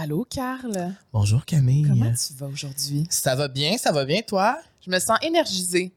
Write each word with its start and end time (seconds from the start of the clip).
Allô, 0.00 0.24
Carl? 0.30 0.94
Bonjour 1.12 1.44
Camille. 1.44 1.84
Comment 1.88 2.12
tu 2.12 2.32
vas 2.34 2.46
aujourd'hui? 2.46 3.04
Ça 3.10 3.34
va 3.34 3.48
bien, 3.48 3.76
ça 3.78 3.90
va 3.90 4.04
bien 4.04 4.20
toi? 4.22 4.56
Je 4.86 4.92
me 4.92 4.98
sens 5.00 5.18
énergisée. 5.22 5.92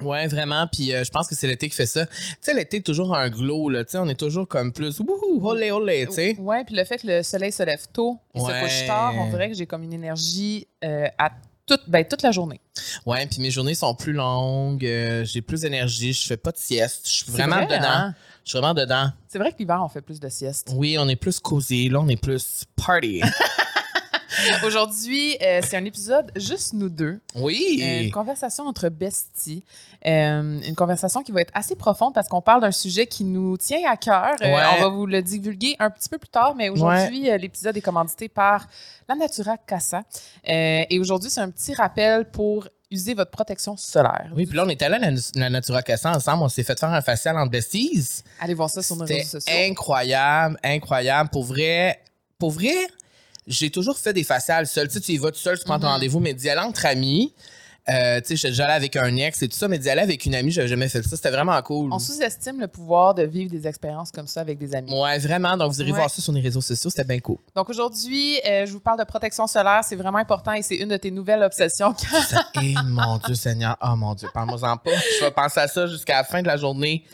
Ouais, 0.00 0.26
vraiment. 0.28 0.66
Puis 0.66 0.94
euh, 0.94 1.04
je 1.04 1.10
pense 1.10 1.28
que 1.28 1.34
c'est 1.34 1.46
l'été 1.46 1.68
qui 1.68 1.76
fait 1.76 1.84
ça. 1.84 2.06
Tu 2.06 2.14
sais, 2.40 2.54
l'été, 2.54 2.80
toujours 2.80 3.14
un 3.14 3.28
glow, 3.28 3.68
là. 3.68 3.84
Tu 3.84 3.90
sais, 3.92 3.98
on 3.98 4.08
est 4.08 4.18
toujours 4.18 4.48
comme 4.48 4.72
plus 4.72 4.98
wouhou, 5.00 5.46
olé, 5.46 5.70
olé, 5.72 6.06
tu 6.06 6.14
sais. 6.14 6.36
Ouais, 6.38 6.64
puis 6.64 6.74
le 6.74 6.84
fait 6.84 6.96
que 6.96 7.06
le 7.06 7.22
soleil 7.22 7.52
se 7.52 7.62
lève 7.62 7.84
tôt 7.92 8.18
et 8.34 8.40
se 8.40 8.44
Ouais. 8.46 8.60
couche 8.62 8.86
tard, 8.86 9.12
on 9.18 9.28
dirait 9.28 9.50
que 9.50 9.56
j'ai 9.56 9.66
comme 9.66 9.82
une 9.82 9.92
énergie 9.92 10.66
euh, 10.82 11.06
à 11.18 11.30
toute, 11.66 11.82
ben, 11.86 12.02
toute 12.04 12.22
la 12.22 12.32
journée. 12.32 12.60
Ouais, 13.04 13.26
puis 13.26 13.40
mes 13.42 13.50
journées 13.50 13.74
sont 13.74 13.94
plus 13.94 14.12
longues, 14.14 14.84
euh, 14.86 15.22
j'ai 15.26 15.42
plus 15.42 15.60
d'énergie, 15.60 16.14
je 16.14 16.26
fais 16.26 16.36
pas 16.38 16.50
de 16.50 16.56
sieste. 16.58 17.06
Je 17.06 17.12
suis 17.12 17.30
vraiment 17.32 17.56
vrai, 17.56 17.66
dedans. 17.66 17.88
hein? 17.88 18.14
Je 18.44 18.50
suis 18.50 18.58
vraiment 18.58 18.74
dedans. 18.74 19.08
C'est 19.28 19.38
vrai 19.38 19.52
que 19.52 19.58
l'hiver, 19.58 19.80
on 19.82 19.88
fait 19.88 20.02
plus 20.02 20.20
de 20.20 20.28
siestes. 20.28 20.70
Oui, 20.74 20.96
on 20.98 21.08
est 21.08 21.16
plus 21.16 21.40
cosy, 21.40 21.88
là, 21.88 22.00
on 22.00 22.08
est 22.08 22.20
plus 22.20 22.64
party. 22.76 23.22
Aujourd'hui, 24.66 25.36
euh, 25.40 25.60
c'est 25.64 25.76
un 25.76 25.84
épisode 25.84 26.30
juste 26.36 26.72
nous 26.74 26.88
deux. 26.88 27.20
oui. 27.36 27.80
Euh, 27.82 28.02
une 28.02 28.10
conversation 28.10 28.64
entre 28.66 28.88
besties. 28.88 29.64
Euh, 30.06 30.60
une 30.60 30.74
conversation 30.74 31.22
qui 31.22 31.32
va 31.32 31.40
être 31.40 31.52
assez 31.54 31.76
profonde 31.76 32.12
parce 32.12 32.28
qu'on 32.28 32.42
parle 32.42 32.60
d'un 32.60 32.72
sujet 32.72 33.06
qui 33.06 33.24
nous 33.24 33.56
tient 33.56 33.78
à 33.88 33.96
cœur. 33.96 34.34
Euh, 34.42 34.44
Ouais. 34.46 34.62
on 34.76 34.80
va 34.82 34.88
vous 34.88 35.06
le 35.06 35.22
divulguer 35.22 35.76
un 35.78 35.88
petit 35.88 36.08
peu 36.08 36.18
plus 36.18 36.28
tard, 36.28 36.54
mais 36.56 36.68
aujourd'hui, 36.68 37.22
l'épisode 37.38 37.76
est 37.76 37.80
commandité 37.80 38.28
par 38.28 38.66
la 39.08 39.14
Natura 39.14 39.56
Casa. 39.56 40.02
Et 40.44 40.98
aujourd'hui, 41.00 41.30
c'est 41.30 41.40
un 41.40 41.50
petit 41.50 41.72
rappel 41.72 42.24
pour 42.30 42.68
user 42.94 43.14
votre 43.14 43.30
protection 43.30 43.76
solaire. 43.76 44.30
Oui, 44.36 44.46
puis 44.46 44.56
là, 44.56 44.64
on 44.64 44.68
est 44.68 44.80
allé 44.82 44.94
à 44.96 45.10
la, 45.10 45.16
la 45.34 45.50
Natura 45.50 45.82
Casa 45.82 46.10
ensemble. 46.10 46.42
On 46.44 46.48
s'est 46.48 46.62
fait 46.62 46.78
faire 46.78 46.90
un 46.90 47.02
facial 47.02 47.36
en 47.36 47.46
besties. 47.46 48.22
Allez 48.40 48.54
voir 48.54 48.70
ça 48.70 48.82
sur 48.82 48.96
nos 48.96 49.04
réseaux 49.04 49.40
sociaux. 49.40 49.52
incroyable, 49.68 50.58
incroyable. 50.62 51.30
Pour 51.30 51.44
vrai, 51.44 52.00
pour 52.38 52.50
vrai, 52.50 52.74
j'ai 53.46 53.70
toujours 53.70 53.98
fait 53.98 54.12
des 54.12 54.24
faciales 54.24 54.66
seules. 54.66 54.88
Tu 54.88 54.94
sais, 54.94 55.00
tu 55.00 55.12
y 55.12 55.18
vas 55.18 55.30
tout 55.30 55.38
seul, 55.38 55.58
tu 55.58 55.64
prends 55.64 55.78
ton 55.78 55.86
Mhm. 55.86 55.92
rendez-vous, 55.94 56.20
mais 56.20 56.32
d'y 56.34 56.48
aller 56.48 56.60
entre 56.62 56.86
amis, 56.86 57.34
euh, 57.90 58.20
tu 58.20 58.28
sais, 58.28 58.36
j'étais 58.36 58.48
déjà 58.48 58.64
allé 58.64 58.74
avec 58.74 58.96
un 58.96 59.14
ex 59.16 59.42
et 59.42 59.48
tout 59.48 59.56
ça, 59.56 59.68
mais 59.68 59.78
d'y 59.78 59.90
aller 59.90 60.00
avec 60.00 60.24
une 60.24 60.34
amie, 60.34 60.50
j'avais 60.50 60.68
jamais 60.68 60.88
fait 60.88 61.02
ça. 61.02 61.16
C'était 61.16 61.30
vraiment 61.30 61.60
cool. 61.62 61.92
On 61.92 61.98
sous-estime 61.98 62.60
le 62.60 62.66
pouvoir 62.68 63.14
de 63.14 63.22
vivre 63.24 63.50
des 63.50 63.66
expériences 63.66 64.10
comme 64.10 64.26
ça 64.26 64.40
avec 64.40 64.58
des 64.58 64.74
amis. 64.74 64.90
Ouais, 64.92 65.18
vraiment. 65.18 65.56
Donc, 65.56 65.70
vous 65.72 65.80
irez 65.80 65.90
Ouais. 65.92 65.98
voir 65.98 66.10
ça 66.10 66.22
sur 66.22 66.32
les 66.32 66.40
réseaux 66.40 66.60
sociaux. 66.62 66.88
C'était 66.90 67.04
bien 67.04 67.20
cool. 67.20 67.36
Donc 67.54 67.68
aujourd'hui, 67.68 68.38
euh, 68.46 68.64
je 68.66 68.72
vous 68.72 68.80
parle 68.80 68.98
de 68.98 69.04
protection 69.04 69.46
solaire. 69.46 69.80
C'est 69.86 69.96
vraiment 69.96 70.18
important 70.18 70.52
et 70.52 70.62
c'est 70.62 70.76
une 70.76 70.88
de 70.88 70.96
tes 70.96 71.10
nouvelles 71.10 71.42
obsessions. 71.42 71.94
Et 72.62 72.74
mon 72.86 73.18
Dieu 73.18 73.34
Seigneur, 73.34 73.76
oh 73.82 73.96
mon 73.96 74.14
Dieu, 74.14 74.28
parle-moi-en 74.32 74.76
pas. 74.78 74.90
Je 75.20 75.24
vais 75.24 75.30
penser 75.30 75.60
à 75.60 75.68
ça 75.68 75.86
jusqu'à 75.86 76.16
la 76.18 76.24
fin 76.24 76.40
de 76.40 76.46
la 76.46 76.56
journée. 76.56 77.04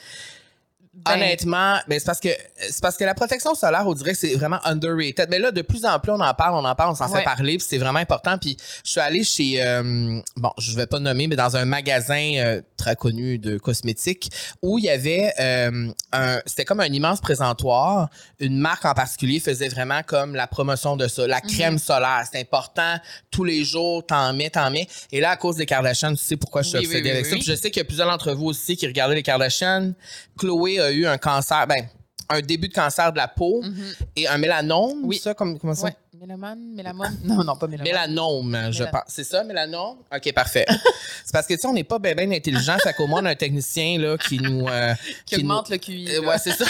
Ben, 0.92 1.12
Honnêtement, 1.14 1.76
mais 1.86 2.00
c'est 2.00 2.04
parce 2.06 2.18
que 2.18 2.30
c'est 2.58 2.82
parce 2.82 2.96
que 2.96 3.04
la 3.04 3.14
protection 3.14 3.54
solaire, 3.54 3.84
on 3.86 3.92
dirait 3.94 4.10
que 4.10 4.18
c'est 4.18 4.34
vraiment 4.34 4.58
underrated. 4.64 5.28
Mais 5.30 5.38
là, 5.38 5.52
de 5.52 5.62
plus 5.62 5.84
en 5.84 6.00
plus, 6.00 6.10
on 6.10 6.18
en 6.18 6.34
parle, 6.34 6.54
on 6.56 6.64
en 6.68 6.74
parle, 6.74 6.90
on 6.90 6.94
s'en 6.96 7.08
Ouais. 7.08 7.18
fait 7.20 7.24
parler, 7.24 7.58
puis 7.58 7.66
c'est 7.70 7.78
vraiment 7.78 8.00
important. 8.00 8.38
Puis 8.38 8.56
je 8.84 8.90
suis 8.90 9.00
allée 9.00 9.22
chez, 9.22 9.62
euh, 9.64 10.20
bon, 10.36 10.50
je 10.58 10.74
vais 10.74 10.88
pas 10.88 10.98
nommer, 10.98 11.28
mais 11.28 11.36
dans 11.36 11.56
un 11.56 11.64
magasin 11.64 12.32
euh, 12.38 12.60
très 12.76 12.96
connu 12.96 13.38
de 13.38 13.56
cosmétiques 13.56 14.30
où 14.62 14.78
il 14.78 14.84
y 14.86 14.90
avait 14.90 15.32
euh, 15.38 15.92
un, 16.12 16.40
c'était 16.44 16.64
comme 16.64 16.80
un 16.80 16.86
immense 16.92 17.20
présentoir. 17.20 18.10
Une 18.40 18.58
marque 18.58 18.84
en 18.84 18.94
particulier 18.94 19.38
faisait 19.38 19.68
vraiment 19.68 20.00
comme 20.04 20.34
la 20.34 20.48
promotion 20.48 20.96
de 20.96 21.06
ça, 21.06 21.22
Mhm. 21.22 21.28
la 21.28 21.40
crème 21.40 21.78
solaire. 21.78 22.24
C'est 22.32 22.40
important 22.40 22.96
tous 23.30 23.44
les 23.44 23.62
jours, 23.62 24.04
t'en 24.04 24.32
mets, 24.34 24.50
t'en 24.50 24.68
mets. 24.72 24.88
Et 25.12 25.20
là, 25.20 25.30
à 25.30 25.36
cause 25.36 25.54
des 25.54 25.66
Kardashians, 25.66 26.10
tu 26.16 26.24
sais 26.24 26.36
pourquoi 26.36 26.62
je 26.62 26.70
suis 26.70 26.78
Oui, 26.78 26.86
obsédée 26.86 27.04
oui, 27.04 27.10
avec 27.12 27.24
oui. 27.26 27.30
ça. 27.30 27.36
Puis 27.36 27.44
je 27.44 27.54
sais 27.54 27.70
qu'il 27.70 27.78
y 27.78 27.82
a 27.82 27.84
plusieurs 27.84 28.08
d'entre 28.08 28.32
vous 28.32 28.46
aussi 28.46 28.76
qui 28.76 28.88
regardaient 28.88 29.14
les 29.14 29.22
Kardashians. 29.22 29.92
Chloé 30.36 30.79
a 30.80 30.90
eu 30.90 31.06
un 31.06 31.18
cancer, 31.18 31.66
ben, 31.66 31.86
un 32.28 32.40
début 32.40 32.68
de 32.68 32.74
cancer 32.74 33.12
de 33.12 33.18
la 33.18 33.28
peau 33.28 33.62
mhm. 33.62 33.84
et 34.16 34.28
un 34.28 34.38
mélanome. 34.38 35.00
Oui. 35.04 35.18
Ça, 35.18 35.34
comme, 35.34 35.58
comment 35.58 35.74
ça? 35.74 35.86
Ouais. 35.86 35.96
Mélamone, 36.20 36.74
mélamone. 36.74 37.18
Non, 37.24 37.42
non, 37.42 37.56
pas 37.56 37.66
mélamone. 37.66 37.92
Mélanome, 37.92 38.72
je 38.72 38.84
pense. 38.84 39.04
C'est 39.08 39.24
ça, 39.24 39.42
mélanome? 39.42 39.96
OK, 40.14 40.32
parfait. 40.34 40.66
c'est 41.24 41.32
parce 41.32 41.46
que, 41.46 41.54
tu 41.54 41.60
sais, 41.60 41.66
on 41.66 41.72
n'est 41.72 41.82
pas 41.82 41.98
bien 41.98 42.14
ben 42.14 42.30
intelligent. 42.32 42.76
Fait 42.82 42.92
qu'au 42.92 43.06
moins, 43.06 43.22
on 43.22 43.24
a 43.24 43.30
un 43.30 43.34
technicien 43.34 43.98
là, 43.98 44.18
qui 44.18 44.38
nous. 44.38 44.68
euh, 44.68 44.94
Qui 45.26 45.36
augmente 45.36 45.70
le 45.70 45.78
QI. 45.78 46.16
Euh, 46.16 46.20
ouais, 46.20 46.36
c'est 46.38 46.52
ça. 46.52 46.66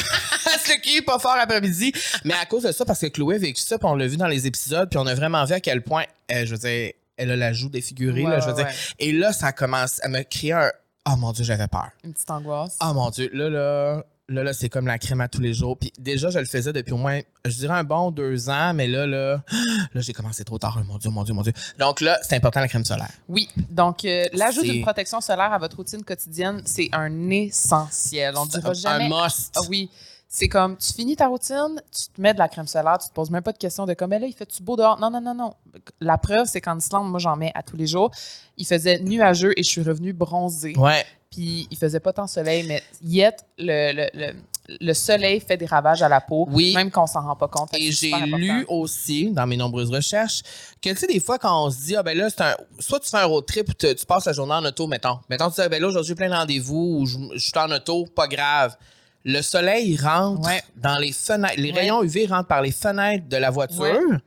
c'est 0.61 0.77
le 0.77 0.99
est 0.99 1.03
pas 1.03 1.19
fort 1.19 1.37
après-midi. 1.37 1.93
Mais 2.25 2.35
à 2.35 2.47
cause 2.47 2.63
de 2.63 2.71
ça, 2.71 2.85
parce 2.85 3.01
que 3.01 3.07
Chloé 3.07 3.35
a 3.35 3.39
vécu 3.39 3.61
ça, 3.61 3.77
puis 3.77 3.89
on 3.89 3.97
l'a 3.97 4.07
vu 4.07 4.17
dans 4.17 4.29
les 4.29 4.47
épisodes, 4.47 4.89
puis 4.89 4.99
on 4.99 5.07
a 5.07 5.15
vraiment 5.17 5.45
vu 5.45 5.53
à 5.55 5.61
quel 5.61 5.83
point, 5.83 6.05
euh, 6.31 6.47
je 6.47 6.53
veux 6.53 6.59
dire, 6.59 6.93
elle 7.17 7.33
a 7.33 7.37
la 7.37 7.53
joue 7.53 7.69
défigurée, 7.69 8.23
Ouais, 8.23 8.31
là, 8.31 8.39
je 8.41 8.47
veux 8.47 8.55
ouais, 8.55 8.65
dire. 8.65 8.73
Et 9.01 9.11
là, 9.13 9.33
ça 9.33 9.51
commence 9.53 10.01
à 10.05 10.09
me 10.09 10.23
créer 10.23 10.53
un. 10.53 10.71
Oh 11.09 11.17
mon 11.17 11.33
Dieu, 11.33 11.45
j'avais 11.45 11.69
peur. 11.69 11.91
Une 12.05 12.13
petite 12.13 12.31
angoisse. 12.31 12.77
Oh 12.83 12.93
mon 12.93 13.09
Dieu, 13.11 13.31
là, 13.33 13.49
là, 13.49 14.05
là, 14.29 14.45
là, 14.45 14.53
c'est 14.53 14.69
comme 14.69 14.87
la 14.87 14.99
crème 14.99 15.23
à 15.23 15.29
tous 15.29 15.41
les 15.41 15.55
jours. 15.55 15.79
Puis 15.79 15.93
déjà, 15.99 16.29
je 16.29 16.39
le 16.39 16.45
faisais 16.45 16.73
depuis 16.75 16.93
au 16.93 16.99
moins, 16.99 17.21
je 17.47 17.57
dirais 17.57 17.75
un 17.75 17.85
bon 17.85 18.11
deux 18.11 18.51
ans, 18.51 18.75
mais 18.75 18.87
là, 18.87 19.07
là, 19.07 19.43
là, 19.95 20.01
j'ai 20.01 20.13
commencé 20.13 20.45
trop 20.45 20.59
tard. 20.59 20.79
Oh 20.79 20.85
Mon 20.87 20.99
Dieu, 20.99 21.11
mon 21.11 21.25
Dieu, 21.25 21.33
mon 21.33 21.43
Dieu. 21.43 21.55
Donc 21.79 22.03
là, 22.03 22.19
c'est 22.23 22.37
important 22.37 22.61
la 22.61 22.69
crème 22.69 22.85
solaire. 22.85 23.11
Oui, 23.29 23.49
donc 23.71 24.05
euh, 24.05 24.25
l'ajout 24.35 24.63
d'une 24.63 24.83
protection 24.83 25.21
solaire 25.23 25.53
à 25.53 25.59
votre 25.59 25.77
routine 25.77 26.05
quotidienne, 26.05 26.61
c'est 26.67 26.91
un 26.93 27.31
essentiel. 27.31 28.35
On 28.37 28.45
ne 28.45 28.51
dira 28.51 28.75
jamais. 28.75 29.07
Un 29.07 29.25
must. 29.25 29.55
Ah 29.57 29.61
oui, 29.71 29.89
c'est 30.33 30.47
comme 30.47 30.77
tu 30.77 30.93
finis 30.93 31.17
ta 31.17 31.27
routine, 31.27 31.83
tu 31.91 32.05
te 32.15 32.21
mets 32.21 32.33
de 32.33 32.39
la 32.39 32.49
crème 32.49 32.69
solaire, 32.69 32.99
tu 32.99 33.09
te 33.09 33.13
poses 33.13 33.31
même 33.31 33.43
pas 33.43 33.51
de 33.51 33.59
question 33.59 33.85
de 33.85 33.95
comme 33.95 34.13
Eh 34.13 34.19
là, 34.21 34.27
il 34.29 34.33
fait-tu 34.33 34.63
beau 34.63 34.77
dehors? 34.77 34.97
Non, 35.01 35.11
non, 35.11 35.21
non, 35.21 35.35
non. 35.35 35.55
La 36.01 36.19
preuve, 36.19 36.47
c'est 36.47 36.61
qu'en 36.61 36.79
Islande, 36.79 37.11
moi, 37.11 37.19
j'en 37.19 37.35
mets 37.35 37.51
à 37.57 37.65
tous 37.65 37.77
les 37.77 37.89
jours. 37.89 38.13
Il 38.57 38.65
faisait 38.65 39.01
nuageux 39.01 39.53
et 39.57 39.65
je 39.65 39.69
suis 39.69 39.83
revenue 39.83 40.13
bronzée. 40.13 40.75
Ouais. 40.77 41.05
Puis 41.33 41.67
il 41.69 41.77
faisait 41.77 41.99
pas 41.99 42.13
tant 42.13 42.29
soleil, 42.29 42.65
mais 42.67 42.81
yet, 43.03 43.37
le, 43.59 43.93
le, 43.93 44.09
le, 44.15 44.33
le 44.81 44.95
soleil 44.95 45.41
fait 45.41 45.57
des 45.57 45.67
ravages 45.67 46.01
à 46.03 46.09
la 46.09 46.21
peau, 46.21 46.47
Oui. 46.53 46.75
même 46.75 46.93
qu'on 46.93 47.09
s'en 47.09 47.23
rend 47.23 47.35
pas 47.35 47.49
compte. 47.49 47.71
Et 47.75 47.91
j'ai 47.91 48.13
lu 48.13 48.65
aussi, 48.69 49.33
dans 49.33 49.49
mes 49.49 49.57
nombreuses 49.57 49.91
recherches, 49.91 50.43
que 50.81 50.91
tu 50.91 50.97
sais, 50.97 51.07
des 51.09 51.19
fois, 51.19 51.39
quand 51.39 51.67
on 51.67 51.71
se 51.71 51.79
dit, 51.87 51.97
ah 51.97 52.05
ben 52.05 52.17
là, 52.17 52.31
c'est 52.31 52.43
un. 52.43 52.55
Soit 52.79 53.01
tu 53.01 53.11
fais 53.11 53.17
un 53.17 53.25
road 53.25 53.47
trip 53.47 53.69
ou 53.69 53.73
tu 53.73 54.07
passes 54.07 54.27
la 54.27 54.33
journée 54.33 54.55
en 54.55 54.65
auto, 54.65 54.87
mettons. 54.87 55.19
Mettons, 55.29 55.49
tu 55.51 55.57
dis, 55.57 55.61
ah 55.63 55.69
ben 55.69 55.83
là, 55.83 55.89
aujourd'hui, 55.89 56.15
plein 56.15 56.29
de 56.29 56.35
rendez-vous 56.35 56.99
ou 57.01 57.07
je, 57.07 57.19
je 57.35 57.39
suis 57.39 57.53
en 57.59 57.71
auto, 57.73 58.07
pas 58.07 58.29
grave. 58.29 58.77
Le 59.25 59.43
soleil 59.43 59.97
rentre 59.97 60.47
Ouais. 60.47 60.63
dans 60.77 60.99
les 60.99 61.13
fenêtres. 61.13 61.55
Les 61.59 61.73
Ouais. 61.73 61.81
rayons 61.81 62.03
UV 62.03 62.27
rentrent 62.27 62.49
par 62.49 62.63
les 62.63 62.73
fenêtres 62.73 63.29
de 63.29 63.37
la 63.37 63.51
voiture 63.51 63.81
Ouais. 63.83 64.19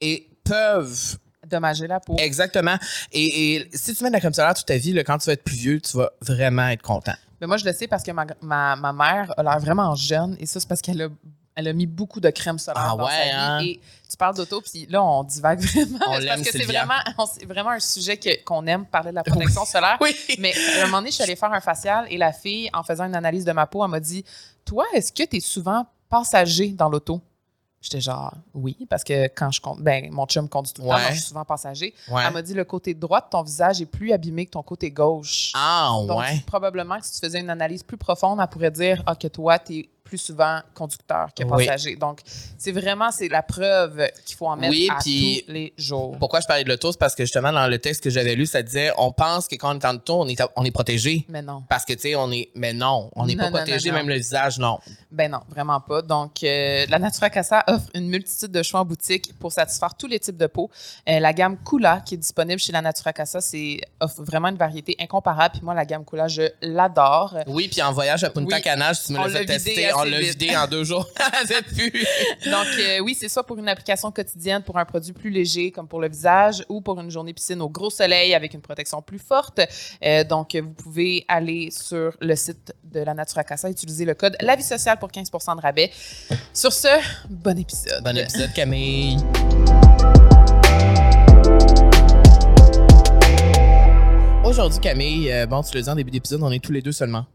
et 0.00 0.28
peuvent 0.44 1.18
Dommager 1.46 1.86
la 1.86 1.98
peau. 1.98 2.14
Exactement. 2.18 2.76
Et, 3.10 3.54
et 3.56 3.70
si 3.72 3.94
tu 3.94 4.04
mets 4.04 4.10
de 4.10 4.14
la 4.14 4.20
crème 4.20 4.34
solaire 4.34 4.52
toute 4.52 4.66
ta 4.66 4.76
vie, 4.76 4.92
là, 4.92 5.02
quand 5.02 5.16
tu 5.16 5.26
vas 5.26 5.32
être 5.32 5.44
plus 5.44 5.56
vieux, 5.56 5.80
tu 5.80 5.96
vas 5.96 6.10
vraiment 6.20 6.68
être 6.68 6.82
content. 6.82 7.14
Mais 7.40 7.46
moi, 7.46 7.56
je 7.56 7.64
le 7.64 7.72
sais 7.72 7.86
parce 7.86 8.02
que 8.02 8.10
ma, 8.10 8.26
ma, 8.42 8.76
ma 8.76 8.92
mère 8.92 9.32
a 9.36 9.42
l'air 9.42 9.58
vraiment 9.58 9.94
jeune 9.94 10.36
et 10.40 10.44
ça, 10.44 10.60
c'est 10.60 10.68
parce 10.68 10.82
qu'elle 10.82 11.00
a, 11.00 11.08
elle 11.58 11.66
a 11.68 11.72
mis 11.72 11.86
beaucoup 11.86 12.20
de 12.20 12.30
crème 12.30 12.58
solaire 12.58 12.82
Ah 12.92 12.96
dans 12.96 13.04
ouais, 13.04 13.10
sa 13.12 13.24
vie. 13.24 13.30
hein? 13.34 13.58
Et 13.62 13.80
tu 14.08 14.16
parles 14.16 14.36
d'auto, 14.36 14.60
puis 14.60 14.86
là, 14.88 15.02
on 15.02 15.24
divague 15.24 15.60
vraiment. 15.62 15.98
On 16.06 16.24
parce 16.24 16.42
que 16.42 16.52
c'est 16.52 16.64
vraiment, 16.64 16.94
vraiment 17.46 17.70
un 17.70 17.80
sujet 17.80 18.18
qu'on 18.44 18.64
aime, 18.68 18.86
parler 18.86 19.10
de 19.10 19.16
la 19.16 19.24
protection 19.24 19.64
solaire. 19.64 19.98
Oui. 20.00 20.14
Mais 20.38 20.52
à 20.78 20.82
un 20.82 20.86
moment 20.86 20.98
donné, 20.98 21.10
je 21.10 21.16
suis 21.16 21.24
allée 21.24 21.36
faire 21.36 21.52
un 21.52 21.60
facial 21.60 22.06
et 22.10 22.16
la 22.16 22.32
fille, 22.32 22.70
en 22.72 22.82
faisant 22.84 23.04
une 23.06 23.16
analyse 23.16 23.44
de 23.44 23.52
ma 23.52 23.66
peau, 23.66 23.84
elle 23.84 23.90
m'a 23.90 23.98
dit 24.00 24.24
Toi, 24.64 24.84
est-ce 24.94 25.12
que 25.12 25.24
tu 25.24 25.36
es 25.38 25.40
souvent 25.40 25.84
passager 26.08 26.68
dans 26.68 26.88
l'auto? 26.88 27.20
J'étais 27.80 28.00
genre 28.00 28.32
Oui, 28.54 28.76
parce 28.90 29.04
que 29.04 29.28
quand 29.28 29.52
je 29.52 29.60
conduis, 29.60 29.84
ben, 29.84 30.10
mon 30.10 30.26
chum 30.26 30.48
conduit 30.48 30.72
tout 30.72 30.82
le 30.82 30.88
temps, 30.88 30.94
Ouais. 30.94 31.00
donc 31.02 31.10
je 31.12 31.18
suis 31.18 31.28
souvent 31.28 31.44
passager. 31.44 31.94
Ouais. 32.10 32.22
Elle 32.26 32.32
m'a 32.32 32.42
dit 32.42 32.54
Le 32.54 32.64
côté 32.64 32.92
droit 32.92 33.20
de 33.20 33.26
ton 33.30 33.42
visage 33.42 33.80
est 33.80 33.86
plus 33.86 34.10
abîmé 34.12 34.46
que 34.46 34.50
ton 34.52 34.62
côté 34.64 34.90
gauche. 34.90 35.52
Ah, 35.54 35.90
Donc, 36.06 36.18
ouais. 36.18 36.42
probablement 36.46 36.98
que 36.98 37.06
si 37.06 37.12
tu 37.12 37.18
faisais 37.26 37.38
une 37.38 37.50
analyse 37.50 37.84
plus 37.84 37.96
profonde, 37.96 38.40
elle 38.40 38.48
pourrait 38.48 38.72
dire 38.72 39.02
ah, 39.06 39.14
que 39.14 39.28
toi, 39.28 39.58
tu 39.60 39.74
es 39.78 39.88
plus 40.08 40.18
souvent 40.18 40.60
conducteur 40.74 41.28
que 41.36 41.44
Oui. 41.44 41.66
passager. 41.66 41.96
Donc, 41.96 42.20
c'est 42.56 42.72
vraiment 42.72 43.10
c'est 43.10 43.28
la 43.28 43.42
preuve 43.42 44.08
qu'il 44.24 44.36
faut 44.36 44.46
en 44.46 44.56
mettre 44.56 44.70
Oui, 44.72 44.88
à 44.90 44.96
puis- 45.00 45.44
tous 45.46 45.52
les 45.52 45.74
jours. 45.76 46.16
Pourquoi 46.18 46.40
je 46.40 46.46
parlais 46.46 46.64
de 46.64 46.68
l'auto? 46.70 46.90
C'est 46.92 46.98
parce 46.98 47.14
que 47.14 47.24
justement, 47.24 47.52
dans 47.52 47.66
le 47.66 47.78
texte 47.78 48.02
que 48.02 48.10
j'avais 48.10 48.34
lu, 48.34 48.46
ça 48.46 48.62
disait 48.62 48.90
on 48.96 49.12
pense 49.12 49.46
que 49.48 49.56
quand 49.56 49.74
on 49.74 49.78
est 49.78 49.84
en 49.84 49.94
auto, 49.96 50.20
on 50.22 50.28
est, 50.28 50.42
on 50.56 50.64
est 50.64 50.70
protégé. 50.70 51.26
Mais 51.28 51.42
non. 51.42 51.62
Parce 51.68 51.84
que, 51.84 51.92
tu 51.92 52.00
sais, 52.00 52.14
on 52.16 52.30
est. 52.32 52.48
Mais 52.54 52.72
non, 52.72 53.10
on 53.14 53.26
n'est 53.26 53.36
pas 53.36 53.50
protégé, 53.50 53.92
même 53.92 54.08
le 54.08 54.14
visage, 54.16 54.58
non. 54.58 54.78
Ben 55.10 55.30
non, 55.30 55.40
vraiment 55.50 55.80
pas. 55.80 56.00
Donc, 56.02 56.42
euh, 56.42 56.86
la 56.88 56.98
Natura 56.98 57.28
Casa 57.30 57.62
offre 57.66 57.88
une 57.94 58.08
multitude 58.08 58.50
de 58.50 58.62
choix 58.62 58.80
en 58.80 58.84
boutique 58.84 59.38
pour 59.38 59.52
satisfaire 59.52 59.94
tous 59.94 60.06
les 60.06 60.18
types 60.18 60.36
de 60.36 60.46
peau. 60.46 60.70
Euh, 61.08 61.18
la 61.20 61.32
gamme 61.32 61.56
Kula, 61.64 62.00
qui 62.00 62.14
est 62.14 62.18
disponible 62.18 62.58
chez 62.60 62.72
la 62.72 62.80
Natura 62.80 63.12
Casa, 63.12 63.40
c'est, 63.40 63.80
offre 64.00 64.22
vraiment 64.22 64.48
une 64.48 64.56
variété 64.56 64.96
incomparable. 65.00 65.54
Puis 65.54 65.62
moi, 65.62 65.74
la 65.74 65.84
gamme 65.84 66.04
Kula, 66.04 66.28
je 66.28 66.42
l'adore. 66.62 67.36
Oui, 67.46 67.68
puis 67.68 67.82
en 67.82 67.92
voyage 67.92 68.24
à 68.24 68.30
Punta 68.30 68.56
Oui. 68.56 68.62
Cana, 68.62 68.92
tu 68.94 69.12
me 69.12 69.18
l'as 69.18 69.28
fait 69.28 69.40
vidé 69.40 69.52
tester, 69.54 69.92
on 70.00 70.04
l'a 70.04 70.20
vidé 70.20 70.56
en 70.56 70.66
deux 70.66 70.84
jours. 70.84 71.06
Donc, 72.46 72.66
euh, 72.78 73.00
oui, 73.00 73.16
c'est 73.18 73.28
soit 73.28 73.44
pour 73.44 73.58
une 73.58 73.68
application 73.68 74.10
quotidienne, 74.10 74.62
pour 74.62 74.78
un 74.78 74.84
produit 74.84 75.12
plus 75.12 75.30
léger, 75.30 75.70
comme 75.70 75.88
pour 75.88 76.00
le 76.00 76.08
visage, 76.08 76.64
ou 76.68 76.80
pour 76.80 76.98
une 77.00 77.10
journée 77.10 77.32
piscine 77.32 77.60
au 77.60 77.68
gros 77.68 77.90
soleil 77.90 78.34
avec 78.34 78.54
une 78.54 78.60
protection 78.60 79.02
plus 79.02 79.18
forte. 79.18 79.60
Euh, 80.04 80.24
donc, 80.24 80.54
vous 80.56 80.72
pouvez 80.72 81.24
aller 81.28 81.70
sur 81.70 82.16
le 82.20 82.36
site 82.36 82.74
de 82.84 83.00
la 83.00 83.14
Natura 83.14 83.44
Casa, 83.44 83.70
utiliser 83.70 84.04
le 84.04 84.14
code 84.14 84.36
La 84.40 84.56
Vie 84.56 84.62
Sociale 84.62 84.98
pour 84.98 85.10
15 85.10 85.30
de 85.30 85.60
rabais. 85.60 85.90
Sur 86.52 86.72
ce, 86.72 86.88
bon 87.28 87.58
épisode. 87.58 88.02
Bon 88.02 88.16
épisode, 88.16 88.52
Camille. 88.52 89.18
Aujourd'hui, 94.44 94.80
Camille, 94.80 95.30
euh, 95.30 95.46
bon, 95.46 95.62
tu 95.62 95.76
le 95.76 95.82
dis 95.82 95.90
en 95.90 95.94
début 95.94 96.10
d'épisode, 96.10 96.42
on 96.42 96.50
est 96.50 96.58
tous 96.58 96.72
les 96.72 96.80
deux 96.80 96.92
seulement. 96.92 97.26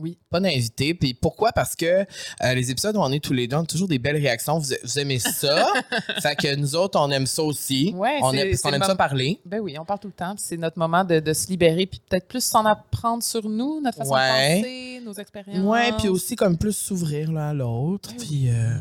Oui. 0.00 0.18
Pas 0.28 0.40
d'invité. 0.40 0.92
Puis 0.94 1.14
pourquoi? 1.14 1.52
Parce 1.52 1.76
que 1.76 1.84
euh, 1.84 2.54
les 2.54 2.70
épisodes 2.70 2.96
où 2.96 3.00
on 3.00 3.12
est 3.12 3.22
tous 3.22 3.32
les 3.32 3.46
deux, 3.46 3.56
on 3.56 3.60
a 3.62 3.66
toujours 3.66 3.86
des 3.86 3.98
belles 4.00 4.16
réactions. 4.16 4.58
Vous, 4.58 4.72
vous 4.82 4.98
aimez 4.98 5.20
ça. 5.20 5.66
fait 6.20 6.34
que 6.34 6.54
nous 6.56 6.74
autres, 6.74 6.98
on 7.00 7.10
aime 7.10 7.26
ça 7.26 7.42
aussi. 7.44 7.92
Ouais, 7.96 8.18
on 8.22 8.32
c'est- 8.32 8.38
aime, 8.66 8.74
aime 8.74 8.82
ça 8.82 8.96
parler. 8.96 9.40
Ben 9.46 9.60
oui, 9.60 9.76
on 9.78 9.84
parle 9.84 10.00
tout 10.00 10.08
le 10.08 10.12
temps. 10.14 10.34
C'est 10.36 10.56
notre 10.56 10.78
moment 10.78 11.04
de, 11.04 11.20
de 11.20 11.32
se 11.32 11.46
libérer, 11.48 11.86
puis 11.86 12.00
peut-être 12.08 12.26
plus 12.26 12.44
s'en 12.44 12.64
apprendre 12.64 13.22
sur 13.22 13.48
nous, 13.48 13.80
notre 13.80 13.98
façon 13.98 14.14
Ouais. 14.14 14.56
de 14.58 14.62
penser, 14.62 15.00
nos 15.04 15.12
expériences. 15.14 15.58
Ouais, 15.64 15.92
puis 15.98 16.08
aussi 16.08 16.34
comme 16.34 16.58
plus 16.58 16.72
s'ouvrir 16.76 17.30
l'un 17.30 17.50
à 17.50 17.54
l'autre, 17.54 18.10
Ben 18.10 18.16
oui. 18.20 18.26
puis 18.26 18.48
euh, 18.48 18.76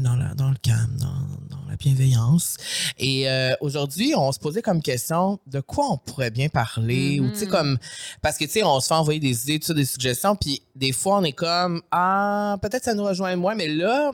dans, 0.00 0.16
la- 0.16 0.34
dans 0.34 0.50
le 0.50 0.56
calme, 0.60 0.96
dans, 0.98 1.56
dans 1.56 1.62
la 1.68 1.76
bienveillance. 1.76 2.56
Et 2.98 3.28
euh, 3.28 3.54
aujourd'hui, 3.60 4.12
on 4.16 4.32
se 4.32 4.38
posait 4.38 4.62
comme 4.62 4.82
question 4.82 5.38
de 5.46 5.60
quoi 5.60 5.86
on 5.90 5.96
pourrait 5.98 6.30
bien 6.30 6.48
parler, 6.48 7.20
ou 7.20 7.30
tu 7.30 7.36
sais 7.38 7.44
Mhm. 7.46 7.50
comme 7.50 7.78
parce 8.22 8.36
que 8.36 8.44
tu 8.44 8.50
sais 8.50 8.62
on 8.64 8.80
se 8.80 8.88
fait 8.88 8.94
envoyer 8.94 9.20
des 9.20 9.42
idées, 9.44 9.58
tout 9.60 9.66
ça, 9.68 9.74
des 9.74 9.84
suggestions, 9.86 10.36
puis 10.36 10.62
des 10.76 10.92
fois 10.92 11.18
on 11.18 11.24
est 11.24 11.32
comme 11.32 11.82
ah 11.90 12.58
peut-être 12.60 12.84
ça 12.84 12.94
nous 12.94 13.04
rejoint 13.04 13.34
moins, 13.36 13.54
mais 13.54 13.68
là 13.68 14.12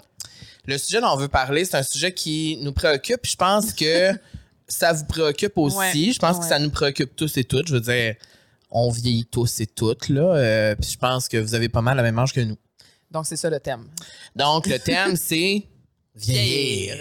le 0.67 0.79
sujet 0.79 1.01
dont 1.01 1.09
on 1.13 1.17
veut 1.17 1.29
parler, 1.29 1.65
c'est 1.65 1.77
un 1.77 1.83
sujet 1.83 2.15
qui 2.15 2.59
nous 2.63 2.73
préoccupe. 2.73 3.21
Je 3.27 3.37
pense 3.37 3.73
que 3.75 4.13
ça 4.69 4.93
vous 4.95 5.05
préoccupe 5.05 5.59
aussi. 5.59 5.77
Ouais, 5.77 6.13
Je 6.13 6.19
pense 6.19 6.39
que 6.39 6.47
ça 6.47 6.59
nous 6.59 6.71
préoccupe 6.71 7.15
tous 7.17 7.37
et 7.37 7.45
toutes. 7.45 7.69
Je 7.69 7.75
veux 7.75 7.81
dire, 7.83 8.15
on 8.71 8.91
vieillit 8.91 9.27
tous 9.27 9.61
et 9.61 9.67
toutes 9.67 10.09
là. 10.09 10.23
euh, 10.23 10.75
puis 10.75 10.91
je 10.93 10.97
pense 10.99 11.29
que 11.29 11.37
vous 11.37 11.55
avez 11.55 11.69
pas 11.69 11.83
mal 11.83 11.97
la 11.99 12.03
même 12.03 12.19
âge 12.19 12.33
que 12.33 12.41
nous. 12.41 12.57
Donc, 13.15 13.27
c'est 13.27 13.37
ça 13.37 13.49
le 13.49 13.61
thème. 13.61 13.87
Donc, 14.37 14.67
le 14.67 14.79
thème, 14.79 15.15
c'est 15.17 15.63
vieillir. 16.15 16.97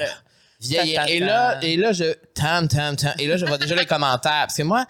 Vieillir. 0.62 0.96
Ta, 1.00 1.06
ta, 1.06 1.10
Et 1.12 1.20
là, 1.20 1.64
et 1.64 1.76
là, 1.76 1.92
je. 1.92 2.14
Tam, 2.34 2.68
tam, 2.68 2.96
tam. 2.96 3.14
Et 3.20 3.28
là, 3.28 3.36
je 3.36 3.46
vois 3.46 3.58
déjà 3.58 3.76
les 3.76 3.86
commentaires. 3.86 4.46
Parce 4.48 4.56
que 4.56 4.64
moi, 4.64 4.86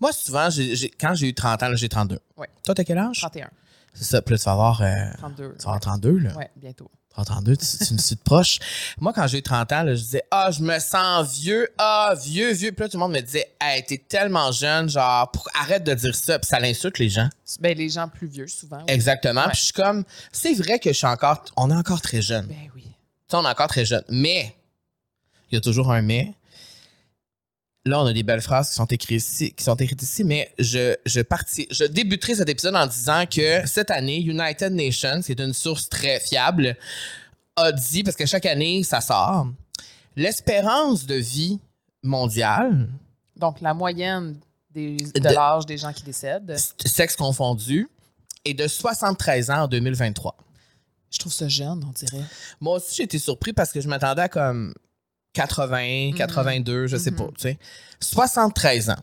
moi 0.00 0.12
souvent, 0.12 0.48
j'ai- 0.48 0.74
j'ai- 0.76 0.88
quand 0.90 1.14
j'ai 1.14 1.28
eu 1.28 1.34
30 1.34 1.62
ans, 1.62 1.70
j'ai 1.74 1.88
32. 1.88 2.18
Ouais. 2.36 2.48
Toi, 2.64 2.74
t'as 2.74 2.84
quel 2.84 2.96
âge? 2.98 3.18
31, 3.20 3.50
C'est 3.92 4.04
ça. 4.04 4.22
Puis 4.22 4.34
là, 4.34 4.38
tu 4.38 4.44
vas 4.44 4.52
avoir, 4.52 4.80
euh, 4.80 4.86
32. 5.18 5.48
tu 5.58 5.64
vas 5.64 5.70
avoir 5.70 5.80
32, 5.80 6.18
là. 6.18 6.34
Ouais, 6.36 6.50
bientôt. 6.56 6.90
Tu 7.18 7.24
vas 7.24 7.32
avoir 7.32 7.42
32, 7.42 7.56
tu, 7.56 7.84
tu 7.86 7.94
me 7.94 7.98
suis 7.98 8.14
de 8.16 8.20
proche. 8.20 8.58
Moi, 9.00 9.12
quand 9.12 9.26
j'ai 9.26 9.38
eu 9.38 9.42
30 9.42 9.72
ans, 9.72 9.82
là, 9.82 9.94
je 9.94 10.00
disais, 10.02 10.22
ah, 10.30 10.50
je 10.52 10.62
me 10.62 10.78
sens 10.78 11.32
vieux. 11.40 11.68
Ah, 11.76 12.14
vieux, 12.22 12.52
vieux. 12.52 12.70
Puis 12.70 12.82
là, 12.84 12.88
tout 12.88 12.96
le 12.96 13.00
monde 13.00 13.12
me 13.12 13.20
disait, 13.20 13.50
hey, 13.60 13.82
t'es 13.84 13.98
tellement 13.98 14.52
jeune. 14.52 14.88
Genre, 14.88 15.28
pour- 15.32 15.48
arrête 15.60 15.82
de 15.82 15.94
dire 15.94 16.14
ça. 16.14 16.38
Puis 16.38 16.46
ça 16.48 16.60
l'insulte 16.60 16.98
les 16.98 17.08
gens. 17.08 17.28
Ben, 17.60 17.76
les 17.76 17.88
gens 17.88 18.08
plus 18.08 18.28
vieux, 18.28 18.46
souvent. 18.46 18.78
oui. 18.78 18.84
Exactement. 18.86 19.42
Ouais. 19.42 19.48
Puis 19.48 19.58
je 19.58 19.64
suis 19.64 19.72
comme, 19.72 20.04
c'est 20.30 20.54
vrai 20.54 20.78
que 20.78 20.92
je 20.92 20.96
suis 20.96 21.06
encore, 21.08 21.42
on 21.56 21.70
est 21.70 21.74
encore 21.76 22.00
très 22.00 22.22
jeune. 22.22 22.46
Ben 22.46 22.70
oui. 22.76 22.82
Tu 22.84 22.90
sais, 23.30 23.36
on 23.36 23.44
est 23.44 23.48
encore 23.48 23.68
très 23.68 23.84
jeune. 23.84 24.04
Mais, 24.08 24.54
il 25.50 25.56
y 25.56 25.58
a 25.58 25.60
toujours 25.60 25.90
un 25.90 26.02
mais. 26.02 26.34
Là, 27.88 28.00
on 28.00 28.06
a 28.06 28.12
des 28.12 28.22
belles 28.22 28.40
phrases 28.42 28.68
qui 28.70 28.74
sont 28.74 28.84
écrites 28.86 29.22
ici, 29.22 29.52
qui 29.52 29.64
sont 29.64 29.74
écrites 29.76 30.02
ici 30.02 30.22
mais 30.24 30.52
je, 30.58 30.94
je, 31.06 31.20
parti, 31.20 31.66
je 31.70 31.84
débuterai 31.84 32.34
cet 32.34 32.48
épisode 32.48 32.74
en 32.76 32.86
disant 32.86 33.24
que 33.26 33.66
cette 33.66 33.90
année, 33.90 34.20
United 34.20 34.72
Nations, 34.72 35.22
qui 35.22 35.32
est 35.32 35.40
une 35.40 35.54
source 35.54 35.88
très 35.88 36.20
fiable, 36.20 36.76
a 37.56 37.72
dit, 37.72 38.02
parce 38.04 38.16
que 38.16 38.26
chaque 38.26 38.46
année, 38.46 38.82
ça 38.84 39.00
sort, 39.00 39.48
l'espérance 40.16 41.06
de 41.06 41.14
vie 41.14 41.58
mondiale, 42.02 42.88
Donc, 43.36 43.60
la 43.60 43.72
moyenne 43.74 44.36
des, 44.70 44.96
de, 44.96 45.20
De- 45.20 45.28
l'âge 45.28 45.64
des 45.66 45.78
gens 45.78 45.92
qui 45.92 46.02
décèdent, 46.04 46.56
sexe 46.84 47.16
confondu, 47.16 47.88
est 48.44 48.54
de 48.54 48.66
73 48.68 49.50
ans 49.50 49.62
en 49.62 49.68
2023. 49.68 50.36
je 51.10 51.18
trouve 51.18 51.32
ça 51.32 51.48
jeune, 51.48 51.82
on 51.88 51.92
dirait. 51.92 52.22
Moi 52.60 52.76
aussi, 52.76 52.96
j'ai 52.96 53.02
été 53.04 53.18
surpris 53.18 53.52
parce 53.52 53.72
que 53.72 53.80
je 53.80 53.88
m'attendais 53.88 54.22
à 54.22 54.28
comme 54.28 54.74
80, 55.32 56.12
82, 56.16 56.86
je 56.86 56.96
sais 56.96 57.10
Mhm. 57.10 57.16
pas, 57.16 57.26
tu 57.36 57.42
sais. 57.42 57.58
73 58.00 58.90
ans. 58.90 58.96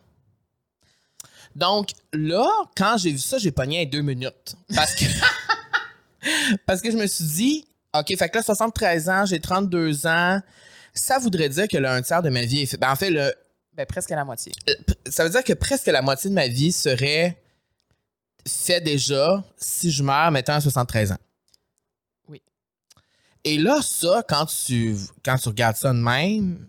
Donc 1.55 1.89
là, 2.13 2.47
quand 2.75 2.97
j'ai 2.97 3.11
vu 3.11 3.17
ça, 3.19 3.37
j'ai 3.37 3.51
pogné 3.51 3.81
à 3.81 3.85
deux 3.85 4.01
minutes. 4.01 4.55
Parce 4.75 4.93
que, 4.95 5.05
parce 6.65 6.81
que 6.81 6.91
je 6.91 6.97
me 6.97 7.07
suis 7.07 7.23
dit, 7.25 7.67
OK, 7.97 8.07
fait 8.17 8.29
que 8.29 8.37
là, 8.37 8.43
73 8.43 9.09
ans, 9.09 9.25
j'ai 9.25 9.39
32 9.39 10.05
ans. 10.07 10.41
Ça 10.93 11.17
voudrait 11.19 11.49
dire 11.49 11.67
que 11.67 11.77
là, 11.77 11.93
un 11.93 12.01
tiers 12.01 12.21
de 12.21 12.29
ma 12.29 12.41
vie 12.43 12.61
est 12.61 12.65
fait. 12.65 12.77
Ben, 12.77 12.91
en 12.91 12.95
fait, 12.95 13.09
le, 13.09 13.33
Ben, 13.73 13.85
presque 13.85 14.09
la 14.09 14.23
moitié. 14.25 14.51
ça 15.09 15.23
veut 15.23 15.29
dire 15.29 15.43
que 15.43 15.53
presque 15.53 15.87
la 15.87 16.01
moitié 16.01 16.29
de 16.29 16.35
ma 16.35 16.47
vie 16.47 16.71
serait 16.71 17.37
fait 18.47 18.81
déjà 18.81 19.43
si 19.57 19.91
je 19.91 20.03
meurs, 20.03 20.31
mettons, 20.31 20.53
à 20.53 20.61
73 20.61 21.11
ans. 21.13 21.17
Et 23.45 23.57
là, 23.59 23.79
ça, 23.81 24.23
quand 24.27 24.47
tu, 24.47 24.95
quand 25.23 25.37
tu 25.37 25.49
regardes 25.49 25.75
ça 25.77 25.93
de 25.93 25.99
même, 25.99 26.67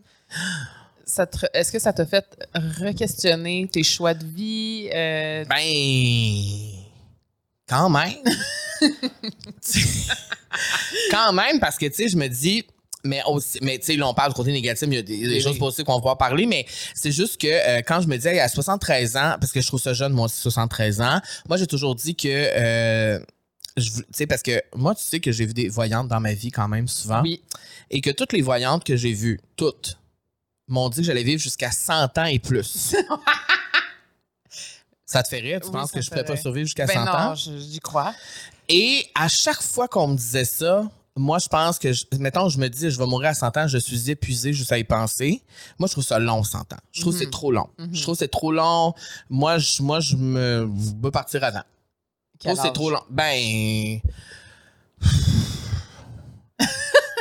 Est-ce 1.55 1.73
que 1.73 1.79
ça 1.79 1.93
t'a 1.93 2.05
fait 2.05 2.27
re-questionner 2.55 3.67
tes 3.73 3.83
choix 3.83 4.13
de 4.15 4.25
vie? 4.27 4.89
euh, 4.95 5.45
ben. 5.47 6.83
Quand 7.69 7.89
même. 7.89 8.23
quand 11.11 11.33
même, 11.33 11.59
parce 11.61 11.77
que, 11.79 11.87
tu 11.87 11.95
sais, 11.95 12.09
je 12.09 12.17
me 12.17 12.29
dis. 12.29 12.65
Mais 13.05 13.23
aussi, 13.29 13.59
mais 13.63 13.79
tu 13.79 13.87
sais, 13.87 13.97
là, 13.97 14.09
on 14.09 14.15
parle 14.15 14.33
du 14.33 14.35
côté 14.35 14.51
négatif, 14.51 14.89
il 14.91 14.95
y 14.95 14.99
a 14.99 15.03
des, 15.03 15.17
des 15.19 15.35
Oui, 15.37 15.41
choses 15.41 15.59
positives 15.59 15.85
qu'on 15.85 15.93
va 15.95 15.99
pouvoir 15.99 16.19
parler, 16.19 16.45
mais 16.45 16.67
c'est 16.93 17.13
juste 17.13 17.41
que 17.41 17.47
euh, 17.47 17.81
quand 17.87 18.01
je 18.01 18.09
me 18.09 18.17
dis, 18.17 18.27
à 18.29 18.49
73 18.49 19.17
ans, 19.17 19.37
parce 19.41 19.53
que 19.53 19.61
je 19.61 19.67
trouve 19.69 19.81
ça 19.81 19.93
jeune, 19.93 20.13
moi 20.13 20.25
aussi, 20.25 20.41
73 20.41 21.01
ans, 21.03 21.21
moi, 21.49 21.57
j'ai 21.57 21.69
toujours 21.69 21.95
dit 21.95 22.17
que, 22.17 22.27
euh, 22.29 23.21
tu 23.77 23.91
sais, 24.13 24.27
parce 24.27 24.43
que 24.43 24.63
moi, 24.75 24.95
tu 24.95 25.03
sais 25.03 25.21
que 25.21 25.33
j'ai 25.33 25.47
vu 25.47 25.53
des 25.55 25.69
voyantes 25.69 26.09
dans 26.09 26.21
ma 26.21 26.33
vie 26.35 26.51
quand 26.51 26.69
même 26.69 26.89
souvent, 26.89 27.23
Oui. 27.23 27.43
et 27.91 28.01
que 28.01 28.11
toutes 28.11 28.33
les 28.33 28.43
voyantes 28.43 28.85
que 28.85 28.97
j'ai 28.97 29.13
vues, 29.13 29.39
toutes, 29.57 29.99
m'ont 30.69 30.89
dit 30.89 30.99
que 31.01 31.07
j'allais 31.07 31.23
vivre 31.23 31.41
jusqu'à 31.43 31.71
100 31.71 32.19
ans 32.19 32.25
et 32.25 32.39
plus. 32.39 32.95
ça 35.07 35.23
te 35.23 35.29
fait 35.29 35.39
rire? 35.41 35.61
Tu 35.61 35.67
Oui, 35.67 35.73
penses 35.73 35.93
que 35.93 36.01
je 36.01 36.09
pourrais 36.09 36.23
fait 36.23 36.27
pas 36.33 36.37
survivre 36.37 36.67
jusqu'à 36.67 36.87
Ben 36.87 36.95
100 36.95 37.05
non, 37.05 37.13
ans? 37.13 37.35
je- 37.35 37.57
j'y 37.59 37.79
crois. 37.81 38.15
Et 38.69 39.07
à 39.15 39.29
chaque 39.29 39.63
fois 39.63 39.87
qu'on 39.89 40.09
me 40.09 40.17
disait 40.17 40.45
ça, 40.45 40.89
moi, 41.19 41.39
je 41.39 41.49
pense 41.49 41.79
que, 41.79 41.93
je- 41.93 42.05
mettons, 42.19 42.49
je 42.49 42.59
me 42.59 42.69
dis, 42.69 42.91
je 42.91 42.99
vais 42.99 43.07
mourir 43.07 43.31
à 43.31 43.35
100 43.35 43.57
ans, 43.57 43.69
je 43.69 43.79
suis 43.79 44.11
épuisé 44.11 44.53
juste 44.53 44.73
à 44.73 44.79
y 44.79 44.85
penser. 44.85 45.41
Moi, 45.79 45.87
je 45.87 45.93
trouve 45.93 46.05
ça 46.05 46.19
long, 46.19 46.43
100 46.43 46.73
ans. 46.73 46.77
Je 46.93 47.01
trouve 47.01 47.13
que 47.13 47.19
c'est 47.21 47.27
Mhm. 47.27 47.31
trop 47.31 47.53
long. 47.53 47.69
Mhm. 47.79 47.95
Je 47.95 48.03
trouve 48.03 48.15
que 48.15 48.19
c'est 48.19 48.29
trop 48.29 48.53
long. 48.53 48.93
Moi, 49.31 49.59
je, 49.59 49.83
moi, 49.83 50.01
je 50.01 50.17
me 50.17 50.69
je 50.77 50.93
veux 51.03 51.11
partir 51.11 51.45
avant. 51.45 51.63
Quel 52.39 52.55
que 52.55 52.61
c'est 52.61 52.67
âge? 52.69 52.73
trop 52.73 52.91
long. 52.91 53.01
Ben. 53.11 54.01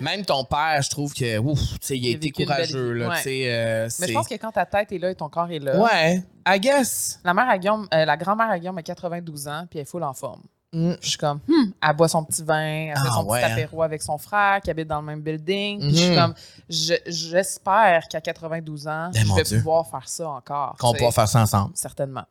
Même 0.02 0.26
ton 0.26 0.44
père, 0.44 0.82
je 0.82 0.90
trouve 0.90 1.14
que, 1.14 1.38
ouf, 1.40 1.60
tu 1.60 1.78
sais, 1.82 1.98
il 1.98 2.08
a 2.08 2.10
été 2.12 2.32
belle 2.32 2.46
courageux, 2.48 2.92
là, 2.94 3.10
Ouais. 3.10 3.22
euh, 3.48 3.90
Mais 4.00 4.08
je 4.08 4.14
pense 4.14 4.28
que 4.28 4.36
quand 4.36 4.52
ta 4.52 4.66
tête 4.66 4.92
est 4.92 4.98
là 4.98 5.10
et 5.10 5.16
ton 5.16 5.30
corps 5.30 5.50
est 5.50 5.60
là, 5.60 5.78
Ouais, 5.80 6.22
I 6.48 6.60
guess. 6.60 7.20
la 7.24 7.34
mère 7.34 7.48
à 7.50 7.58
Guillaume, 7.58 7.88
euh, 7.94 8.04
la 8.04 8.18
grand-mère 8.18 8.50
à 8.50 8.60
Guillaume 8.60 8.78
a 8.78 8.84
92 8.84 9.48
ans, 9.48 9.66
puis 9.70 9.80
elle 9.80 9.84
est 9.84 9.90
full 9.90 10.04
en 10.04 10.14
forme. 10.14 10.42
Mm. 10.74 10.96
Je 11.02 11.08
suis 11.08 11.18
comme, 11.18 11.40
hmm, 11.48 11.72
elle 11.82 11.96
boit 11.96 12.10
son 12.10 12.26
petit 12.26 12.44
vin, 12.44 12.60
elle 12.90 12.94
fait 12.98 13.02
Ah, 13.10 13.14
son 13.14 13.26
ouais, 13.26 13.42
petit 13.42 13.52
apéro 13.54 13.84
avec 13.84 14.02
son 14.02 14.18
frère 14.18 14.60
qui 14.62 14.70
habite 14.70 14.90
dans 14.90 15.00
le 15.00 15.06
même 15.06 15.22
building. 15.22 15.80
Je 15.90 15.96
suis 15.96 16.10
Mhm. 16.10 16.16
comme, 16.18 16.34
je- 16.70 16.94
j'espère 17.06 18.08
qu'à 18.10 18.20
92 18.20 18.86
ans, 18.88 19.10
Eh, 19.16 19.20
je 19.20 19.34
vais 19.34 19.44
Dieu. 19.44 19.58
pouvoir 19.60 19.88
faire 19.90 20.08
ça 20.10 20.28
encore. 20.28 20.76
Qu'on 20.78 20.94
pourra 20.94 21.12
faire 21.14 21.30
ça 21.30 21.40
ensemble. 21.42 21.72
Certainement. 21.74 22.26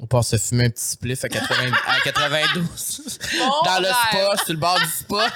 On 0.00 0.06
pourra 0.06 0.22
se 0.22 0.36
fumer 0.36 0.66
un 0.66 0.70
petit 0.70 0.84
spliff 0.84 1.24
à, 1.24 1.28
80 1.28 1.72
à 1.86 2.00
92. 2.04 3.28
Mon 3.38 3.46
dans 3.64 3.80
le 3.80 3.86
spa, 3.88 4.36
sur 4.44 4.52
le 4.54 4.58
bord 4.60 4.78
du 4.78 4.86
spa. 4.86 5.26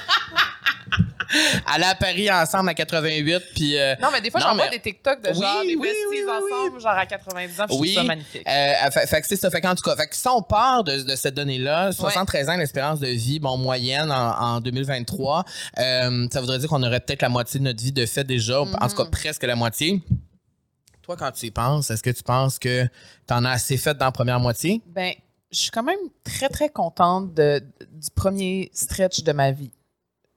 Aller 1.65 1.85
à 1.85 1.95
Paris 1.95 2.29
ensemble 2.31 2.69
à 2.69 2.73
88, 2.75 3.41
puis... 3.55 3.77
euh, 3.77 3.95
Non, 4.01 4.09
mais 4.13 4.21
des 4.21 4.29
fois, 4.29 4.39
Non, 4.39 4.47
j'en 4.49 4.55
vois 4.55 4.65
mais- 4.65 4.77
des 4.77 4.79
TikTok 4.81 5.21
de 5.23 5.33
genre 5.33 5.61
Oui, 5.63 5.67
des 5.69 5.75
oui, 5.75 5.89
ensemble, 6.29 6.79
genre 6.79 6.91
à 6.91 7.05
90 7.07 7.59
ans, 7.61 7.65
je 7.69 7.73
Oui. 7.75 7.93
trouve 7.93 8.03
ça 8.03 8.07
magnifique. 8.07 8.43
euh, 8.47 8.91
fait, 8.91 9.07
fait 9.07 9.21
que 9.21 9.27
c'est 9.27 9.35
ça. 9.35 9.49
Fait 9.49 9.59
qu'en 9.59 9.73
tout 9.73 9.83
cas, 9.83 9.95
fait 9.95 10.05
que 10.07 10.15
si 10.15 10.27
on 10.27 10.43
part 10.43 10.83
de, 10.83 10.97
de 11.01 11.15
cette 11.15 11.33
donnée-là, 11.33 11.91
73 11.91 12.49
ans 12.49 12.55
l'espérance 12.55 12.99
de 12.99 13.07
vie, 13.07 13.39
bon, 13.39 13.57
moyenne 13.57 14.11
en, 14.11 14.39
en 14.57 14.61
2023, 14.61 15.43
euh, 15.79 16.27
ça 16.31 16.39
voudrait 16.39 16.59
dire 16.59 16.69
qu'on 16.69 16.83
aurait 16.83 16.99
peut-être 16.99 17.23
la 17.23 17.29
moitié 17.29 17.59
de 17.59 17.65
notre 17.65 17.81
vie 17.81 17.91
de 17.91 18.05
fait 18.05 18.23
déjà, 18.23 18.61
en 18.61 18.65
tout 18.67 18.95
cas 18.95 19.03
Mhm. 19.03 19.09
presque 19.09 19.43
la 19.43 19.55
moitié. 19.55 20.01
Toi, 21.03 21.17
quand 21.17 21.31
tu 21.31 21.47
y 21.47 21.51
penses, 21.51 21.91
est-ce 21.91 22.01
que 22.01 22.09
tu 22.09 22.23
penses 22.23 22.57
que 22.57 22.87
t'en 23.27 23.43
as 23.43 23.51
assez 23.51 23.75
fait 23.77 23.93
dans 23.97 24.05
la 24.05 24.11
première 24.11 24.39
moitié? 24.39 24.81
Ben, 24.87 25.13
je 25.51 25.59
suis 25.59 25.69
quand 25.71 25.83
même 25.83 25.99
très, 26.23 26.47
très 26.49 26.69
contente 26.69 27.33
de, 27.33 27.59
du 27.91 28.09
premier 28.15 28.71
stretch 28.73 29.21
de 29.21 29.31
ma 29.33 29.51
vie. 29.51 29.71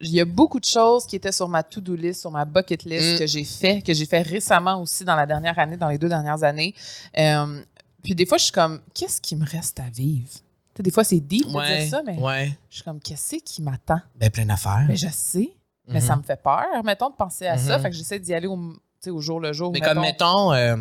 Il 0.01 0.11
y 0.11 0.21
a 0.21 0.25
beaucoup 0.25 0.61
de 0.61 0.65
choses 0.65 1.07
qui 1.07 1.17
étaient 1.17 1.33
sur 1.33 1.49
ma 1.49 1.63
to-do 1.63 1.95
list, 1.95 2.21
sur 2.21 2.31
ma 2.31 2.45
bucket 2.45 2.85
list 2.85 3.15
Mm. 3.15 3.19
que 3.21 3.27
j'ai 3.27 3.45
fait, 3.45 3.81
que 3.81 3.95
j'ai 3.95 4.05
fait 4.07 4.21
récemment 4.23 4.83
aussi 4.83 5.05
dans 5.05 5.15
la 5.15 5.25
dernière 5.25 5.59
année, 5.59 5.77
dans 5.77 5.89
les 5.89 5.99
deux 5.99 6.09
dernières 6.09 6.43
années. 6.43 6.75
Euh, 7.17 7.63
puis 8.03 8.15
des 8.15 8.27
fois, 8.27 8.37
je 8.37 8.45
suis 8.45 8.53
comme, 8.53 8.81
qu'est-ce 8.93 9.21
qui 9.21 9.37
me 9.37 9.47
reste 9.47 9.79
à 9.81 9.89
vivre? 9.89 10.29
Tu 10.75 10.83
des 10.83 10.91
fois, 10.91 11.05
c'est 11.05 11.21
deep 11.21 11.47
de 11.47 11.77
dire 11.79 11.89
ça, 11.91 12.03
mais 12.05 12.19
ouais. 12.19 12.59
je 12.69 12.75
suis 12.77 12.85
comme, 12.85 13.01
qu'est-ce 13.01 13.37
qui 13.37 13.63
m'attend? 13.63 14.01
Ben, 14.17 14.31
plein 14.31 14.45
d'affaires. 14.45 14.85
Mais 14.87 14.97
je 14.97 15.09
sais, 15.11 15.51
mais 15.89 16.01
ça 16.01 16.17
me 16.17 16.23
fait 16.23 16.43
peur, 16.43 16.67
mettons, 16.85 17.09
de 17.09 17.15
penser 17.15 17.47
à 17.47 17.57
ça. 17.57 17.77
Mhm. 17.79 17.83
Fait 17.83 17.91
que 17.91 17.97
j'essaie 17.97 18.19
d'y 18.19 18.35
aller 18.35 18.49
au, 18.49 18.57
tu 18.57 18.79
au 19.11 19.21
jour 19.21 19.41
le 19.41 19.53
jour. 19.53 19.71
Mais 19.73 19.81
comme, 19.81 20.01
mettons, 20.01 20.53
euh, 20.53 20.77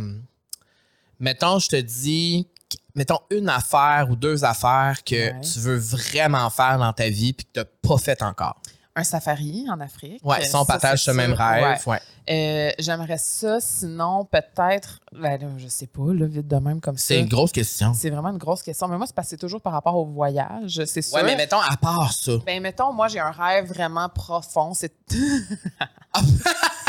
mettons, 1.19 1.59
je 1.59 1.69
te 1.69 1.75
dis, 1.81 2.47
mettons 2.95 3.19
une 3.31 3.49
affaire 3.49 4.07
ou 4.09 4.15
deux 4.15 4.43
affaires 4.45 5.03
que 5.03 5.15
Ouais. 5.33 5.41
tu 5.41 5.59
veux 5.59 5.77
vraiment 5.77 6.49
faire 6.49 6.77
dans 6.79 6.93
ta 6.93 7.09
vie 7.09 7.33
puis 7.33 7.45
que 7.45 7.51
tu 7.53 7.59
n'as 7.59 7.65
pas 7.89 7.97
fait 7.97 8.21
encore. 8.21 8.59
un 8.97 9.03
safari 9.03 9.65
en 9.69 9.81
Afrique. 9.81 10.21
Ouais, 10.23 10.41
si 10.45 10.55
on 10.55 10.59
Ça, 10.59 10.65
partage 10.65 11.03
ce 11.03 11.11
même 11.11 11.33
rêve. 11.33 11.77
Ouais. 11.85 11.91
Ouais. 11.95 11.99
Euh, 12.29 12.71
J'aimerais 12.79 13.17
ça, 13.17 13.59
sinon, 13.59 14.23
peut-être, 14.23 15.01
ben 15.11 15.37
je 15.57 15.67
sais 15.67 15.87
pas, 15.87 16.13
là, 16.13 16.25
vite 16.25 16.47
de 16.47 16.55
même 16.55 16.79
comme 16.79 16.97
ça. 16.97 17.07
C'est 17.07 17.19
une 17.19 17.27
grosse 17.27 17.51
question. 17.51 17.93
C'est 17.93 18.09
vraiment 18.09 18.29
une 18.29 18.37
grosse 18.37 18.63
question. 18.63 18.87
Mais 18.87 18.97
moi, 18.97 19.05
c'est 19.05 19.23
c'est 19.25 19.35
toujours 19.35 19.59
par 19.59 19.73
rapport 19.73 19.97
au 19.97 20.05
voyage, 20.05 20.81
c'est 20.85 21.01
sûr. 21.01 21.15
Ouais, 21.15 21.23
mais 21.23 21.35
mettons, 21.35 21.59
à 21.59 21.75
part 21.75 22.13
ça. 22.13 22.31
Ben, 22.45 22.61
mettons, 22.61 22.93
moi, 22.93 23.09
j'ai 23.09 23.19
un 23.19 23.31
rêve 23.31 23.65
vraiment 23.67 24.07
profond. 24.07 24.73
C'est. 24.73 24.93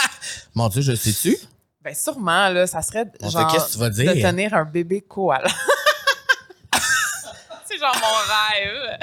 Mon 0.57 0.69
Dieu, 0.69 0.83
je 0.83 0.95
sais-tu? 0.95 1.37
Ben, 1.85 1.95
sûrement, 1.95 2.49
là, 2.49 2.67
ça 2.67 2.83
serait. 2.83 3.05
Genre, 3.23 3.47
que 3.47 3.71
tu 3.73 3.79
vas 3.79 3.91
De 3.91 3.95
dire? 3.95 4.13
tenir 4.15 4.53
un 4.55 4.65
bébé 4.65 5.03
koala. 5.03 5.47
c'est 7.65 7.79
genre 7.79 7.95
mon 8.01 8.17
rêve. 8.63 8.99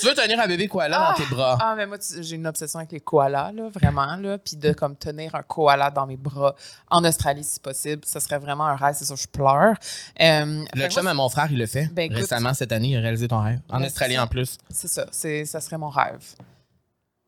Tu 0.00 0.06
veux 0.06 0.14
tenir 0.14 0.38
un 0.40 0.46
bébé 0.46 0.66
koala 0.68 0.98
Ah. 1.00 1.12
dans 1.12 1.24
tes 1.24 1.30
bras? 1.34 1.56
Ah, 1.60 1.74
mais 1.76 1.86
moi, 1.86 1.96
j'ai 2.20 2.36
une 2.36 2.46
obsession 2.46 2.80
avec 2.80 2.92
les 2.92 3.00
koalas, 3.00 3.52
là, 3.52 3.68
vraiment, 3.68 4.16
là. 4.16 4.38
Puis 4.38 4.56
de, 4.56 4.72
comme, 4.72 4.96
tenir 4.96 5.34
un 5.34 5.42
koala 5.42 5.90
dans 5.90 6.06
mes 6.06 6.16
bras 6.16 6.54
en 6.90 7.04
Australie, 7.04 7.44
si 7.44 7.60
possible. 7.60 8.02
Ce 8.04 8.18
serait 8.20 8.38
vraiment 8.38 8.66
un 8.66 8.76
rêve, 8.76 8.94
c'est 8.98 9.04
sûr, 9.06 9.16
je 9.16 9.28
pleure. 9.28 9.74
Euh, 10.20 10.64
Le 10.74 10.88
chum 10.88 11.06
à 11.06 11.14
mon 11.14 11.28
frère, 11.28 11.46
il 11.50 11.58
le 11.58 11.66
fait. 11.66 11.86
Ben, 11.92 12.06
écoute. 12.06 12.18
Récemment, 12.18 12.52
cette 12.54 12.72
année, 12.72 12.88
il 12.88 12.96
a 12.96 13.00
réalisé 13.00 13.28
ton 13.28 13.40
rêve. 13.40 13.60
En 13.70 13.78
Ben, 13.80 13.86
Australie, 13.86 14.18
en 14.18 14.26
plus. 14.26 14.58
c'est 14.70 14.88
ça, 14.88 15.06
c'est, 15.12 15.44
ça 15.44 15.60
serait 15.60 15.78
mon 15.78 15.90
rêve. 15.90 16.24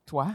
Toi? 0.06 0.26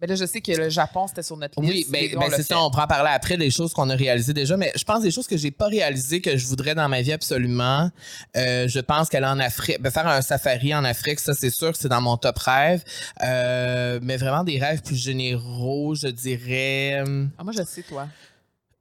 Ben 0.00 0.08
là, 0.08 0.14
je 0.14 0.24
sais 0.24 0.40
que 0.40 0.52
le 0.52 0.70
Japon, 0.70 1.06
c'était 1.06 1.22
sur 1.22 1.36
notre 1.36 1.60
liste. 1.60 1.74
Oui, 1.74 1.86
ben, 1.90 2.10
deux, 2.10 2.18
ben, 2.18 2.30
c'est 2.34 2.42
ça, 2.42 2.58
on 2.58 2.64
en 2.64 2.70
parler 2.70 3.10
après 3.12 3.36
des 3.36 3.50
choses 3.50 3.74
qu'on 3.74 3.90
a 3.90 3.94
réalisées 3.94 4.32
déjà, 4.32 4.56
mais 4.56 4.72
je 4.74 4.84
pense 4.84 5.02
des 5.02 5.10
choses 5.10 5.26
que 5.26 5.36
j'ai 5.36 5.50
pas 5.50 5.66
réalisées 5.66 6.22
que 6.22 6.36
je 6.38 6.46
voudrais 6.46 6.74
dans 6.74 6.88
ma 6.88 7.02
vie 7.02 7.12
absolument. 7.12 7.90
Euh, 8.36 8.66
je 8.66 8.80
pense 8.80 9.10
qu'aller 9.10 9.26
en 9.26 9.38
Afrique, 9.38 9.80
ben, 9.80 9.90
faire 9.90 10.06
un 10.06 10.22
safari 10.22 10.74
en 10.74 10.84
Afrique, 10.84 11.20
ça 11.20 11.34
c'est 11.34 11.50
sûr 11.50 11.72
que 11.72 11.78
c'est 11.78 11.88
dans 11.88 12.00
mon 12.00 12.16
top 12.16 12.38
rêve. 12.38 12.82
Euh, 13.22 14.00
mais 14.02 14.16
vraiment 14.16 14.42
des 14.42 14.58
rêves 14.58 14.80
plus 14.82 14.96
généraux, 14.96 15.94
je 15.94 16.08
dirais. 16.08 17.04
Ah, 17.38 17.44
moi, 17.44 17.52
je 17.56 17.62
sais, 17.62 17.82
toi. 17.82 18.08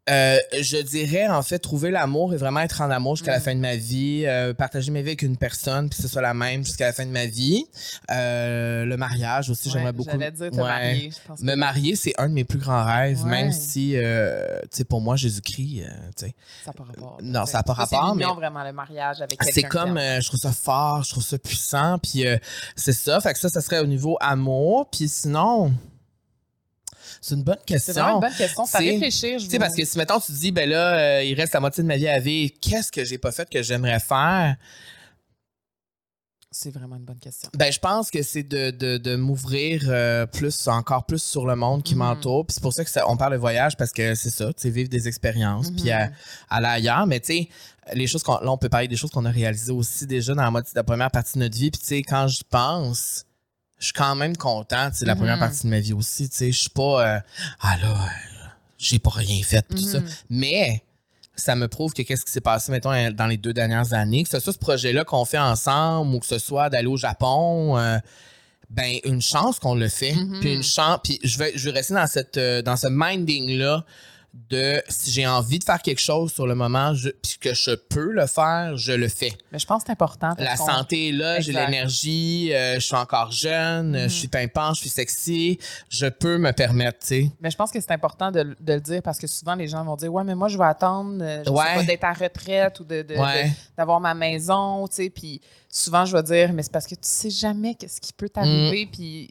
Euh, 0.10 0.38
je 0.60 0.78
dirais 0.78 1.28
en 1.28 1.42
fait 1.44 1.60
trouver 1.60 1.92
l'amour 1.92 2.34
et 2.34 2.38
vraiment 2.38 2.62
être 2.62 2.82
en 2.82 2.90
amour 2.90 3.16
jusqu'à 3.16 3.32
la 3.32 3.40
Mm. 3.40 3.42
fin 3.42 3.56
de 3.56 3.60
ma 3.60 3.76
vie, 3.76 4.24
euh, 4.26 4.54
partager 4.54 4.92
ma 4.92 5.02
vie 5.02 5.10
avec 5.10 5.22
une 5.22 5.38
personne 5.38 5.90
puis 5.90 5.98
que 5.98 6.04
ce 6.04 6.10
soit 6.10 6.22
la 6.22 6.34
même 6.34 6.66
jusqu'à 6.66 6.88
la 6.88 6.94
fin 6.94 7.06
de 7.06 7.12
ma 7.12 7.26
vie. 7.26 7.66
Euh, 8.12 8.86
le 8.86 8.98
mariage 8.98 9.50
aussi, 9.50 9.68
Ouais, 9.68 9.74
j'aimerais 9.74 9.94
beaucoup. 9.94 10.10
J'allais 10.12 10.32
dire 10.32 10.50
te 10.52 10.56
Ouais. 10.56 10.64
marier. 10.64 11.12
Je 11.12 11.28
pense 11.28 11.42
Me 11.42 11.56
marier, 11.56 11.96
c'est 11.96 12.14
un 12.18 12.28
de 12.28 12.34
mes 12.34 12.44
plus 12.44 12.58
grands 12.60 12.84
rêves, 12.84 13.24
Ouais. 13.24 13.30
même 13.30 13.52
si, 13.52 13.96
tu 13.96 14.68
sais, 14.72 14.84
pour 14.84 15.02
moi, 15.02 15.16
Jésus-Christ, 15.16 15.84
tu 16.18 16.26
sais, 16.26 16.36
Ça 16.66 16.72
n'a 16.72 16.74
pas 16.74 16.84
rapport. 16.84 17.18
Non, 17.22 17.46
ça 17.46 17.60
a 17.60 17.64
pas 17.64 17.76
c'est 17.88 17.96
rapport, 17.96 18.16
mais- 18.16 18.26
vraiment, 18.26 18.64
le 18.64 18.74
mariage 18.74 19.22
avec 19.22 19.38
c'est 19.44 19.52
quelqu'un 19.62 19.70
comme, 19.70 19.82
que 19.96 20.00
t'aimes. 20.00 20.18
euh, 20.18 20.22
je 20.22 20.28
trouve 20.28 20.40
ça 20.40 20.52
fort, 20.52 21.04
je 21.04 21.10
trouve 21.12 21.24
ça 21.24 21.38
puissant, 21.38 22.00
puis 22.00 22.26
c'est 22.76 22.94
ça. 22.94 23.20
Fait 23.22 23.34
que 23.34 23.40
ça, 23.40 23.50
ça 23.50 23.62
serait 23.62 23.80
au 23.80 23.86
niveau 23.88 24.18
amour, 24.22 24.90
puis 24.92 25.08
sinon, 25.08 25.72
c'est 27.22 27.36
une 27.36 27.44
bonne 27.44 27.58
C'est 27.60 27.66
question. 27.74 27.94
vraiment 27.94 28.16
une 28.16 28.22
bonne 28.22 28.36
question. 28.38 28.66
Ça 28.66 28.80
C'est- 28.80 28.90
réfléchir. 28.92 29.40
je 29.40 29.46
Tu 29.46 29.52
sais, 29.52 29.60
parce 29.60 29.76
que 29.76 29.86
si, 29.86 29.98
mettons, 29.98 30.20
tu 30.20 30.28
te 30.34 30.38
dis, 30.38 30.52
ben 30.52 30.70
là, 30.70 30.94
euh, 31.20 31.24
il 31.24 31.34
reste 31.34 31.54
la 31.54 31.60
moitié 31.60 31.84
de 31.84 31.88
ma 31.88 31.98
vie 31.98 32.08
à 32.08 32.20
vivre, 32.20 32.54
qu'est-ce 32.62 32.92
que 32.92 33.04
j'ai 33.06 33.18
pas 33.18 33.32
fait 33.32 33.50
que 33.50 33.62
j'aimerais 33.64 34.00
faire? 34.00 34.56
C'est 36.52 36.72
vraiment 36.72 36.96
une 36.96 37.04
bonne 37.06 37.20
question. 37.20 37.48
Ben, 37.56 37.72
je 37.72 37.78
pense 37.78 38.10
que 38.10 38.24
c'est 38.24 38.42
de, 38.42 38.72
de, 38.72 38.98
de 38.98 39.16
m'ouvrir 39.16 39.84
euh, 39.88 40.26
plus, 40.26 40.68
encore 40.68 41.06
plus 41.06 41.22
sur 41.22 41.46
le 41.46 41.56
monde 41.56 41.84
qui 41.84 41.94
Mhm. 41.94 42.00
m'entoure. 42.00 42.48
Puis 42.48 42.56
c'est 42.56 42.62
pour 42.64 42.74
ça 42.74 42.84
que 42.84 42.90
ça- 42.90 43.08
on 43.08 43.18
parle 43.18 43.34
de 43.34 43.38
voyage 43.38 43.78
parce 43.78 43.92
que 43.92 44.16
c'est 44.16 44.32
ça, 44.32 44.48
tu 44.48 44.54
sais, 44.64 44.70
vivre 44.72 44.90
des 44.90 45.08
expériences, 45.08 45.70
puis 45.70 45.92
Mhm. 45.92 46.12
aller 46.50 46.66
ailleurs. 46.68 47.06
Mais 47.06 47.20
tu 47.20 47.28
sais, 47.34 47.50
les 47.94 48.08
choses 48.08 48.24
qu'on, 48.24 48.40
là, 48.40 48.52
on 48.52 48.58
peut 48.58 48.68
parler 48.70 48.88
des 48.88 48.96
choses 48.96 49.12
qu'on 49.12 49.26
a 49.26 49.30
réalisées 49.30 49.72
aussi 49.72 50.08
déjà 50.08 50.34
dans 50.34 50.42
la, 50.42 50.50
moitié, 50.50 50.72
la 50.76 50.84
première 50.84 51.12
partie 51.12 51.34
de 51.36 51.40
notre 51.40 51.56
vie. 51.56 51.70
Puis 51.70 51.82
tu 51.82 51.86
sais, 51.88 52.02
quand 52.02 52.28
j'y 52.28 52.44
pense, 52.44 53.26
je 53.80 53.86
suis 53.86 53.94
quand 53.94 54.16
même 54.16 54.36
content, 54.38 54.90
tu 54.92 54.98
sais, 54.98 55.06
de 55.06 55.08
la 55.10 55.16
première 55.16 55.40
partie 55.40 55.64
de 55.64 55.70
ma 55.70 55.80
vie 55.80 55.94
aussi. 55.94 56.30
Tu 56.30 56.36
sais, 56.36 56.52
je 56.52 56.60
suis 56.60 56.70
pas, 56.70 57.16
euh, 57.16 57.20
ah 57.62 57.78
là, 57.78 57.92
euh, 57.92 58.48
j'ai 58.78 59.00
pas 59.00 59.12
rien 59.12 59.42
fait, 59.44 59.66
tout 59.70 59.78
ça. 59.78 60.00
Mhm. 60.00 60.08
Mais 60.30 60.84
ça 61.40 61.56
me 61.56 61.68
prouve 61.68 61.94
que 61.94 62.02
qu'est-ce 62.02 62.26
qui 62.26 62.32
s'est 62.32 62.42
passé, 62.42 62.72
mettons, 62.72 62.92
euh, 62.92 63.12
dans 63.12 63.28
les 63.28 63.38
deux 63.38 63.54
dernières 63.54 63.94
années, 63.94 64.24
que 64.24 64.30
ce 64.30 64.40
soit 64.40 64.54
ce 64.54 64.60
projet-là 64.60 65.04
qu'on 65.06 65.26
fait 65.26 65.40
ensemble 65.40 66.14
ou 66.16 66.20
que 66.20 66.26
ce 66.26 66.38
soit 66.38 66.70
d'aller 66.70 66.88
au 66.88 66.98
Japon, 66.98 67.78
euh, 67.78 67.98
ben, 68.70 68.98
une 69.04 69.22
chance 69.22 69.60
qu'on 69.60 69.76
le 69.76 69.90
fait. 69.90 70.14
Mhm. 70.14 70.40
Puis 70.42 70.54
une 70.54 70.64
chance, 70.64 71.00
puis 71.04 71.20
je 71.24 71.38
vais, 71.38 71.54
je 71.56 71.66
vais 71.66 71.76
rester 71.76 71.94
dans, 71.94 72.08
cette, 72.08 72.38
euh, 72.38 72.62
dans 72.62 72.78
ce 72.78 72.88
minding-là 72.90 73.86
de 74.34 74.82
si 74.90 75.12
j'ai 75.12 75.26
envie 75.28 75.58
de 75.60 75.64
faire 75.64 75.82
quelque 75.82 76.00
chose 76.02 76.32
sur 76.32 76.46
le 76.46 76.54
moment, 76.56 76.94
puis 77.22 77.38
que 77.40 77.54
je 77.54 77.72
peux 77.72 78.12
le 78.12 78.28
faire, 78.28 78.78
je 78.78 78.92
le 78.92 79.08
fais. 79.08 79.34
Mais 79.52 79.58
je 79.60 79.66
pense 79.66 79.82
que 79.84 79.88
c'est 79.88 79.92
important. 79.94 80.34
La 80.38 80.56
santé 80.56 81.10
est 81.10 81.12
là, 81.12 81.40
j'ai 81.40 81.52
l'énergie, 81.52 82.54
euh, 82.54 82.76
je 82.76 82.80
suis 82.80 82.96
encore 82.96 83.32
jeune, 83.32 83.92
Mhm. 83.92 84.04
je 84.04 84.08
suis 84.14 84.28
pimpant, 84.28 84.74
je 84.74 84.82
suis 84.82 84.90
sexy, 84.90 85.58
je 85.90 86.06
peux 86.08 86.38
me 86.38 86.52
permettre, 86.52 87.00
tu 87.00 87.08
sais. 87.08 87.32
Mais 87.42 87.50
je 87.50 87.58
pense 87.58 87.72
que 87.72 87.80
c'est 87.82 87.92
important 87.92 88.32
de, 88.32 88.56
de 88.60 88.74
le 88.74 88.82
dire 88.82 89.02
parce 89.02 89.18
que 89.18 89.28
souvent 89.28 89.56
les 89.56 89.68
gens 89.68 89.84
vont 89.84 89.96
dire 89.96 90.14
Ouais, 90.14 90.24
mais 90.24 90.36
moi, 90.36 90.48
je 90.48 90.58
vais 90.58 90.66
attendre 90.66 91.18
euh, 91.24 91.44
sais 91.44 91.52
pas, 91.52 91.84
d'être 91.84 92.04
à 92.04 92.14
retraite 92.14 92.80
ou 92.80 92.84
de, 92.84 93.06
Ouais. 93.18 93.52
d'avoir 93.78 94.00
ma 94.00 94.14
maison. 94.14 94.88
tu 94.88 94.96
sais. 94.96 95.10
Puis 95.10 95.42
souvent, 95.70 96.06
je 96.06 96.16
vais 96.16 96.24
dire 96.24 96.54
Mais 96.54 96.64
c'est 96.64 96.72
parce 96.72 96.86
que 96.88 96.96
tu 96.96 97.02
sais 97.04 97.30
jamais 97.30 97.74
qu'est-ce 97.76 98.00
qui 98.00 98.14
peut 98.14 98.30
t'arriver. 98.30 98.86
Mm. 98.86 98.92
Puis 98.92 99.30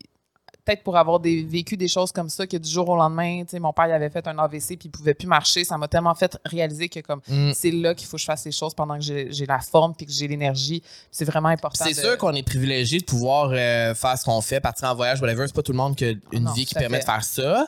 peut-être 0.68 0.82
pour 0.82 0.96
avoir 0.96 1.18
des, 1.20 1.42
vécu 1.44 1.76
des 1.76 1.88
choses 1.88 2.12
comme 2.12 2.28
ça, 2.28 2.46
que 2.46 2.56
du 2.56 2.68
jour 2.68 2.88
au 2.88 2.96
lendemain, 2.96 3.42
tu 3.44 3.50
sais, 3.52 3.58
mon 3.58 3.72
père 3.72 3.86
il 3.86 3.92
avait 3.92 4.10
fait 4.10 4.26
un 4.28 4.38
AVC 4.38 4.66
puis 4.76 4.78
il 4.84 4.90
pouvait 4.90 5.14
plus 5.14 5.26
marcher. 5.26 5.64
Ça 5.64 5.78
m'a 5.78 5.88
tellement 5.88 6.14
fait 6.14 6.38
réaliser 6.44 6.88
que 6.88 7.00
comme 7.00 7.20
Mm. 7.28 7.52
c'est 7.54 7.70
là 7.70 7.94
qu'il 7.94 8.06
faut 8.06 8.16
que 8.16 8.20
je 8.20 8.26
fasse 8.26 8.44
les 8.44 8.52
choses 8.52 8.74
pendant 8.74 8.96
que 8.98 9.02
j'ai 9.02 9.46
la 9.46 9.60
forme 9.60 9.94
puis 9.94 10.06
que 10.06 10.12
j'ai 10.12 10.28
l'énergie. 10.28 10.82
C'est 11.10 11.24
vraiment 11.24 11.48
important. 11.48 11.84
C'est 11.84 11.94
de- 11.94 12.00
sûr 12.06 12.18
qu'on 12.18 12.32
est 12.34 12.42
privilégié 12.42 13.00
de 13.00 13.04
pouvoir 13.04 13.50
euh, 13.52 13.94
faire 13.94 14.18
ce 14.18 14.24
qu'on 14.24 14.40
fait, 14.40 14.60
partir 14.60 14.88
en 14.88 14.94
voyage, 14.94 15.20
whatever. 15.20 15.46
C'est 15.46 15.54
pas 15.56 15.62
tout 15.62 15.72
le 15.72 15.78
monde 15.78 15.96
qui 15.96 16.04
a 16.04 16.12
une 16.32 16.44
Non, 16.44 16.52
vie 16.52 16.66
qui 16.66 16.74
permet 16.74 16.96
fait. 16.98 17.04
de 17.04 17.10
faire 17.10 17.24
ça. 17.24 17.66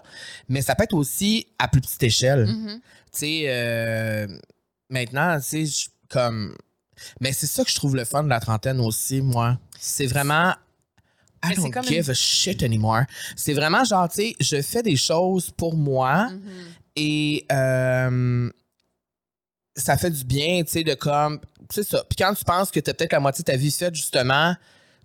Mais 0.49 0.61
ça 0.63 0.75
peut 0.75 0.85
être 0.85 0.95
aussi 0.95 1.47
à 1.59 1.69
plus 1.69 1.81
petite 1.81 2.03
échelle. 2.03 2.47
Mhm. 2.47 2.81
Tu 3.13 3.19
sais, 3.19 3.43
euh, 3.47 4.27
maintenant, 4.89 5.39
tu 5.41 5.67
sais, 5.67 5.89
comme. 6.09 6.55
Mais 7.21 7.33
c'est 7.33 7.47
ça 7.47 7.65
que 7.65 7.71
je 7.71 7.75
trouve 7.77 7.97
le 7.97 8.05
fun 8.05 8.23
de 8.25 8.29
la 8.29 8.41
trentaine 8.41 8.79
aussi, 8.81 9.23
moi. 9.23 9.59
C'est 9.79 10.07
vraiment. 10.07 10.53
I 11.43 11.55
don't 11.55 11.71
comme 11.73 11.85
give 11.85 12.05
une- 12.07 12.11
a 12.11 12.15
shit 12.15 12.63
anymore. 12.63 13.03
C'est 13.37 13.55
vraiment 13.55 13.85
genre, 13.85 14.09
tu 14.09 14.17
sais, 14.17 14.37
je 14.41 14.61
fais 14.63 14.83
des 14.83 14.97
choses 14.97 15.51
pour 15.51 15.75
moi 15.77 16.29
Mhm. 16.31 16.41
et 16.97 17.47
euh, 17.53 18.51
ça 19.77 19.97
fait 19.97 20.11
du 20.11 20.25
bien, 20.25 20.63
tu 20.65 20.73
sais, 20.73 20.85
de 20.85 20.95
comme. 20.95 21.41
C'est 21.71 21.85
ça. 21.85 22.05
Puis 22.09 22.17
quand 22.17 22.35
tu 22.35 22.45
penses 22.45 22.71
que 22.71 22.81
tu 22.81 22.91
as 22.91 22.95
peut-être 22.95 23.13
la 23.13 23.21
moitié 23.21 23.43
de 23.43 23.47
ta 23.53 23.57
vie 23.57 23.71
faite, 23.71 23.95
justement, 23.95 24.55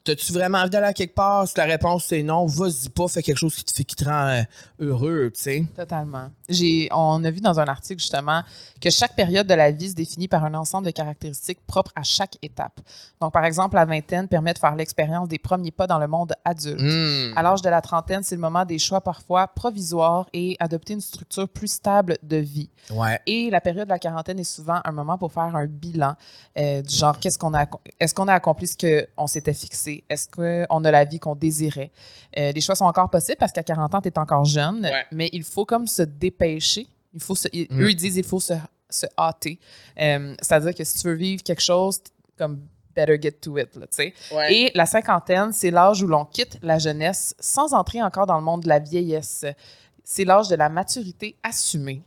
t'as-tu 0.03 0.33
vraiment 0.33 0.57
envie 0.59 0.69
d'aller 0.71 0.87
à 0.87 0.93
quelque 0.93 1.13
part? 1.15 1.47
Si 1.47 1.53
la 1.57 1.65
réponse 1.65 2.05
c'est 2.05 2.23
non, 2.23 2.45
vas-y 2.47 2.89
pas, 2.89 3.07
fais 3.07 3.21
quelque 3.23 3.37
chose 3.37 3.55
qui 3.55 3.63
te, 3.63 3.71
fait, 3.71 3.83
qui 3.83 3.95
te 3.95 4.03
rend 4.05 4.27
euh, 4.27 4.41
heureux, 4.79 5.31
tu 5.33 5.41
sais. 5.41 5.65
Totalement. 5.75 6.31
J'ai, 6.49 6.89
on 6.91 7.23
a 7.23 7.31
vu 7.31 7.41
dans 7.41 7.59
un 7.59 7.65
article 7.65 7.99
justement 7.99 8.41
que 8.81 8.89
chaque 8.89 9.15
période 9.15 9.47
de 9.47 9.53
la 9.53 9.71
vie 9.71 9.89
se 9.89 9.95
définit 9.95 10.27
par 10.27 10.43
un 10.43 10.53
ensemble 10.53 10.85
de 10.85 10.91
caractéristiques 10.91 11.59
propres 11.65 11.91
à 11.95 12.03
chaque 12.03 12.37
étape. 12.41 12.79
Donc, 13.21 13.33
par 13.33 13.45
exemple, 13.45 13.75
la 13.75 13.85
vingtaine 13.85 14.27
permet 14.27 14.53
de 14.53 14.59
faire 14.59 14.75
l'expérience 14.75 15.27
des 15.27 15.39
premiers 15.39 15.71
pas 15.71 15.87
dans 15.87 15.97
le 15.99 16.07
monde 16.07 16.33
adulte. 16.43 16.81
Mm. 16.81 17.33
À 17.35 17.41
l'âge 17.41 17.61
de 17.61 17.69
la 17.69 17.81
trentaine, 17.81 18.21
c'est 18.23 18.35
le 18.35 18.41
moment 18.41 18.65
des 18.65 18.77
choix 18.77 19.01
parfois 19.01 19.47
provisoires 19.47 20.27
et 20.33 20.55
adopter 20.59 20.93
une 20.93 21.01
structure 21.01 21.47
plus 21.49 21.67
stable 21.71 22.17
de 22.21 22.37
vie. 22.37 22.69
Ouais. 22.91 23.19
Et 23.25 23.49
la 23.49 23.61
période 23.61 23.87
de 23.87 23.93
la 23.93 23.99
quarantaine 23.99 24.39
est 24.39 24.43
souvent 24.43 24.79
un 24.83 24.91
moment 24.91 25.17
pour 25.17 25.31
faire 25.31 25.43
un 25.43 25.65
bilan 25.65 26.15
euh, 26.57 26.81
du 26.81 26.93
genre 26.93 27.19
qu'est-ce 27.19 27.37
qu'on 27.39 27.53
a 27.53 27.65
est-ce 27.99 28.13
qu'on 28.13 28.27
a 28.27 28.33
accompli 28.33 28.67
ce 28.67 29.05
qu'on 29.15 29.27
s'était 29.27 29.53
fixé? 29.53 30.03
Est-ce 30.09 30.27
qu'on 30.29 30.83
a 30.83 30.91
la 30.91 31.05
vie 31.05 31.19
qu'on 31.19 31.35
désirait? 31.35 31.91
Euh, 32.37 32.51
les 32.51 32.61
choix 32.61 32.75
sont 32.75 32.85
encore 32.85 33.09
possibles 33.09 33.37
parce 33.39 33.51
qu'à 33.51 33.63
40 33.63 33.95
ans 33.95 34.01
tu 34.01 34.09
es 34.09 34.19
encore 34.19 34.45
jeune 34.45 34.83
Ouais. 34.85 35.05
mais 35.11 35.29
il 35.33 35.43
faut 35.43 35.65
comme 35.65 35.87
se 35.87 36.01
dépêcher 36.39 36.87
il 37.13 37.21
faut 37.21 37.35
se, 37.35 37.47
ils- 37.53 37.67
Mm. 37.69 37.81
eux 37.81 37.91
ils 37.91 37.95
disent 37.95 38.17
il 38.17 38.23
faut 38.25 38.39
se, 38.39 38.53
se 38.89 39.05
hâter 39.17 39.59
Euh, 39.99 40.35
c'est-à-dire 40.41 40.75
que 40.75 40.83
si 40.83 40.99
tu 40.99 41.07
veux 41.07 41.13
vivre 41.15 41.41
quelque 41.43 41.61
chose 41.61 41.99
comme 42.37 42.59
better 42.95 43.17
get 43.21 43.31
to 43.33 43.57
it 43.57 43.73
là, 43.75 43.87
tu 43.87 43.95
sais 43.95 44.13
Ouais. 44.33 44.53
et 44.53 44.71
la 44.75 44.85
cinquantaine, 44.85 45.51
c'est 45.53 45.71
l'âge 45.71 46.01
où 46.03 46.07
l'on 46.07 46.25
quitte 46.25 46.57
la 46.61 46.77
jeunesse 46.79 47.35
sans 47.39 47.73
entrer 47.73 48.01
encore 48.01 48.25
dans 48.25 48.37
le 48.37 48.43
monde 48.43 48.63
de 48.63 48.69
la 48.69 48.79
vieillesse. 48.79 49.45
C'est 50.03 50.23
l'âge 50.25 50.47
de 50.49 50.55
la 50.55 50.69
maturité 50.69 51.35
assumée. 51.43 52.01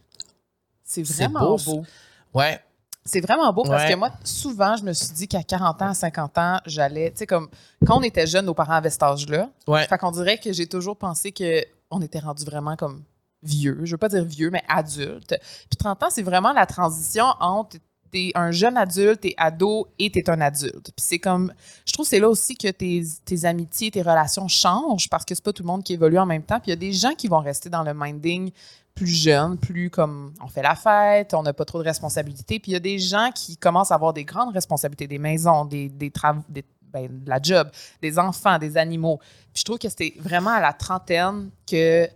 C'est 0.85 1.03
vraiment 1.03 1.57
beau. 1.57 1.85
Ouais. 2.33 2.59
C'est 3.05 3.21
vraiment 3.21 3.53
beau 3.53 3.65
parce 3.65 3.85
Ouais. 3.85 3.91
que 3.93 3.97
moi, 3.97 4.11
souvent, 4.25 4.77
je 4.77 4.85
me 4.85 4.93
suis 4.93 5.13
dit 5.15 5.29
qu'à 5.29 5.43
40 5.43 5.81
ans, 5.83 5.89
à 5.89 5.95
50 5.95 6.37
ans, 6.39 6.61
j'allais, 6.67 7.11
tu 7.11 7.19
sais, 7.19 7.27
comme 7.27 7.49
quand 7.87 7.99
on 7.99 8.03
était 8.03 8.27
jeune, 8.27 8.45
nos 8.47 8.55
parents 8.55 8.75
avaient 8.75 8.91
cet 8.91 9.03
âge-là. 9.03 9.51
Ouais. 9.67 9.87
Fait 9.89 9.99
qu'on 9.99 10.11
dirait 10.11 10.39
que 10.39 10.53
j'ai 10.53 10.67
toujours 10.67 10.97
pensé 10.97 11.33
qu'on 11.33 12.01
était 12.03 12.19
rendu 12.21 12.45
vraiment 12.45 12.77
comme 12.77 13.03
vieux. 13.43 13.81
Je 13.85 13.93
veux 13.93 13.99
pas 13.99 14.09
dire 14.09 14.25
vieux, 14.25 14.51
mais 14.51 14.63
adulte. 14.69 15.35
Puis 15.69 15.77
30 15.79 16.03
ans, 16.03 16.09
c'est 16.11 16.23
vraiment 16.23 16.53
la 16.53 16.67
transition 16.67 17.27
entre 17.41 17.79
t'es 18.11 18.33
un 18.35 18.51
jeune 18.51 18.77
adulte, 18.77 19.21
t'es 19.21 19.35
ado 19.37 19.89
et 19.99 20.11
t'es 20.11 20.29
un 20.31 20.41
adulte. 20.41 20.93
Puis 20.97 21.05
c'est 21.05 21.19
comme, 21.19 21.53
je 21.87 21.93
trouve 21.93 22.07
c'est 22.07 22.21
là 22.21 22.29
aussi 22.29 22.57
que 22.57 22.69
tes, 22.69 23.03
tes 23.25 23.45
amitiés, 23.45 23.91
tes 23.91 24.03
relations 24.03 24.49
changent 24.49 25.09
parce 25.09 25.25
que 25.25 25.35
c'est 25.35 25.45
pas 25.45 25.53
tout 25.53 25.63
le 25.63 25.67
monde 25.67 25.85
qui 25.85 25.95
évolue 25.95 26.19
en 26.19 26.27
même 26.27 26.43
temps. 26.43 26.59
Puis 26.59 26.69
il 26.69 26.71
y 26.71 26.73
a 26.73 26.77
des 26.77 26.93
gens 26.93 27.15
qui 27.15 27.29
vont 27.29 27.41
rester 27.41 27.69
dans 27.69 27.83
le 27.83 27.93
minding 27.95 28.51
plus 28.95 29.07
jeune, 29.07 29.59
plus 29.59 29.91
comme 29.91 30.33
on 30.43 30.49
fait 30.49 30.63
la 30.63 30.75
fête, 30.75 31.33
on 31.33 31.43
n'a 31.43 31.53
pas 31.53 31.65
trop 31.65 31.79
de 31.79 31.85
responsabilités. 31.85 32.59
Puis 32.59 32.73
il 32.73 32.75
y 32.75 32.77
a 32.77 32.81
des 32.81 32.99
gens 32.99 33.31
qui 33.35 33.57
commencent 33.57 33.93
à 33.93 33.95
avoir 33.95 34.13
des 34.13 34.25
grandes 34.25 34.53
responsabilités, 34.53 35.07
des 35.07 35.19
maisons, 35.19 35.65
des, 35.65 35.89
des 35.89 36.11
travaux, 36.11 36.43
des, 36.49 36.65
ben, 36.93 37.07
de 37.07 37.29
la 37.29 37.39
job, 37.41 37.71
des 38.03 38.19
enfants, 38.19 38.59
des 38.59 38.77
animaux. 38.77 39.19
Puis 39.53 39.61
je 39.61 39.65
trouve 39.65 39.79
que 39.79 39.89
c'était 39.89 40.15
vraiment 40.19 40.51
à 40.51 40.61
la 40.61 40.73
trentaine 40.73 41.51
que 41.71 42.09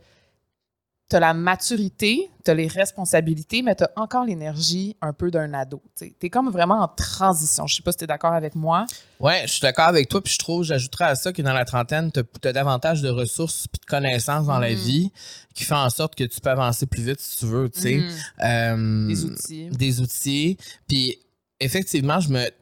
tu 1.12 1.16
as 1.16 1.20
la 1.20 1.34
maturité, 1.34 2.30
tu 2.42 2.50
as 2.50 2.54
les 2.54 2.68
responsabilités, 2.68 3.60
mais 3.60 3.74
tu 3.74 3.84
as 3.84 3.90
encore 3.96 4.24
l'énergie 4.24 4.96
un 5.02 5.12
peu 5.12 5.30
d'un 5.30 5.52
ado. 5.52 5.82
Tu 5.98 6.14
es 6.22 6.30
comme 6.30 6.48
vraiment 6.50 6.80
en 6.80 6.88
transition. 6.88 7.66
Je 7.66 7.74
sais 7.74 7.82
pas 7.82 7.92
si 7.92 7.98
tu 7.98 8.04
es 8.04 8.06
d'accord 8.06 8.32
avec 8.32 8.54
moi. 8.54 8.86
Ouais, 9.20 9.42
je 9.44 9.52
suis 9.52 9.60
d'accord 9.60 9.88
avec 9.88 10.08
toi. 10.08 10.22
Puis 10.22 10.32
je 10.32 10.38
trouve, 10.38 10.64
j'ajouterais 10.64 11.04
à 11.04 11.14
ça 11.14 11.30
que 11.34 11.42
dans 11.42 11.52
la 11.52 11.66
trentaine, 11.66 12.10
tu 12.10 12.20
as, 12.48 12.52
davantage 12.54 13.02
de 13.02 13.10
ressources 13.10 13.66
et 13.66 13.78
de 13.78 13.84
connaissances 13.84 14.46
dans 14.46 14.58
la 14.58 14.70
Mhm. 14.70 14.76
vie 14.76 15.12
qui 15.54 15.64
fait 15.64 15.74
en 15.74 15.90
sorte 15.90 16.14
que 16.14 16.24
tu 16.24 16.40
peux 16.40 16.48
avancer 16.50 16.86
plus 16.86 17.02
vite 17.02 17.20
si 17.20 17.36
tu 17.40 17.44
veux. 17.46 17.70
sais. 17.74 17.96
Mhm. 17.98 18.10
Euh, 18.44 19.06
Des 19.08 19.24
outils. 19.26 19.68
Des 19.68 20.00
outils. 20.00 20.56
Puis 20.88 21.18
effectivement, 21.60 22.20
je 22.20 22.30
me. 22.30 22.46
Tu 22.46 22.52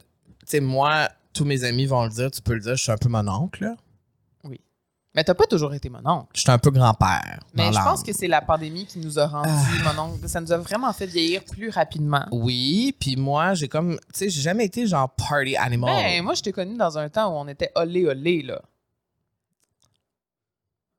sais, 0.47 0.61
moi, 0.61 1.09
tous 1.33 1.45
mes 1.45 1.63
amis 1.63 1.87
vont 1.87 2.03
le 2.03 2.11
dire, 2.11 2.33
tu 2.33 2.43
peux 2.43 2.55
le 2.55 2.61
dire, 2.61 2.75
je 2.75 2.83
suis 2.83 2.91
un 2.93 2.97
peu 2.99 3.09
mon 3.09 3.29
oncle. 3.29 3.73
Mais 5.15 5.25
t'as 5.25 5.35
pas 5.35 5.47
toujours 5.47 5.75
été 5.75 5.89
mon 5.89 6.07
oncle. 6.09 6.29
Je 6.35 6.41
suis 6.41 6.51
un 6.51 6.59
peu 6.59 6.71
grand-père. 6.71 7.41
Mais 7.55 7.73
je 7.73 7.79
pense 7.79 8.03
que 8.05 8.13
c'est 8.13 8.29
la 8.29 8.41
pandémie 8.41 8.87
qui 8.87 9.01
nous 9.01 9.19
a 9.19 9.27
rendu 9.27 9.51
mon 9.83 10.03
oncle. 10.05 10.29
Ça 10.29 10.41
nous 10.41 10.53
a 10.53 10.59
vraiment 10.59 10.93
fait 10.93 11.07
vieillir 11.07 11.45
plus 11.45 11.69
rapidement. 11.69 12.25
Oui, 12.31 12.95
puis 13.01 13.17
moi, 13.17 13.55
j'ai 13.55 13.67
comme. 13.67 13.99
Tu 14.13 14.19
sais, 14.21 14.31
j'ai 14.31 14.41
jamais 14.41 14.67
été 14.67 14.87
genre 14.87 15.11
party 15.11 15.57
animal. 15.57 15.91
Ben, 15.97 16.23
moi, 16.23 16.35
je 16.35 16.43
t'ai 16.43 16.53
connu 16.53 16.77
dans 16.77 16.97
un 16.97 17.09
temps 17.09 17.33
où 17.33 17.37
on 17.39 17.49
était 17.49 17.73
olé 17.75 18.07
olé, 18.07 18.43
là. 18.43 18.63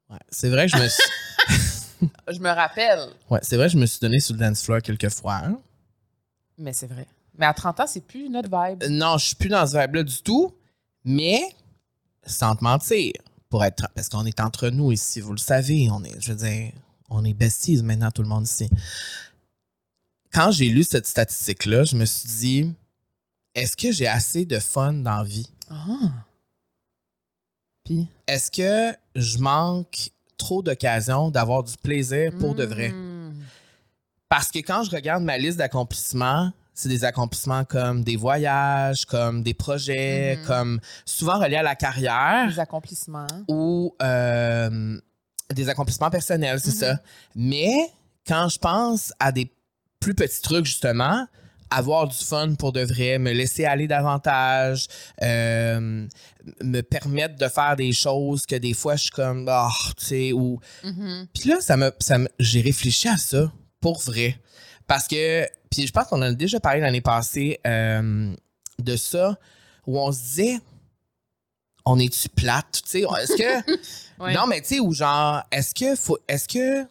Ouais, 0.10 0.20
c'est 0.30 0.50
vrai 0.50 0.66
que 0.68 0.78
je 0.78 0.84
me 0.84 0.88
suis. 0.90 1.04
Je 2.34 2.40
me 2.40 2.50
rappelle. 2.50 3.10
ouais, 3.30 3.40
c'est 3.44 3.58
vrai 3.58 3.68
que 3.68 3.74
je 3.74 3.78
me 3.78 3.86
suis 3.86 4.00
donné 4.00 4.20
sur 4.20 4.34
le 4.34 4.40
dance 4.40 4.64
floor 4.64 4.82
quelques 4.82 5.10
fois. 5.12 5.36
hein. 5.36 5.60
Mais 6.58 6.74
c'est 6.74 6.88
vrai. 6.88 7.06
Mais 7.38 7.46
à 7.46 7.54
30 7.54 7.80
ans, 7.82 7.86
c'est 7.88 8.02
plus 8.02 8.28
notre 8.28 8.50
vibe. 8.50 8.82
Euh, 8.82 8.90
Non, 8.90 9.20
je 9.20 9.28
suis 9.28 9.36
plus 9.36 9.50
dans 9.50 9.68
ce 9.68 9.78
vibe-là 9.78 10.02
du 10.02 10.20
tout, 10.24 10.52
mais 11.06 11.40
sans 12.26 12.56
te 12.56 12.64
mentir, 12.64 13.14
pour 13.52 13.64
être 13.66 13.88
parce 13.94 14.10
qu'on 14.10 14.26
est 14.26 14.40
entre 14.40 14.70
nous 14.70 14.92
ici, 14.92 15.20
vous 15.20 15.34
le 15.34 15.38
savez, 15.38 15.90
on 15.92 16.04
est, 16.04 16.20
je 16.20 16.32
veux 16.32 16.48
dire, 16.48 16.72
on 17.10 17.24
est 17.24 17.34
besties 17.34 17.84
maintenant 17.84 18.10
tout 18.10 18.24
le 18.24 18.30
monde 18.30 18.46
ici. 18.46 18.68
Quand 20.34 20.52
j'ai 20.52 20.70
lu 20.70 20.84
cette 20.84 21.06
statistique-là, 21.06 21.84
je 21.84 21.98
me 21.98 22.06
suis 22.06 22.30
dit, 22.30 22.74
est-ce 23.54 23.76
que 23.76 23.92
j'ai 23.92 24.08
assez 24.08 24.46
de 24.46 24.58
fun 24.58 24.94
dans 24.94 25.18
la 25.18 25.24
vie? 25.26 25.50
Ah. 25.70 26.26
Puis? 27.84 28.08
Est-ce 28.26 28.50
que 28.50 28.98
je 29.16 29.38
manque 29.40 30.12
trop 30.38 30.64
d'occasions 30.64 31.30
d'avoir 31.30 31.64
du 31.64 31.76
plaisir 31.76 32.32
pour 32.40 32.56
de 32.56 32.64
vrai? 32.64 32.90
Mm. 32.90 33.36
Parce 34.30 34.50
que 34.50 34.60
quand 34.60 34.84
je 34.84 34.92
regarde 34.92 35.24
ma 35.24 35.38
liste 35.38 35.58
d'accomplissements, 35.58 36.54
c'est 36.82 36.90
des 36.90 37.04
accomplissements 37.06 37.64
comme 37.64 38.04
des 38.04 38.16
voyages, 38.16 39.06
comme 39.06 39.44
des 39.44 39.54
projets, 39.54 40.38
Mhm. 40.38 40.46
comme 40.48 40.80
souvent 41.06 41.40
reliés 41.40 41.58
à 41.58 41.64
la 41.64 41.76
carrière 41.76 42.48
Les 42.50 42.60
accomplissements. 42.60 43.28
ou 43.48 43.96
euh, 44.02 44.98
des 45.54 45.70
accomplissements 45.70 46.10
personnels, 46.10 46.60
c'est 46.60 46.72
Mhm. 46.74 46.78
ça. 46.78 47.00
Mais 47.36 47.72
quand 48.28 48.50
je 48.50 48.58
pense 48.58 49.14
à 49.20 49.32
des 49.32 49.52
plus 50.00 50.16
petits 50.16 50.42
trucs, 50.42 50.66
justement, 50.66 51.28
avoir 51.70 52.08
du 52.08 52.18
fun 52.18 52.56
pour 52.56 52.72
de 52.74 52.82
vrai, 52.82 53.18
me 53.20 53.32
laisser 53.32 53.64
aller 53.66 53.88
davantage, 53.88 54.88
euh, 55.22 56.06
me 56.64 56.82
permettre 56.82 57.36
de 57.38 57.48
faire 57.48 57.76
des 57.76 57.94
choses 57.94 58.46
que 58.46 58.56
des 58.56 58.74
fois 58.74 58.96
je 58.96 59.04
suis 59.04 59.12
comme, 59.12 59.46
ah, 59.50 59.70
tu 59.98 60.06
sais, 60.06 60.32
ou 60.34 60.60
Mhm. 60.84 61.28
puis 61.34 61.50
là, 61.50 61.58
ça 61.62 61.78
me, 61.78 61.92
ça 62.00 62.18
me- 62.18 62.28
j'ai 62.40 62.62
réfléchi 62.62 63.08
à 63.08 63.18
ça 63.18 63.52
pour 63.80 64.00
vrai. 64.02 64.38
Parce 64.88 65.08
que, 65.08 65.48
puis 65.70 65.88
je 65.88 65.92
pense 65.92 66.08
qu'on 66.08 66.18
en 66.18 66.24
a 66.24 66.34
déjà 66.34 66.60
parlé 66.60 66.82
l'année 66.82 67.02
passée 67.02 67.60
euh, 67.66 68.34
de 68.80 68.96
ça, 68.96 69.38
où 69.88 70.00
on 70.00 70.12
se 70.12 70.20
disait, 70.20 70.60
on 71.86 71.98
est-tu 72.00 72.30
plate? 72.30 72.82
Tu 72.84 72.90
sais, 72.90 73.00
est-ce 73.22 73.36
que. 73.36 73.72
Ouais. 74.22 74.36
Non, 74.36 74.46
mais 74.46 74.62
tu 74.62 74.76
sais, 74.76 74.80
ou 74.80 74.94
genre, 74.94 75.42
est-ce 75.52 75.74
que, 75.74 75.96
faut, 75.96 76.20
est-ce 76.28 76.48
que 76.48 76.88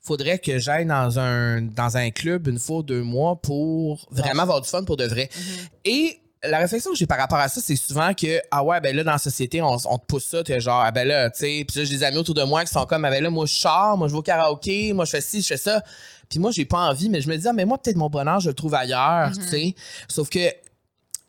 faudrait 0.00 0.40
que 0.40 0.58
j'aille 0.58 0.86
dans 0.86 1.20
un, 1.20 1.62
dans 1.62 1.96
un 1.96 2.10
club 2.10 2.48
une 2.48 2.58
fois 2.58 2.78
ou 2.78 2.82
deux 2.82 3.04
mois 3.04 3.36
pour 3.36 4.08
vraiment 4.10 4.42
avoir 4.42 4.60
du 4.60 4.68
fun 4.68 4.82
pour 4.82 4.96
de 4.96 5.04
vrai? 5.04 5.30
Mhm. 5.32 5.68
Et 5.84 6.20
la 6.44 6.58
réflexion 6.58 6.90
que 6.90 6.96
j'ai 6.96 7.06
par 7.06 7.18
rapport 7.18 7.38
à 7.38 7.48
ça, 7.48 7.60
c'est 7.62 7.76
souvent 7.76 8.12
que, 8.14 8.40
ah 8.50 8.64
ouais, 8.64 8.80
ben 8.80 8.96
là, 8.96 9.04
dans 9.04 9.12
la 9.12 9.18
société, 9.18 9.62
on, 9.62 9.76
on 9.84 9.98
te 9.98 10.06
pousse 10.06 10.24
ça, 10.24 10.42
t'es 10.42 10.58
genre, 10.58 10.82
ah 10.84 10.90
ben 10.90 11.06
là, 11.06 11.30
tu 11.30 11.38
sais, 11.38 11.64
puis 11.66 11.78
là, 11.78 11.84
j'ai 11.84 11.96
des 11.98 12.02
amis 12.02 12.16
autour 12.16 12.34
de 12.34 12.42
moi 12.42 12.64
qui 12.64 12.72
sont 12.72 12.84
comme, 12.86 13.04
ah 13.04 13.10
ben 13.10 13.22
là, 13.22 13.30
moi, 13.30 13.46
je 13.46 13.54
sors, 13.54 13.96
moi, 13.96 14.08
je 14.08 14.12
vais 14.12 14.18
au 14.18 14.22
karaoké, 14.22 14.92
moi, 14.92 15.04
je 15.04 15.12
fais 15.12 15.20
ci, 15.20 15.42
je 15.42 15.46
fais 15.46 15.56
ça. 15.56 15.84
Puis 16.32 16.38
moi, 16.40 16.50
j'ai 16.50 16.64
pas 16.64 16.88
envie, 16.88 17.10
mais 17.10 17.20
je 17.20 17.28
me 17.28 17.36
dis, 17.36 17.46
ah, 17.46 17.52
mais 17.52 17.66
moi, 17.66 17.76
peut-être 17.76 17.98
mon 17.98 18.08
bonheur, 18.08 18.40
je 18.40 18.48
le 18.48 18.54
trouve 18.54 18.72
ailleurs, 18.74 19.28
Mhm. 19.28 19.34
tu 19.36 19.42
sais. 19.42 19.74
Sauf 20.08 20.30
que, 20.30 20.38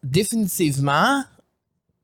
définitivement, 0.02 1.26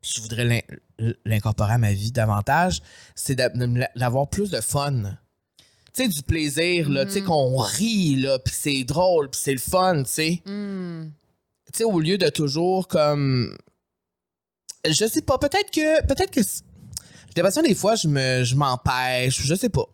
je 0.01 0.19
voudrais 0.21 0.43
l'in- 0.43 1.07
l'incorporer 1.23 1.73
à 1.73 1.77
ma 1.77 1.93
vie 1.93 2.11
davantage, 2.11 2.81
c'est 3.15 3.35
d'a- 3.35 3.49
d'avoir 3.95 4.27
plus 4.27 4.49
de 4.49 4.59
fun. 4.59 5.15
Tu 5.93 6.03
sais, 6.03 6.07
du 6.09 6.21
plaisir, 6.23 6.89
là, 6.89 7.05
tu 7.05 7.13
sais, 7.13 7.21
Mhm. 7.21 7.27
qu'on 7.27 7.57
rit, 7.57 8.15
là, 8.17 8.37
puis 8.39 8.53
c'est 8.53 8.83
drôle, 8.83 9.29
puis 9.29 9.39
c'est 9.41 9.53
le 9.53 9.59
fun, 9.59 10.03
tu 10.03 10.09
sais 10.11 10.41
Mm. 10.45 11.09
tu 11.71 11.77
sais, 11.77 11.83
au 11.85 11.99
lieu 11.99 12.17
de 12.17 12.27
toujours 12.29 12.87
comme. 12.89 13.55
Je 14.85 15.05
sais 15.07 15.21
pas, 15.21 15.37
peut-être 15.37 15.71
que. 15.71 16.05
Peut-être 16.05 16.31
que. 16.31 16.41
J'ai 16.41 17.33
l'impression 17.43 17.61
des 17.61 17.75
fois, 17.75 17.95
je 17.95 18.07
me, 18.07 18.43
je 18.43 18.55
m'empêche, 18.55 19.41
je 19.41 19.55
sais 19.55 19.69
pas. 19.69 19.85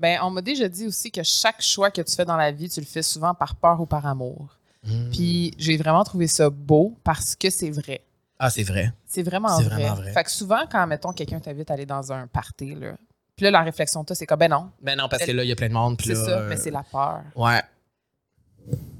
Ben, 0.00 0.18
on 0.22 0.30
m'a 0.30 0.40
déjà 0.40 0.66
dit 0.68 0.86
aussi 0.86 1.10
que 1.10 1.22
chaque 1.22 1.60
choix 1.60 1.90
que 1.90 2.00
tu 2.00 2.14
fais 2.16 2.24
dans 2.24 2.36
la 2.36 2.50
vie, 2.50 2.68
tu 2.68 2.80
le 2.80 2.86
fais 2.86 3.02
souvent 3.02 3.34
par 3.34 3.54
peur 3.54 3.80
ou 3.80 3.86
par 3.86 4.06
amour. 4.06 4.56
Hmm. 4.82 5.10
Puis 5.10 5.52
j'ai 5.58 5.76
vraiment 5.76 6.02
trouvé 6.04 6.26
ça 6.26 6.48
beau 6.48 6.96
parce 7.04 7.36
que 7.36 7.50
c'est 7.50 7.70
vrai. 7.70 8.00
Ah, 8.38 8.48
c'est 8.48 8.62
vrai. 8.62 8.94
C'est 9.06 9.22
vraiment 9.22 9.48
C'est 9.58 9.64
vrai. 9.64 9.74
vraiment 9.82 9.94
vrai. 9.96 10.12
Fait 10.12 10.24
que 10.24 10.30
souvent, 10.30 10.62
quand, 10.70 10.86
mettons, 10.86 11.12
quelqu'un 11.12 11.38
t'invite 11.38 11.70
à 11.70 11.74
aller 11.74 11.84
dans 11.84 12.10
un 12.12 12.26
party, 12.26 12.74
là, 12.74 12.94
puis 13.36 13.44
là, 13.44 13.50
la 13.50 13.60
réflexion, 13.62 14.02
toi, 14.04 14.16
c'est 14.16 14.24
comme, 14.26 14.38
ben 14.38 14.48
non, 14.50 14.70
Ben 14.82 14.96
non, 14.98 15.08
parce 15.08 15.24
que 15.24 15.32
là, 15.32 15.44
il 15.44 15.48
y 15.48 15.52
a 15.52 15.56
plein 15.56 15.68
de 15.68 15.74
monde. 15.74 16.00
c'est 16.02 16.14
ça, 16.14 16.40
euh, 16.40 16.48
mais 16.48 16.56
c'est 16.56 16.70
la 16.70 16.82
peur. 16.82 17.20
Ouais, 17.36 17.60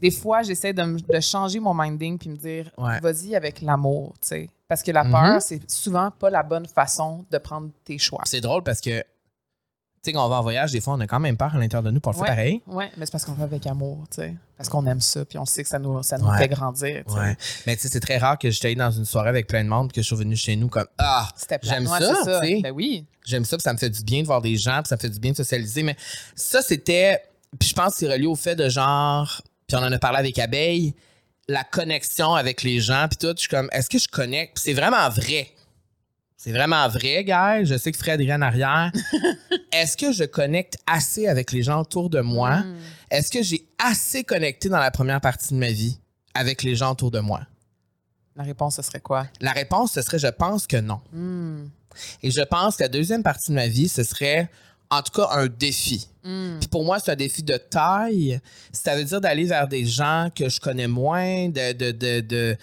Des 0.00 0.10
fois, 0.10 0.42
j'essaie 0.42 0.72
de, 0.72 1.20
changer 1.20 1.60
mon 1.60 1.74
minding 1.74 2.18
puis 2.18 2.28
me 2.30 2.36
dire, 2.36 2.70
Ouais. 2.78 3.00
vas-y 3.00 3.34
avec 3.36 3.60
l'amour, 3.60 4.14
tu 4.20 4.28
sais. 4.28 4.50
Parce 4.68 4.82
que 4.82 4.90
la 4.92 5.04
Mhm. 5.04 5.10
peur, 5.12 5.42
c'est 5.42 5.70
souvent 5.70 6.10
pas 6.10 6.30
la 6.30 6.42
bonne 6.42 6.66
façon 6.66 7.24
de 7.30 7.38
prendre 7.38 7.70
tes 7.84 7.98
choix. 7.98 8.22
c'est 8.24 8.40
drôle 8.40 8.62
parce 8.62 8.80
que. 8.80 9.02
Tu 10.02 10.08
sais, 10.08 10.12
quand 10.14 10.24
on 10.24 10.30
va 10.30 10.36
en 10.36 10.42
voyage, 10.42 10.72
des 10.72 10.80
fois, 10.80 10.94
on 10.94 11.00
a 11.00 11.06
quand 11.06 11.20
même 11.20 11.36
peur 11.36 11.54
à 11.54 11.58
l'intérieur 11.58 11.82
de 11.82 11.90
nous 11.90 12.00
pour 12.00 12.12
le 12.12 12.18
Ouais. 12.18 12.26
faire 12.26 12.34
pareil. 12.36 12.62
Oui, 12.66 12.84
mais 12.96 13.04
c'est 13.04 13.12
parce 13.12 13.26
qu'on 13.26 13.34
va 13.34 13.44
avec 13.44 13.66
amour, 13.66 14.06
tu 14.10 14.22
sais. 14.22 14.34
Parce 14.56 14.70
qu'on 14.70 14.86
aime 14.86 15.00
ça, 15.00 15.26
puis 15.26 15.36
on 15.36 15.44
sait 15.44 15.62
que 15.62 15.68
ça 15.68 15.78
nous, 15.78 16.02
ça 16.02 16.16
nous 16.16 16.26
Ouais. 16.26 16.38
fait 16.38 16.48
grandir, 16.48 17.02
tu 17.06 17.12
sais. 17.12 17.18
Ouais. 17.18 17.36
Mais 17.66 17.76
tu 17.76 17.82
sais, 17.82 17.88
c'est 17.88 18.00
très 18.00 18.16
rare 18.16 18.38
que 18.38 18.48
j'étais 18.50 18.68
allé 18.68 18.76
dans 18.76 18.90
une 18.90 19.04
soirée 19.04 19.28
avec 19.28 19.46
plein 19.46 19.62
de 19.62 19.68
monde, 19.68 19.92
que 19.92 20.00
je 20.00 20.06
suis 20.06 20.14
revenu 20.14 20.36
chez 20.36 20.56
nous 20.56 20.68
comme 20.68 20.86
Ah. 20.96 21.28
J'aime 21.62 21.86
ça, 21.86 21.98
ça. 22.24 22.40
tu 22.40 22.46
sais. 22.48 22.60
Ben 22.62 22.72
oui. 22.72 23.04
j'aime 23.26 23.44
ça, 23.44 23.58
puis 23.58 23.62
ça 23.62 23.74
me 23.74 23.78
fait 23.78 23.90
du 23.90 24.02
bien 24.02 24.22
de 24.22 24.26
voir 24.26 24.40
des 24.40 24.56
gens, 24.56 24.80
puis 24.80 24.88
ça 24.88 24.96
me 24.96 25.00
fait 25.00 25.10
du 25.10 25.20
bien 25.20 25.32
de 25.32 25.36
socialiser. 25.36 25.82
Mais 25.82 25.96
ça, 26.34 26.62
c'était. 26.62 27.20
Puis 27.58 27.68
je 27.68 27.74
pense 27.74 27.92
que 27.92 27.98
c'est 27.98 28.10
relié 28.10 28.26
au 28.26 28.36
fait 28.36 28.56
de 28.56 28.70
genre. 28.70 29.42
Puis 29.66 29.76
on 29.76 29.82
en 29.82 29.92
a 29.92 29.98
parlé 29.98 30.18
avec 30.18 30.38
Abeille, 30.38 30.94
la 31.46 31.62
connexion 31.62 32.34
avec 32.34 32.62
les 32.62 32.80
gens, 32.80 33.06
puis 33.06 33.18
tout. 33.18 33.34
Je 33.36 33.40
suis 33.40 33.48
comme, 33.50 33.68
est-ce 33.70 33.90
que 33.90 33.98
je 33.98 34.08
connecte? 34.08 34.54
Puis 34.54 34.62
c'est 34.64 34.72
vraiment 34.80 35.10
vrai. 35.10 35.48
C'est 36.38 36.52
vraiment 36.52 36.88
vrai, 36.88 37.22
gars. 37.22 37.62
Je 37.64 37.76
sais 37.76 37.92
que 37.92 37.98
Fred 37.98 38.18
est 38.18 38.32
en 38.32 38.40
arrière. 38.40 38.90
est-ce 39.72 39.96
que 39.96 40.12
je 40.12 40.24
connecte 40.24 40.78
assez 40.86 41.26
avec 41.28 41.52
les 41.52 41.62
gens 41.62 41.80
autour 41.80 42.10
de 42.10 42.20
moi? 42.20 42.58
Mm. 42.58 42.76
Est-ce 43.10 43.30
que 43.30 43.42
j'ai 43.42 43.66
assez 43.78 44.24
connecté 44.24 44.68
dans 44.68 44.78
la 44.78 44.90
première 44.90 45.20
partie 45.20 45.54
de 45.54 45.58
ma 45.58 45.70
vie 45.70 45.98
avec 46.34 46.62
les 46.62 46.76
gens 46.76 46.92
autour 46.92 47.10
de 47.10 47.20
moi? 47.20 47.40
La 48.36 48.44
réponse, 48.44 48.76
ce 48.76 48.82
serait 48.82 49.00
quoi? 49.00 49.26
La 49.40 49.52
réponse, 49.52 49.92
ce 49.92 50.02
serait 50.02 50.18
je 50.18 50.28
pense 50.28 50.66
que 50.66 50.76
non. 50.76 51.00
Mm. 51.12 51.64
Et 52.22 52.30
je 52.30 52.40
pense 52.42 52.76
que 52.76 52.82
la 52.84 52.88
deuxième 52.88 53.22
partie 53.22 53.50
de 53.50 53.56
ma 53.56 53.66
vie, 53.66 53.88
ce 53.88 54.02
serait 54.04 54.48
en 54.90 55.02
tout 55.02 55.12
cas 55.12 55.28
un 55.32 55.46
défi. 55.46 56.08
Mm. 56.24 56.58
Puis 56.60 56.68
pour 56.68 56.84
moi, 56.84 56.98
c'est 56.98 57.10
un 57.12 57.16
défi 57.16 57.42
de 57.42 57.56
taille. 57.56 58.40
Ça 58.72 58.96
veut 58.96 59.04
dire 59.04 59.20
d'aller 59.20 59.44
vers 59.44 59.68
des 59.68 59.84
gens 59.84 60.30
que 60.34 60.48
je 60.48 60.60
connais 60.60 60.88
moins, 60.88 61.48
de. 61.48 61.72
de, 61.72 61.90
de, 61.92 62.20
de- 62.20 62.56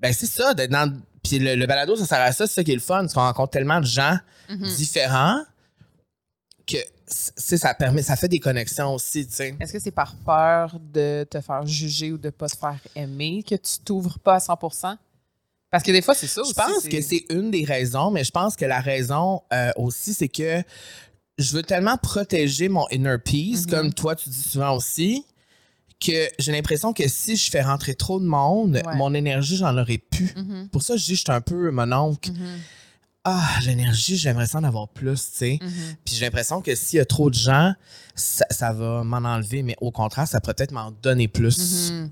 ben, 0.00 0.12
c'est 0.12 0.26
ça, 0.26 0.54
d'être 0.54 0.70
dans. 0.70 0.92
Puis 1.24 1.38
le, 1.40 1.56
le 1.56 1.66
balado, 1.66 1.96
ça 1.96 2.06
sert 2.06 2.20
à 2.20 2.32
ça, 2.32 2.46
c'est 2.46 2.54
ça 2.54 2.64
qui 2.64 2.70
est 2.72 2.74
le 2.76 2.80
fun, 2.80 3.00
parce 3.00 3.12
qu'on 3.14 3.20
rencontre 3.20 3.50
tellement 3.50 3.80
de 3.80 3.86
gens 3.86 4.18
Mhm. 4.50 4.64
différents 4.76 5.42
que 6.68 6.76
ça 7.08 7.74
permet, 7.74 8.02
ça 8.02 8.16
fait 8.16 8.28
des 8.28 8.38
connexions 8.38 8.94
aussi, 8.94 9.26
tu 9.26 9.32
sais. 9.34 9.54
Est-ce 9.58 9.72
que 9.72 9.78
c'est 9.78 9.90
par 9.90 10.14
peur 10.16 10.78
de 10.92 11.26
te 11.28 11.40
faire 11.40 11.66
juger 11.66 12.12
ou 12.12 12.18
de 12.18 12.30
pas 12.30 12.48
se 12.48 12.56
faire 12.56 12.78
aimer 12.94 13.42
que 13.42 13.54
tu 13.54 13.78
t'ouvres 13.84 14.18
pas 14.18 14.34
à 14.34 14.40
100 14.40 14.56
Parce 15.70 15.82
que 15.82 15.90
des 15.92 16.02
fois, 16.02 16.14
c'est 16.14 16.26
ça 16.26 16.42
Je 16.44 16.50
aussi. 16.50 16.54
pense 16.54 16.84
que 16.84 17.00
c'est 17.00 17.24
une 17.30 17.50
des 17.50 17.64
raisons, 17.64 18.10
mais 18.10 18.24
je 18.24 18.30
pense 18.30 18.56
que 18.56 18.64
la 18.66 18.80
raison 18.80 19.40
euh, 19.52 19.70
aussi, 19.76 20.12
c'est 20.14 20.28
que 20.28 20.62
je 21.38 21.52
veux 21.56 21.62
tellement 21.62 21.96
protéger 21.96 22.68
mon 22.68 22.86
inner 22.90 23.16
peace, 23.24 23.64
Mhm. 23.64 23.70
comme 23.70 23.94
toi, 23.94 24.14
tu 24.16 24.28
dis 24.28 24.42
souvent 24.42 24.76
aussi, 24.76 25.24
que 26.04 26.28
j'ai 26.38 26.52
l'impression 26.52 26.92
que 26.92 27.08
si 27.08 27.36
je 27.36 27.50
fais 27.50 27.62
rentrer 27.62 27.94
trop 27.94 28.20
de 28.20 28.24
monde, 28.26 28.80
Ouais. 28.86 28.94
mon 28.96 29.14
énergie, 29.14 29.56
j'en 29.56 29.76
aurais 29.78 29.98
plus. 29.98 30.32
Mhm. 30.36 30.68
Pour 30.70 30.82
ça, 30.82 30.96
je 30.96 31.04
dis, 31.04 31.14
je 31.16 31.20
suis 31.20 31.32
un 31.32 31.40
peu 31.40 31.70
mon 31.70 31.90
oncle. 31.92 32.30
Mhm. 32.32 32.58
Ah, 33.24 33.58
l'énergie, 33.66 34.16
j'aimerais 34.16 34.46
ça 34.46 34.58
en 34.58 34.64
avoir 34.64 34.88
plus, 34.88 35.30
tu 35.30 35.36
sais. 35.36 35.58
Mhm. 35.60 35.70
Puis 36.04 36.14
j'ai 36.14 36.24
l'impression 36.24 36.62
que 36.62 36.74
s'il 36.74 36.96
y 36.98 37.00
a 37.00 37.04
trop 37.04 37.28
de 37.28 37.34
gens, 37.34 37.74
ça, 38.14 38.46
ça 38.50 38.72
va 38.72 39.04
m'en 39.04 39.18
enlever, 39.18 39.62
mais 39.62 39.76
au 39.80 39.90
contraire, 39.90 40.26
ça 40.26 40.40
pourrait 40.40 40.54
peut-être 40.54 40.72
m'en 40.72 40.90
donner 40.92 41.28
plus. 41.28 41.90
Mhm. 41.92 42.10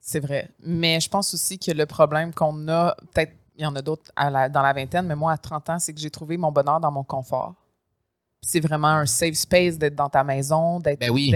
C'est 0.00 0.20
vrai. 0.20 0.48
Mais 0.64 1.00
je 1.00 1.08
pense 1.08 1.34
aussi 1.34 1.58
que 1.58 1.70
le 1.70 1.86
problème 1.86 2.32
qu'on 2.32 2.66
a, 2.68 2.96
peut-être, 3.12 3.32
il 3.56 3.62
y 3.62 3.66
en 3.66 3.76
a 3.76 3.82
d'autres 3.82 4.10
dans 4.16 4.62
la 4.62 4.72
vingtaine, 4.72 5.06
mais 5.06 5.14
moi, 5.16 5.32
à 5.32 5.36
30 5.38 5.68
ans, 5.70 5.78
c'est 5.78 5.92
que 5.92 6.00
j'ai 6.00 6.10
trouvé 6.10 6.36
mon 6.36 6.50
bonheur 6.50 6.80
dans 6.80 6.90
mon 6.90 7.04
confort. 7.04 7.54
C'est 8.44 8.60
vraiment 8.60 8.88
un 8.88 9.06
safe 9.06 9.34
space 9.34 9.78
d'être 9.78 9.94
dans 9.94 10.08
ta 10.08 10.24
maison, 10.24 10.80
d'être 10.80 10.98
Ben 10.98 11.10
oui. 11.10 11.32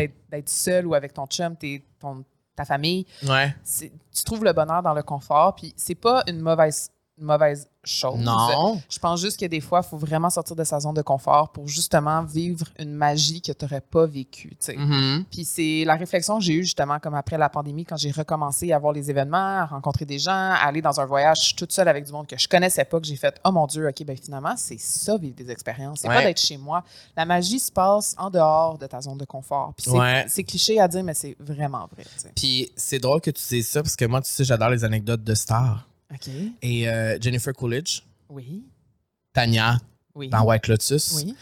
seul 0.47 0.87
ou 0.87 0.95
avec 0.95 1.13
ton 1.13 1.27
chum, 1.27 1.55
ton- 2.01 2.25
ta 2.57 2.65
famille. 2.65 3.07
Ouais. 3.29 3.55
Tu 4.13 4.25
trouves 4.25 4.43
le 4.43 4.53
bonheur 4.53 4.83
dans 4.83 4.95
le 4.95 5.03
confort, 5.03 5.55
puis 5.55 5.73
c'est 5.77 5.95
pas 5.95 6.25
une 6.27 6.41
mauvaise, 6.41 6.91
une 7.19 7.25
mauvaise 7.25 7.67
chose. 7.83 8.19
Non. 8.19 8.81
Je 8.91 8.99
pense 8.99 9.21
juste 9.21 9.39
que 9.41 9.47
des 9.47 9.61
fois, 9.61 9.81
il 9.85 9.89
faut 9.89 9.97
vraiment 9.97 10.29
sortir 10.29 10.55
de 10.57 10.65
sa 10.65 10.81
zone 10.81 10.95
de 10.95 11.03
confort 11.03 11.51
pour 11.51 11.67
justement 11.69 12.23
vivre 12.25 12.67
une 12.79 12.93
magie 12.93 13.41
que 13.41 13.53
tu 13.53 13.65
n'aurais 13.65 13.81
pas 13.81 14.05
vécue. 14.07 14.57
Mhm. 14.69 15.25
Puis 15.31 15.45
c'est 15.45 15.85
la 15.87 15.95
réflexion 15.95 16.39
que 16.39 16.45
j'ai 16.45 16.55
eue 16.55 16.65
justement 16.65 16.99
comme 16.99 17.15
après 17.15 17.39
la 17.39 17.49
pandémie, 17.49 17.85
quand 17.85 17.97
j'ai 17.97 18.11
recommencé 18.11 18.73
à 18.73 18.79
voir 18.79 18.93
les 18.93 19.09
événements, 19.09 19.61
à 19.61 19.67
rencontrer 19.67 20.05
des 20.05 20.19
gens, 20.19 20.33
à 20.33 20.67
aller 20.67 20.83
dans 20.83 21.01
un 21.01 21.07
voyage 21.07 21.55
toute 21.57 21.73
seule 21.73 21.89
avec 21.89 22.05
du 22.05 22.13
monde 22.13 22.27
que 22.27 22.37
je 22.39 22.49
connaissais 22.49 22.85
pas, 22.85 23.01
que 23.01 23.07
j'ai 23.07 23.17
fait 23.17 23.41
Oh 23.45 23.53
mon 23.53 23.67
Dieu, 23.67 23.89
OK, 23.89 24.05
ben 24.05 24.17
finalement, 24.17 24.55
c'est 24.57 24.79
ça, 24.81 25.17
vivre 25.17 25.37
des 25.37 25.51
expériences. 25.51 26.01
C'est 26.01 26.09
Ouais. 26.09 26.15
pas 26.17 26.23
d'être 26.25 26.41
chez 26.41 26.59
moi. 26.59 26.83
La 27.17 27.25
magie 27.25 27.61
se 27.61 27.71
passe 27.73 28.15
en 28.19 28.29
dehors 28.31 28.77
de 28.79 28.87
ta 28.87 29.01
zone 29.01 29.17
de 29.19 29.25
confort. 29.25 29.73
Puis 29.77 29.87
c'est 29.87 29.97
Ouais. 29.97 30.45
cliché 30.45 30.81
à 30.81 30.89
dire, 30.89 31.03
mais 31.05 31.15
c'est 31.15 31.37
vraiment 31.41 31.89
vrai. 31.93 32.05
Puis 32.35 32.71
c'est 32.77 32.99
drôle 32.99 33.21
que 33.21 33.31
tu 33.31 33.43
dises 33.49 33.69
ça 33.69 33.83
parce 33.83 33.97
que 33.97 34.05
moi, 34.05 34.21
tu 34.21 34.29
sais, 34.31 34.45
j'adore 34.45 34.71
les 34.71 34.85
anecdotes 34.85 35.23
de 35.25 35.35
stars. 35.35 35.87
OK. 36.13 36.29
Et 36.63 36.89
euh, 36.89 37.19
Jennifer 37.21 37.53
Coolidge, 37.53 38.01
Oui. 38.29 38.63
Tanya 39.33 39.79
Oui. 40.15 40.29
dans 40.29 40.43
White 40.45 40.69
Lotus, 40.69 41.13
Oui. 41.17 41.35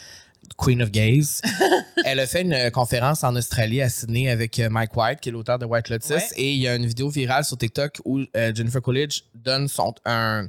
Queen 0.59 0.83
of 0.83 0.91
Gays, 0.91 1.41
elle 2.05 2.21
a 2.21 2.27
fait 2.27 2.43
une 2.43 2.53
euh, 2.53 2.71
conférence 2.71 3.25
en 3.25 3.35
Australie 3.35 3.81
à 3.81 3.89
Sydney 3.89 4.29
avec 4.29 4.59
euh, 4.59 4.69
Mike 4.69 4.95
White, 4.97 5.21
qui 5.21 5.31
est 5.31 5.33
l'auteur 5.33 5.59
de 5.59 5.65
White 5.65 5.89
Lotus. 5.89 6.11
Ouais. 6.11 6.23
Et 6.37 6.53
il 6.55 6.61
y 6.61 6.69
a 6.69 6.77
une 6.77 6.87
vidéo 6.87 7.09
virale 7.09 7.45
sur 7.45 7.57
TikTok 7.57 8.01
où 8.05 8.21
euh, 8.37 8.55
Jennifer 8.55 8.81
Coolidge 8.83 9.23
donne 9.35 9.69
son 9.69 9.95
un. 10.05 10.49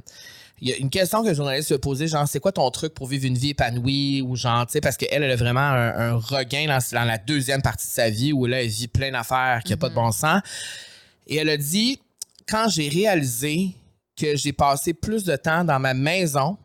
Il 0.60 0.68
y 0.68 0.72
a 0.72 0.76
une 0.76 0.88
question 0.90 1.22
que 1.22 1.28
le 1.28 1.34
journaliste 1.34 1.68
lui 1.68 1.74
a 1.74 1.78
posée, 1.78 2.08
genre, 2.08 2.26
c'est 2.26 2.40
quoi 2.40 2.52
ton 2.52 2.70
truc 2.70 2.94
pour 2.94 3.06
vivre 3.06 3.26
une 3.26 3.36
vie 3.36 3.50
épanouie 3.50 4.22
ou 4.22 4.36
genre, 4.36 4.64
tu 4.66 4.72
sais, 4.72 4.80
parce 4.80 4.96
qu'elle, 4.96 5.22
elle 5.22 5.30
a 5.30 5.36
vraiment 5.36 5.60
un, 5.60 6.12
un 6.12 6.14
regain 6.14 6.66
dans, 6.66 6.78
dans 6.92 7.04
la 7.04 7.18
deuxième 7.18 7.60
partie 7.60 7.86
de 7.86 7.92
sa 7.92 8.08
vie 8.08 8.32
où 8.32 8.46
là, 8.46 8.62
elle 8.62 8.68
vit 8.68 8.88
plein 8.88 9.10
d'affaires 9.12 9.60
qui 9.64 9.72
n'a 9.72 9.76
pas 9.76 9.90
de 9.90 9.94
bon 9.94 10.12
sens. 10.12 10.40
Et 11.26 11.36
elle 11.36 11.50
a 11.50 11.58
dit, 11.58 12.00
quand 12.48 12.68
j'ai 12.70 12.88
réalisé 12.88 13.72
que 14.16 14.36
j'ai 14.36 14.52
passé 14.52 14.94
plus 14.94 15.24
de 15.24 15.36
temps 15.36 15.64
dans 15.64 15.78
ma 15.78 15.94
maison, 15.94 16.56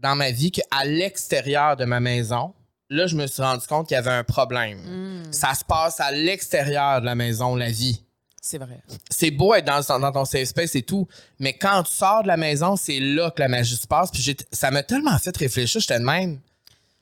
dans 0.00 0.14
ma 0.16 0.30
vie, 0.30 0.50
qu'à 0.52 0.84
l'extérieur 0.84 1.76
de 1.76 1.84
ma 1.84 2.00
maison, 2.00 2.54
là, 2.90 3.06
je 3.06 3.16
me 3.16 3.26
suis 3.26 3.42
rendu 3.42 3.66
compte 3.66 3.88
qu'il 3.88 3.94
y 3.94 3.98
avait 3.98 4.10
un 4.10 4.24
problème. 4.24 4.78
Mm, 5.26 5.32
Ça 5.32 5.54
se 5.54 5.64
passe 5.64 6.00
à 6.00 6.10
l'extérieur 6.12 7.00
de 7.00 7.06
la 7.06 7.14
maison, 7.14 7.56
la 7.56 7.70
vie. 7.70 8.00
c'est 8.40 8.58
vrai. 8.58 8.82
C'est 9.10 9.30
beau 9.30 9.54
être 9.54 9.64
dans, 9.64 9.98
dans 9.98 10.12
ton 10.12 10.24
safe 10.26 10.48
space 10.48 10.74
et 10.76 10.82
tout, 10.82 11.08
mais 11.38 11.54
quand 11.54 11.82
tu 11.84 11.94
sors 11.94 12.22
de 12.22 12.28
la 12.28 12.36
maison, 12.36 12.76
c'est 12.76 13.00
là 13.00 13.30
que 13.30 13.40
la 13.40 13.48
magie 13.48 13.76
se 13.76 13.86
passe. 13.86 14.10
Puis 14.10 14.36
ça 14.52 14.70
m'a 14.70 14.82
tellement 14.82 15.18
fait 15.18 15.34
réfléchir, 15.36 15.80
j'étais 15.80 15.98
de 15.98 16.04
même. 16.04 16.38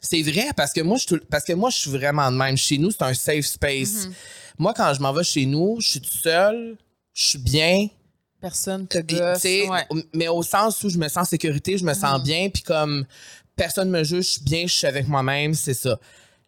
C'est 0.00 0.22
vrai, 0.22 0.46
parce 0.57 0.72
que 0.72 0.81
moi, 0.81 0.96
je, 0.98 1.16
parce 1.16 1.44
que 1.44 1.52
moi, 1.52 1.70
je 1.70 1.78
suis 1.78 1.90
vraiment 1.90 2.31
de 2.31 2.37
même. 2.37 2.57
Chez 2.57 2.78
nous, 2.78 2.90
c'est 2.90 3.02
un 3.02 3.14
safe 3.14 3.44
space. 3.46 4.09
Moi, 4.59 4.72
quand 4.74 4.92
je 4.94 5.00
m'en 5.00 5.12
vais 5.12 5.22
chez 5.24 5.46
nous, 5.46 5.78
je 5.81 5.88
suis 5.90 6.00
tout 6.00 6.16
seul, 6.22 6.76
je 7.14 7.22
suis 7.24 7.38
bien. 7.38 7.88
Personne 8.42 8.87
te 8.88 8.98
gosse. 8.98 9.42
Ouais. 9.44 9.87
Mais 10.12 10.28
au 10.28 10.42
sens 10.42 10.83
où 10.85 10.90
je 10.90 10.98
me 10.98 11.09
sens 11.09 11.16
en 11.18 11.24
sécurité, 11.24 11.78
je 11.78 11.85
me 11.85 11.94
sens 11.94 12.18
Mhm. 12.18 12.24
bien, 12.24 12.48
puis 12.50 12.62
comme 12.62 13.07
personne 13.57 13.88
me 13.88 14.02
juge, 14.05 14.24
je 14.24 14.31
suis 14.33 14.42
bien, 14.42 14.66
je 14.66 14.72
suis 14.74 14.87
avec 14.87 15.09
moi-même, 15.09 15.55
c'est 15.55 15.72
ça. 15.74 15.98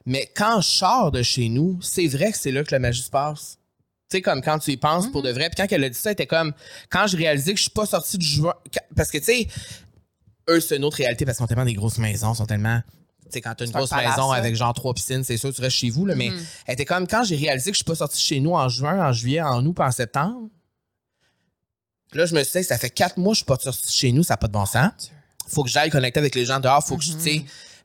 Mais 0.04 0.30
quand 0.36 0.60
je 0.60 0.66
sors 0.68 1.10
de 1.12 1.22
chez 1.22 1.48
nous, 1.48 1.78
c'est 1.80 2.06
vrai 2.08 2.32
que 2.32 2.36
c'est 2.36 2.50
là 2.50 2.62
que 2.64 2.72
la 2.72 2.78
magie 2.80 3.00
se 3.02 3.08
passe. 3.10 3.58
Tu 4.10 4.18
sais, 4.18 4.22
comme 4.22 4.42
quand 4.42 4.58
tu 4.58 4.72
y 4.72 4.76
penses 4.76 5.10
pour 5.10 5.22
de 5.22 5.28
Mhm. 5.30 5.34
vrai. 5.34 5.48
Puis 5.50 5.56
quand 5.56 5.72
elle 5.74 5.84
a 5.84 5.88
dit 5.88 5.96
ça, 5.98 6.10
elle 6.10 6.14
était 6.14 6.26
comme, 6.26 6.52
quand 6.90 7.06
je 7.06 7.16
réalisais 7.16 7.52
que 7.52 7.58
je 7.58 7.62
suis 7.62 7.70
pas 7.70 7.86
sorti 7.86 8.18
du 8.18 8.26
juin. 8.26 8.52
Parce 8.96 9.10
que, 9.10 9.18
tu 9.18 9.24
sais, 9.24 9.48
eux, 10.50 10.60
c'est 10.60 10.76
une 10.76 10.84
autre 10.84 10.98
réalité 10.98 11.24
parce 11.24 11.38
qu'ils 11.38 11.44
ont 11.44 11.48
tellement 11.48 11.64
des 11.64 11.72
grosses 11.74 11.98
maisons, 11.98 12.34
sont 12.34 12.44
tellement. 12.44 12.82
Tu 13.24 13.28
sais, 13.30 13.40
quand 13.40 13.54
t'as 13.54 13.64
une 13.64 13.70
un 13.74 13.78
grosse 13.78 13.90
palace, 13.90 14.16
maison 14.16 14.30
ça. 14.30 14.36
avec 14.36 14.54
genre 14.56 14.74
trois 14.74 14.92
piscines, 14.92 15.24
c'est 15.24 15.36
sûr, 15.38 15.54
tu 15.54 15.60
restes 15.62 15.76
chez 15.76 15.88
vous, 15.90 16.04
là, 16.04 16.14
mais 16.14 16.28
Mhm. 16.30 16.44
elle 16.66 16.74
était 16.74 16.84
comme, 16.84 17.06
quand 17.06 17.24
j'ai 17.24 17.36
réalisé 17.36 17.70
que 17.70 17.74
je 17.76 17.78
suis 17.78 17.84
pas 17.84 17.94
sorti 17.94 18.20
chez 18.20 18.40
nous 18.40 18.52
en 18.52 18.68
juin, 18.68 19.08
en 19.08 19.12
juillet, 19.12 19.40
en 19.40 19.64
août, 19.64 19.80
en 19.80 19.90
septembre, 19.90 20.48
là, 22.18 22.26
je 22.26 22.34
me 22.34 22.42
suis 22.44 22.60
dit, 22.60 22.66
ça 22.66 22.78
fait 22.78 22.90
quatre 22.90 23.16
mois 23.16 23.32
que 23.32 23.36
je 23.36 23.38
suis 23.38 23.44
pas 23.46 23.56
sorti 23.60 23.92
chez 23.96 24.12
nous, 24.12 24.22
ça 24.22 24.34
n'a 24.34 24.38
pas 24.38 24.46
de 24.48 24.52
bon 24.52 24.66
sens. 24.66 24.90
Faut 25.48 25.62
que 25.62 25.70
j'aille 25.70 25.90
connecter 25.90 26.20
avec 26.20 26.34
les 26.34 26.44
gens 26.46 26.58
dehors, 26.60 26.84
faut 26.86 26.96
que 26.96 27.04
je, 27.04 27.12
tu. 27.12 27.38
Mhm. 27.40 27.44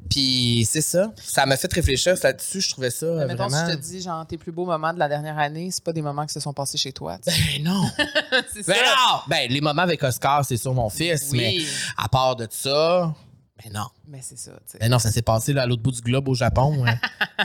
Puis 0.09 0.65
c'est 0.71 0.79
ça. 0.81 1.11
Ça 1.21 1.45
m'a 1.45 1.57
fait 1.57 1.71
réfléchir 1.73 2.15
là-dessus, 2.23 2.61
je 2.61 2.69
trouvais 2.71 2.89
ça 2.89 3.05
Mais 3.05 3.25
mettons, 3.25 3.47
vraiment. 3.49 3.65
si 3.65 3.71
je 3.73 3.77
te 3.77 3.81
dis, 3.81 4.01
genre, 4.01 4.25
tes 4.25 4.37
plus 4.37 4.53
beaux 4.53 4.65
moments 4.65 4.93
de 4.93 4.99
la 4.99 5.09
dernière 5.09 5.37
année, 5.37 5.69
c'est 5.71 5.83
pas 5.83 5.91
des 5.91 6.01
moments 6.01 6.25
qui 6.25 6.33
se 6.33 6.39
sont 6.39 6.53
passés 6.53 6.77
chez 6.77 6.93
toi. 6.93 7.17
tu 7.17 7.29
sais. 7.33 7.37
Ben 7.57 7.63
non. 7.65 7.83
c'est 8.53 8.65
Ben 8.65 8.77
non! 8.77 9.19
Ben, 9.27 9.49
les 9.51 9.59
moments 9.59 9.81
avec 9.81 10.01
Oscar, 10.01 10.45
c'est 10.45 10.55
sur 10.55 10.73
mon 10.73 10.89
fils, 10.89 11.31
mais 11.33 11.57
à 11.97 12.07
part 12.07 12.37
de 12.37 12.47
ça, 12.49 13.13
ben 13.61 13.73
non. 13.73 13.87
mais 14.07 14.21
c'est 14.21 14.37
ça. 14.39 14.51
tu 14.51 14.71
sais. 14.71 14.77
Ben 14.79 14.89
non, 14.89 14.99
ça 14.99 15.11
s'est 15.11 15.21
passé 15.21 15.51
là, 15.51 15.63
à 15.63 15.65
l'autre 15.65 15.81
bout 15.83 15.91
du 15.91 15.99
globe 16.01 16.29
au 16.29 16.33
Japon. 16.33 16.85
hein. 16.87 16.95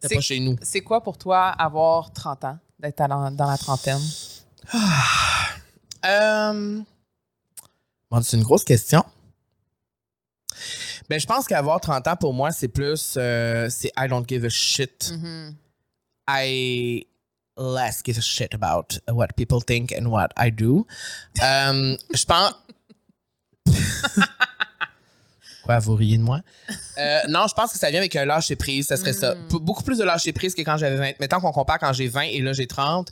C'est- 0.00 0.14
pas 0.14 0.20
chez 0.20 0.38
nous. 0.38 0.54
C'est 0.62 0.82
quoi 0.82 1.02
pour 1.02 1.18
toi 1.18 1.48
avoir 1.48 2.12
30 2.12 2.44
ans, 2.44 2.58
d'être 2.78 2.96
dans 3.08 3.50
la 3.50 3.58
trentaine? 3.58 3.98
Euh... 6.04 6.80
Bon, 8.10 8.22
c'est 8.22 8.36
une 8.36 8.42
grosse 8.42 8.64
question. 8.64 9.04
Ben, 11.08 11.18
je 11.18 11.26
pense 11.26 11.46
qu'avoir 11.46 11.80
30 11.80 12.06
ans, 12.08 12.16
pour 12.16 12.34
moi, 12.34 12.52
c'est 12.52 12.68
plus... 12.68 13.14
euh, 13.16 13.68
c'est 13.70 13.90
I 13.96 14.08
don't 14.08 14.24
give 14.26 14.44
a 14.44 14.48
shit. 14.48 15.10
Mhm. 15.12 15.54
I 16.28 17.06
less 17.56 18.02
give 18.04 18.18
a 18.18 18.22
shit 18.22 18.54
about 18.54 18.98
what 19.08 19.28
people 19.36 19.60
think 19.60 19.92
and 19.92 20.06
what 20.06 20.28
I 20.36 20.50
do. 20.50 20.86
Euh, 21.42 21.96
je 22.12 22.24
pense... 22.24 22.54
Quoi, 25.64 25.78
vous 25.80 25.94
riez 25.94 26.18
de 26.18 26.22
moi? 26.22 26.40
Euh, 26.98 27.20
non, 27.28 27.46
je 27.48 27.54
pense 27.54 27.72
que 27.72 27.78
ça 27.78 27.90
vient 27.90 28.00
avec 28.00 28.14
un 28.16 28.24
lâcher 28.24 28.56
prise, 28.56 28.86
ça 28.86 28.96
serait 28.96 29.12
ça. 29.12 29.34
Mm. 29.34 29.48
P- 29.48 29.56
Beaucoup 29.60 29.82
plus 29.82 29.98
de 29.98 30.04
lâcher 30.04 30.32
prise 30.32 30.54
que 30.54 30.62
quand 30.62 30.76
j'avais 30.76 30.96
20. 30.96 31.12
Mettons 31.20 31.40
qu'on 31.40 31.52
compare 31.52 31.78
quand 31.78 31.92
j'ai 31.92 32.08
20 32.08 32.22
et 32.22 32.40
là 32.40 32.52
j'ai 32.52 32.66
30. 32.66 33.08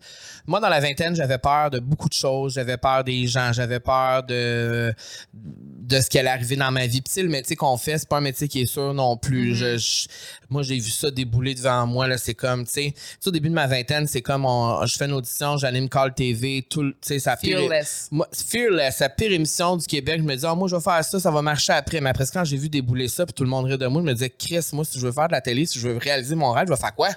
Moi, 0.47 0.61
dans 0.61 0.69
la 0.69 0.81
vingtaine, 0.81 1.15
j'avais 1.17 1.39
peur 1.39 1.71
de 1.71 1.79
beaucoup 1.79 2.09
de 2.09 2.15
choses. 2.15 2.55
J'avais 2.55 2.77
peur 2.77 3.05
des 3.05 3.27
gens, 3.27 3.53
j'avais 3.53 3.81
peur 3.81 4.23
de, 4.25 4.95
de 5.35 6.01
ce 6.01 6.09
qui 6.09 6.19
allait 6.19 6.31
arriver 6.31 6.57
dans 6.57 6.71
ma 6.71 6.87
vie. 6.87 7.01
Puis, 7.03 7.23
le 7.23 7.29
métier 7.29 7.57
qu'on 7.57 7.77
fait, 7.77 7.99
c'est 7.99 8.09
pas 8.09 8.19
un 8.19 8.21
métier 8.23 8.49
qui 8.49 8.61
est 8.63 8.67
sûr 8.67 8.93
non 8.95 9.17
plus. 9.17 9.53
Mm-hmm. 9.53 9.55
Je- 9.57 9.77
je- 9.79 10.09
moi, 10.49 10.63
j'ai 10.63 10.79
vu 10.79 10.91
ça 10.91 11.11
débouler 11.11 11.55
devant 11.55 11.87
moi. 11.87 12.07
Là, 12.07 12.19
c'est 12.19 12.35
comme, 12.35 12.65
tu 12.65 12.73
sais, 12.73 12.95
au 13.27 13.31
début 13.31 13.49
de 13.49 13.55
ma 13.55 13.67
vingtaine, 13.67 14.07
c'est 14.07 14.23
comme 14.23 14.45
on- 14.45 14.85
je 14.87 14.97
fais 14.97 15.07
une 15.07 15.13
audition, 15.13 15.57
j'anime 15.57 15.89
Call 15.89 16.15
TV, 16.15 16.65
tout, 16.69 16.91
tu 16.93 16.97
sais, 17.03 17.19
ça 17.19 17.37
pire- 17.37 17.59
Fearless. 17.59 18.09
moi, 18.11 18.29
Fearless, 18.33 19.01
la 19.01 19.09
pire 19.09 19.33
émission 19.33 19.77
du 19.77 19.87
Québec, 19.87 20.19
je 20.19 20.23
me 20.25 20.35
disais, 20.35 20.47
Ah, 20.49 20.55
moi, 20.55 20.69
je 20.69 20.77
vais 20.77 20.83
faire 20.83 21.05
ça, 21.05 21.19
ça 21.21 21.31
va 21.31 21.43
marcher 21.43 21.73
après. 21.73 22.01
Mais 22.01 22.11
après, 22.11 22.25
quand 22.33 22.45
j'ai 22.45 22.57
vu 22.57 22.69
débouler 22.69 23.09
ça, 23.09 23.27
puis 23.27 23.33
tout 23.35 23.43
le 23.45 23.51
monde 23.51 23.67
de 23.77 23.87
moi, 23.87 24.03
je 24.03 24.07
me 24.07 24.13
disais, 24.13 24.31
Chris, 24.31 24.67
moi, 24.73 24.85
si 24.85 24.99
je 24.99 25.07
veux 25.07 25.13
faire 25.13 25.29
de 25.29 25.33
la 25.33 25.41
télé, 25.41 25.67
si 25.67 25.79
je 25.79 25.89
veux 25.89 25.97
réaliser 25.99 26.35
mon 26.35 26.53
rêve, 26.53 26.67
je 26.69 26.73
vais 26.73 26.79
faire 26.79 26.95
quoi? 26.95 27.09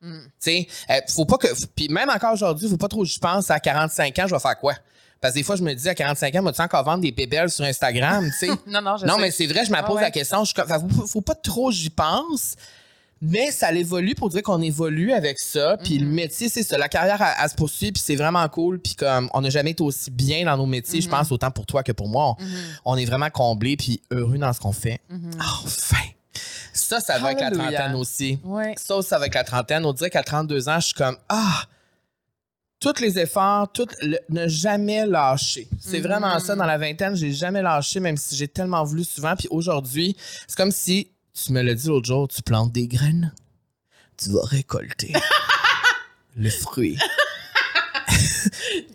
Mm. 0.00 0.18
Tu 0.20 0.30
sais, 0.38 0.68
euh, 0.90 1.00
faut 1.08 1.24
pas 1.24 1.38
que. 1.38 1.48
Puis 1.74 1.88
même 1.88 2.10
encore 2.10 2.32
aujourd'hui, 2.34 2.68
faut 2.68 2.76
pas 2.76 2.88
trop 2.88 3.02
que 3.02 3.08
je 3.08 3.18
pense 3.18 3.50
à 3.50 3.58
45 3.60 4.18
ans, 4.18 4.26
je 4.26 4.34
vais 4.34 4.40
faire 4.40 4.58
quoi? 4.58 4.74
Parce 5.20 5.32
que 5.32 5.38
des 5.38 5.44
fois, 5.44 5.56
je 5.56 5.62
me 5.62 5.72
dis, 5.74 5.88
à 5.88 5.94
45 5.94 6.34
ans, 6.34 6.42
moi, 6.42 6.52
tu 6.52 6.60
encore 6.60 6.84
vendre 6.84 7.00
des 7.02 7.12
bébelles 7.12 7.50
sur 7.50 7.64
Instagram, 7.64 8.26
tu 8.38 8.46
sais? 8.46 8.52
Non, 8.66 8.82
non, 8.82 8.96
je 8.98 9.06
non, 9.06 9.14
sais. 9.16 9.20
mais 9.22 9.30
c'est 9.30 9.46
vrai, 9.46 9.64
je 9.64 9.70
me 9.70 9.76
Ah 9.76 9.82
pose 9.82 9.96
ouais. 9.96 10.02
la 10.02 10.10
question. 10.10 10.44
Je, 10.44 10.52
faut, 10.54 11.06
faut 11.06 11.20
pas 11.22 11.34
trop 11.34 11.70
j'y 11.70 11.88
pense. 11.90 12.54
Mais 13.22 13.50
ça 13.50 13.72
évolue 13.72 14.14
pour 14.14 14.28
dire 14.28 14.42
qu'on 14.42 14.60
évolue 14.60 15.12
avec 15.12 15.38
ça. 15.38 15.78
Puis 15.82 15.98
le 15.98 16.06
métier, 16.06 16.48
c'est 16.50 16.62
ça. 16.62 16.76
La 16.76 16.88
carrière, 16.88 17.20
elle, 17.22 17.34
elle 17.42 17.48
se 17.50 17.54
poursuit. 17.54 17.90
Puis 17.92 18.02
c'est 18.04 18.16
vraiment 18.16 18.46
cool. 18.48 18.78
Puis 18.78 18.94
comme 18.94 19.30
on 19.32 19.40
n'a 19.40 19.48
jamais 19.50 19.70
été 19.70 19.82
aussi 19.82 20.10
bien 20.10 20.44
dans 20.44 20.56
nos 20.56 20.66
métiers, 20.66 21.00
je 21.00 21.08
pense, 21.08 21.32
autant 21.32 21.50
pour 21.50 21.64
toi 21.66 21.82
que 21.82 21.92
pour 21.92 22.08
moi. 22.08 22.36
On, 22.84 22.92
on 22.92 22.96
est 22.96 23.06
vraiment 23.06 23.30
comblés 23.30 23.76
puis 23.76 24.02
heureux 24.10 24.36
dans 24.38 24.52
ce 24.52 24.60
qu'on 24.60 24.72
fait. 24.72 25.00
Enfin! 25.40 25.96
Ça, 26.74 27.00
ça 27.00 27.18
va 27.18 27.28
avec 27.28 27.40
la 27.40 27.46
Hallelujah. 27.46 27.72
trentaine 27.78 27.94
aussi. 27.96 28.38
Ouais. 28.44 28.74
Ça, 28.76 29.00
ça 29.00 29.16
avec 29.16 29.32
la 29.34 29.44
trentaine. 29.44 29.86
On 29.86 29.94
dirait 29.94 30.10
qu'à 30.10 30.22
32 30.22 30.68
ans, 30.68 30.78
je 30.78 30.86
suis 30.86 30.94
comme 30.94 31.16
Ah! 31.30 31.64
Tous 32.78 33.00
les 33.00 33.18
efforts, 33.18 33.72
tout 33.72 33.86
le- 34.02 34.18
ne 34.28 34.46
jamais 34.46 35.06
lâcher. 35.06 35.66
C'est 35.80 35.98
Mhm. 36.00 36.02
vraiment 36.06 36.38
ça. 36.38 36.54
Dans 36.54 36.66
la 36.66 36.76
vingtaine, 36.76 37.16
j'ai 37.16 37.32
jamais 37.32 37.62
lâché, 37.62 37.98
même 38.00 38.18
si 38.18 38.36
j'ai 38.36 38.46
tellement 38.46 38.84
voulu 38.84 39.02
souvent. 39.02 39.34
Puis 39.34 39.48
aujourd'hui, 39.50 40.14
c'est 40.46 40.56
comme 40.58 40.70
si 40.70 41.08
tu 41.44 41.52
me 41.52 41.60
l'as 41.62 41.74
dit 41.74 41.88
l'autre 41.88 42.06
jour, 42.06 42.28
tu 42.28 42.42
plantes 42.42 42.72
des 42.72 42.88
graines, 42.88 43.32
tu 44.16 44.30
vas 44.30 44.42
récolter 44.44 45.12
le 46.36 46.50
fruit. 46.50 46.98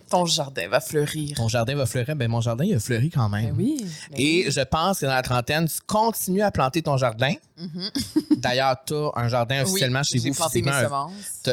Ton 0.10 0.26
jardin 0.26 0.68
va 0.68 0.82
fleurir. 0.82 1.36
Ton 1.38 1.48
jardin 1.48 1.76
va 1.76 1.86
fleurir. 1.86 2.16
Ben, 2.16 2.30
mon 2.30 2.42
jardin, 2.42 2.66
il 2.66 2.74
a 2.76 2.80
fleuri 2.80 3.10
quand 3.10 3.30
même. 3.30 3.52
Ben 3.52 3.56
oui. 3.58 3.78
ben 4.10 4.18
Et 4.20 4.44
oui. 4.46 4.52
je 4.52 4.62
pense 4.62 5.00
que 5.00 5.06
dans 5.06 5.14
la 5.14 5.22
trentaine, 5.22 5.68
tu 5.68 5.80
continues 5.86 6.42
à 6.42 6.52
planter 6.52 6.82
ton 6.82 6.98
jardin. 6.98 7.34
Mhm. 7.58 7.90
D'ailleurs, 8.38 8.76
tu 8.86 8.94
as 8.94 9.12
un 9.16 9.28
jardin 9.30 9.62
officiellement 9.64 10.00
Oui, 10.00 10.06
chez 10.06 10.18
vous. 10.20 10.26
J'ai 10.26 10.32
planté 10.32 10.62
mes 10.62 10.72
semences 10.72 11.44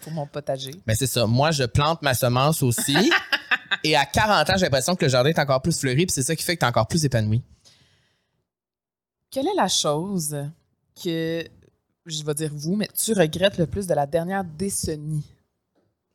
pour 0.00 0.12
mon 0.12 0.26
potager. 0.26 0.70
Ben 0.86 0.94
c'est 0.98 1.06
ça. 1.06 1.26
Moi, 1.26 1.50
je 1.50 1.64
plante 1.64 2.00
ma 2.02 2.14
semence 2.14 2.62
aussi. 2.62 2.96
et 3.84 3.94
à 3.96 4.06
40 4.06 4.48
ans, 4.50 4.54
j'ai 4.56 4.64
l'impression 4.64 4.94
que 4.96 5.04
le 5.04 5.10
jardin 5.10 5.30
est 5.30 5.38
encore 5.38 5.60
plus 5.60 5.78
fleuri, 5.78 6.06
puis 6.06 6.14
c'est 6.14 6.22
ça 6.22 6.34
qui 6.36 6.42
fait 6.44 6.54
que 6.56 6.60
tu 6.60 6.64
es 6.64 6.68
encore 6.68 6.86
plus 6.88 7.04
épanoui. 7.04 7.42
Quelle 9.30 9.46
est 9.48 9.54
la 9.54 9.68
chose 9.68 10.36
que, 11.02 11.46
je 12.06 12.24
vais 12.24 12.34
dire 12.34 12.50
vous, 12.54 12.76
mais 12.76 12.88
tu 12.96 13.12
regrettes 13.12 13.58
le 13.58 13.66
plus 13.66 13.86
de 13.86 13.94
la 13.94 14.06
dernière 14.06 14.42
décennie? 14.42 15.24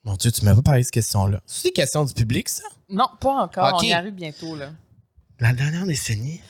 Mon 0.04 0.16
Dieu, 0.16 0.32
tu 0.32 0.44
m'as 0.44 0.56
pas 0.56 0.62
parlé 0.62 0.80
de 0.82 0.86
cette 0.86 0.94
question-là. 0.94 1.40
C'est 1.46 1.70
des 1.70 1.74
questions 1.74 2.04
du 2.04 2.14
public, 2.14 2.50
ça? 2.50 2.64
Non, 2.90 3.08
pas 3.20 3.44
encore. 3.44 3.80
On 3.80 3.84
y 3.84 3.94
arrive 3.94 4.14
bientôt, 4.14 4.56
là. 4.56 4.72
La 5.40 5.54
dernière 5.54 5.86
décennie? 5.86 6.42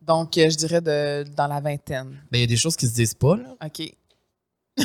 Donc, 0.00 0.38
euh, 0.38 0.48
je 0.50 0.56
dirais 0.56 0.80
de, 0.80 1.24
dans 1.36 1.46
la 1.46 1.60
vingtaine. 1.60 2.20
Ben, 2.30 2.38
il 2.38 2.40
y 2.40 2.44
a 2.44 2.46
des 2.46 2.56
choses 2.56 2.76
qui 2.76 2.86
se 2.86 2.94
disent 2.94 3.14
pas, 3.14 3.36
là. 3.36 3.56
OK. 3.64 3.92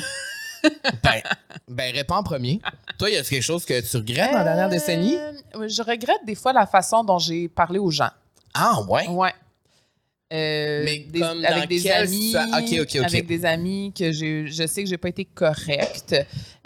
Ben, 1.02 1.22
ben 1.70 1.96
réponds 1.96 2.16
en 2.16 2.24
premier. 2.24 2.60
Toi, 2.98 3.10
y 3.10 3.16
a 3.16 3.24
quelque 3.24 3.42
chose 3.42 3.64
que 3.64 3.80
tu 3.80 3.96
regrettes 3.96 4.34
dans 4.34 4.40
la 4.40 4.44
dernière 4.44 4.68
décennie? 4.68 5.16
Euh, 5.16 5.70
Je 5.70 5.82
regrette 5.82 6.26
des 6.26 6.36
fois 6.36 6.52
la 6.52 6.68
façon 6.68 7.02
dont 7.06 7.18
j'ai 7.18 7.48
parlé 7.48 7.80
aux 7.80 7.92
gens. 7.92 8.10
Ah, 8.54 8.82
ouais? 8.90 9.08
Ouais. 9.08 9.34
Euh, 10.32 10.84
Mais 10.86 11.00
des- 11.00 11.20
comme 11.22 11.42
dans 11.42 11.48
avec 11.48 11.70
des 11.70 11.82
quel 11.82 12.04
amis, 12.04 12.36
ok. 12.80 12.96
avec 12.98 13.26
des 13.26 13.46
amis 13.46 13.92
que 13.98 14.12
je 14.12 14.66
sais 14.68 14.84
que 14.84 14.90
j'ai 14.90 14.98
pas 14.98 15.10
été 15.10 15.26
correcte. 15.26 16.16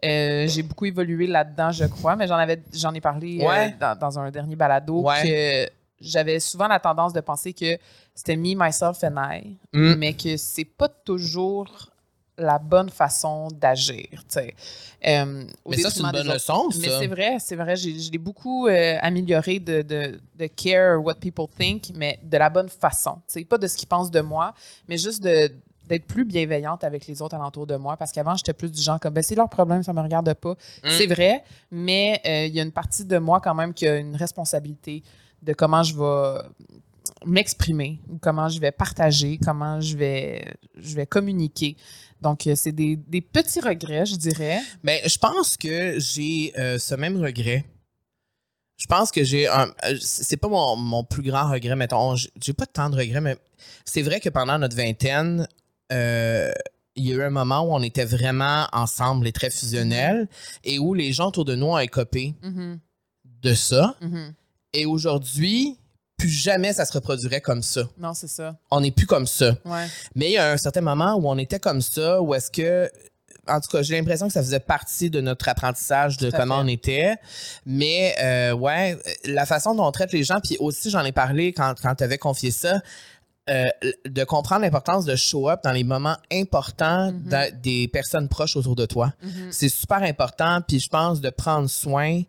Euh, 0.03 0.47
j'ai 0.49 0.63
beaucoup 0.63 0.85
évolué 0.85 1.27
là-dedans, 1.27 1.71
je 1.71 1.85
crois, 1.85 2.17
mais 2.17 2.27
j'en 2.27 2.35
avais, 2.35 2.61
j'en 2.73 2.93
ai 2.93 2.99
parlé 2.99 3.39
euh, 3.41 3.69
dans, 3.79 3.97
dans 3.97 4.19
un 4.19 4.29
dernier 4.31 4.57
balado 4.57 5.01
Ouais. 5.03 5.23
que 5.23 5.71
j'avais 6.01 6.41
souvent 6.41 6.67
la 6.67 6.79
tendance 6.79 7.13
de 7.13 7.21
penser 7.21 7.53
que 7.53 7.77
c'était 8.13 8.35
me, 8.35 8.53
myself 8.53 9.01
and 9.03 9.15
I, 9.17 9.57
Mm. 9.71 9.93
mais 9.95 10.13
que 10.13 10.35
c'est 10.35 10.65
pas 10.65 10.89
toujours 10.89 11.89
la 12.37 12.57
bonne 12.59 12.89
façon 12.89 13.47
d'agir. 13.49 14.07
Euh, 14.35 15.43
Mais 15.69 15.77
ça, 15.77 15.89
c'est 15.89 15.99
une 16.01 16.11
bonne 16.11 16.27
leçon, 16.27 16.69
Mais 16.79 16.89
c'est 16.89 17.07
vrai, 17.07 17.37
c'est 17.39 17.55
vrai. 17.55 17.75
J'ai, 17.75 17.99
je 17.99 18.11
l'ai 18.11 18.17
beaucoup 18.17 18.67
euh, 18.67 18.97
amélioré 19.01 19.59
de, 19.59 19.81
de, 19.81 20.19
de 20.37 20.47
care 20.47 21.03
what 21.03 21.15
people 21.15 21.45
think, 21.57 21.91
mais 21.95 22.19
de 22.23 22.37
la 22.37 22.49
bonne 22.49 22.69
façon. 22.69 23.21
C'est 23.27 23.43
pas 23.45 23.57
de 23.57 23.67
ce 23.67 23.75
qu'ils 23.77 23.87
pensent 23.87 24.11
de 24.11 24.21
moi, 24.21 24.53
mais 24.87 24.97
juste 24.97 25.21
de 25.23 25.51
d'être 25.85 26.05
plus 26.05 26.23
bienveillante 26.23 26.85
avec 26.85 27.07
les 27.07 27.21
autres 27.21 27.35
alentours 27.35 27.67
de 27.67 27.75
moi 27.75 27.97
parce 27.97 28.13
qu'avant 28.13 28.35
j'étais 28.37 28.53
plus 28.53 28.71
du 28.71 28.81
genre 28.81 29.01
comme 29.01 29.13
ben 29.13 29.21
c'est 29.21 29.35
leur 29.35 29.49
problème 29.49 29.83
ça 29.83 29.91
me 29.91 29.99
regarde 29.99 30.33
pas 30.35 30.53
Mm. 30.81 30.89
c'est 30.97 31.07
vrai 31.07 31.43
mais 31.71 32.21
euh, 32.25 32.45
il 32.45 32.55
y 32.55 32.61
a 32.61 32.63
une 32.63 32.71
partie 32.71 33.03
de 33.03 33.17
moi 33.17 33.41
quand 33.41 33.53
même 33.53 33.73
qui 33.73 33.85
a 33.85 33.97
une 33.97 34.15
responsabilité 34.15 35.03
de 35.41 35.51
comment 35.51 35.83
je 35.83 35.93
vais 35.93 36.41
m'exprimer 37.25 37.99
ou 38.09 38.17
comment 38.17 38.47
je 38.47 38.61
vais 38.61 38.71
partager 38.71 39.37
comment 39.43 39.81
je 39.81 39.97
vais 39.97 40.45
je 40.77 40.95
vais 40.95 41.05
communiquer 41.05 41.75
donc 42.23 42.47
euh, 42.47 42.55
c'est 42.55 42.71
des, 42.71 42.95
des 42.95 43.21
petits 43.21 43.59
regrets 43.61 44.05
je 44.07 44.15
dirais 44.15 44.59
Ben, 44.83 44.99
je 45.05 45.17
pense 45.19 45.55
que 45.57 45.99
j'ai 45.99 46.51
euh, 46.57 46.79
ce 46.79 46.95
même 46.95 47.21
regret. 47.21 47.65
Je 48.77 48.87
pense 48.87 49.11
que 49.11 49.23
j'ai 49.23 49.47
un. 49.47 49.67
euh, 49.85 49.95
C'est 50.01 50.35
pas 50.37 50.47
mon, 50.49 50.75
mon 50.75 51.03
plus 51.03 51.21
grand 51.21 51.49
regret, 51.49 51.75
mettons. 51.75 52.15
J'ai 52.15 52.53
pas 52.53 52.65
tant 52.65 52.89
de 52.89 52.97
regrets, 52.97 53.21
mais 53.21 53.37
c'est 53.85 54.01
vrai 54.01 54.19
que 54.19 54.29
pendant 54.29 54.57
notre 54.57 54.75
vingtaine, 54.75 55.47
euh, 55.91 56.51
il 56.95 57.05
y 57.07 57.11
a 57.13 57.15
eu 57.15 57.21
un 57.23 57.29
moment 57.29 57.61
où 57.61 57.73
on 57.73 57.81
était 57.81 58.03
vraiment 58.03 58.67
ensemble 58.73 59.27
et 59.27 59.31
très 59.31 59.49
fusionnels 59.51 60.27
et 60.63 60.79
où 60.79 60.93
les 60.95 61.13
gens 61.13 61.27
autour 61.27 61.45
de 61.45 61.55
nous 61.55 61.67
ont 61.67 61.77
écopé 61.79 62.33
Mhm, 62.41 62.79
de 63.43 63.53
ça. 63.53 63.95
mhm. 64.01 64.33
Et 64.73 64.85
aujourd'hui, 64.87 65.77
plus 66.17 66.29
jamais 66.29 66.73
ça 66.73 66.85
se 66.85 66.93
reproduirait 66.93 67.41
comme 67.41 67.61
ça. 67.63 67.83
non 67.97 68.13
c'est 68.13 68.27
ça 68.27 68.55
On 68.71 68.81
n'est 68.81 68.91
plus 68.91 69.05
comme 69.07 69.27
ça. 69.27 69.51
ouais 69.65 69.87
Mais 70.15 70.27
il 70.29 70.33
y 70.33 70.37
a 70.37 70.51
un 70.51 70.57
certain 70.57 70.81
moment 70.81 71.15
où 71.15 71.27
on 71.29 71.37
était 71.37 71.59
comme 71.59 71.81
ça, 71.81 72.21
où 72.21 72.33
est-ce 72.33 72.49
que. 72.51 72.89
En 73.45 73.59
tout 73.59 73.69
cas, 73.69 73.81
j'ai 73.81 73.97
l'impression 73.97 74.27
que 74.27 74.31
ça 74.33 74.41
faisait 74.41 74.61
partie 74.61 75.09
de 75.09 75.19
notre 75.19 75.49
apprentissage 75.49 76.15
de 76.15 76.31
comment 76.31 76.59
fait. 76.59 76.63
on 76.63 76.67
était. 76.67 77.15
Mais, 77.65 78.15
euh, 78.21 78.53
ouais, 78.53 78.97
la 79.25 79.45
façon 79.45 79.75
dont 79.75 79.85
on 79.85 79.91
traite 79.91 80.13
les 80.13 80.23
gens, 80.23 80.39
puis 80.41 80.55
aussi, 80.61 80.89
j'en 80.89 81.03
ai 81.03 81.11
parlé 81.11 81.51
quand, 81.51 81.73
quand 81.81 81.93
tu 81.95 82.05
avais 82.05 82.17
confié 82.17 82.51
ça, 82.51 82.79
euh, 83.49 83.65
de 84.05 84.23
comprendre 84.23 84.61
l'importance 84.61 85.03
de 85.03 85.17
show 85.17 85.49
up 85.49 85.59
dans 85.65 85.73
les 85.73 85.83
moments 85.83 86.15
importants 86.31 87.11
Mhm. 87.11 87.23
de- 87.27 87.55
des 87.61 87.87
personnes 87.89 88.29
proches 88.29 88.55
autour 88.55 88.77
de 88.77 88.85
toi. 88.85 89.11
Mhm. 89.21 89.51
C'est 89.51 89.67
super 89.67 90.03
important, 90.03 90.61
puis 90.65 90.79
je 90.79 90.87
pense 90.87 91.19
de 91.19 91.29
prendre 91.29 91.69
soin 91.69 92.21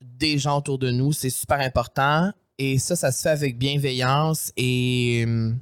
des 0.00 0.36
gens 0.38 0.58
autour 0.58 0.78
de 0.80 0.90
nous, 0.90 1.12
c'est 1.12 1.30
super 1.30 1.60
important. 1.60 2.32
Et 2.58 2.78
ça, 2.78 2.96
ça 2.96 3.12
se 3.12 3.22
fait 3.22 3.28
avec 3.30 3.58
bienveillance 3.58 4.52
et. 4.56 5.24
hum, 5.26 5.58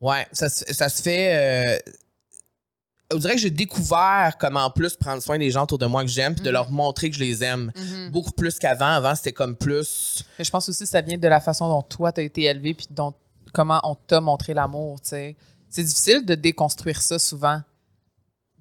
Ouais, 0.00 0.26
ça, 0.32 0.48
se- 0.48 0.64
ça 0.74 0.88
se 0.88 1.00
fait. 1.00 1.76
euh, 1.86 1.92
on 3.14 3.18
dirait 3.18 3.34
que 3.34 3.40
j'ai 3.40 3.50
découvert 3.50 4.36
comment 4.40 4.64
en 4.64 4.70
plus 4.70 4.96
prendre 4.96 5.22
soin 5.22 5.38
des 5.38 5.50
gens 5.50 5.62
autour 5.64 5.78
de 5.78 5.86
moi 5.86 6.02
que 6.02 6.08
j'aime, 6.10 6.34
puis 6.34 6.42
de 6.42 6.48
Mhm. 6.48 6.54
leur 6.54 6.70
montrer 6.72 7.08
que 7.10 7.14
je 7.16 7.20
les 7.20 7.44
aime. 7.44 7.70
Mhm. 7.76 8.10
Beaucoup 8.10 8.32
plus 8.32 8.58
qu'avant. 8.58 8.86
Avant, 8.86 9.14
c'était 9.14 9.32
comme 9.32 9.54
plus. 9.54 10.24
Mais 10.38 10.44
je 10.44 10.50
pense 10.50 10.68
aussi 10.68 10.82
que 10.84 10.88
ça 10.88 11.02
vient 11.02 11.18
de 11.18 11.28
la 11.28 11.40
façon 11.40 11.68
dont 11.68 11.82
toi, 11.82 12.10
tu 12.10 12.20
as 12.20 12.24
été 12.24 12.42
élevé 12.44 12.74
puis 12.74 12.86
dont 12.90 13.14
comment 13.52 13.80
on 13.84 13.94
t'a 13.94 14.20
montré 14.20 14.54
l'amour, 14.54 15.00
tu 15.00 15.10
sais. 15.10 15.36
C'est 15.68 15.84
difficile 15.84 16.24
de 16.26 16.34
déconstruire 16.34 17.00
ça 17.00 17.18
souvent. 17.20 17.60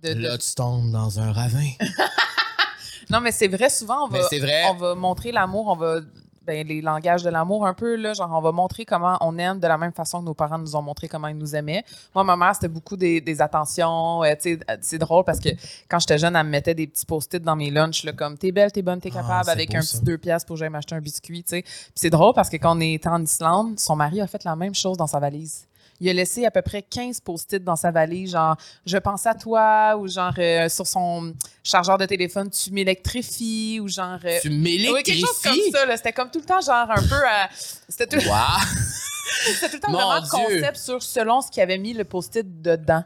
De- 0.04 0.14
de- 0.14 0.20
Là, 0.20 0.38
tu 0.38 0.54
tombes 0.54 0.92
dans 0.92 1.20
un 1.20 1.32
ravin. 1.32 1.70
Non, 3.10 3.20
mais 3.20 3.32
c'est 3.34 3.48
vrai, 3.50 3.70
souvent, 3.70 4.06
on 4.06 4.08
va, 4.10 4.20
vrai. 4.22 4.64
on 4.70 4.76
va 4.76 4.96
montrer 4.96 5.32
l'amour, 5.34 5.68
on 5.68 5.76
va. 5.76 6.00
Ben, 6.44 6.66
les 6.68 6.82
langages 6.82 7.22
de 7.22 7.30
l'amour, 7.30 7.68
un 7.68 7.76
peu, 7.76 7.96
là, 7.96 8.14
genre, 8.14 8.32
on 8.34 8.42
va 8.42 8.52
montrer 8.52 8.84
comment 8.84 9.16
on 9.22 9.38
aime 9.38 9.60
de 9.60 9.68
la 9.68 9.78
même 9.78 9.92
façon 9.94 10.22
que 10.22 10.26
nos 10.26 10.34
parents 10.34 10.58
nous 10.58 10.76
ont 10.76 10.82
montré 10.82 11.08
comment 11.08 11.28
ils 11.28 11.38
nous 11.38 11.56
aimaient. 11.56 11.84
Moi, 12.16 12.24
ma 12.24 12.36
mère, 12.36 12.56
c'était 12.56 12.68
beaucoup 12.68 12.98
des, 12.98 13.22
des 13.22 13.42
attentions. 13.44 14.24
euh, 14.24 14.34
c'est 14.82 14.98
drôle 14.98 15.24
parce 15.24 15.40
que 15.40 15.50
quand 15.88 16.00
j'étais 16.00 16.18
jeune, 16.18 16.36
elle 16.36 16.46
me 16.48 16.50
mettait 16.50 16.74
des 16.74 16.88
petits 16.88 17.06
post-it 17.06 17.44
dans 17.44 17.56
mes 17.56 17.70
lunchs, 17.70 18.04
là, 18.06 18.14
comme 18.14 18.40
t'es 18.40 18.52
belle, 18.52 18.72
t'es 18.72 18.82
bonne, 18.82 19.00
t'es 19.00 19.12
Ah, 19.14 19.22
capable, 19.22 19.52
avec 19.52 19.76
un 19.76 19.82
ça. 19.82 19.98
petit 20.00 20.06
deux 20.06 20.18
piastres 20.18 20.48
pour 20.48 20.56
que 20.56 20.62
j'aille 20.62 20.70
m'acheter 20.72 20.96
un 20.96 21.00
biscuit. 21.02 21.44
Puis 21.48 21.64
c'est 21.94 22.10
drôle 22.10 22.34
parce 22.34 22.50
que 22.50 22.58
quand 22.58 22.76
on 22.76 22.80
était 22.82 23.08
en 23.08 23.22
Islande, 23.22 23.80
son 23.80 23.96
mari 23.96 24.20
a 24.20 24.26
fait 24.26 24.44
la 24.44 24.56
même 24.56 24.74
chose 24.74 24.98
dans 24.98 25.08
sa 25.08 25.20
valise. 25.20 25.68
Il 26.02 26.10
a 26.10 26.14
laissé 26.14 26.46
à 26.46 26.52
peu 26.52 26.62
près 26.62 26.82
15 26.82 27.22
post-it 27.22 27.64
dans 27.64 27.76
sa 27.78 27.92
valise, 27.92 28.32
genre 28.32 28.58
je 28.86 28.98
pense 28.98 29.26
à 29.28 29.34
toi, 29.36 29.96
ou 29.98 30.08
genre 30.08 30.34
euh, 30.38 30.68
sur 30.68 30.86
son 30.88 31.34
chargeur 31.64 31.98
de 31.98 32.06
téléphone, 32.08 32.50
tu 32.50 32.72
m'électrifies, 32.72 33.80
ou 33.80 33.88
genre. 33.88 34.18
euh, 34.26 34.40
Tu 34.42 34.50
oui, 34.50 35.04
quelque 35.04 35.20
chose 35.20 35.40
comme 35.44 35.52
m'électrifies. 35.54 35.72
ça. 35.88 35.98
C'était 35.98 36.12
comme 36.14 36.30
tout 36.32 36.40
le 36.40 36.46
temps, 36.46 36.60
genre 36.60 36.90
un 36.90 37.02
peu. 37.08 37.24
à- 37.26 37.50
C'était 37.88 38.08
tout, 38.20 38.26
Wow. 38.28 38.34
tout 39.60 39.70
le 39.74 39.80
temps 39.80 39.92
Mon 39.92 39.98
vraiment 40.00 40.22
Dieu. 40.48 40.60
concept 40.60 40.78
sur 40.78 41.02
selon 41.04 41.42
ce 41.42 41.52
qu'il 41.52 41.62
avait 41.64 41.78
mis 41.78 41.94
le 41.94 42.04
post-it 42.04 42.62
dedans. 42.62 43.04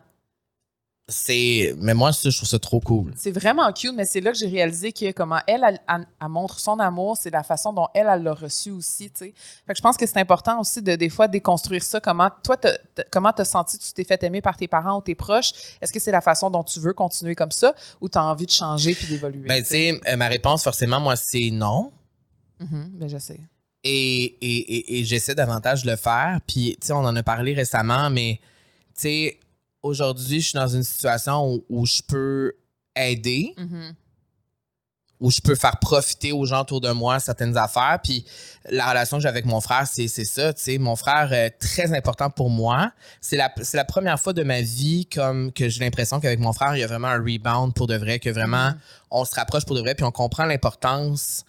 C'est. 1.08 1.76
Mais 1.78 1.94
moi, 1.94 2.12
ça, 2.14 2.32
je 2.32 2.36
trouve 2.36 2.50
ça 2.50 2.58
trop 2.58 2.80
cool. 2.80 3.14
C'est 3.16 3.32
vraiment 3.32 3.72
cute, 3.72 3.94
mais 3.96 4.06
c'est 4.06 4.22
là 4.22 4.32
que 4.32 4.38
j'ai 4.40 4.48
réalisé 4.48 4.92
que 4.92 5.12
comment 5.12 5.40
elle, 5.46 5.64
elle, 5.68 5.80
elle- 5.88 6.08
elle 6.20 6.28
montre 6.30 6.60
son 6.60 6.80
amour, 6.80 7.16
c'est 7.16 7.30
la 7.30 7.44
façon 7.44 7.74
dont 7.74 7.88
elle, 7.94 8.08
elle 8.12 8.24
l'a 8.24 8.34
reçu 8.34 8.72
aussi, 8.72 9.12
tu 9.12 9.26
sais. 9.26 9.34
Fait 9.68 9.74
que 9.74 9.78
je 9.78 9.84
pense 9.84 9.98
que 9.98 10.08
c'est 10.08 10.18
important 10.18 10.60
aussi 10.60 10.82
de, 10.82 10.96
des 10.96 11.10
fois, 11.10 11.28
déconstruire 11.28 11.84
ça. 11.84 12.00
Comment, 12.00 12.32
toi, 12.44 12.58
t'as- 12.58 12.80
t'as- 12.96 13.04
comment 13.12 13.32
t'as 13.32 13.46
senti 13.46 13.78
que 13.78 13.84
tu 13.84 13.94
t'es 13.94 14.04
fait 14.04 14.24
aimer 14.24 14.42
par 14.42 14.58
tes 14.58 14.68
parents 14.68 14.98
ou 14.98 15.02
tes 15.02 15.14
proches? 15.14 15.52
Est-ce 15.80 15.94
que 15.94 16.00
c'est 16.00 16.12
la 16.12 16.22
façon 16.22 16.50
dont 16.50 16.64
tu 16.64 16.80
veux 16.80 16.94
continuer 16.94 17.36
comme 17.36 17.52
ça 17.52 17.76
ou 18.02 18.10
t'as 18.10 18.24
envie 18.24 18.48
de 18.48 18.52
changer 18.52 18.96
puis 18.96 19.06
d'évoluer? 19.06 19.48
Ben, 19.48 19.62
tu 19.62 19.70
sais, 19.70 20.02
euh, 20.08 20.16
ma 20.16 20.28
réponse, 20.28 20.64
forcément, 20.64 21.00
moi, 21.00 21.16
c'est 21.16 21.52
non. 21.52 21.92
Mhm, 22.60 22.90
ben, 22.96 23.08
je 23.08 23.18
sais. 23.20 23.40
Et, 23.84 24.24
et, 24.42 24.58
et, 24.76 25.00
et 25.00 25.04
j'essaie 25.04 25.36
davantage 25.36 25.84
de 25.84 25.92
le 25.92 25.98
faire. 25.98 26.40
Puis, 26.48 26.76
tu 26.82 26.88
sais, 26.88 26.94
on 26.94 27.06
en 27.06 27.16
a 27.16 27.22
parlé 27.22 27.54
récemment, 27.54 28.10
mais, 28.10 28.40
tu 28.96 29.02
sais, 29.02 29.40
aujourd'hui, 29.86 30.42
je 30.42 30.48
suis 30.50 30.58
dans 30.58 30.68
une 30.68 30.84
situation 30.84 31.48
où, 31.54 31.66
où 31.70 31.86
je 31.86 32.02
peux 32.08 32.54
aider, 32.96 33.54
Mhm. 33.58 33.94
où 35.22 35.32
je 35.32 35.40
peux 35.42 35.56
faire 35.56 35.78
profiter 35.80 36.32
aux 36.34 36.46
gens 36.46 36.62
autour 36.62 36.82
de 36.82 36.92
moi 36.92 37.20
certaines 37.20 37.56
affaires. 37.58 38.00
Puis, 38.04 38.26
la 38.70 38.90
relation 38.90 39.18
que 39.18 39.24
j'ai 39.24 39.30
avec 39.30 39.46
mon 39.46 39.62
frère, 39.62 39.88
c'est 39.88 40.08
ça. 40.08 40.52
Mon 40.80 40.96
frère, 40.96 41.30
euh, 41.32 41.50
très 41.60 41.94
important 41.96 42.30
pour 42.30 42.50
moi. 42.50 42.92
C'est 43.22 43.38
la, 43.38 43.54
la 43.74 43.86
première 43.86 44.20
fois 44.20 44.34
de 44.34 44.44
ma 44.44 44.62
vie 44.62 45.06
comme 45.06 45.52
que 45.54 45.70
j'ai 45.70 45.80
l'impression 45.80 46.20
qu'avec 46.20 46.40
mon 46.40 46.52
frère, 46.52 46.76
il 46.76 46.80
y 46.80 46.84
a 46.84 46.88
vraiment 46.88 47.08
un 47.08 47.20
rebound 47.24 47.74
pour 47.74 47.88
de 47.88 47.96
vrai, 47.96 48.20
que 48.20 48.30
vraiment, 48.30 48.72
Mhm. 48.72 48.80
on 49.12 49.24
se 49.26 49.36
rapproche 49.36 49.66
pour 49.66 49.76
de 49.76 49.82
vrai, 49.82 49.96
puis 49.96 50.04
on 50.04 50.12
comprend 50.12 50.46
l'importance 50.46 51.46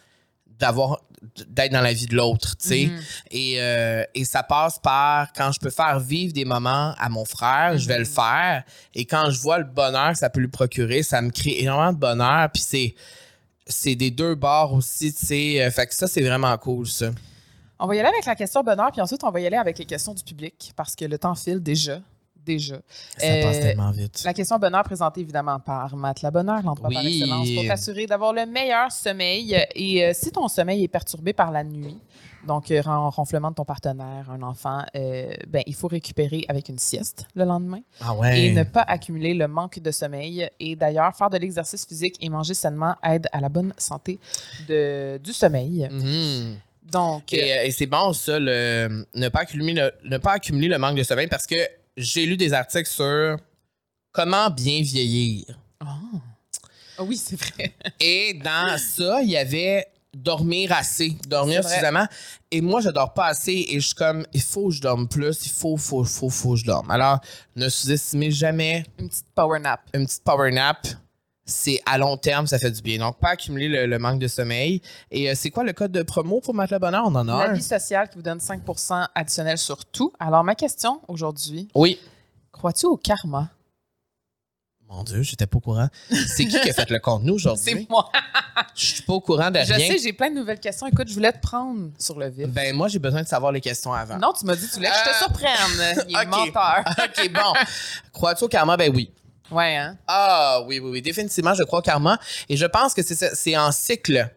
d'avoir 0.58 1.00
d'être 1.48 1.72
dans 1.72 1.80
la 1.80 1.92
vie 1.92 2.06
de 2.06 2.14
l'autre, 2.14 2.56
tu 2.56 2.68
sais. 2.68 2.86
Mhm. 2.86 3.00
Et, 3.32 3.54
euh, 3.60 4.04
et 4.14 4.24
ça 4.24 4.42
passe 4.42 4.78
par 4.78 5.32
quand 5.32 5.50
je 5.50 5.58
peux 5.58 5.70
faire 5.70 5.98
vivre 5.98 6.32
des 6.32 6.44
moments 6.44 6.94
à 6.98 7.08
mon 7.08 7.24
frère, 7.24 7.76
je 7.78 7.88
vais 7.88 7.96
le 7.98 8.04
Mhm. 8.04 8.10
faire. 8.10 8.64
Et 8.94 9.04
quand 9.06 9.30
je 9.30 9.40
vois 9.40 9.58
le 9.58 9.64
bonheur 9.64 10.12
que 10.12 10.18
ça 10.18 10.30
peut 10.30 10.40
lui 10.40 10.48
procurer, 10.48 11.02
ça 11.02 11.20
me 11.22 11.30
crée 11.30 11.60
énormément 11.60 11.92
de 11.92 11.98
bonheur. 11.98 12.48
Puis 12.52 12.62
c'est 12.62 12.94
c'est 13.68 13.96
des 13.96 14.12
deux 14.12 14.36
bords 14.36 14.74
aussi, 14.74 15.12
tu 15.12 15.26
sais. 15.26 15.60
Euh, 15.64 15.70
Fait 15.72 15.86
que 15.88 15.94
ça, 15.94 16.06
c'est 16.06 16.22
vraiment 16.22 16.56
cool, 16.58 16.86
ça. 16.86 17.10
On 17.80 17.86
va 17.88 17.96
y 17.96 17.98
aller 17.98 18.08
avec 18.08 18.24
la 18.24 18.36
question 18.36 18.62
bonheur, 18.62 18.92
puis 18.92 19.00
ensuite, 19.00 19.24
on 19.24 19.30
va 19.30 19.40
y 19.40 19.46
aller 19.46 19.56
avec 19.56 19.76
les 19.78 19.84
questions 19.84 20.14
du 20.14 20.22
public 20.22 20.72
parce 20.76 20.94
que 20.94 21.04
le 21.04 21.18
temps 21.18 21.34
file 21.34 21.60
déjà. 21.60 22.00
Déjà. 22.46 22.76
Ça 23.18 23.26
Euh, 23.26 23.42
passe 23.42 23.60
tellement 23.60 23.90
vite. 23.90 24.22
La 24.24 24.32
question 24.32 24.56
bonheur 24.58 24.84
présentée 24.84 25.20
évidemment 25.20 25.58
par 25.58 25.96
Matelas 25.96 26.30
Bonheur, 26.30 26.62
l'endroit 26.62 26.88
par 26.88 27.02
Oui. 27.02 27.18
excellence 27.18 27.50
pour 27.50 27.66
t'assurer 27.66 28.06
d'avoir 28.06 28.32
le 28.32 28.46
meilleur 28.46 28.90
sommeil. 28.92 29.56
Et 29.74 30.04
euh, 30.04 30.12
si 30.14 30.30
ton 30.30 30.46
sommeil 30.48 30.84
est 30.84 30.88
perturbé 30.88 31.32
par 31.32 31.50
la 31.50 31.64
nuit, 31.64 31.98
donc 32.46 32.70
euh, 32.70 32.80
ren- 32.80 33.10
ronflement 33.10 33.50
de 33.50 33.56
ton 33.56 33.64
partenaire, 33.64 34.30
un 34.30 34.40
enfant, 34.42 34.84
euh, 34.94 35.34
ben, 35.48 35.64
il 35.66 35.74
faut 35.74 35.88
récupérer 35.88 36.44
avec 36.48 36.68
une 36.68 36.78
sieste 36.78 37.26
le 37.34 37.44
lendemain 37.44 37.80
Ah 38.00 38.14
ouais. 38.14 38.40
et 38.40 38.52
ne 38.52 38.62
pas 38.62 38.82
accumuler 38.82 39.34
le 39.34 39.48
manque 39.48 39.80
de 39.80 39.90
sommeil. 39.90 40.48
Et 40.60 40.76
d'ailleurs, 40.76 41.12
faire 41.16 41.28
de 41.30 41.38
l'exercice 41.38 41.84
physique 41.84 42.14
et 42.20 42.28
manger 42.28 42.54
sainement 42.54 42.94
aide 43.02 43.26
à 43.32 43.40
la 43.40 43.48
bonne 43.48 43.74
santé 43.76 44.20
de, 44.68 45.18
du 45.18 45.32
sommeil. 45.32 45.88
Mhm. 45.90 46.56
Donc, 46.92 47.32
Et, 47.32 47.52
euh, 47.52 47.64
et 47.64 47.72
c'est 47.72 47.86
bon, 47.86 48.12
ça, 48.12 48.38
le, 48.38 49.04
ne, 49.16 49.28
pas 49.28 49.40
accumuler 49.40 49.72
le, 49.74 49.90
ne 50.08 50.18
pas 50.18 50.34
accumuler 50.34 50.68
le 50.68 50.78
manque 50.78 50.96
de 50.96 51.02
sommeil 51.02 51.26
parce 51.26 51.44
que 51.44 51.56
j'ai 51.96 52.26
lu 52.26 52.36
des 52.36 52.52
articles 52.52 52.88
sur 52.88 53.36
comment 54.12 54.50
bien 54.50 54.82
vieillir. 54.82 55.46
Ah. 55.80 55.98
Ah 56.98 57.02
oui, 57.04 57.16
c'est 57.16 57.36
vrai. 57.38 57.74
Et 58.00 58.34
dans 58.42 58.78
ça, 58.78 59.20
il 59.22 59.30
y 59.30 59.36
avait 59.36 59.86
dormir 60.14 60.72
assez, 60.72 61.10
dormir 61.28 61.62
suffisamment. 61.62 62.06
Et 62.50 62.60
moi, 62.62 62.80
je 62.80 62.88
dors 62.88 63.12
pas 63.12 63.26
assez 63.26 63.66
et 63.68 63.80
je 63.80 63.86
suis 63.88 63.94
comme, 63.94 64.24
il 64.32 64.40
faut 64.40 64.68
que 64.68 64.74
je 64.74 64.80
dorme 64.80 65.06
plus, 65.08 65.44
il 65.44 65.50
faut, 65.50 65.76
faut, 65.76 66.04
faut, 66.04 66.30
faut 66.30 66.52
que 66.52 66.56
je 66.56 66.64
dorme. 66.64 66.90
Alors, 66.90 67.20
ne 67.54 67.68
sous-estimez 67.68 68.30
jamais 68.30 68.86
Une 68.98 69.08
petite 69.10 69.26
power 69.34 69.58
nap. 69.58 69.80
une 69.92 70.06
petite 70.06 70.24
power 70.24 70.50
nap. 70.50 70.86
C'est 71.48 71.80
à 71.86 71.96
long 71.96 72.16
terme, 72.16 72.46
ça 72.48 72.58
fait 72.58 72.72
du 72.72 72.82
bien. 72.82 72.98
Donc, 72.98 73.18
pas 73.20 73.30
accumuler 73.30 73.68
le, 73.68 73.86
le 73.86 73.98
manque 74.00 74.18
de 74.18 74.26
sommeil. 74.26 74.82
Et 75.12 75.30
euh, 75.30 75.34
c'est 75.36 75.50
quoi 75.50 75.62
le 75.62 75.72
code 75.72 75.92
de 75.92 76.02
promo 76.02 76.40
pour 76.40 76.54
Matelas 76.54 76.80
Bonheur? 76.80 77.04
On 77.06 77.14
en 77.14 77.28
a 77.28 77.44
La 77.44 77.50
un. 77.50 77.52
vie 77.52 77.62
sociale 77.62 78.08
qui 78.08 78.16
vous 78.16 78.22
donne 78.22 78.38
5% 78.38 79.06
additionnel 79.14 79.56
sur 79.56 79.84
tout. 79.84 80.12
Alors, 80.18 80.42
ma 80.42 80.56
question 80.56 81.00
aujourd'hui, 81.06 81.68
Oui. 81.76 82.00
crois-tu 82.50 82.86
au 82.86 82.96
karma? 82.96 83.48
Mon 84.88 85.02
Dieu, 85.02 85.22
j'étais 85.22 85.46
pas 85.46 85.56
au 85.58 85.60
courant. 85.60 85.88
C'est 86.10 86.46
qui 86.46 86.60
qui 86.60 86.70
a 86.70 86.72
fait 86.72 86.90
le 86.90 86.98
contenu 87.00 87.30
aujourd'hui? 87.32 87.64
C'est 87.64 87.86
moi. 87.90 88.08
Je 88.74 88.84
suis 88.86 89.02
pas 89.02 89.12
au 89.14 89.20
courant 89.20 89.50
de 89.50 89.58
Je 89.60 89.72
rien. 89.72 89.88
sais, 89.92 89.98
j'ai 89.98 90.12
plein 90.12 90.30
de 90.30 90.36
nouvelles 90.36 90.60
questions. 90.60 90.86
Écoute, 90.86 91.08
je 91.08 91.14
voulais 91.14 91.32
te 91.32 91.40
prendre 91.40 91.90
sur 91.98 92.18
le 92.18 92.28
vif. 92.28 92.46
Ben, 92.48 92.74
moi, 92.74 92.86
j'ai 92.88 92.98
besoin 93.00 93.22
de 93.22 93.26
savoir 93.28 93.50
les 93.52 93.60
questions 93.60 93.92
avant. 93.92 94.16
Non, 94.18 94.32
tu 94.32 94.44
m'as 94.46 94.54
dit, 94.56 94.66
tu 94.68 94.74
voulais 94.76 94.88
que 94.88 94.94
je 94.96 95.04
te 95.04 95.08
Euh, 95.10 95.18
surprenne. 95.18 96.04
Il 96.08 96.16
est 96.16 96.26
menteur. 96.26 96.84
OK, 97.04 97.32
bon. 97.32 97.52
Crois-tu 98.12 98.44
au 98.44 98.48
karma? 98.48 98.76
Ben 98.76 98.92
oui. 98.94 99.10
Ouais, 99.50 99.76
hein? 99.76 99.96
Ah, 100.06 100.62
oui, 100.66 100.78
oui, 100.78 100.90
oui. 100.90 101.02
Définitivement, 101.02 101.54
je 101.54 101.62
crois 101.62 101.78
au 101.78 101.82
karma. 101.82 102.18
Et 102.48 102.56
je 102.56 102.66
pense 102.66 102.94
que 102.94 103.02
c'est 103.02 103.56
en 103.56 103.72
cycle. 103.72 104.28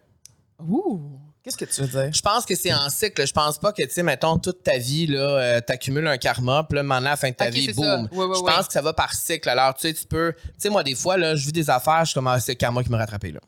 Ouh! 0.60 1.20
Qu'est-ce 1.42 1.56
que 1.56 1.66
tu 1.66 1.82
veux 1.82 1.88
dire? 1.88 2.14
Je 2.14 2.22
pense 2.22 2.46
que 2.46 2.54
c'est 2.54 2.74
en 2.74 2.90
cycle. 2.90 3.26
Je 3.26 3.32
pense 3.32 3.58
pas 3.58 3.72
que, 3.72 3.82
tu 3.82 3.90
sais, 3.90 4.04
mettons, 4.04 4.38
toute 4.38 4.62
ta 4.62 4.78
vie, 4.78 5.08
là, 5.08 5.20
euh, 5.20 5.62
t'accumules 5.62 6.06
un 6.06 6.18
karma, 6.18 6.66
puis 6.68 6.76
là, 6.76 6.84
maintenant, 6.84 7.08
à 7.08 7.12
la 7.12 7.18
fin 7.18 7.30
de 7.30 7.36
ta 7.36 7.50
vie, 7.50 7.72
boum. 7.72 8.10
Oui, 8.12 8.26
oui, 8.26 8.36
je 8.36 8.44
oui. 8.44 8.52
pense 8.54 8.68
que 8.68 8.74
ça 8.74 8.82
va 8.82 8.92
par 8.94 9.14
cycle. 9.14 9.48
Alors, 9.48 9.74
tu 9.74 9.88
sais, 9.88 9.94
tu 9.94 10.06
peux. 10.06 10.34
Tu 10.34 10.52
sais, 10.58 10.70
moi, 10.70 10.84
des 10.84 10.96
fois, 10.96 11.18
là, 11.18 11.36
je 11.36 11.46
vis 11.46 11.54
des 11.54 11.70
affaires, 11.70 12.02
je 12.02 12.10
suis 12.10 12.14
comme, 12.14 12.28
ah, 12.28 12.40
c'est 12.40 12.52
le 12.52 12.58
karma 12.58 12.84
qui 12.84 12.92
m'a 12.92 12.98
rattrapé, 12.98 13.32
là. 13.32 13.40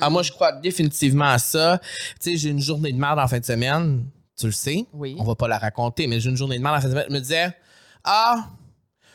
Ah, 0.00 0.08
moi, 0.10 0.22
je 0.22 0.30
crois 0.30 0.52
définitivement 0.52 1.26
à 1.26 1.38
ça. 1.38 1.80
Tu 2.20 2.30
sais, 2.30 2.36
j'ai 2.36 2.50
une 2.50 2.60
journée 2.60 2.92
de 2.92 2.98
merde 2.98 3.18
en 3.18 3.26
fin 3.26 3.40
de 3.40 3.44
semaine. 3.44 4.06
Tu 4.38 4.46
le 4.46 4.52
sais. 4.52 4.86
Oui. 4.92 5.16
On 5.18 5.24
va 5.24 5.34
pas 5.34 5.48
la 5.48 5.58
raconter, 5.58 6.06
mais 6.06 6.20
j'ai 6.20 6.30
une 6.30 6.36
journée 6.36 6.58
de 6.58 6.62
merde 6.62 6.76
en 6.76 6.80
fin 6.80 6.86
de 6.86 6.92
semaine. 6.92 7.06
Je 7.08 7.14
me 7.14 7.20
disais, 7.20 7.52
ah, 8.04 8.46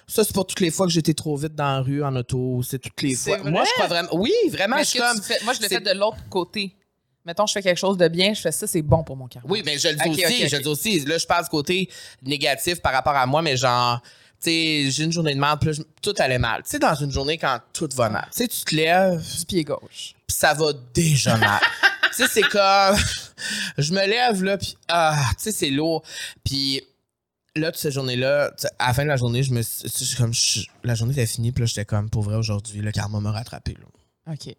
ça, 0.09 0.23
c'est 0.23 0.33
pour 0.33 0.45
toutes 0.47 0.59
les 0.59 0.71
fois 0.71 0.85
que 0.87 0.91
j'étais 0.91 1.13
trop 1.13 1.37
vite 1.37 1.55
dans 1.55 1.63
la 1.75 1.81
rue 1.81 2.03
en 2.03 2.15
auto. 2.15 2.61
C'est 2.63 2.79
toutes 2.79 3.01
les 3.01 3.15
fois. 3.15 3.37
vrai? 3.37 3.51
Moi, 3.51 3.63
je 3.65 3.71
crois 3.73 3.87
vraiment. 3.87 4.09
Oui, 4.13 4.31
vraiment, 4.49 4.77
je 4.79 4.83
suis 4.83 4.99
comme. 4.99 5.21
fais- 5.21 5.39
moi, 5.43 5.53
je 5.53 5.61
le 5.61 5.67
fais 5.67 5.79
de 5.79 5.91
l'autre 5.91 6.17
côté. 6.29 6.75
Mettons, 7.25 7.45
je 7.45 7.53
fais 7.53 7.61
quelque 7.61 7.77
chose 7.77 7.97
de 7.97 8.07
bien, 8.07 8.33
je 8.33 8.41
fais 8.41 8.51
ça, 8.51 8.65
c'est 8.65 8.81
bon 8.81 9.03
pour 9.03 9.15
mon 9.15 9.27
karma. 9.27 9.47
Oui, 9.49 9.61
mais 9.65 9.77
je 9.77 9.89
le 9.89 9.95
dis 9.95 10.09
aussi. 10.09 10.47
Je 10.47 10.55
le 10.55 10.61
dis 10.63 10.67
aussi. 10.67 10.99
Là, 11.01 11.17
je 11.17 11.27
parle 11.27 11.43
du 11.43 11.49
côté 11.49 11.89
négatif 12.23 12.81
par 12.81 12.91
rapport 12.93 13.15
à 13.15 13.25
moi, 13.27 13.41
mais 13.41 13.55
genre, 13.55 14.01
tu 14.41 14.49
sais, 14.49 14.85
j'ai 14.89 15.03
une 15.03 15.11
journée 15.11 15.35
de 15.35 15.39
merde, 15.39 15.59
puis 15.59 15.69
là, 15.69 15.83
tout 16.01 16.13
allait 16.17 16.39
mal. 16.39 16.63
Tu 16.63 16.71
sais, 16.71 16.79
dans 16.79 16.95
une 16.95 17.11
journée 17.11 17.37
quand 17.37 17.59
tout 17.73 17.89
va 17.93 18.09
mal, 18.09 18.27
tu 18.31 18.37
sais, 18.43 18.47
tu 18.47 18.63
te 18.63 18.73
lèves, 18.75 19.21
Du 19.39 19.45
pied 19.45 19.63
gauche. 19.63 20.15
puis 20.25 20.35
ça 20.35 20.53
va 20.53 20.71
déjà 20.93 21.35
mal. 21.37 21.59
tu 22.15 22.23
sais, 22.23 22.27
c'est 22.31 22.41
comme, 22.49 22.97
je 23.77 23.93
me 23.93 24.07
lève, 24.07 24.41
là, 24.43 24.57
puis, 24.57 24.75
ah, 24.87 25.15
tu 25.37 25.43
sais, 25.43 25.51
c'est 25.51 25.69
lourd. 25.69 26.01
Puis 26.43 26.81
là, 27.55 27.71
toute 27.71 27.81
cette 27.81 27.93
journée-là, 27.93 28.51
à 28.79 28.87
la 28.87 28.93
fin 28.93 29.03
de 29.03 29.07
la 29.09 29.17
journée, 29.17 29.43
je 29.43 29.53
me 29.53 29.61
suis, 29.61 30.15
comme, 30.17 30.33
je- 30.33 30.61
la 30.83 30.95
journée 30.95 31.13
était 31.13 31.25
finie, 31.25 31.51
puis 31.51 31.61
là, 31.61 31.65
j'étais 31.65 31.85
comme, 31.85 32.09
pour 32.09 32.23
vrai, 32.23 32.35
aujourd'hui, 32.35 32.81
le 32.81 32.91
karma 32.91 33.19
m'a 33.19 33.31
rattrapé, 33.31 33.75
là. 33.79 34.33
OK. 34.33 34.55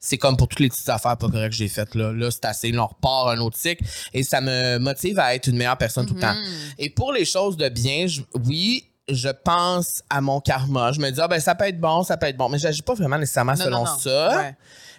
C'est 0.00 0.16
comme 0.18 0.36
pour 0.36 0.46
toutes 0.46 0.60
les 0.60 0.68
petites 0.68 0.88
affaires 0.90 1.16
pas 1.16 1.28
correctes 1.28 1.50
que 1.50 1.56
j'ai 1.56 1.68
faites, 1.68 1.94
là. 1.96 2.12
Là, 2.12 2.30
c'est 2.30 2.44
assez, 2.44 2.70
là, 2.70 2.84
on 2.84 2.86
repart 2.86 3.28
un 3.30 3.38
autre 3.40 3.56
cycle, 3.56 3.84
et 4.14 4.22
ça 4.22 4.40
me 4.40 4.78
motive 4.78 5.18
à 5.18 5.34
être 5.34 5.48
une 5.48 5.56
meilleure 5.56 5.76
personne 5.78 6.06
tout 6.06 6.14
le 6.14 6.20
temps. 6.20 6.34
Mhm. 6.34 6.44
Et 6.78 6.90
pour 6.90 7.12
les 7.12 7.24
choses 7.24 7.56
de 7.56 7.68
bien, 7.68 8.06
je- 8.06 8.22
oui, 8.46 8.84
je 9.08 9.30
pense 9.30 10.02
à 10.10 10.20
mon 10.20 10.40
karma. 10.40 10.92
Je 10.92 11.00
me 11.00 11.10
dis, 11.10 11.20
ah, 11.20 11.26
ben, 11.28 11.40
ça 11.40 11.54
peut 11.54 11.64
être 11.64 11.80
bon, 11.80 12.02
ça 12.04 12.16
peut 12.16 12.26
être 12.26 12.36
bon. 12.36 12.48
Mais 12.50 12.58
j'agis 12.58 12.82
pas 12.82 12.94
vraiment 12.94 13.18
nécessairement 13.18 13.54
Non, 13.54 13.64
selon 13.64 13.78
non, 13.84 13.90
non. 13.90 13.98
ça. 13.98 14.36
Ouais. 14.36 14.56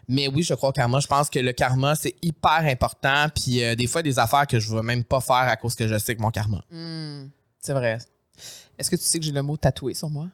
Mais 0.10 0.28
oui, 0.28 0.44
je 0.44 0.54
crois 0.54 0.70
au 0.70 0.72
karma. 0.74 1.00
Je 1.00 1.08
pense 1.08 1.30
que 1.30 1.40
le 1.40 1.54
karma, 1.54 1.96
c'est 1.96 2.16
hyper 2.22 2.66
important. 2.66 3.28
Puis 3.34 3.64
euh, 3.64 3.76
des 3.76 3.88
fois, 3.88 4.02
des 4.02 4.20
affaires 4.20 4.48
que 4.48 4.60
je 4.60 4.76
vais 4.76 4.82
même 4.82 5.04
pas 5.04 5.22
faire 5.22 5.36
à 5.36 5.56
cause 5.56 5.76
que 5.76 5.88
je 5.88 5.98
sais 5.98 6.16
que 6.16 6.22
mon 6.22 6.32
karma. 6.32 6.62
Hmm. 6.72 7.30
C'est 7.60 7.74
vrai. 7.74 8.00
Est-ce 8.78 8.90
que 8.90 8.96
tu 8.96 9.04
sais 9.04 9.20
que 9.20 9.26
j'ai 9.26 9.32
le 9.32 9.42
mot 9.42 9.56
tatoué 9.56 9.94
sur 9.94 10.10
moi? 10.10 10.28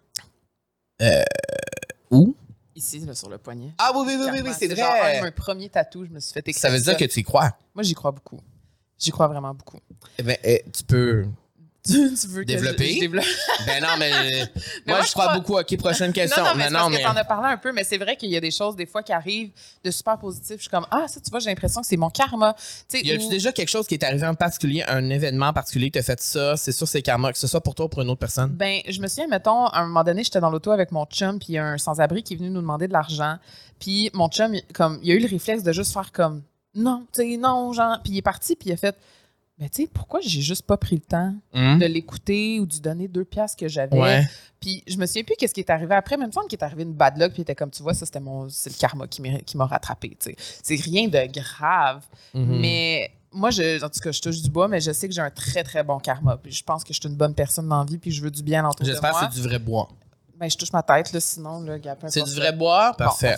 Où? 2.12 2.36
Ici, 2.76 3.00
là, 3.00 3.16
sur 3.16 3.30
le 3.30 3.38
poignet. 3.38 3.72
Ah 3.78 3.92
oui, 3.96 4.04
oui, 4.06 4.16
oui, 4.16 4.20
oui, 4.20 4.26
Karma. 4.26 4.50
oui, 4.50 4.56
c'est 4.58 4.76
genre 4.76 4.92
un 4.92 4.96
de 4.96 5.00
vrai. 5.00 5.22
mes 5.22 5.32
premiers 5.32 5.70
tatous, 5.70 6.08
je 6.08 6.14
me 6.14 6.20
suis 6.20 6.34
fait 6.34 6.46
écrire 6.48 6.62
Ça 6.62 6.70
veut 6.70 6.80
dire 6.80 6.98
que 6.98 7.06
tu 7.06 7.22
y 7.22 7.24
crois? 7.24 7.58
Moi, 7.74 7.84
j'y 7.84 7.94
crois 7.94 8.12
beaucoup. 8.12 8.40
J'y 8.98 9.12
crois 9.12 9.28
vraiment 9.28 9.54
beaucoup. 9.54 9.80
Eh 10.18 10.24
ben, 10.24 10.38
eh, 10.44 10.64
tu 10.74 10.84
peux. 10.84 11.26
tu 11.92 12.14
tu 12.16 12.28
veux 12.28 12.44
que 12.44 12.52
je- 12.52 12.56
Développer? 12.58 13.00
développe? 13.00 13.26
Ben 13.66 13.82
non, 13.82 13.90
mais, 14.00 14.10
moi, 14.12 14.48
moi, 14.88 15.02
je 15.02 15.08
je 15.08 15.12
crois 15.12 15.26
crois- 15.26 15.34
beaucoup. 15.40 15.58
OK, 15.60 15.78
prochaine 15.78 16.12
question. 16.14 16.44
Non, 16.44 16.50
non, 16.52 16.56
mais 16.58 16.64
c'est 16.68 16.74
parce 16.74 16.90
mais. 16.92 16.98
que 16.98 17.04
t'en 17.04 17.16
as 17.16 17.24
parlé 17.26 17.48
un 17.54 17.58
peu, 17.58 17.72
mais 17.72 17.84
c'est 17.84 17.98
vrai 17.98 18.16
qu'il 18.16 18.30
y 18.30 18.38
a 18.38 18.40
des 18.42 18.52
choses, 18.52 18.76
des 18.76 18.86
fois, 18.86 19.04
qui 19.04 19.14
arrivent 19.14 19.52
de 19.84 19.92
super 19.92 20.18
positifs. 20.18 20.58
Je 20.58 20.62
suis 20.64 20.70
comme, 20.70 20.86
ah, 20.92 21.06
ça, 21.08 21.20
tu 21.20 21.30
vois, 21.30 21.40
j'ai 21.40 21.50
l'impression 21.50 21.82
que 21.82 21.88
c'est 21.88 21.98
mon 21.98 22.10
karma. 22.10 22.54
Tu 22.90 23.00
sais, 23.00 23.06
Y 23.06 23.12
a-tu 23.12 23.26
ou- 23.26 23.30
déjà 23.30 23.52
quelque 23.52 23.70
chose 23.70 23.88
qui 23.88 23.94
est 23.96 24.04
arrivé 24.04 24.26
en 24.28 24.36
particulier, 24.36 24.84
un 24.88 25.10
événement 25.10 25.54
particulier 25.54 25.86
qui 25.88 25.92
t'a 26.00 26.04
fait 26.04 26.20
ça? 26.22 26.58
C'est 26.58 26.72
sûr, 26.72 26.88
c'est 26.88 27.02
karma, 27.02 27.32
que 27.32 27.38
ce 27.38 27.48
soit 27.48 27.62
pour 27.62 27.76
toi 27.76 27.86
ou 27.86 27.90
pour 27.90 28.02
une 28.02 28.10
autre 28.10 28.20
personne? 28.20 28.50
Ben, 28.52 28.82
je 28.88 29.00
me 29.00 29.08
souviens, 29.08 29.28
mettons, 29.28 29.66
à 29.68 29.80
un 29.82 29.86
moment 29.88 30.04
donné, 30.04 30.24
j'étais 30.24 30.40
dans 30.40 30.50
l'auto 30.50 30.72
avec 30.72 30.92
mon 30.92 31.06
chum, 31.06 31.40
puis 31.40 31.50
il 31.50 31.56
y 31.56 31.58
a 31.58 31.66
un 31.66 31.78
sans-abri 31.78 32.24
qui 32.24 32.34
est 32.34 32.38
venu 32.38 32.50
nous 32.50 32.62
demander 32.62 32.88
de 32.88 32.94
l'argent. 32.94 33.38
Puis 33.80 34.10
mon 34.14 34.28
chum, 34.30 34.54
il- 34.56 34.64
comme, 34.74 35.00
il 35.04 35.12
a 35.12 35.16
eu 35.16 35.20
le 35.20 35.28
réflexe 35.28 35.64
de 35.64 35.72
juste 35.72 35.94
faire 35.94 36.12
comme, 36.12 36.42
non, 36.74 37.06
tu 37.14 37.22
sais, 37.22 37.38
non, 37.38 37.72
genre. 37.74 38.00
Puis 38.04 38.14
il 38.14 38.18
est 38.18 38.22
parti, 38.22 38.56
puis 38.56 38.70
il 38.70 38.74
a 38.74 38.78
fait, 38.78 38.96
mais 39.58 39.70
tu 39.70 39.84
sais, 39.84 39.90
pourquoi 39.92 40.20
j'ai 40.22 40.42
juste 40.42 40.64
pas 40.64 40.78
pris 40.78 40.96
le 40.96 41.02
temps 41.02 41.34
Hum? 41.54 41.80
de 41.80 41.86
l'écouter 41.86 42.60
ou 42.60 42.66
de 42.66 42.74
lui 42.74 42.82
donner 42.82 43.08
deux 43.08 43.24
piastres 43.24 43.58
que 43.58 43.68
j'avais? 43.68 43.98
Ouais. 44.00 44.28
Puis 44.60 44.84
je 44.88 44.98
me 44.98 45.06
souviens 45.06 45.24
plus 45.24 45.36
qu'est-ce 45.38 45.54
qui 45.54 45.62
est 45.62 45.70
arrivé 45.70 45.96
après. 45.96 46.18
Même 46.18 46.32
temps 46.32 46.46
qu'il 46.48 46.60
est 46.60 46.64
arrivé 46.64 46.84
une 46.84 46.94
bad 46.94 47.18
luck, 47.18 47.34
puis 47.34 47.44
était 47.44 47.56
comme, 47.56 47.72
tu 47.72 47.82
vois, 47.82 47.94
ça, 47.94 48.06
c'était 48.06 48.20
mon, 48.20 48.50
c'est 48.50 48.70
le 48.70 48.78
karma 48.78 49.08
qui 49.08 49.22
m'a, 49.58 49.66
rattrapé, 49.66 50.10
tu 50.20 50.32
sais. 50.32 50.36
C'est 50.38 50.82
rien 50.82 51.08
de 51.08 51.32
grave. 51.32 52.04
Mhm. 52.34 52.60
Mais 52.60 53.12
moi, 53.32 53.50
je, 53.52 53.84
en 53.84 53.90
tout 53.90 54.00
cas, 54.00 54.12
je 54.12 54.22
touche 54.22 54.42
du 54.42 54.50
bois, 54.50 54.68
mais 54.68 54.80
je 54.82 54.92
sais 54.92 55.08
que 55.08 55.14
j'ai 55.14 55.22
un 55.22 55.30
très, 55.30 55.64
très 55.64 55.84
bon 55.84 56.00
karma. 56.00 56.38
Puis 56.38 56.52
je 56.52 56.64
pense 56.64 56.84
que 56.84 56.94
je 56.94 57.00
suis 57.00 57.10
une 57.10 57.16
bonne 57.16 57.34
personne 57.34 57.68
dans 57.68 57.80
la 57.80 57.86
vie, 57.86 57.98
puis 57.98 58.12
je 58.12 58.22
veux 58.22 58.32
du 58.32 58.44
bien 58.44 58.64
de 58.64 58.86
J'espère 58.86 59.12
que 59.12 59.26
c'est 59.32 59.42
du 59.42 59.48
vrai 59.48 59.60
bois. 59.60 59.90
Ben, 60.38 60.50
je 60.50 60.58
touche 60.58 60.74
ma 60.74 60.84
tête, 60.84 61.12
là, 61.14 61.20
sinon, 61.20 61.62
là, 61.62 61.80
gars, 61.80 61.96
peu 61.96 62.08
C'est 62.10 62.22
du 62.24 62.34
vrai 62.36 62.52
bois? 62.52 62.92
Bon, 62.92 63.06
Parfait. 63.06 63.38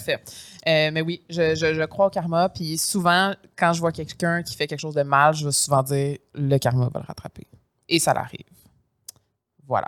Euh, 0.68 0.90
mais 0.92 1.02
oui, 1.02 1.24
je, 1.30 1.54
je- 1.56 1.74
je 1.74 1.84
crois 1.86 2.08
au 2.08 2.10
karma. 2.10 2.50
Puis 2.50 2.78
souvent, 2.78 3.34
quand 3.56 3.72
je 3.74 3.80
vois 3.80 3.92
quelqu'un 3.92 4.42
qui 4.44 4.56
fait 4.56 4.68
quelque 4.68 4.80
chose 4.80 4.96
de 4.96 5.04
mal, 5.04 5.34
je 5.36 5.46
vais 5.46 5.52
souvent 5.52 5.84
dire 5.84 6.18
le 6.34 6.58
karma 6.58 6.90
va 6.94 7.00
le 7.00 7.06
rattraper. 7.06 7.46
Et 7.88 8.00
ça 8.00 8.14
l'arrive. 8.14 8.46
Voilà. 9.68 9.88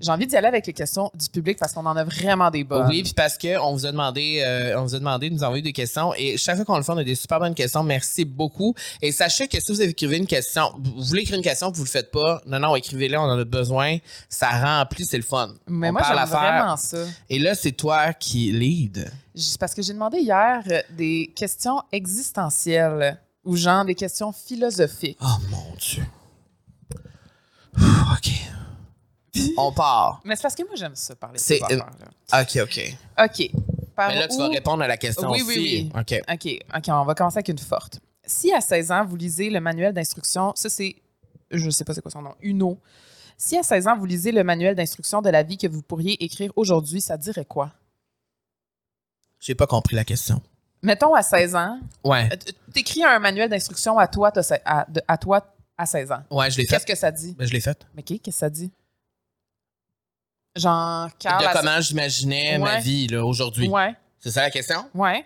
J'ai 0.00 0.10
envie 0.10 0.26
d'y 0.26 0.36
aller 0.36 0.46
avec 0.48 0.66
les 0.66 0.72
questions 0.72 1.10
du 1.14 1.28
public 1.28 1.58
parce 1.58 1.72
qu'on 1.72 1.86
en 1.86 1.96
a 1.96 2.04
vraiment 2.04 2.50
des 2.50 2.64
bonnes. 2.64 2.86
Oui, 2.88 3.02
puis 3.02 3.12
parce 3.14 3.38
qu'on 3.38 3.72
vous 3.72 3.86
a 3.86 3.92
demandé, 3.92 4.42
euh, 4.44 4.78
on 4.78 4.82
vous 4.84 4.94
a 4.94 4.98
demandé 4.98 5.30
de 5.30 5.34
nous 5.34 5.42
envoyer 5.42 5.62
des 5.62 5.72
questions 5.72 6.12
et 6.14 6.36
chaque 6.36 6.56
fois 6.56 6.64
qu'on 6.64 6.76
le 6.76 6.82
fait, 6.82 6.92
on 6.92 6.98
a 6.98 7.04
des 7.04 7.14
super 7.14 7.38
bonnes 7.38 7.54
questions. 7.54 7.82
Merci 7.82 8.24
beaucoup. 8.24 8.74
Et 9.02 9.12
sachez 9.12 9.48
que 9.48 9.60
si 9.60 9.72
vous 9.72 9.82
écrivez 9.82 10.16
une 10.16 10.26
question, 10.26 10.72
vous 10.78 11.02
voulez 11.02 11.22
écrire 11.22 11.36
une 11.36 11.44
question, 11.44 11.70
vous 11.70 11.84
le 11.84 11.88
faites 11.88 12.10
pas. 12.10 12.40
Non, 12.46 12.58
non, 12.58 12.76
écrivez-la, 12.76 13.20
on 13.20 13.24
en 13.24 13.38
a 13.38 13.44
besoin. 13.44 13.98
Ça 14.28 14.48
remplit, 14.50 15.04
c'est 15.04 15.16
le 15.16 15.22
fun. 15.22 15.54
Mais 15.66 15.88
On 15.88 15.92
moi, 15.92 16.02
j'aime 16.06 16.24
vraiment 16.28 16.76
ça. 16.76 16.98
Et 17.28 17.38
là, 17.38 17.54
c'est 17.54 17.72
toi 17.72 18.12
qui 18.12 18.52
lead. 18.52 19.10
Parce 19.58 19.74
que 19.74 19.82
j'ai 19.82 19.92
demandé 19.92 20.18
hier 20.18 20.62
euh, 20.70 20.80
des 20.96 21.32
questions 21.34 21.82
existentielles 21.92 23.18
ou 23.44 23.56
genre 23.56 23.84
des 23.84 23.94
questions 23.94 24.32
philosophiques. 24.32 25.18
Oh 25.20 25.38
mon 25.50 25.74
Dieu. 25.78 26.02
OK. 27.78 28.30
On 29.56 29.72
part. 29.72 30.20
Mais 30.24 30.36
c'est 30.36 30.42
parce 30.42 30.54
que 30.54 30.62
moi, 30.64 30.74
j'aime 30.76 30.94
ça 30.94 31.14
parler 31.16 31.38
de 31.38 31.54
affaires-là. 31.62 32.42
OK, 32.42 32.58
OK. 32.62 32.96
OK. 33.24 33.50
Par 33.94 34.08
Mais 34.08 34.18
là, 34.20 34.28
tu 34.28 34.36
vas 34.36 34.48
répondre 34.48 34.82
à 34.82 34.88
la 34.88 34.96
question 34.96 35.30
Oui, 35.30 35.40
aussi. 35.42 35.48
oui, 35.58 35.90
oui. 35.94 36.00
OK. 36.00 36.22
OK, 36.32 36.64
OK, 36.76 36.84
on 36.88 37.04
va 37.04 37.14
commencer 37.14 37.38
avec 37.38 37.48
une 37.48 37.58
forte. 37.58 38.00
Si 38.24 38.52
à 38.52 38.60
16 38.60 38.90
ans, 38.92 39.04
vous 39.04 39.16
lisez 39.16 39.48
le 39.50 39.60
manuel 39.60 39.92
d'instruction, 39.94 40.52
ça 40.56 40.68
c'est, 40.68 40.96
je 41.50 41.70
sais 41.70 41.84
pas 41.84 41.94
c'est 41.94 42.02
quoi 42.02 42.10
son 42.10 42.22
nom, 42.22 42.34
Uno. 42.42 42.78
Si 43.38 43.56
à 43.56 43.62
16 43.62 43.86
ans, 43.88 43.96
vous 43.96 44.04
lisez 44.06 44.32
le 44.32 44.42
manuel 44.44 44.74
d'instruction 44.74 45.22
de 45.22 45.30
la 45.30 45.42
vie 45.42 45.56
que 45.58 45.66
vous 45.66 45.82
pourriez 45.82 46.22
écrire 46.24 46.50
aujourd'hui, 46.56 47.00
ça 47.00 47.16
dirait 47.16 47.44
quoi? 47.44 47.72
J'ai 49.40 49.54
pas 49.54 49.66
compris 49.66 49.94
la 49.96 50.04
question. 50.04 50.42
Mettons 50.82 51.14
à 51.14 51.22
16 51.22 51.54
ans, 51.54 51.78
Ouais. 52.04 52.28
euh, 52.32 52.36
t'écris 52.72 53.04
un 53.04 53.18
manuel 53.18 53.48
d'instruction 53.48 53.98
à 53.98 54.06
toi, 54.08 54.30
à, 54.64 55.18
toi 55.18 55.54
à 55.78 55.86
16 55.86 56.12
ans. 56.12 56.22
Ouais, 56.30 56.50
je 56.50 56.58
l'ai 56.58 56.64
fait. 56.66 56.74
Qu'est-ce 56.74 56.86
que 56.86 56.94
ça 56.96 57.10
dit? 57.10 57.34
Ben, 57.38 57.46
je 57.46 57.52
l'ai 57.52 57.60
fait. 57.60 57.86
Mais 57.94 58.02
qu'est-ce 58.02 58.20
que 58.22 58.30
ça 58.30 58.50
dit? 58.50 58.70
Genre, 60.56 61.08
Carl... 61.18 61.44
de 61.44 61.52
comment 61.52 61.80
j'imaginais 61.80 62.58
ma 62.58 62.80
vie 62.80 63.06
là, 63.08 63.24
aujourd'hui? 63.24 63.68
Ouais, 63.68 63.94
C'est 64.18 64.30
ça 64.30 64.42
la 64.42 64.50
question? 64.50 64.88
ouais. 64.94 65.24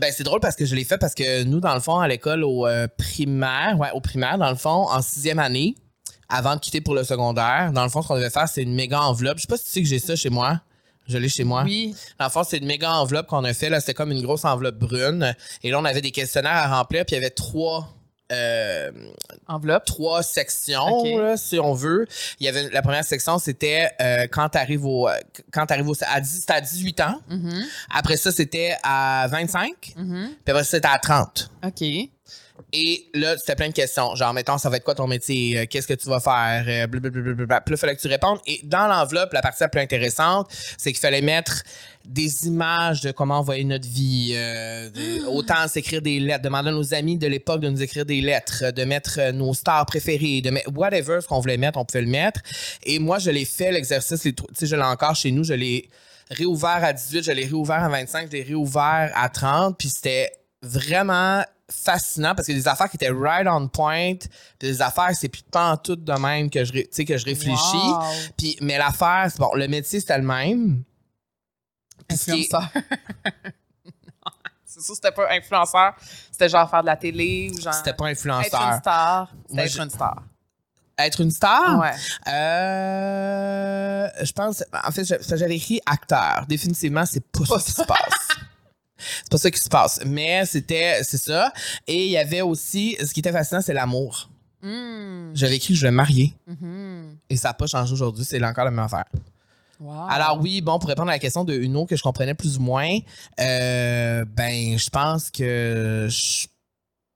Ben, 0.00 0.10
c'est 0.10 0.24
drôle 0.24 0.40
parce 0.40 0.56
que 0.56 0.64
je 0.64 0.74
l'ai 0.74 0.84
fait 0.84 0.96
parce 0.96 1.14
que 1.14 1.44
nous, 1.44 1.60
dans 1.60 1.74
le 1.74 1.80
fond, 1.80 1.98
à 1.98 2.08
l'école 2.08 2.44
au 2.44 2.66
euh, 2.66 2.88
primaire, 2.96 3.76
ouais, 3.78 3.90
au 3.92 4.00
primaire, 4.00 4.38
dans 4.38 4.48
le 4.48 4.56
fond, 4.56 4.88
en 4.88 5.02
sixième 5.02 5.38
année, 5.38 5.74
avant 6.30 6.54
de 6.54 6.60
quitter 6.60 6.80
pour 6.80 6.94
le 6.94 7.04
secondaire, 7.04 7.72
dans 7.74 7.82
le 7.82 7.90
fond, 7.90 8.00
ce 8.00 8.08
qu'on 8.08 8.14
devait 8.14 8.30
faire, 8.30 8.48
c'est 8.48 8.62
une 8.62 8.74
méga 8.74 9.02
enveloppe. 9.02 9.36
Je 9.36 9.42
sais 9.42 9.46
pas 9.48 9.58
si 9.58 9.64
tu 9.64 9.70
sais 9.70 9.82
que 9.82 9.88
j'ai 9.88 9.98
ça 9.98 10.16
chez 10.16 10.30
moi. 10.30 10.62
Je 11.08 11.18
l'ai 11.18 11.28
chez 11.28 11.44
moi. 11.44 11.62
Oui. 11.64 11.94
Dans 12.18 12.24
le 12.24 12.30
fond, 12.30 12.42
c'est 12.42 12.56
une 12.56 12.64
méga 12.66 12.90
enveloppe 12.90 13.26
qu'on 13.26 13.44
a 13.44 13.52
fait. 13.52 13.68
Là, 13.68 13.80
c'était 13.80 13.92
comme 13.92 14.12
une 14.12 14.22
grosse 14.22 14.46
enveloppe 14.46 14.78
brune. 14.78 15.34
Et 15.62 15.70
là, 15.70 15.78
on 15.78 15.84
avait 15.84 16.00
des 16.00 16.10
questionnaires 16.12 16.52
à 16.52 16.78
remplir, 16.78 17.04
puis 17.04 17.16
il 17.16 17.18
y 17.18 17.22
avait 17.22 17.30
trois 17.30 17.92
euh, 18.32 18.90
Enveloppe. 19.46 19.84
trois 19.84 20.22
sections, 20.22 21.18
là, 21.18 21.36
si 21.36 21.58
on 21.58 21.74
veut. 21.74 22.06
Il 22.40 22.46
y 22.46 22.48
avait 22.48 22.70
la 22.70 22.82
première 22.82 23.04
section, 23.04 23.38
c'était 23.38 23.90
euh, 24.00 24.26
quand 24.30 24.48
tu 24.50 24.58
arrives 24.58 24.84
au 24.86 25.08
quand 25.52 25.66
au 25.70 25.92
à 26.06 26.20
10, 26.20 26.40
c'était 26.40 26.52
à 26.52 26.60
18 26.60 27.00
ans. 27.00 27.20
Mhm, 27.28 27.64
Après 27.94 28.16
ça, 28.16 28.32
c'était 28.32 28.76
à 28.82 29.26
25. 29.30 29.94
mhm. 29.96 30.30
Puis 30.44 30.50
après 30.50 30.64
ça, 30.64 30.70
c'était 30.70 30.88
à 30.88 30.98
30. 30.98 31.50
OK. 31.64 31.82
Et 32.74 33.08
là, 33.12 33.36
c'était 33.36 33.54
plein 33.54 33.68
de 33.68 33.74
questions. 33.74 34.14
Genre, 34.14 34.32
mettons, 34.32 34.56
ça 34.56 34.70
va 34.70 34.76
être 34.78 34.84
quoi 34.84 34.94
ton 34.94 35.06
métier? 35.06 35.58
Euh, 35.58 35.66
Qu'est-ce 35.68 35.86
que 35.86 35.92
tu 35.94 36.08
vas 36.08 36.20
faire? 36.20 36.88
Blablabla. 36.88 37.60
Puis 37.60 37.72
là, 37.72 37.76
il 37.76 37.76
fallait 37.76 37.96
que 37.96 38.00
tu 38.00 38.08
répondes. 38.08 38.38
Et 38.46 38.60
dans 38.64 38.86
l'enveloppe, 38.86 39.32
la 39.34 39.42
partie 39.42 39.62
la 39.62 39.68
plus 39.68 39.80
intéressante, 39.80 40.48
c'est 40.78 40.90
qu'il 40.92 41.00
fallait 41.00 41.20
mettre 41.20 41.62
des 42.04 42.46
images 42.46 43.00
de 43.00 43.10
comment 43.12 43.40
on 43.40 43.42
voyait 43.42 43.64
notre 43.64 43.88
vie. 43.88 44.32
euh, 44.34 44.90
de- 44.90 45.26
autant 45.26 45.68
s'écrire 45.68 46.02
des 46.02 46.18
lettres, 46.20 46.42
demander 46.42 46.68
à 46.70 46.72
nos 46.72 46.94
amis 46.94 47.16
de 47.18 47.26
l'époque 47.26 47.60
de 47.60 47.68
nous 47.70 47.82
écrire 47.82 48.04
des 48.04 48.20
lettres, 48.20 48.70
de 48.72 48.84
mettre 48.84 49.18
euh, 49.18 49.32
nos 49.32 49.54
stars 49.54 49.86
préférées, 49.86 50.40
de 50.40 50.50
mettre 50.50 50.70
whatever 50.74 51.20
ce 51.20 51.26
qu'on 51.26 51.40
voulait 51.40 51.56
mettre, 51.56 51.78
on 51.78 51.84
pouvait 51.84 52.02
le 52.02 52.08
mettre. 52.08 52.40
Et 52.84 52.98
moi, 52.98 53.18
je 53.18 53.30
l'ai 53.30 53.44
fait, 53.44 53.70
l'exercice, 53.72 54.20
tu 54.20 54.34
sais, 54.54 54.66
je 54.66 54.76
l'ai 54.76 54.82
encore 54.82 55.14
chez 55.14 55.30
nous, 55.30 55.44
je 55.44 55.54
l'ai 55.54 55.88
réouvert 56.30 56.82
à 56.82 56.92
18, 56.92 57.22
je 57.24 57.32
l'ai 57.32 57.44
réouvert 57.44 57.82
à 57.84 57.88
25, 57.88 58.28
je 58.30 58.36
l'ai 58.36 58.42
réouvert 58.42 59.12
à 59.14 59.28
30, 59.28 59.76
puis 59.78 59.88
c'était 59.88 60.30
vraiment 60.62 61.42
fascinant 61.70 62.34
parce 62.34 62.48
que 62.48 62.52
des 62.52 62.68
affaires 62.68 62.88
qui 62.90 62.96
étaient 62.96 63.10
right 63.10 63.46
on 63.48 63.66
point, 63.68 64.14
des 64.60 64.82
affaires 64.82 65.10
c'est 65.18 65.28
plus 65.28 65.42
pas 65.50 65.72
en 65.72 65.76
tout 65.78 65.96
de 65.96 66.12
même 66.12 66.50
que 66.50 66.64
je 66.64 66.72
que 66.72 67.16
je 67.16 67.24
réfléchis. 67.24 67.56
Wow. 67.74 68.02
Puis 68.36 68.56
mais 68.60 68.76
l'affaire 68.76 69.28
bon, 69.38 69.48
le 69.54 69.66
métier 69.68 69.98
c'était 70.00 70.18
le 70.18 70.24
même. 70.24 70.82
Puis 72.01 72.01
ce 72.01 72.01
qui 72.01 72.01
est- 72.01 72.01
Influenceur. 72.12 72.68
C'est 74.64 74.80
sûr, 74.82 74.94
c'était 74.94 75.12
pas 75.12 75.28
influenceur. 75.30 75.94
C'était 76.30 76.48
genre 76.48 76.68
faire 76.68 76.80
de 76.80 76.86
la 76.86 76.96
télé 76.96 77.50
ou 77.54 77.60
genre. 77.60 77.74
c'était 77.74 77.92
pas 77.92 78.10
Être 78.10 78.24
une 78.24 78.30
influenceur. 78.32 78.78
star. 78.80 79.32
C'était 79.48 79.62
être 79.64 79.72
je- 79.72 79.82
une 79.82 79.90
star. 79.90 80.22
Être 80.98 81.20
une 81.20 81.30
star? 81.30 81.78
Ouais. 81.78 81.92
Euh, 82.32 84.08
je 84.22 84.32
pense 84.32 84.62
en 84.84 84.90
fait 84.90 85.04
j'avais 85.36 85.56
écrit 85.56 85.80
acteur. 85.86 86.46
Définitivement, 86.48 87.04
c'est 87.06 87.20
pas, 87.20 87.44
ça 87.44 87.58
qui 87.58 87.72
se 87.72 87.82
passe. 87.82 88.28
C'est 88.98 89.30
pas 89.30 89.38
ça 89.38 89.50
qui 89.50 89.60
se 89.60 89.68
passe, 89.68 90.00
mais 90.06 90.44
c'était 90.46 91.00
c'est 91.02 91.18
ça 91.18 91.52
et 91.86 92.06
il 92.06 92.10
y 92.12 92.18
avait 92.18 92.40
aussi 92.42 92.96
ce 93.04 93.12
qui 93.12 93.20
était 93.20 93.32
fascinant, 93.32 93.60
c'est 93.60 93.74
l'amour. 93.74 94.30
Mm. 94.62 95.32
J'avais 95.34 95.56
écrit 95.56 95.74
je 95.74 95.82
vais 95.82 95.90
me 95.90 95.96
marier 95.96 96.34
Mhm. 96.46 97.16
et 97.28 97.36
ça 97.36 97.48
n'a 97.48 97.54
pas 97.54 97.66
changé 97.66 97.92
aujourd'hui, 97.92 98.24
c'est 98.24 98.42
encore 98.44 98.64
la 98.64 98.70
même 98.70 98.84
affaire. 98.84 99.04
Wow. 99.82 100.06
Alors 100.08 100.38
oui, 100.40 100.60
bon, 100.60 100.78
pour 100.78 100.88
répondre 100.88 101.08
à 101.10 101.14
la 101.14 101.18
question 101.18 101.44
de 101.44 101.54
Uno 101.54 101.86
que 101.86 101.96
je 101.96 102.02
comprenais 102.02 102.34
plus 102.34 102.56
ou 102.58 102.60
moins, 102.60 102.98
euh, 103.40 104.24
ben 104.24 104.78
je 104.78 104.90
pense 104.90 105.28
que 105.28 106.06
je 106.08 106.46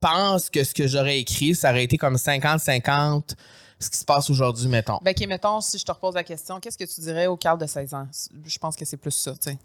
pense 0.00 0.50
que 0.50 0.64
ce 0.64 0.74
que 0.74 0.88
j'aurais 0.88 1.20
écrit, 1.20 1.54
ça 1.54 1.70
aurait 1.70 1.84
été 1.84 1.96
comme 1.96 2.16
50-50 2.16 3.36
ce 3.78 3.90
qui 3.90 3.98
se 3.98 4.04
passe 4.04 4.30
aujourd'hui, 4.30 4.68
mettons. 4.68 4.98
Ben, 5.02 5.14
OK, 5.16 5.26
mettons, 5.28 5.60
si 5.60 5.78
je 5.78 5.84
te 5.84 5.92
repose 5.92 6.14
la 6.14 6.24
question, 6.24 6.60
qu'est-ce 6.60 6.78
que 6.78 6.84
tu 6.84 7.00
dirais 7.02 7.26
au 7.26 7.36
Carl 7.36 7.58
de 7.58 7.66
16 7.66 7.94
ans? 7.94 8.08
Je 8.44 8.58
pense 8.58 8.74
que 8.74 8.84
c'est 8.84 8.96
plus 8.96 9.12
ça, 9.12 9.32
tu 9.32 9.50
sais. 9.50 9.58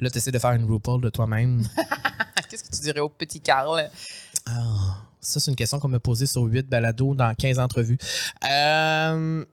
Là, 0.00 0.10
tu 0.10 0.18
essaies 0.18 0.30
de 0.30 0.38
faire 0.38 0.52
une 0.52 0.64
RuPaul 0.64 1.00
de 1.00 1.10
toi-même. 1.10 1.62
Qu'est-ce 2.48 2.64
que 2.64 2.74
tu 2.74 2.80
dirais 2.80 3.00
au 3.00 3.08
petit 3.08 3.40
Carl? 3.40 3.90
Ah, 4.46 4.96
ça, 5.20 5.38
c'est 5.38 5.50
une 5.50 5.56
question 5.56 5.78
qu'on 5.78 5.88
m'a 5.88 6.00
posée 6.00 6.26
sur 6.26 6.42
8 6.42 6.66
balados 6.68 7.14
dans 7.14 7.34
15 7.34 7.58
entrevues. 7.58 7.98
Euh, 8.50 9.44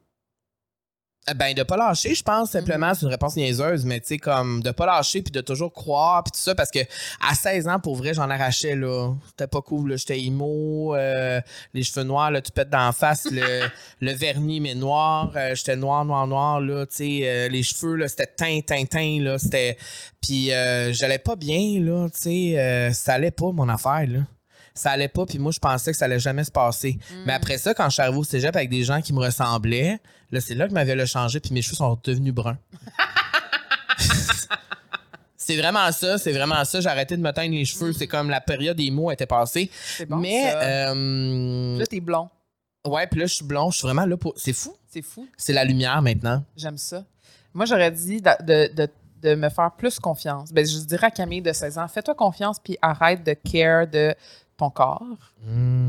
ben, 1.35 1.53
de 1.53 1.61
pas 1.63 1.77
lâcher, 1.77 2.15
je 2.15 2.23
pense, 2.23 2.51
simplement, 2.51 2.93
c'est 2.93 3.03
une 3.05 3.11
réponse 3.11 3.35
niaiseuse, 3.35 3.85
mais 3.85 3.99
tu 3.99 4.07
sais, 4.07 4.17
comme 4.17 4.63
de 4.63 4.71
pas 4.71 4.85
lâcher 4.87 5.21
puis 5.21 5.31
de 5.31 5.41
toujours 5.41 5.71
croire 5.71 6.23
puis 6.23 6.31
tout 6.31 6.39
ça, 6.39 6.55
parce 6.55 6.71
que 6.71 6.79
à 7.21 7.35
16 7.35 7.67
ans, 7.67 7.79
pour 7.79 7.95
vrai, 7.97 8.13
j'en 8.13 8.29
arrachais, 8.29 8.75
là. 8.75 9.13
C'était 9.27 9.47
pas 9.47 9.61
cool, 9.61 9.91
là. 9.91 9.95
J'étais 9.95 10.19
emo, 10.23 10.95
euh, 10.95 11.39
les 11.73 11.83
cheveux 11.83 12.03
noirs, 12.05 12.31
là, 12.31 12.41
tu 12.41 12.51
pètes 12.51 12.69
d'en 12.69 12.91
face, 12.91 13.27
le, 13.31 13.67
le 14.01 14.11
vernis, 14.13 14.59
mais 14.59 14.73
noir. 14.73 15.31
euh, 15.35 15.53
J'étais 15.53 15.75
noir, 15.75 16.03
noir, 16.03 16.25
noir, 16.25 16.61
là, 16.61 16.85
tu 16.87 16.95
sais, 16.95 17.19
euh, 17.23 17.47
les 17.49 17.61
cheveux, 17.63 17.95
là, 17.95 18.07
c'était 18.07 18.27
teint, 18.27 18.59
teint, 18.65 18.85
teint, 18.85 19.19
là, 19.21 19.37
c'était... 19.37 19.77
Puis 20.21 20.51
euh, 20.51 20.91
j'allais 20.93 21.19
pas 21.19 21.35
bien, 21.35 21.79
là, 21.79 22.07
tu 22.09 22.19
sais, 22.21 22.59
euh, 22.59 22.91
ça 22.91 23.13
allait 23.13 23.31
pas, 23.31 23.51
mon 23.51 23.69
affaire, 23.69 24.05
là 24.07 24.19
ça 24.79 24.91
allait 24.91 25.07
pas, 25.09 25.25
puis 25.25 25.39
moi, 25.39 25.51
je 25.51 25.59
pensais 25.59 25.91
que 25.91 25.97
ça 25.97 26.05
allait 26.05 26.19
jamais 26.19 26.43
se 26.43 26.51
passer. 26.51 26.97
Mais 27.25 27.33
après 27.33 27.57
ça, 27.57 27.73
quand 27.73 27.85
je 27.89 27.93
suis 27.95 28.01
arrivé 28.01 28.17
au 28.17 28.23
cégep 28.23 28.55
avec 28.55 28.69
des 28.69 28.83
gens 28.83 29.01
qui 29.01 29.11
me 29.13 29.19
ressemblaient, 29.19 29.99
là, 30.31 30.39
c'est 30.41 30.55
là 30.55 30.67
que 30.67 30.73
ma 30.73 30.83
vie 30.83 30.91
a 30.91 31.05
changé, 31.05 31.39
puis 31.39 31.53
mes 31.53 31.61
cheveux 31.61 31.75
sont 31.75 31.99
devenus 32.03 32.33
bruns. 32.33 32.57
c'est 35.35 35.57
vraiment 35.57 35.91
ça, 35.91 36.17
c'est 36.17 36.31
vraiment 36.31 36.63
ça. 36.65 36.79
J'ai 36.79 36.89
arrêté 36.89 37.17
de 37.17 37.21
me 37.21 37.31
teindre 37.31 37.51
les 37.53 37.65
cheveux. 37.65 37.93
C'est 37.93 38.07
comme 38.07 38.29
la 38.29 38.41
période 38.41 38.77
des 38.77 38.91
mots 38.91 39.09
était 39.11 39.25
passée. 39.25 39.69
C'est 39.97 40.05
bon, 40.05 40.17
Mais, 40.17 40.51
ça. 40.51 40.61
euh, 40.61 41.77
Là, 41.79 41.85
t'es 41.87 41.99
blond. 41.99 42.29
ouais, 42.85 43.07
puis 43.07 43.19
là, 43.19 43.25
je 43.25 43.33
suis 43.35 43.45
blond. 43.45 43.71
Je 43.71 43.77
suis 43.77 43.85
vraiment 43.87 44.05
là 44.05 44.17
pour. 44.17 44.33
C'est 44.37 44.53
fou. 44.53 44.75
C'est 44.87 45.01
fou. 45.01 45.27
C'est 45.37 45.53
la 45.53 45.63
lumière 45.63 46.01
maintenant. 46.01 46.43
J'aime 46.55 46.77
ça. 46.77 47.03
Moi, 47.53 47.65
j'aurais 47.65 47.91
dit 47.91 48.21
de, 48.21 48.43
de- 48.43 48.73
de- 48.73 48.89
de 49.21 49.35
me 49.35 49.49
faire 49.49 49.71
plus 49.77 49.99
confiance. 49.99 50.53
Ben, 50.53 50.65
je 50.65 50.77
dirais 50.85 51.07
à 51.07 51.11
Camille 51.11 51.41
de 51.41 51.51
16 51.51 51.77
ans, 51.77 51.87
fais-toi 51.89 52.15
confiance, 52.15 52.57
puis 52.63 52.77
arrête 52.81 53.21
de 53.25 53.33
care 53.33 53.85
de 53.87 54.15
ton 54.59 54.69
corps, 54.69 55.03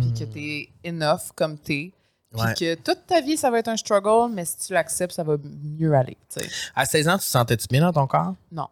puis 0.01 0.13
que 0.19 0.25
t'es 0.25 0.69
enough 0.89 1.33
comme 1.35 1.59
t'es. 1.59 1.93
Puis 2.33 2.41
Ouais. 2.41 2.55
que 2.55 2.75
toute 2.77 3.07
ta 3.09 3.21
vie, 3.21 3.37
ça 3.37 3.51
va 3.51 3.59
être 3.59 3.67
un 3.69 3.77
struggle, 3.77 4.33
mais 4.33 4.45
si 4.45 4.57
tu 4.59 4.73
l'acceptes, 4.73 5.13
ça 5.15 5.25
va 5.25 5.37
mieux 5.43 5.93
aller. 5.95 6.17
À 6.77 6.85
16 6.87 7.09
ans, 7.09 7.19
tu 7.19 7.25
te 7.25 7.31
sentais-tu 7.31 7.67
bien 7.69 7.81
dans 7.81 7.93
ton 7.93 8.07
corps? 8.07 8.35
Non. 8.53 8.69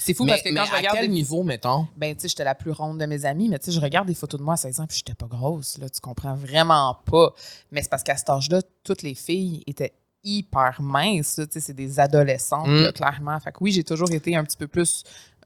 C'est 0.00 0.14
fou 0.14 0.24
mais 0.24 0.30
parce 0.32 0.42
que 0.42 0.54
quand 0.54 0.64
je 0.64 0.72
à 0.72 0.76
regarde 0.76 0.96
quel 0.96 1.08
des 1.08 1.12
niveau, 1.12 1.42
mettons? 1.42 1.86
ben 1.96 2.14
tu 2.14 2.22
sais 2.22 2.28
j'étais 2.28 2.44
la 2.44 2.54
plus 2.54 2.70
ronde 2.70 2.98
de 2.98 3.04
mes 3.06 3.24
amis 3.24 3.48
mais 3.48 3.58
tu 3.58 3.66
sais 3.66 3.72
je 3.72 3.80
regarde 3.80 4.06
des 4.06 4.14
photos 4.14 4.38
de 4.38 4.44
moi 4.44 4.54
à 4.54 4.56
16 4.56 4.78
ans 4.80 4.86
puis 4.86 4.96
j'étais 4.98 5.14
pas 5.14 5.26
grosse 5.26 5.76
là 5.78 5.88
tu 5.90 6.00
comprends 6.00 6.36
vraiment 6.36 6.96
pas 7.04 7.34
mais 7.72 7.82
c'est 7.82 7.88
parce 7.90 8.04
qu'à 8.04 8.16
cet 8.16 8.30
âge-là 8.30 8.60
toutes 8.84 9.02
les 9.02 9.16
filles 9.16 9.64
étaient 9.66 9.92
hyper 10.22 10.76
minces 10.80 11.34
tu 11.34 11.42
sais 11.50 11.58
c'est 11.58 11.72
des 11.74 11.98
adolescentes 11.98 12.68
là, 12.68 12.92
clairement 12.92 13.40
fait 13.40 13.50
que 13.50 13.58
oui 13.60 13.72
j'ai 13.72 13.82
toujours 13.82 14.12
été 14.12 14.36
un 14.36 14.44
petit 14.44 14.56
peu 14.56 14.68
plus 14.68 15.02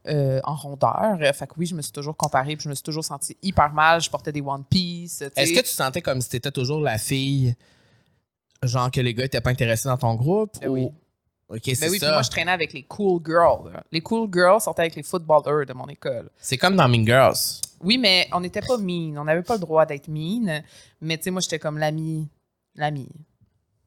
euh, 0.09 0.41
en 0.45 0.55
rondeur 0.57 1.17
Euh, 1.21 1.33
fait 1.33 1.47
que 1.47 1.53
oui 1.59 1.67
je 1.67 1.75
me 1.75 1.83
suis 1.83 1.93
toujours 1.93 2.17
comparée 2.17 2.57
puis 2.57 2.65
je 2.65 2.69
me 2.69 2.75
suis 2.75 2.83
toujours 2.83 3.05
sentie 3.05 3.37
hyper 3.43 3.73
mal 3.73 4.01
je 4.01 4.11
portais 4.11 4.33
des 4.33 4.41
One 4.41 4.65
Piece. 4.65 5.23
Est-ce 5.37 5.53
que 5.53 5.61
tu 5.61 5.69
sentais 5.75 6.03
comme 6.03 6.21
si 6.21 6.29
tu 6.29 6.37
étais 6.37 6.51
toujours 6.51 6.81
la 6.81 6.99
fille, 6.99 7.55
genre 8.63 8.91
que 8.91 9.01
les 9.01 9.15
gars 9.15 9.25
étaient 9.25 9.41
pas 9.41 9.51
intéressés 9.51 9.89
dans 9.89 9.99
ton 9.99 10.15
groupe? 10.15 10.53
Ben 10.61 10.69
ou... 10.69 10.73
oui. 10.75 10.89
Ok, 11.49 11.61
Ben 11.67 11.75
c'est 11.75 11.91
oui, 11.91 11.99
puis 11.99 12.09
moi, 12.09 12.23
je 12.23 12.31
traînais 12.31 12.53
avec 12.53 12.73
les 12.73 12.83
cool 12.85 13.21
girls. 13.27 13.71
là. 13.75 13.83
Les 13.93 14.01
cool 14.01 14.27
girls 14.33 14.63
sortaient 14.63 14.83
avec 14.83 14.95
les 14.95 15.03
footballers 15.03 15.67
de 15.67 15.75
mon 15.75 15.87
école. 15.87 16.31
C'est 16.39 16.57
comme 16.57 16.77
dans 16.77 16.89
Mean 16.89 17.05
Girls. 17.05 17.61
Oui, 17.83 17.99
mais 17.99 18.27
on 18.33 18.41
n'était 18.41 18.63
pas 18.63 18.79
mean. 18.79 19.19
On 19.19 19.25
n'avait 19.25 19.43
pas 19.43 19.55
le 19.55 19.61
droit 19.61 19.85
d'être 19.85 20.09
mean. 20.09 20.63
Mais 21.03 21.19
tu 21.19 21.25
sais, 21.25 21.31
moi, 21.31 21.43
j'étais 21.43 21.59
comme 21.59 21.77
l'ami. 21.77 22.27
L'ami. 22.75 23.07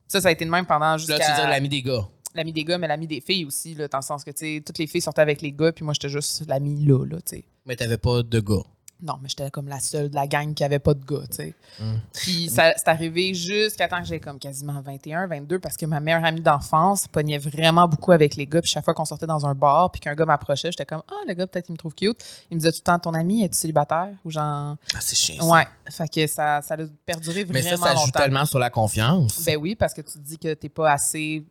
Ça, 0.08 0.22
ça 0.22 0.28
a 0.28 0.32
été 0.32 0.46
le 0.46 0.52
même 0.52 0.68
pendant 0.68 0.92
Là, 0.92 0.98
jusqu'à... 0.98 1.18
tu 1.18 1.32
veux 1.32 1.38
dire 1.38 1.50
l'ami 1.50 1.68
des 1.68 1.82
gars. 1.82 2.08
L'ami 2.36 2.54
des 2.54 2.64
gars, 2.64 2.78
mais 2.78 2.88
l'ami 2.88 3.08
des 3.08 3.22
filles 3.22 3.46
aussi, 3.46 3.74
là, 3.76 3.88
dans 3.88 4.00
le 4.00 4.04
sens 4.04 4.24
que, 4.24 4.32
tu 4.32 4.38
sais, 4.58 4.64
toutes 4.66 4.78
les 4.78 4.88
filles 4.88 5.02
sortaient 5.02 5.22
avec 5.22 5.42
les 5.42 5.52
gars, 5.52 5.72
puis 5.72 5.84
moi, 5.86 5.94
j'étais 5.94 6.10
juste 6.10 6.46
l'ami 6.48 6.86
là, 6.86 7.06
là, 7.06 7.18
tu 7.26 7.38
sais. 7.38 7.46
Mais 7.66 7.76
t'avais 7.76 7.98
pas 7.98 8.22
de 8.24 8.40
gars. 8.40 8.64
Non, 9.04 9.16
mais 9.22 9.28
j'étais 9.28 9.52
comme 9.52 9.68
la 9.68 9.82
seule 9.82 10.10
de 10.10 10.16
la 10.16 10.26
gang 10.26 10.54
qui 10.54 10.64
avait 10.64 10.80
pas 10.80 10.94
de 10.94 11.04
gars, 11.04 11.28
tu 11.30 11.36
sais. 11.36 11.54
Mm. 11.82 11.96
Puis 12.14 12.50
ça, 12.50 12.74
c'est 12.78 12.88
arrivé 12.88 13.34
jusqu'à 13.34 13.90
temps 13.90 14.00
que 14.00 14.08
j'ai 14.08 14.22
comme 14.22 14.40
quasiment 14.40 14.80
21, 14.82 15.28
22, 15.28 15.60
parce 15.60 15.76
que 15.76 15.86
ma 15.86 16.00
meilleure 16.00 16.24
amie 16.24 16.40
d'enfance 16.40 17.06
pognait 17.10 17.38
vraiment 17.38 17.90
beaucoup 17.90 18.14
avec 18.14 18.38
les 18.38 18.48
gars. 18.48 18.62
Puis 18.62 18.72
chaque 18.72 18.86
fois 18.86 18.94
qu'on 18.94 19.04
sortait 19.04 19.28
dans 19.28 19.46
un 19.46 19.54
bar, 19.54 19.92
puis 19.92 20.00
qu'un 20.00 20.16
gars 20.16 20.26
m'approchait, 20.26 20.72
j'étais 20.72 20.86
comme, 20.86 21.04
ah, 21.10 21.14
le 21.28 21.34
gars, 21.34 21.46
peut-être 21.46 21.66
qu'il 21.66 21.74
me 21.74 21.78
trouve 21.78 21.94
cute. 21.94 22.24
Il 22.50 22.56
me 22.56 22.60
disait 22.62 22.72
tout 22.72 22.80
le 22.80 22.84
temps, 22.84 22.98
ton 23.00 23.14
ami, 23.14 23.44
es-tu 23.44 23.58
célibataire? 23.58 24.14
Ou 24.24 24.32
genre, 24.32 24.78
Ah, 24.96 25.00
c'est 25.02 25.16
chiant. 25.18 25.44
ça. 25.44 25.52
ouais. 25.54 25.68
Fait 25.92 26.08
que 26.08 26.26
ça, 26.28 26.62
ça 26.62 26.76
a 26.76 26.78
perduré 27.06 27.44
Mais 27.50 27.62
vraiment 27.62 27.78
ça, 27.78 27.90
ça 27.90 27.96
joue 27.96 28.06
longtemps. 28.06 28.20
tellement 28.22 28.46
sur 28.46 28.60
la 28.60 28.70
confiance. 28.70 29.44
Ben 29.46 29.58
oui, 29.58 29.76
parce 29.76 29.94
que 29.94 30.02
tu 30.02 30.14
te 30.14 30.20
dis 30.20 30.38
que 30.38 30.54
t'es 30.54 30.70
pas 30.70 30.94
assez, 30.94 31.44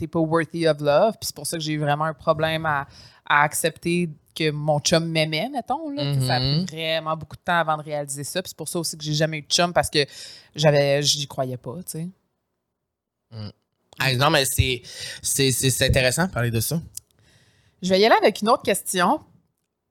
t'es 0.00 0.06
pas 0.08 0.18
worthy 0.20 0.66
of 0.66 0.80
love. 0.80 1.12
Puis 1.20 1.26
c'est 1.28 1.34
pour 1.36 1.46
ça 1.46 1.56
que 1.56 1.62
j'ai 1.62 1.72
eu 1.74 1.78
vraiment 1.78 2.04
un 2.04 2.14
problème 2.14 2.66
à, 2.66 2.86
à 3.26 3.42
accepter 3.42 4.08
que 4.34 4.50
mon 4.50 4.78
chum 4.80 5.04
m'aimait, 5.06 5.48
mettons. 5.50 5.90
Là. 5.90 6.02
Ça 6.26 6.34
a 6.36 6.38
pris 6.40 6.60
Mhm. 6.60 6.64
vraiment 6.66 7.16
beaucoup 7.16 7.36
de 7.36 7.42
temps 7.42 7.58
avant 7.58 7.76
de 7.76 7.82
réaliser 7.82 8.24
ça. 8.24 8.42
Puis 8.42 8.50
c'est 8.50 8.56
pour 8.56 8.68
ça 8.68 8.78
aussi 8.78 8.96
que 8.96 9.04
j'ai 9.04 9.12
jamais 9.14 9.38
eu 9.38 9.42
de 9.42 9.48
chum 9.48 9.72
parce 9.72 9.90
que 9.90 10.04
j'avais, 10.54 11.02
j'y 11.02 11.26
croyais 11.26 11.56
pas, 11.56 11.76
tu 11.78 11.82
sais. 11.92 12.08
Ah, 13.98 14.14
non, 14.14 14.30
mais 14.30 14.44
c'est, 14.46 14.82
c'est, 15.22 15.52
c'est, 15.52 15.70
c'est 15.70 15.86
intéressant 15.86 16.26
de 16.26 16.30
parler 16.32 16.50
de 16.50 16.60
ça. 16.60 16.80
Je 17.82 17.90
vais 17.90 18.00
y 18.00 18.04
aller 18.06 18.16
avec 18.16 18.40
une 18.40 18.48
autre 18.48 18.62
question 18.62 19.20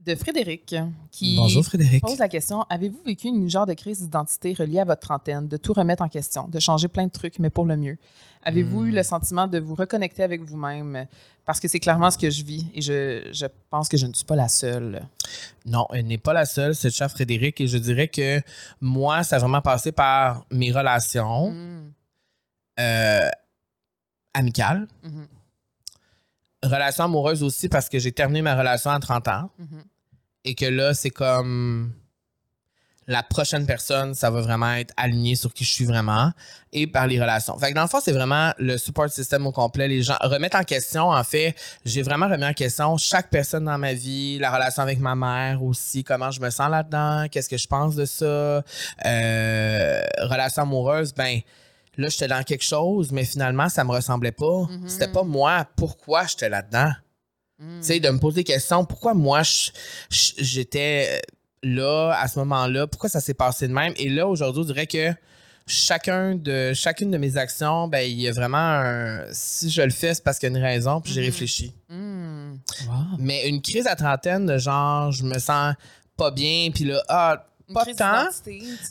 de 0.05 0.15
Frédéric 0.15 0.75
qui 1.11 1.35
Bonjour 1.35 1.63
Frédéric. 1.65 2.01
pose 2.01 2.17
la 2.19 2.29
question 2.29 2.63
Avez-vous 2.69 3.01
vécu 3.05 3.27
une 3.27 3.49
genre 3.49 3.65
de 3.65 3.73
crise 3.73 4.01
d'identité 4.01 4.53
reliée 4.53 4.79
à 4.79 4.85
votre 4.85 5.01
trentaine, 5.01 5.47
de 5.47 5.57
tout 5.57 5.73
remettre 5.73 6.01
en 6.03 6.07
question, 6.09 6.47
de 6.47 6.57
changer 6.59 6.87
plein 6.87 7.05
de 7.05 7.11
trucs, 7.11 7.37
mais 7.39 7.49
pour 7.49 7.65
le 7.65 7.75
mieux? 7.75 7.97
Avez-vous 8.43 8.81
Hmm. 8.83 8.87
eu 8.87 8.91
le 8.91 9.03
sentiment 9.03 9.47
de 9.47 9.59
vous 9.59 9.75
reconnecter 9.75 10.23
avec 10.23 10.41
vous-même? 10.41 11.05
Parce 11.43 11.59
que 11.59 11.67
c'est 11.67 11.79
clairement 11.81 12.09
ce 12.11 12.17
que 12.17 12.29
je 12.29 12.43
vis 12.45 12.65
et 12.73 12.81
je, 12.81 13.27
je 13.33 13.45
pense 13.69 13.89
que 13.89 13.97
je 13.97 14.05
ne 14.05 14.13
suis 14.13 14.23
pas 14.25 14.37
la 14.37 14.47
seule. 14.47 15.01
Non, 15.65 15.85
elle 15.91 16.05
n'est 16.07 16.17
pas 16.17 16.31
la 16.33 16.45
seule, 16.45 16.73
c'est 16.75 16.87
le 16.87 16.93
chat 16.93 17.09
Frédéric. 17.09 17.59
Et 17.59 17.67
je 17.67 17.77
dirais 17.77 18.07
que 18.07 18.41
moi, 18.79 19.23
ça 19.23 19.35
a 19.35 19.39
vraiment 19.39 19.61
passé 19.61 19.91
par 19.91 20.45
mes 20.51 20.71
relations 20.71 21.51
Mm. 21.51 21.91
euh, 22.79 23.29
amicales. 24.33 24.87
Mhm. 25.03 25.27
Relations 26.63 27.05
amoureuses 27.05 27.43
aussi 27.43 27.69
parce 27.69 27.89
que 27.89 27.99
j'ai 27.99 28.11
terminé 28.11 28.41
ma 28.41 28.55
relation 28.55 28.91
à 28.91 28.99
30 28.99 29.27
ans. 29.27 29.49
Mhm. 29.57 29.83
Et 30.45 30.55
que 30.55 30.65
là, 30.65 30.93
c'est 30.93 31.09
comme 31.09 31.93
la 33.09 33.23
prochaine 33.23 33.65
personne, 33.65 34.13
ça 34.13 34.29
va 34.29 34.39
vraiment 34.39 34.71
être 34.73 34.93
aligné 34.95 35.35
sur 35.35 35.51
qui 35.51 35.63
je 35.63 35.71
suis 35.71 35.85
vraiment 35.85 36.31
et 36.71 36.85
par 36.85 37.07
les 37.07 37.19
relations. 37.19 37.57
Fait 37.57 37.71
que 37.71 37.75
dans 37.75 37.81
le 37.81 37.87
fond, 37.87 37.99
c'est 37.99 38.11
vraiment 38.11 38.53
le 38.59 38.77
support 38.77 39.09
system 39.09 39.47
au 39.47 39.51
complet. 39.51 39.87
Les 39.87 40.03
gens 40.03 40.17
remettent 40.21 40.53
en 40.53 40.63
question, 40.63 41.09
en 41.09 41.23
fait, 41.23 41.55
j'ai 41.85 42.03
vraiment 42.03 42.27
remis 42.27 42.45
en 42.45 42.53
question 42.53 42.95
chaque 42.97 43.31
personne 43.31 43.65
dans 43.65 43.79
ma 43.79 43.93
vie, 43.93 44.37
la 44.37 44.51
relation 44.51 44.83
avec 44.83 44.99
ma 44.99 45.15
mère 45.15 45.63
aussi, 45.63 46.03
comment 46.03 46.29
je 46.29 46.39
me 46.39 46.51
sens 46.51 46.69
là-dedans, 46.69 47.25
qu'est-ce 47.31 47.49
que 47.49 47.57
je 47.57 47.67
pense 47.67 47.95
de 47.95 48.05
ça, 48.05 48.25
euh, 49.05 50.01
relation 50.21 50.61
amoureuse, 50.61 51.11
ben 51.15 51.39
là, 51.99 52.09
j'étais 52.09 52.27
dans 52.27 52.43
quelque 52.43 52.63
chose, 52.63 53.11
mais 53.11 53.25
finalement, 53.25 53.69
ça 53.69 53.83
me 53.83 53.91
ressemblait 53.91 54.31
pas. 54.31 54.63
Mhm. 54.69 54.87
C'était 54.87 55.11
pas 55.11 55.23
moi. 55.23 55.65
Pourquoi 55.75 56.25
j'étais 56.25 56.49
là-dedans? 56.49 56.91
Mm. 57.59 57.79
Tu 57.81 57.85
sais, 57.87 57.99
de 57.99 58.09
me 58.09 58.19
poser 58.19 58.37
des 58.37 58.43
questions. 58.45 58.85
Pourquoi 58.85 59.13
moi, 59.13 59.41
j'étais 60.09 61.21
là, 61.63 62.13
à 62.17 62.27
ce 62.27 62.39
moment-là? 62.39 62.87
Pourquoi 62.87 63.09
ça 63.09 63.19
s'est 63.19 63.33
passé 63.33 63.67
de 63.67 63.73
même? 63.73 63.93
Et 63.97 64.09
là, 64.09 64.27
aujourd'hui, 64.27 64.63
je 64.63 64.67
dirais 64.67 64.87
que 64.87 65.13
chacun 65.67 66.35
de, 66.35 66.73
chacune 66.73 67.11
de 67.11 67.17
mes 67.17 67.37
actions, 67.37 67.87
ben, 67.87 67.99
il 67.99 68.19
y 68.21 68.27
a 68.27 68.31
vraiment 68.31 68.57
un... 68.57 69.25
Si 69.31 69.69
je 69.69 69.81
le 69.81 69.91
fais, 69.91 70.13
c'est 70.13 70.23
parce 70.23 70.39
qu'il 70.39 70.51
y 70.51 70.55
a 70.55 70.57
une 70.57 70.63
raison, 70.63 71.01
puis 71.01 71.11
j'ai 71.13 71.21
Mhm. 71.21 71.25
réfléchi. 71.27 71.73
Mm. 71.89 72.53
Mais 73.19 73.47
une 73.49 73.61
crise 73.61 73.87
à 73.87 73.95
trentaine, 73.95 74.45
de 74.45 74.57
genre, 74.57 75.11
je 75.11 75.23
me 75.23 75.37
sens 75.37 75.75
pas 76.17 76.31
bien, 76.31 76.69
puis 76.73 76.85
là, 76.85 77.01
ah, 77.09 77.45
pas 77.73 77.85
tant. 77.85 78.27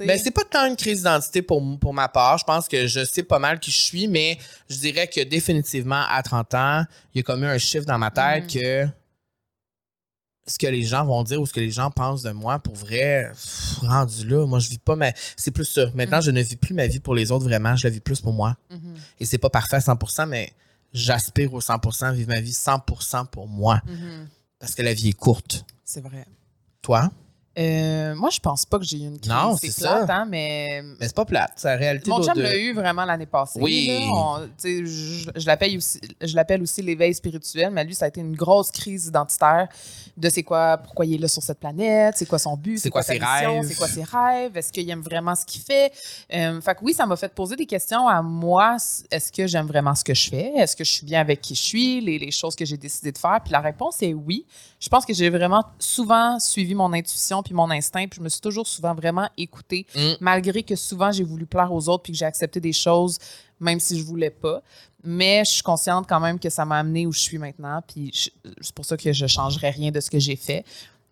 Ben, 0.00 0.18
c'est 0.18 0.30
pas 0.30 0.44
tant 0.44 0.66
une 0.66 0.76
crise 0.76 0.98
d'identité 0.98 1.42
pour, 1.42 1.62
pour 1.78 1.92
ma 1.94 2.08
part. 2.08 2.38
Je 2.38 2.44
pense 2.44 2.68
que 2.68 2.86
je 2.86 3.04
sais 3.04 3.22
pas 3.22 3.38
mal 3.38 3.58
qui 3.60 3.70
je 3.70 3.76
suis, 3.78 4.08
mais 4.08 4.38
je 4.68 4.76
dirais 4.78 5.08
que 5.08 5.22
définitivement, 5.22 6.02
à 6.08 6.22
30 6.22 6.54
ans, 6.54 6.84
il 7.14 7.18
y 7.18 7.20
a 7.20 7.22
comme 7.22 7.42
eu 7.44 7.46
un 7.46 7.58
chiffre 7.58 7.84
dans 7.86 7.98
ma 7.98 8.10
tête 8.10 8.44
Mhm. 8.54 8.60
que 8.60 8.88
ce 10.46 10.58
que 10.58 10.66
les 10.66 10.82
gens 10.82 11.04
vont 11.04 11.22
dire 11.24 11.40
ou 11.40 11.46
ce 11.46 11.52
que 11.52 11.60
les 11.60 11.70
gens 11.70 11.90
pensent 11.90 12.22
de 12.22 12.30
moi, 12.30 12.58
pour 12.58 12.74
vrai, 12.74 13.28
pff, 13.32 13.78
rendu 13.82 14.26
là, 14.26 14.46
moi, 14.46 14.58
je 14.60 14.70
vis 14.70 14.78
pas 14.78 14.96
ma... 14.96 15.12
C'est 15.36 15.50
plus 15.50 15.66
ça. 15.66 15.90
Maintenant, 15.94 16.18
Mhm. 16.18 16.22
je 16.22 16.30
ne 16.30 16.40
vis 16.40 16.56
plus 16.56 16.72
ma 16.74 16.86
vie 16.86 17.00
pour 17.00 17.14
les 17.14 17.30
autres, 17.30 17.44
vraiment. 17.44 17.76
Je 17.76 17.86
la 17.86 17.90
vis 17.92 18.00
plus 18.00 18.20
pour 18.22 18.32
moi. 18.32 18.56
Mhm. 18.70 18.94
Et 19.20 19.26
c'est 19.26 19.36
pas 19.38 19.50
parfait 19.50 19.76
à 19.76 19.80
100%, 19.80 20.26
mais 20.26 20.52
j'aspire 20.94 21.52
au 21.52 21.60
100%, 21.60 22.12
vivre 22.12 22.30
ma 22.30 22.40
vie 22.40 22.52
100% 22.54 23.26
pour 23.26 23.46
moi. 23.46 23.82
Mhm. 23.86 24.28
Parce 24.58 24.74
que 24.74 24.80
la 24.82 24.94
vie 24.94 25.10
est 25.10 25.12
courte. 25.12 25.64
C'est 25.84 26.00
vrai. 26.00 26.24
Toi? 26.80 27.10
Euh, 27.58 28.14
moi, 28.14 28.30
je 28.30 28.38
pense 28.38 28.64
pas 28.64 28.78
que 28.78 28.84
j'ai 28.84 28.98
eu 28.98 29.06
une 29.06 29.18
crise. 29.18 29.32
Non, 29.32 29.56
c'est 29.56 29.70
c'est 29.70 29.82
plate, 29.82 30.06
ça. 30.06 30.16
hein, 30.18 30.26
mais 30.28 30.82
Mais 31.00 31.06
c'est 31.08 31.14
pas 31.16 31.24
plate. 31.24 31.52
C'est 31.56 31.68
la 31.68 31.76
réalité 31.76 32.08
Mon 32.08 32.22
chum 32.22 32.34
l'a 32.38 32.56
eu 32.56 32.72
vraiment 32.72 33.04
l'année 33.04 33.26
passée. 33.26 33.58
Oui. 33.60 33.86
là. 33.88 34.12
On- 34.12 34.48
je 34.64 35.28
je 35.34 36.34
l'appelle 36.36 36.62
aussi, 36.62 36.82
l'éveil 36.82 37.14
spirituel, 37.14 37.70
mais 37.72 37.84
lui, 37.84 37.94
ça 37.94 38.04
a 38.04 38.08
été 38.08 38.20
une 38.20 38.36
grosse 38.36 38.70
crise 38.70 39.06
identitaire 39.06 39.68
de 40.16 40.28
c'est 40.28 40.42
quoi, 40.42 40.76
pourquoi 40.78 41.04
il 41.06 41.14
est 41.14 41.18
là 41.18 41.28
sur 41.28 41.42
cette 41.42 41.58
planète, 41.60 42.14
c'est 42.16 42.26
quoi 42.26 42.38
son 42.38 42.56
but, 42.56 42.78
C'est 42.78 42.90
quoi 42.90 43.02
ses 43.02 43.18
rêves? 43.18 43.66
c'est 43.68 43.74
quoi 43.74 43.88
ses 43.88 44.02
rêves, 44.04 44.56
est-ce 44.56 44.72
qu'il 44.72 44.88
aime 44.90 45.00
vraiment 45.02 45.34
ce 45.34 45.44
qu'il 45.44 45.60
fait? 45.62 45.92
Euh, 46.32 46.60
fait 46.60 46.74
que 46.74 46.80
oui, 46.84 46.92
ça 46.92 47.06
m'a 47.06 47.16
fait 47.16 47.32
poser 47.32 47.56
des 47.56 47.66
questions 47.66 48.06
à 48.08 48.22
moi. 48.22 48.76
Est-ce 49.10 49.30
que 49.32 49.46
j'aime 49.46 49.66
vraiment 49.66 49.94
ce 49.94 50.04
que 50.04 50.14
je 50.14 50.28
fais? 50.30 50.52
Est-ce 50.56 50.76
que 50.76 50.84
je 50.84 50.90
suis 50.90 51.06
bien 51.06 51.20
avec 51.20 51.40
qui 51.40 51.54
je 51.54 51.62
suis, 51.62 52.00
les, 52.00 52.18
les 52.18 52.30
choses 52.30 52.54
que 52.56 52.64
j'ai 52.64 52.76
décidé 52.76 53.12
de 53.12 53.18
faire? 53.18 53.40
Puis 53.42 53.52
la 53.52 53.60
réponse 53.60 54.02
est 54.02 54.14
oui. 54.14 54.44
Je 54.80 54.88
pense 54.88 55.04
que 55.04 55.12
j'ai 55.12 55.28
vraiment 55.28 55.64
souvent 55.78 56.38
suivi 56.38 56.74
mon 56.74 56.92
intuition 56.92 57.42
puis 57.42 57.52
mon 57.54 57.68
instinct, 57.70 58.06
puis 58.06 58.18
je 58.18 58.22
me 58.22 58.28
suis 58.28 58.40
toujours 58.40 58.66
souvent 58.66 58.94
vraiment 58.94 59.28
écoutée 59.36 59.86
Mm. 59.94 60.12
malgré 60.20 60.62
que 60.62 60.76
souvent 60.76 61.10
j'ai 61.10 61.24
voulu 61.24 61.46
plaire 61.46 61.72
aux 61.72 61.88
autres 61.88 62.04
puis 62.04 62.12
que 62.12 62.18
j'ai 62.18 62.24
accepté 62.26 62.60
des 62.60 62.72
choses 62.72 63.18
même 63.60 63.80
si 63.80 63.98
je 63.98 64.04
voulais 64.04 64.30
pas. 64.30 64.62
Mais 65.02 65.42
je 65.44 65.50
suis 65.50 65.62
consciente 65.62 66.06
quand 66.08 66.20
même 66.20 66.38
que 66.38 66.48
ça 66.48 66.64
m'a 66.64 66.78
amené 66.78 67.06
où 67.06 67.12
je 67.12 67.18
suis 67.20 67.38
maintenant. 67.38 67.82
Puis 67.86 68.30
c'est 68.60 68.72
pour 68.74 68.84
ça 68.84 68.96
que 68.96 69.12
je 69.12 69.26
changerais 69.26 69.70
rien 69.70 69.90
de 69.90 70.00
ce 70.00 70.10
que 70.10 70.18
j'ai 70.20 70.36
fait. 70.36 70.64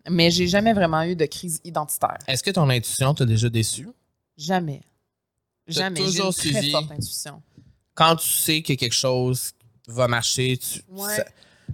Mais 0.08 0.30
j'ai 0.30 0.46
jamais 0.46 0.72
vraiment 0.72 1.02
eu 1.02 1.16
de 1.16 1.26
crise 1.26 1.60
identitaire. 1.64 2.18
Est-ce 2.28 2.42
que 2.44 2.50
ton 2.52 2.68
intuition 2.70 3.14
t'a 3.14 3.24
déjà 3.24 3.48
déçu? 3.48 3.88
Jamais. 4.36 4.82
Jamais. 5.66 5.98
J'ai 6.00 6.06
toujours 6.06 6.26
une 6.26 6.32
très 6.32 6.48
suivi. 6.52 6.70
forte 6.70 6.90
intuition. 6.92 7.42
Quand 7.94 8.14
tu 8.16 8.28
sais 8.28 8.62
que 8.62 8.74
quelque 8.74 8.94
chose 8.94 9.50
va 9.88 10.06
marcher, 10.06 10.56
tu, 10.58 10.84
Ouais. 10.88 11.16
ça- 11.16 11.24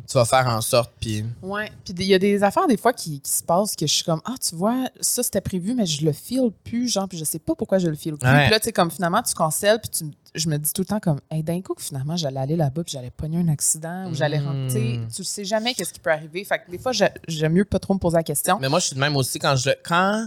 tu 0.09 0.14
vas 0.14 0.24
faire 0.24 0.47
en 0.49 0.61
sorte, 0.61 0.93
puis... 1.01 1.24
Ouais. 1.43 1.70
Puis 1.84 1.95
il 1.99 2.05
y 2.07 2.14
a 2.14 2.18
des 2.18 2.43
affaires 2.43 2.66
des 2.66 2.76
fois 2.76 2.93
qui, 2.93 3.20
qui 3.20 3.30
se 3.30 3.43
passent 3.43 3.76
que 3.76 3.86
je 3.86 3.93
suis 3.93 4.05
comme 4.05 4.20
ah 4.24 4.34
tu 4.40 4.55
vois 4.55 4.88
ça 5.01 5.22
c'était 5.22 5.40
prévu 5.40 5.74
mais 5.74 5.86
je 5.86 6.05
le 6.05 6.12
feel 6.12 6.51
plus 6.64 6.88
genre 6.88 7.09
puis 7.09 7.18
je 7.18 7.24
sais 7.24 7.38
pas 7.38 7.55
pourquoi 7.55 7.78
je 7.78 7.88
le 7.88 7.95
feel 7.97 8.16
plus. 8.16 8.28
Ouais. 8.28 8.43
Puis 8.43 8.51
là 8.51 8.59
tu 8.59 8.64
sais 8.64 8.72
comme 8.72 8.90
finalement 8.90 9.22
tu 9.22 9.34
cancelles 9.34 9.80
puis 9.80 9.90
tu, 9.90 10.05
je 10.34 10.49
me 10.49 10.57
dis 10.59 10.72
tout 10.72 10.82
le 10.82 10.86
temps 10.86 11.01
comme 11.01 11.20
hey, 11.30 11.43
d'un 11.43 11.61
coup 11.61 11.74
que 11.74 11.82
finalement 11.82 12.16
j'allais 12.16 12.40
aller 12.40 12.57
là-bas 12.57 12.84
puis 12.84 12.93
j'allais 12.93 13.11
pogner 13.11 13.38
un 13.38 13.49
accident 13.49 14.09
ou 14.11 14.14
j'allais 14.14 14.38
rentrer. 14.38 15.01
Tu 15.14 15.24
sais 15.24 15.45
jamais 15.45 15.74
qu'est-ce 15.74 15.93
qui 15.93 16.01
peut 16.01 16.11
arriver. 16.11 16.43
Fait 16.45 16.59
que 16.59 16.70
des 16.70 16.78
fois 16.78 16.93
j'ai- 16.93 17.09
j'aime 17.28 17.53
mieux 17.53 17.64
pas 17.66 17.78
trop 17.78 17.95
me 17.95 17.99
poser 17.99 18.16
la 18.16 18.22
question. 18.22 18.59
Mais 18.61 18.68
moi, 18.68 18.78
je 18.80 18.86
suis 18.86 18.95
de 18.95 19.01
même 19.01 19.16
aussi 19.16 19.38
quand 19.38 19.57
je... 19.57 19.70
Quand... 19.84 20.26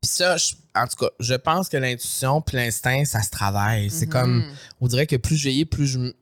Puis 0.00 0.08
ça, 0.10 0.36
je- 0.36 0.54
en 0.74 0.86
tout 0.86 0.96
cas, 0.96 1.10
je 1.20 1.34
pense 1.34 1.68
que 1.68 1.76
l'intuition 1.76 2.40
puis 2.40 2.56
l'instinct, 2.56 3.04
ça 3.04 3.22
se 3.22 3.30
travaille. 3.30 3.90
C'est 3.90 4.06
Mhm. 4.06 4.12
comme... 4.12 4.44
On 4.80 4.86
dirait 4.88 5.06
que 5.06 5.16
plus 5.16 5.36
je 5.36 5.42
vieillis, 5.44 5.64
plus 5.66 5.86
je, 5.86 6.12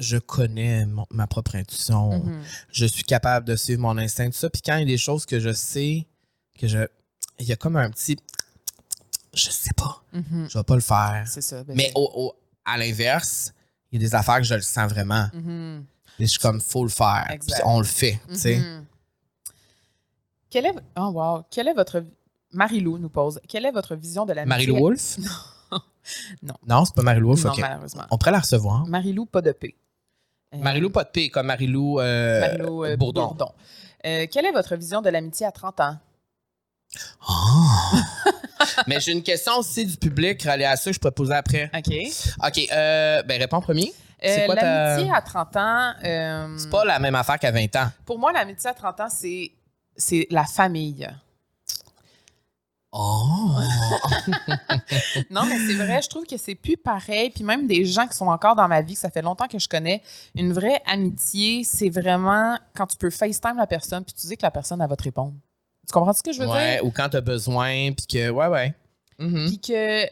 je 0.00 0.16
connais 0.18 0.84
mon- 0.86 1.06
ma 1.10 1.26
propre 1.28 1.54
intuition. 1.54 2.24
Mhm. 2.24 2.42
Je 2.72 2.86
suis 2.86 3.04
capable 3.04 3.46
de 3.46 3.54
suivre 3.54 3.80
mon 3.82 3.96
instinct, 3.98 4.26
tout 4.30 4.36
ça. 4.36 4.50
Puis 4.50 4.62
quand 4.62 4.74
il 4.76 4.80
y 4.80 4.82
a 4.82 4.86
des 4.86 4.98
choses 4.98 5.24
que 5.26 5.38
je 5.38 5.52
sais, 5.52 6.06
que 6.58 6.66
je... 6.66 6.78
Il 7.38 7.46
y 7.46 7.52
a 7.52 7.56
comme 7.56 7.76
un 7.76 7.90
petit... 7.90 8.16
Je 9.34 9.48
sais 9.50 9.70
pas. 9.76 10.02
Mhm. 10.12 10.48
Je 10.50 10.58
vais 10.58 10.64
pas 10.64 10.74
le 10.74 10.80
faire. 10.80 11.24
C'est 11.28 11.40
ça. 11.42 11.62
ben, 11.62 11.76
Mais 11.76 11.92
au, 11.94 12.10
au- 12.14 12.34
à 12.64 12.76
l'inverse, 12.76 13.52
il 13.92 14.00
y 14.02 14.04
a 14.04 14.08
des 14.08 14.14
affaires 14.14 14.38
que 14.38 14.44
je 14.44 14.54
le 14.54 14.60
sens 14.62 14.90
vraiment. 14.90 15.28
Mhm. 15.32 15.84
Et 16.18 16.24
je 16.24 16.30
suis 16.30 16.38
comme, 16.40 16.60
faut 16.60 16.82
le 16.82 16.90
faire. 16.90 17.26
Puis 17.28 17.54
on 17.64 17.78
le 17.78 17.84
fait, 17.86 18.20
tu 18.28 18.34
sais. 18.36 18.56
Mhm. 18.58 18.84
Quelle 20.50 20.66
est, 20.66 20.74
oh 20.96 21.10
wow, 21.14 21.44
quelle 21.50 21.68
est 21.68 21.74
votre 21.74 22.04
Marie-Lou 22.52 22.98
nous 22.98 23.08
pose 23.08 23.40
quelle 23.48 23.64
est 23.66 23.70
votre 23.70 23.94
vision 23.94 24.26
de 24.26 24.32
la 24.32 24.44
Marie-Lou 24.46 24.76
Wolfe? 24.78 25.18
Non. 26.42 26.54
Non, 26.66 26.84
c'est 26.86 26.94
pas 26.94 27.02
Marie-Lou 27.02 27.28
Wolfe, 27.28 27.44
Non, 27.44 27.52
malheureusement. 27.60 28.04
On 28.10 28.18
pourrait 28.18 28.32
la 28.32 28.40
recevoir. 28.40 28.84
Marie-Lou, 28.86 29.26
pas 29.26 29.42
de 29.42 29.52
P. 29.52 29.76
Euh, 30.54 30.58
Marie-Lou, 30.58 30.90
pas 30.90 31.04
de 31.04 31.10
P, 31.10 31.30
comme 31.30 31.46
Marie-Lou, 31.46 32.00
euh, 32.00 32.40
Marie-Lou, 32.40 32.84
euh, 32.84 32.96
Bourdon. 32.96 33.36
Euh, 34.04 34.26
quelle 34.30 34.46
est 34.46 34.52
votre 34.52 34.74
vision 34.76 35.00
de 35.00 35.08
l'amitié 35.08 35.46
à 35.46 35.52
30 35.52 35.80
ans? 35.80 35.96
Ah! 37.28 37.92
Mais 38.88 38.98
j'ai 39.00 39.12
une 39.12 39.22
question 39.22 39.56
aussi 39.58 39.86
du 39.86 39.96
public 39.96 40.42
reliée 40.42 40.64
à 40.64 40.76
ça 40.76 40.90
que 40.90 40.94
je 40.94 41.00
peux 41.00 41.10
poser 41.10 41.34
après. 41.34 41.70
OK. 41.74 41.94
OK, 42.46 42.68
ben 42.68 43.38
réponds 43.38 43.60
premier. 43.60 43.92
Quoi 44.20 44.54
l'amitié 44.54 45.12
à 45.14 45.22
30 45.22 45.56
ans, 45.56 45.92
C'est 46.58 46.70
pas 46.70 46.84
la 46.84 46.98
même 46.98 47.14
affaire 47.14 47.38
qu'à 47.38 47.52
20 47.52 47.76
ans. 47.76 47.90
pour 48.04 48.18
moi, 48.18 48.32
l'amitié 48.32 48.70
à 48.70 48.74
30 48.74 49.00
ans, 49.00 49.08
c'est, 49.08 49.52
c'est 49.96 50.26
la 50.30 50.44
famille. 50.44 51.08
Oh! 52.92 53.56
Non, 55.30 55.44
mais 55.46 55.58
c'est 55.66 55.74
vrai, 55.74 56.00
je 56.02 56.08
trouve 56.08 56.24
que 56.26 56.36
c'est 56.36 56.54
plus 56.54 56.76
pareil. 56.76 57.30
Puis 57.30 57.44
même 57.44 57.66
des 57.66 57.84
gens 57.84 58.06
qui 58.06 58.16
sont 58.16 58.26
encore 58.26 58.56
dans 58.56 58.66
ma 58.68 58.82
vie, 58.82 58.94
que 58.94 59.00
ça 59.00 59.10
fait 59.10 59.22
longtemps 59.22 59.46
que 59.46 59.58
je 59.58 59.68
connais, 59.68 60.02
une 60.34 60.52
vraie 60.52 60.82
amitié, 60.86 61.62
c'est 61.64 61.88
vraiment 61.88 62.56
quand 62.74 62.86
tu 62.86 62.96
peux 62.96 63.10
FaceTime 63.10 63.56
la 63.56 63.66
personne 63.66 64.04
puis 64.04 64.14
tu 64.14 64.26
dis 64.26 64.36
que 64.36 64.42
la 64.42 64.50
personne, 64.50 64.80
elle 64.80 64.88
va 64.88 64.96
te 64.96 65.02
répondre. 65.04 65.34
Tu 65.86 65.92
comprends 65.92 66.12
ce 66.12 66.22
que 66.22 66.32
je 66.32 66.40
veux 66.40 66.48
ouais, 66.48 66.74
dire? 66.76 66.84
ou 66.84 66.90
quand 66.90 67.08
t'as 67.08 67.20
besoin, 67.20 67.92
puis 67.92 68.06
que, 68.06 68.30
ouais, 68.30 68.46
ouais. 68.48 68.74
Mhm. 69.18 69.46
Puis 69.48 69.58
que 69.58 70.06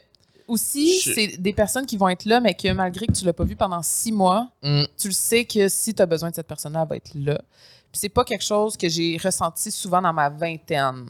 aussi, 0.47 1.01
Je- 1.01 1.13
c'est 1.13 1.27
des 1.39 1.53
personnes 1.53 1.85
qui 1.87 1.97
vont 1.97 2.09
être 2.09 2.25
là, 2.25 2.41
mais 2.41 2.55
que 2.55 2.71
malgré 2.73 3.07
que 3.07 3.13
tu 3.13 3.25
l'as 3.25 3.33
pas 3.33 3.45
vu 3.45 3.57
pendant 3.57 3.83
six 3.83 4.13
mois, 4.13 4.49
Mm. 4.63 4.85
tu 4.97 5.09
le 5.09 5.15
sais 5.15 5.45
que 5.45 5.69
si 5.69 5.95
tu 5.95 6.03
as 6.03 6.07
besoin 6.07 6.31
de 6.31 6.35
cette 6.35 6.47
personne-là, 6.49 6.83
elle 6.83 6.89
va 6.89 6.97
être 6.97 7.11
là. 7.15 7.41
Puis 7.93 8.01
c'est 8.01 8.09
pas 8.09 8.25
quelque 8.25 8.45
chose 8.45 8.77
que 8.77 8.89
j'ai 8.89 9.19
ressenti 9.23 9.71
souvent 9.71 10.01
dans 10.03 10.13
ma 10.13 10.29
vingtaine. 10.29 11.07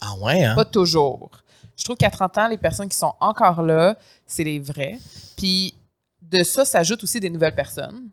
Ah 0.00 0.14
ouais, 0.20 0.44
hein? 0.44 0.54
Pas 0.54 0.64
toujours. 0.64 1.30
Je 1.76 1.84
trouve 1.84 1.96
qu'à 1.96 2.10
30 2.10 2.38
ans, 2.38 2.48
les 2.48 2.58
personnes 2.58 2.88
qui 2.88 2.96
sont 2.96 3.14
encore 3.20 3.62
là, 3.62 3.96
c'est 4.26 4.44
les 4.44 4.58
vrais. 4.58 4.98
Puis 5.36 5.74
de 6.22 6.42
ça 6.42 6.64
s'ajoutent 6.64 7.04
aussi 7.04 7.20
des 7.20 7.30
nouvelles 7.30 7.54
personnes 7.54 8.08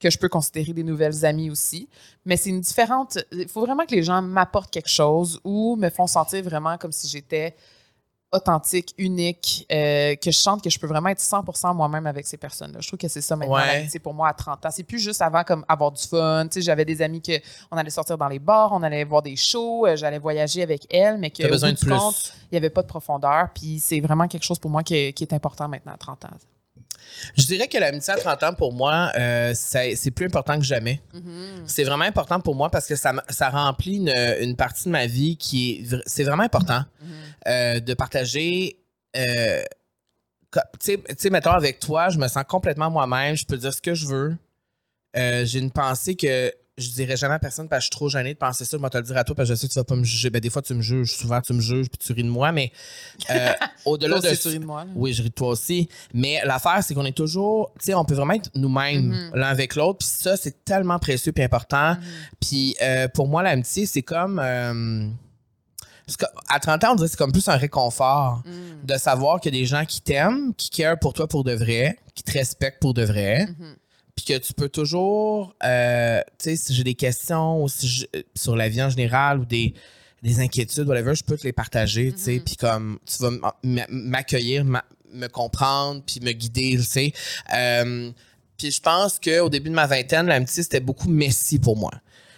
que 0.00 0.10
je 0.10 0.18
peux 0.18 0.28
considérer 0.28 0.72
des 0.72 0.82
nouvelles 0.82 1.24
amies 1.24 1.50
aussi. 1.50 1.88
Mais 2.24 2.36
c'est 2.36 2.50
une 2.50 2.60
différente. 2.60 3.18
Il 3.32 3.48
faut 3.48 3.60
vraiment 3.60 3.86
que 3.86 3.94
les 3.94 4.02
gens 4.02 4.20
m'apportent 4.20 4.70
quelque 4.70 4.90
chose 4.90 5.40
ou 5.44 5.76
me 5.76 5.88
font 5.88 6.06
sentir 6.06 6.42
vraiment 6.42 6.76
comme 6.78 6.92
si 6.92 7.08
j'étais 7.08 7.54
authentique, 8.34 8.94
unique, 8.98 9.66
euh, 9.72 10.14
que 10.16 10.30
je 10.30 10.36
sente 10.36 10.62
que 10.62 10.68
je 10.68 10.78
peux 10.78 10.86
vraiment 10.86 11.08
être 11.08 11.20
100% 11.20 11.72
moi-même 11.74 12.06
avec 12.06 12.26
ces 12.26 12.36
personnes-là. 12.36 12.80
Je 12.80 12.88
trouve 12.88 12.98
que 12.98 13.08
c'est 13.08 13.20
ça 13.20 13.36
maintenant, 13.36 13.54
Ouais. 13.54 13.66
l'amitié 13.66 14.00
pour 14.00 14.12
moi 14.12 14.28
à 14.28 14.34
30 14.34 14.66
ans. 14.66 14.70
C'est 14.70 14.82
plus 14.82 14.98
juste 14.98 15.22
avant 15.22 15.44
comme 15.44 15.64
avoir 15.68 15.92
du 15.92 16.02
fun. 16.02 16.46
Tu 16.50 16.54
sais, 16.54 16.62
j'avais 16.62 16.84
des 16.84 17.00
amis 17.00 17.22
que 17.22 17.32
on 17.70 17.76
allait 17.76 17.90
sortir 17.90 18.18
dans 18.18 18.28
les 18.28 18.38
bars, 18.38 18.72
on 18.72 18.82
allait 18.82 19.04
voir 19.04 19.22
des 19.22 19.36
shows, 19.36 19.86
euh, 19.86 19.96
j'allais 19.96 20.18
voyager 20.18 20.62
avec 20.62 20.86
elles, 20.92 21.16
mais 21.18 21.30
que 21.30 21.44
au 21.44 21.48
besoin 21.48 21.70
bout 21.70 21.74
de 21.76 21.78
du 21.80 21.86
plus. 21.86 21.96
compte, 21.96 22.32
il 22.50 22.54
n'y 22.54 22.58
avait 22.58 22.70
pas 22.70 22.82
de 22.82 22.88
profondeur. 22.88 23.48
Puis 23.54 23.78
c'est 23.80 24.00
vraiment 24.00 24.26
quelque 24.28 24.44
chose 24.44 24.58
pour 24.58 24.70
moi 24.70 24.82
qui 24.82 24.94
est, 24.96 25.12
qui 25.12 25.24
est 25.24 25.32
important 25.32 25.68
maintenant 25.68 25.92
à 25.92 25.96
30 25.98 26.24
ans. 26.26 26.28
Je 27.36 27.44
dirais 27.46 27.68
que 27.68 27.78
l'amitié 27.78 28.12
à 28.14 28.16
30 28.16 28.42
ans, 28.42 28.54
pour 28.54 28.72
moi, 28.72 29.10
euh, 29.16 29.52
c'est 29.54 30.10
plus 30.10 30.26
important 30.26 30.56
que 30.58 30.64
jamais. 30.64 31.00
C'est 31.66 31.84
vraiment 31.84 32.04
important 32.04 32.40
pour 32.40 32.54
moi 32.54 32.70
parce 32.70 32.86
que 32.86 32.96
ça, 32.96 33.12
ça 33.28 33.50
remplit 33.50 33.96
une, 33.96 34.12
une 34.40 34.56
partie 34.56 34.84
de 34.84 34.90
ma 34.90 35.06
vie 35.06 35.36
qui 35.36 35.72
est. 35.90 35.96
C'est 36.06 36.24
vraiment 36.24 36.42
important 36.44 36.84
euh, 37.48 37.80
de 37.80 37.94
partager. 37.94 38.78
euh, 39.16 39.62
co- 40.50 40.60
tu 40.80 40.86
sais- 40.92 40.98
tu 41.08 41.14
sais, 41.18 41.30
mettons, 41.30 41.50
avec 41.52 41.78
toi, 41.78 42.08
je 42.08 42.18
me 42.18 42.28
sens 42.28 42.44
complètement 42.48 42.90
moi-même. 42.90 43.36
Je 43.36 43.44
peux 43.46 43.56
dire 43.56 43.72
ce 43.72 43.80
que 43.82 43.94
je 43.94 44.06
veux. 44.06 44.36
Euh, 45.16 45.44
J'ai 45.44 45.60
une 45.60 45.70
pensée 45.70 46.16
que 46.16 46.52
je 46.76 46.88
dirais 46.90 47.16
jamais 47.16 47.34
à 47.34 47.38
personne 47.38 47.68
parce 47.68 47.80
que 47.80 47.82
je 47.82 47.86
suis 47.86 47.90
trop 47.96 48.08
gênée 48.08 48.34
de 48.34 48.38
penser 48.38 48.64
ça. 48.64 48.76
Je 48.76 48.82
vais 48.82 48.90
te 48.90 48.96
le 48.96 49.04
dire 49.04 49.16
à 49.16 49.22
toi 49.24 49.36
parce 49.36 49.48
que 49.48 49.54
je 49.54 49.60
sais 49.60 49.68
que 49.68 49.72
tu 49.72 49.78
vas 49.78 49.84
pas 49.84 49.94
me 49.94 50.02
juger. 50.04 50.30
Ben, 50.30 50.40
des 50.40 50.50
fois, 50.50 50.60
tu 50.60 50.74
me 50.74 50.82
juges. 50.82 51.12
Souvent, 51.12 51.40
tu 51.40 51.52
me 51.52 51.60
juges 51.60 51.88
puis 51.88 51.98
tu 51.98 52.12
ris 52.12 52.24
de 52.24 52.28
moi. 52.28 52.50
Mais 52.50 52.72
euh, 53.30 53.52
au-delà 53.84 54.18
de 54.18 54.34
tu 54.34 54.48
ris 54.48 54.58
de 54.58 54.64
moi, 54.64 54.84
là. 54.84 54.90
Oui, 54.96 55.12
je 55.12 55.22
ris 55.22 55.28
de 55.30 55.34
toi 55.34 55.48
aussi. 55.50 55.88
Mais 56.12 56.40
l'affaire, 56.44 56.82
c'est 56.82 56.94
qu'on 56.94 57.04
est 57.04 57.16
toujours. 57.16 57.70
Tu 57.78 57.86
sais, 57.86 57.94
on 57.94 58.04
peut 58.04 58.14
vraiment 58.14 58.34
être 58.34 58.50
nous-mêmes 58.56 59.06
Mhm. 59.08 59.30
l'un 59.34 59.46
avec 59.48 59.76
l'autre. 59.76 59.98
Puis 59.98 60.08
ça, 60.08 60.36
c'est 60.36 60.64
tellement 60.64 60.98
précieux 60.98 61.30
puis 61.32 61.44
important. 61.44 61.96
Puis 62.40 62.74
euh, 62.82 63.06
pour 63.08 63.28
moi, 63.28 63.42
l'amitié, 63.44 63.86
c'est 63.86 64.02
comme. 64.02 64.40
euh, 64.42 65.08
à 66.48 66.60
30 66.60 66.84
ans, 66.84 66.92
on 66.92 66.94
dirait 66.96 67.06
que 67.06 67.12
c'est 67.12 67.16
comme 67.16 67.32
plus 67.32 67.48
un 67.48 67.56
réconfort 67.56 68.42
Mm. 68.44 68.84
de 68.86 68.94
savoir 68.98 69.40
qu'il 69.40 69.54
y 69.54 69.56
a 69.56 69.60
des 69.60 69.66
gens 69.66 69.84
qui 69.86 70.02
t'aiment, 70.02 70.52
qui 70.54 70.68
carent 70.68 70.98
pour 70.98 71.14
toi 71.14 71.26
pour 71.26 71.44
de 71.44 71.52
vrai, 71.52 71.96
qui 72.14 72.22
te 72.22 72.32
respectent 72.32 72.80
pour 72.82 72.92
de 72.92 73.02
vrai, 73.04 73.46
Mhm. 73.46 73.76
Puis 74.16 74.24
que 74.26 74.38
tu 74.38 74.52
peux 74.54 74.68
toujours, 74.68 75.54
euh, 75.64 76.20
tu 76.38 76.44
sais, 76.50 76.56
si 76.56 76.74
j'ai 76.74 76.84
des 76.84 76.94
questions 76.94 77.62
ou 77.62 77.68
si 77.68 77.88
je- 77.88 78.06
sur 78.34 78.54
la 78.56 78.68
vie 78.68 78.82
en 78.82 78.90
général 78.90 79.40
ou 79.40 79.44
des, 79.44 79.74
des 80.22 80.40
inquiétudes, 80.40 80.86
whatever, 80.88 81.14
je 81.14 81.24
peux 81.24 81.36
te 81.36 81.44
les 81.44 81.52
partager, 81.52 82.12
tu 82.12 82.18
sais, 82.22 82.34
Mhm. 82.36 82.40
puis 82.44 82.56
comme 82.56 82.98
tu 83.04 83.22
vas 83.22 83.30
m'accueillir, 83.90 84.64
ma- 84.64 84.84
me 85.12 85.26
comprendre, 85.28 86.02
puis 86.06 86.20
me 86.20 86.32
guider, 86.32 86.76
tu 86.76 86.82
sais. 86.82 87.12
Euh, 87.54 88.10
puis 88.56 88.70
je 88.70 88.80
pense 88.80 89.18
qu'au 89.18 89.48
début 89.48 89.70
de 89.70 89.74
ma 89.74 89.86
vingtaine, 89.86 90.26
l'amitié, 90.26 90.62
c'était 90.62 90.80
beaucoup 90.80 91.08
messi 91.08 91.58
pour 91.58 91.76
moi. 91.76 91.90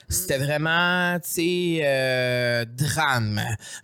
C'était 0.09 0.39
vraiment, 0.39 1.19
tu 1.19 1.29
sais, 1.31 1.81
euh, 1.83 2.65
drame, 2.65 3.41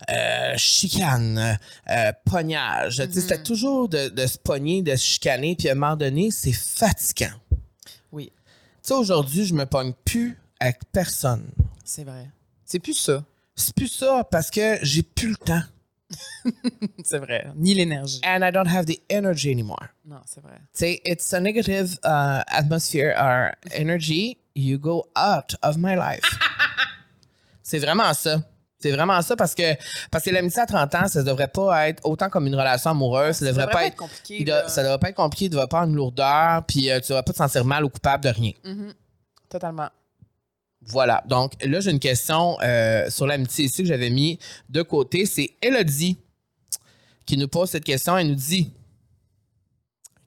euh, 0.08 0.54
chicane, 0.56 1.58
euh, 1.90 2.12
pognage. 2.24 2.98
Tu 3.08 3.12
sais, 3.14 3.20
C'était 3.22 3.38
Mhm. 3.38 3.42
toujours 3.42 3.88
de, 3.88 4.08
de 4.08 4.26
se 4.26 4.38
pogner, 4.38 4.82
de 4.82 4.94
se 4.94 5.04
chicaner, 5.04 5.56
puis 5.56 5.68
à 5.68 5.72
un 5.72 5.74
moment 5.74 5.96
donné, 5.96 6.30
c'est 6.30 6.52
fatigant. 6.52 7.34
Tu 8.82 8.88
sais, 8.88 8.94
aujourd'hui, 8.94 9.44
je 9.44 9.54
me 9.54 9.64
pogne 9.64 9.92
plus 10.04 10.36
avec 10.58 10.78
personne. 10.90 11.48
c'est 11.84 12.04
vrai. 12.04 12.28
C'est 12.64 12.80
plus 12.80 12.94
ça. 12.94 13.22
C'est 13.54 13.74
plus 13.74 13.88
ça 13.88 14.26
parce 14.30 14.50
que 14.50 14.78
j'ai 14.82 15.02
plus 15.02 15.28
le 15.28 15.36
temps. 15.36 15.62
C'est 17.04 17.18
vrai. 17.18 17.46
Ni 17.56 17.74
l'énergie. 17.74 18.20
And 18.24 18.42
I 18.42 18.50
don't 18.50 18.66
have 18.66 18.86
the 18.86 19.00
energy 19.08 19.50
anymore. 19.50 19.88
Non, 20.04 20.20
c'est 20.26 20.42
vrai. 20.42 20.56
Tu 20.74 20.80
sais, 20.80 21.00
it's 21.04 21.32
a 21.32 21.40
negative 21.40 21.98
uh, 22.04 22.42
atmosphere 22.48 23.14
or 23.18 23.52
energy. 23.72 24.36
You 24.54 24.78
go 24.78 25.06
out 25.16 25.54
of 25.62 25.76
my 25.78 25.94
life. 25.96 26.38
c'est 27.62 27.78
vraiment 27.78 28.12
ça. 28.14 28.42
C'est 28.82 28.90
vraiment 28.90 29.20
ça 29.22 29.36
parce 29.36 29.54
que 29.54 29.62
parce 30.10 30.24
que 30.24 30.30
l'amitié 30.30 30.62
à 30.62 30.66
30 30.66 30.94
ans, 30.94 31.08
ça 31.08 31.22
devrait 31.22 31.48
pas 31.48 31.88
être 31.88 32.04
autant 32.04 32.28
comme 32.28 32.46
une 32.46 32.54
relation 32.54 32.90
amoureuse. 32.90 33.36
Ça 33.36 33.46
devrait 33.46 33.68
pas 33.70 33.86
être 33.86 33.96
compliqué. 33.96 34.44
là. 34.44 34.68
ça 34.68 34.82
devrait 34.82 34.98
pas 34.98 35.10
être 35.10 35.16
compliqué, 35.16 35.44
il 35.46 35.50
devrait 35.50 35.68
pas 35.68 35.78
avoir 35.78 35.90
une 35.90 35.96
lourdeur, 35.96 36.64
puis 36.66 36.90
euh, 36.90 37.00
tu 37.00 37.08
devrais 37.08 37.22
pas 37.22 37.32
te 37.32 37.38
sentir 37.38 37.64
mal 37.64 37.84
ou 37.84 37.88
coupable 37.88 38.24
de 38.24 38.30
rien. 38.30 38.52
Mhm. 38.64 38.92
Totalement. 39.48 39.88
Voilà. 40.86 41.22
Donc 41.26 41.52
là, 41.64 41.80
j'ai 41.80 41.90
une 41.90 42.00
question 42.00 42.58
euh, 42.62 43.08
sur 43.08 43.26
l'amitié 43.26 43.66
ici 43.66 43.82
que 43.82 43.88
j'avais 43.88 44.10
mis 44.10 44.38
de 44.68 44.82
côté. 44.82 45.26
C'est 45.26 45.50
Elodie 45.62 46.18
qui 47.26 47.36
nous 47.36 47.48
pose 47.48 47.70
cette 47.70 47.84
question. 47.84 48.16
Elle 48.18 48.28
nous 48.28 48.34
dit 48.34 48.72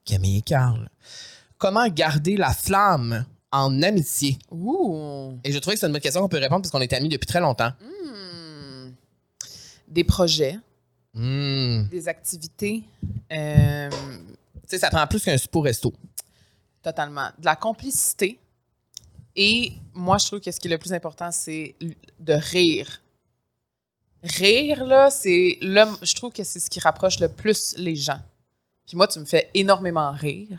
Camille 0.04 0.38
et 0.38 0.42
Carl, 0.42 0.88
comment 1.58 1.86
garder 1.88 2.36
la 2.36 2.52
flamme 2.52 3.26
en 3.52 3.82
amitié? 3.82 4.38
Ouh. 4.50 5.38
Et 5.44 5.52
je 5.52 5.58
trouvais 5.58 5.74
que 5.74 5.80
c'est 5.80 5.86
une 5.86 5.92
bonne 5.92 6.00
question 6.00 6.22
qu'on 6.22 6.28
peut 6.28 6.38
répondre 6.38 6.62
parce 6.62 6.70
qu'on 6.70 6.80
est 6.80 6.92
amis 6.92 7.08
depuis 7.08 7.26
très 7.26 7.40
longtemps. 7.40 7.72
Hmm. 7.80 8.15
Des 9.88 10.04
projets, 10.04 10.58
Hmm. 11.14 11.84
des 11.88 12.08
activités. 12.08 12.82
euh, 13.32 13.88
Tu 13.90 13.96
sais, 14.66 14.78
ça 14.78 14.90
prend 14.90 15.06
plus 15.06 15.22
qu'un 15.24 15.38
support 15.38 15.64
resto. 15.64 15.92
totalement. 16.82 17.28
De 17.38 17.44
la 17.46 17.56
complicité. 17.56 18.38
Et 19.34 19.72
moi, 19.94 20.18
je 20.18 20.26
trouve 20.26 20.40
que 20.40 20.50
ce 20.50 20.58
qui 20.60 20.68
est 20.68 20.70
le 20.70 20.78
plus 20.78 20.92
important, 20.92 21.30
c'est 21.30 21.74
de 22.20 22.32
rire. 22.32 23.00
Rire, 24.22 24.84
là, 24.84 25.10
c'est. 25.10 25.58
le- 25.60 25.96
Je 26.02 26.14
trouve 26.14 26.32
que 26.32 26.42
c'est 26.44 26.58
ce 26.60 26.68
qui 26.70 26.80
rapproche 26.80 27.20
le 27.20 27.28
plus 27.28 27.74
les 27.76 27.94
gens. 27.96 28.20
Puis 28.86 28.96
moi, 28.96 29.06
tu 29.08 29.18
me 29.18 29.24
fais 29.24 29.50
énormément 29.54 30.10
rire. 30.12 30.58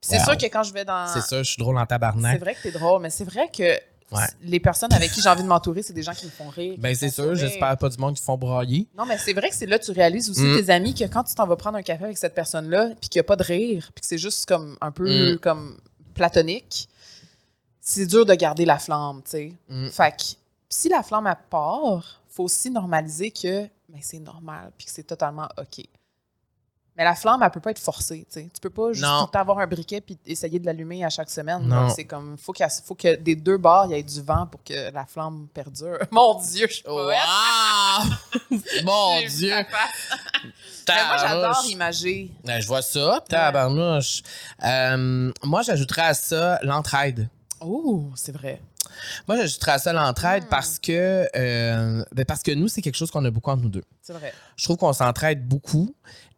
Puis 0.00 0.10
C'est 0.10 0.20
sûr 0.20 0.36
que 0.36 0.46
quand 0.46 0.62
je 0.62 0.72
vais 0.72 0.84
dans. 0.84 1.06
C'est 1.08 1.20
ça, 1.20 1.42
je 1.42 1.50
suis 1.50 1.58
drôle 1.58 1.76
en 1.76 1.80
C'est 1.82 1.86
tabarnak. 1.88 2.40
vrai 2.40 2.54
que 2.54 2.62
t'es 2.62 2.70
drôle, 2.72 3.00
mais 3.02 3.10
c'est 3.10 3.24
vrai 3.24 3.48
que 3.50 3.78
Ouais. 4.12 4.26
les 4.42 4.60
personnes 4.60 4.92
avec 4.92 5.10
qui 5.10 5.20
j'ai 5.20 5.28
envie 5.28 5.42
de 5.42 5.48
m'entourer, 5.48 5.82
c'est 5.82 5.92
des 5.92 6.02
gens 6.02 6.12
qui 6.12 6.26
me 6.26 6.30
font 6.30 6.48
rire. 6.48 6.76
Ben, 6.78 6.94
c'est 6.94 7.08
sûr, 7.10 7.34
j'espère 7.34 7.76
pas 7.76 7.88
du 7.88 7.98
monde 7.98 8.14
qui 8.14 8.22
font 8.22 8.36
brailler. 8.36 8.86
Non, 8.96 9.06
mais 9.06 9.18
c'est 9.18 9.32
vrai 9.32 9.48
que 9.48 9.56
c'est 9.56 9.66
là 9.66 9.78
que 9.78 9.84
tu 9.84 9.90
réalises 9.92 10.30
aussi, 10.30 10.42
Mm. 10.42 10.56
tes 10.56 10.70
amis, 10.70 10.94
que 10.94 11.04
quand 11.04 11.24
tu 11.24 11.34
t'en 11.34 11.46
vas 11.46 11.56
prendre 11.56 11.78
un 11.78 11.82
café 11.82 12.04
avec 12.04 12.18
cette 12.18 12.34
personne-là, 12.34 12.90
puis 13.00 13.08
qu'il 13.08 13.18
n'y 13.18 13.24
a 13.24 13.24
pas 13.24 13.36
de 13.36 13.42
rire, 13.42 13.90
puis 13.94 14.02
que 14.02 14.06
c'est 14.06 14.18
juste 14.18 14.46
comme 14.46 14.76
un 14.80 14.90
peu 14.92 15.34
Mm. 15.34 15.38
comme 15.38 15.78
platonique, 16.14 16.88
c'est 17.80 18.06
dur 18.06 18.24
de 18.24 18.34
garder 18.34 18.64
la 18.64 18.78
flamme, 18.78 19.22
tu 19.24 19.30
sais. 19.30 19.52
Mm. 19.68 19.88
Fait 19.88 20.10
que 20.16 20.22
si 20.68 20.88
la 20.88 21.02
flamme 21.02 21.26
à 21.26 21.34
part, 21.34 22.22
faut 22.28 22.44
aussi 22.44 22.70
normaliser 22.70 23.30
que 23.30 23.62
ben, 23.88 24.00
c'est 24.00 24.18
normal, 24.20 24.70
puis 24.76 24.86
que 24.86 24.92
c'est 24.92 25.02
totalement 25.04 25.48
OK. 25.58 25.84
Mais 26.96 27.02
la 27.04 27.14
flamme, 27.16 27.42
elle 27.42 27.50
peut 27.50 27.58
pas 27.60 27.72
être 27.72 27.80
forcée, 27.80 28.24
tu 28.32 28.40
sais. 28.40 28.48
Tu 28.54 28.60
peux 28.60 28.70
pas 28.70 28.92
juste 28.92 29.04
Non. 29.04 29.28
avoir 29.34 29.58
un 29.58 29.66
briquet 29.66 30.00
puis 30.00 30.16
essayer 30.26 30.60
de 30.60 30.66
l'allumer 30.66 31.04
à 31.04 31.10
chaque 31.10 31.28
semaine. 31.30 31.62
Non. 31.66 31.88
C'est 31.88 32.04
comme, 32.04 32.36
faut, 32.38 32.52
qu'il 32.52 32.66
faut 32.84 32.94
que 32.94 33.16
des 33.16 33.34
deux 33.34 33.56
bords, 33.56 33.86
il 33.86 33.96
y 33.96 33.98
ait 33.98 34.02
du 34.02 34.22
vent 34.22 34.46
pour 34.46 34.62
que 34.62 34.92
la 34.92 35.04
flamme 35.04 35.48
perdure. 35.52 35.98
Mon 36.12 36.40
Dieu, 36.40 36.66
je 36.68 36.74
suis. 36.74 36.84
Wow! 36.86 38.54
Mon 38.84 39.20
Dieu! 39.28 39.54
Mais 40.88 41.06
moi, 41.08 41.16
j'adore 41.18 41.64
imager. 41.68 42.30
Ben, 42.44 42.60
je 42.60 42.66
vois 42.66 42.82
ça, 42.82 43.24
tabarnouche. 43.28 44.22
Euh, 44.62 45.32
moi, 45.42 45.62
j'ajouterais 45.62 46.02
à 46.02 46.14
ça 46.14 46.58
l'entraide. 46.62 47.28
Oh, 47.60 48.10
c'est 48.14 48.32
vrai. 48.32 48.60
Moi, 49.26 49.36
j'ajouterais 49.38 49.72
à 49.72 49.78
ça 49.78 49.92
l'entraide 49.92 50.44
Mm. 50.44 50.48
parce 50.48 50.78
que 50.78 51.26
euh, 51.34 52.04
ben, 52.12 52.24
parce 52.24 52.42
que 52.42 52.52
nous, 52.52 52.68
c'est 52.68 52.82
quelque 52.82 52.96
chose 52.96 53.10
qu'on 53.10 53.24
a 53.24 53.30
beaucoup 53.30 53.50
entre 53.50 53.62
nous 53.62 53.68
deux. 53.70 53.82
C'est 54.02 54.12
vrai. 54.12 54.32
Je 54.56 54.64
trouve 54.64 54.76
qu'on 54.76 54.92
s'entraide 54.92 55.46
beaucoup 55.48 55.94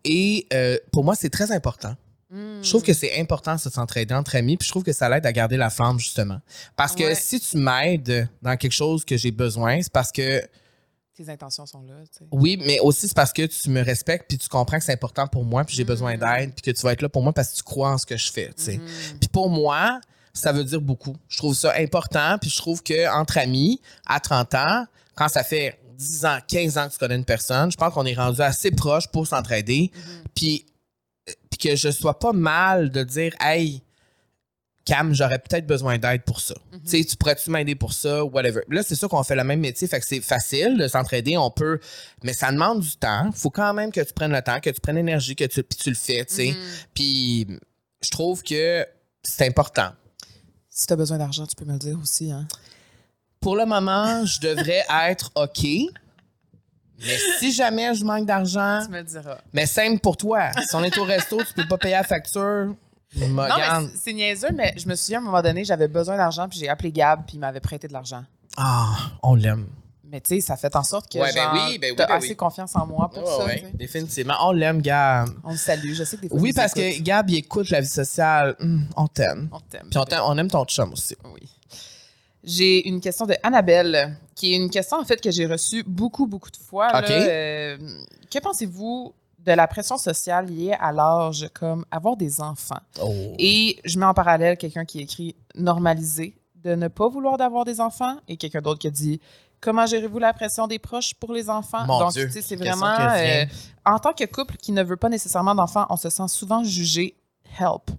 et 0.06 0.46
euh, 0.52 0.78
pour 0.92 1.04
moi, 1.04 1.14
c'est 1.14 1.30
très 1.30 1.50
important. 1.52 1.94
Mm. 2.30 2.62
Je 2.62 2.68
trouve 2.70 2.82
que 2.82 2.92
c'est 2.92 3.20
important 3.20 3.54
de 3.54 3.60
s'entraider 3.60 4.14
entre 4.14 4.36
amis, 4.36 4.56
puis 4.56 4.66
je 4.66 4.72
trouve 4.72 4.82
que 4.82 4.92
ça 4.92 5.08
l'aide 5.08 5.26
à 5.26 5.32
garder 5.32 5.56
la 5.56 5.70
flamme, 5.70 5.98
justement. 5.98 6.40
Parce 6.76 6.94
que 6.94 7.04
Ouais. 7.04 7.14
si 7.14 7.38
tu 7.40 7.56
m'aides 7.56 8.28
dans 8.42 8.56
quelque 8.56 8.72
chose 8.72 9.04
que 9.04 9.16
j'ai 9.16 9.30
besoin, 9.30 9.80
c'est 9.82 9.92
parce 9.92 10.10
que 10.12 10.42
Tes 11.16 11.30
intentions 11.30 11.64
sont 11.64 11.80
là, 11.82 11.94
tu 12.12 12.18
sais. 12.18 12.24
Oui, 12.30 12.58
mais 12.66 12.78
aussi 12.80 13.08
c'est 13.08 13.14
parce 13.16 13.32
que 13.32 13.46
tu 13.46 13.70
me 13.70 13.80
respectes 13.82 14.26
puis 14.28 14.36
tu 14.36 14.48
comprends 14.50 14.76
que 14.78 14.84
c'est 14.84 14.92
important 14.92 15.26
pour 15.26 15.44
moi 15.46 15.64
puis 15.64 15.74
j'ai 15.74 15.84
besoin 15.84 16.18
d'aide 16.18 16.52
puis 16.52 16.60
que 16.60 16.70
tu 16.78 16.82
vas 16.82 16.92
être 16.92 17.00
là 17.00 17.08
pour 17.08 17.22
moi 17.22 17.32
parce 17.32 17.52
que 17.52 17.56
tu 17.56 17.62
crois 17.62 17.92
en 17.92 17.96
ce 17.96 18.04
que 18.04 18.18
je 18.18 18.30
fais, 18.30 18.48
tu 18.54 18.62
sais. 18.62 18.76
Mhm. 18.76 19.18
Puis 19.18 19.28
pour 19.30 19.48
moi, 19.48 19.98
ça 20.34 20.52
veut 20.52 20.62
dire 20.64 20.82
beaucoup. 20.82 21.16
Je 21.28 21.38
trouve 21.38 21.54
ça 21.54 21.72
important 21.78 22.36
puis 22.38 22.50
je 22.50 22.58
trouve 22.58 22.82
que 22.82 23.08
entre 23.18 23.38
amis 23.38 23.80
à 24.04 24.20
30 24.20 24.54
ans, 24.56 24.84
quand 25.14 25.28
ça 25.28 25.42
fait 25.42 25.78
10 25.96 26.24
ans, 26.26 26.38
15 26.46 26.78
ans 26.78 26.86
que 26.88 26.92
tu 26.92 26.98
connais 26.98 27.16
une 27.16 27.24
personne, 27.24 27.70
je 27.72 27.76
pense 27.76 27.92
qu'on 27.94 28.06
est 28.06 28.14
rendu 28.14 28.40
assez 28.40 28.70
proche 28.70 29.08
pour 29.08 29.26
s'entraider 29.26 29.90
Mhm. 29.94 30.02
puis 30.34 30.66
euh, 31.28 31.32
puis 31.50 31.58
que 31.70 31.76
je 31.76 31.90
sois 31.90 32.18
pas 32.18 32.32
mal 32.32 32.90
de 32.90 33.02
dire 33.02 33.34
hey 33.40 33.82
Cam, 34.84 35.12
j'aurais 35.12 35.40
peut-être 35.40 35.66
besoin 35.66 35.98
d'aide 35.98 36.22
pour 36.22 36.40
ça. 36.40 36.54
Mhm. 36.72 36.80
Tu 36.82 36.90
sais, 36.90 37.04
tu 37.04 37.16
pourrais-tu 37.16 37.50
m'aider 37.50 37.74
pour 37.74 37.92
ça, 37.92 38.24
whatever. 38.24 38.60
Là, 38.68 38.84
c'est 38.84 38.94
sûr 38.94 39.08
qu'on 39.08 39.24
fait 39.24 39.34
le 39.34 39.42
même 39.42 39.58
métier, 39.58 39.88
fait 39.88 39.98
que 39.98 40.06
c'est 40.06 40.20
facile 40.20 40.78
de 40.78 40.86
s'entraider, 40.86 41.36
on 41.36 41.50
peut, 41.50 41.80
mais 42.22 42.32
ça 42.32 42.52
demande 42.52 42.82
du 42.82 42.96
temps. 42.96 43.32
Faut 43.32 43.50
quand 43.50 43.74
même 43.74 43.90
que 43.90 44.00
tu 44.00 44.12
prennes 44.12 44.30
le 44.30 44.40
temps, 44.42 44.60
que 44.60 44.70
tu 44.70 44.80
prennes 44.80 44.94
l'énergie, 44.94 45.34
que 45.34 45.42
tu, 45.44 45.64
puis 45.64 45.76
tu 45.76 45.88
le 45.90 45.96
fais, 45.96 46.24
tu 46.24 46.34
sais. 46.36 46.48
Mhm. 46.52 46.56
Puis 46.94 47.46
je 48.00 48.10
trouve 48.10 48.44
que 48.44 48.86
c'est 49.24 49.48
important. 49.48 49.90
Si 50.70 50.86
tu 50.86 50.92
as 50.92 50.96
besoin 50.96 51.18
d'argent, 51.18 51.46
tu 51.48 51.56
peux 51.56 51.64
me 51.64 51.72
le 51.72 51.78
dire 51.80 51.98
aussi. 52.00 52.30
Hein? 52.30 52.46
Pour 53.46 53.54
le 53.54 53.64
moment, 53.64 54.24
je 54.24 54.40
devrais 54.40 54.82
être 55.08 55.30
OK. 55.36 55.62
Mais 56.98 57.16
si 57.38 57.52
jamais 57.52 57.94
je 57.94 58.04
manque 58.04 58.26
d'argent, 58.26 58.80
Tu 58.84 58.90
me 58.90 59.02
diras. 59.02 59.38
mais 59.52 59.66
simple 59.66 60.00
pour 60.00 60.16
toi. 60.16 60.50
Si 60.68 60.74
on 60.74 60.82
est 60.82 60.98
au 60.98 61.04
resto, 61.04 61.38
tu 61.44 61.54
peux 61.54 61.68
pas 61.68 61.78
payer 61.78 61.94
la 61.94 62.02
facture. 62.02 62.74
Non, 63.16 63.88
c'est- 63.94 64.12
niaiseux, 64.12 64.50
mais 64.52 64.74
je 64.76 64.88
me 64.88 64.96
souviens 64.96 65.18
à 65.18 65.22
un 65.22 65.24
moment 65.26 65.42
donné, 65.42 65.62
j'avais 65.64 65.86
besoin 65.86 66.16
d'argent, 66.16 66.48
puis 66.48 66.58
j'ai 66.58 66.68
appelé 66.68 66.90
Gab, 66.90 67.24
puis 67.24 67.36
il 67.36 67.38
m'avait 67.38 67.60
prêté 67.60 67.86
de 67.86 67.92
l'argent. 67.92 68.24
Ah, 68.56 68.96
on 69.22 69.36
l'aime. 69.36 69.68
Mais 70.02 70.20
tu 70.20 70.34
sais, 70.34 70.40
ça 70.40 70.56
fait 70.56 70.74
en 70.74 70.82
sorte 70.82 71.12
que 71.12 71.18
Ouais, 71.18 71.32
ben 71.32 71.50
oui, 71.52 71.78
ben 71.78 71.90
oui, 71.90 71.96
t'as 71.96 72.06
ben 72.08 72.14
assez 72.16 72.30
oui. 72.30 72.36
confiance 72.36 72.74
en 72.74 72.84
moi 72.84 73.08
pour 73.14 73.22
Ouais, 73.22 73.38
ça. 73.38 73.44
ouais, 73.44 73.70
définitivement. 73.74 74.34
On 74.42 74.50
l'aime, 74.50 74.82
Gab. 74.82 75.28
On 75.44 75.52
le 75.52 75.56
salue. 75.56 75.92
Je 75.94 76.02
sais 76.02 76.16
que 76.16 76.22
des 76.22 76.28
fois, 76.30 76.38
Oui, 76.40 76.52
parce 76.52 76.72
que. 76.72 77.00
Gab, 77.00 77.30
il 77.30 77.36
écoute 77.36 77.70
la 77.70 77.80
vie 77.80 77.86
sociale. 77.86 78.56
Hum, 78.60 78.86
on 78.96 79.06
t'aime. 79.06 79.48
On 79.52 79.60
t'aime. 79.60 79.86
Puis 79.88 79.98
on, 80.00 80.04
t'aime- 80.04 80.22
on 80.24 80.36
aime 80.36 80.50
ton 80.50 80.64
chum 80.64 80.92
aussi. 80.92 81.14
Oui. 81.32 81.48
J'ai 82.46 82.88
une 82.88 83.00
question 83.00 83.26
de 83.26 83.34
Annabelle, 83.42 84.16
qui 84.36 84.54
est 84.54 84.56
une 84.56 84.70
question 84.70 84.98
en 84.98 85.04
fait 85.04 85.20
que 85.20 85.32
j'ai 85.32 85.46
reçue 85.46 85.82
beaucoup, 85.84 86.26
beaucoup 86.26 86.50
de 86.50 86.56
fois. 86.56 86.92
là. 86.92 87.02
Euh, 87.10 87.76
que 88.30 88.38
pensez-vous 88.38 89.12
de 89.40 89.52
la 89.52 89.66
pression 89.66 89.98
sociale 89.98 90.46
liée 90.46 90.76
à 90.78 90.92
l'âge, 90.92 91.48
comme 91.52 91.84
avoir 91.90 92.16
des 92.16 92.40
enfants? 92.40 92.80
Oh. 93.02 93.12
Et 93.38 93.78
je 93.84 93.98
mets 93.98 94.06
en 94.06 94.14
parallèle 94.14 94.56
quelqu'un 94.56 94.84
qui 94.84 95.00
écrit 95.00 95.34
normaliser 95.56 96.34
de 96.62 96.76
ne 96.76 96.86
pas 96.88 97.08
vouloir 97.08 97.36
d'avoir 97.36 97.64
des 97.64 97.80
enfants 97.80 98.16
et 98.28 98.36
quelqu'un 98.36 98.60
d'autre 98.60 98.78
qui 98.78 98.90
dit 98.92 99.20
comment 99.60 99.86
gérez-vous 99.86 100.18
la 100.18 100.32
pression 100.32 100.66
des 100.66 100.78
proches 100.78 101.14
pour 101.14 101.32
les 101.32 101.50
enfants 101.50 101.84
Mon 101.86 101.98
donc 101.98 102.12
Dieu, 102.12 102.26
tu 102.26 102.32
sais 102.32 102.42
c'est 102.42 102.56
vraiment 102.56 102.86
euh, 102.86 103.44
en 103.84 103.98
tant 103.98 104.12
que 104.12 104.24
couple 104.24 104.56
qui 104.56 104.72
ne 104.72 104.82
veut 104.82 104.96
pas 104.96 105.08
nécessairement 105.08 105.54
d'enfants 105.54 105.86
on 105.90 105.96
se 105.96 106.10
sent 106.10 106.28
souvent 106.28 106.62
jugé 106.64 107.16
help 107.58 107.90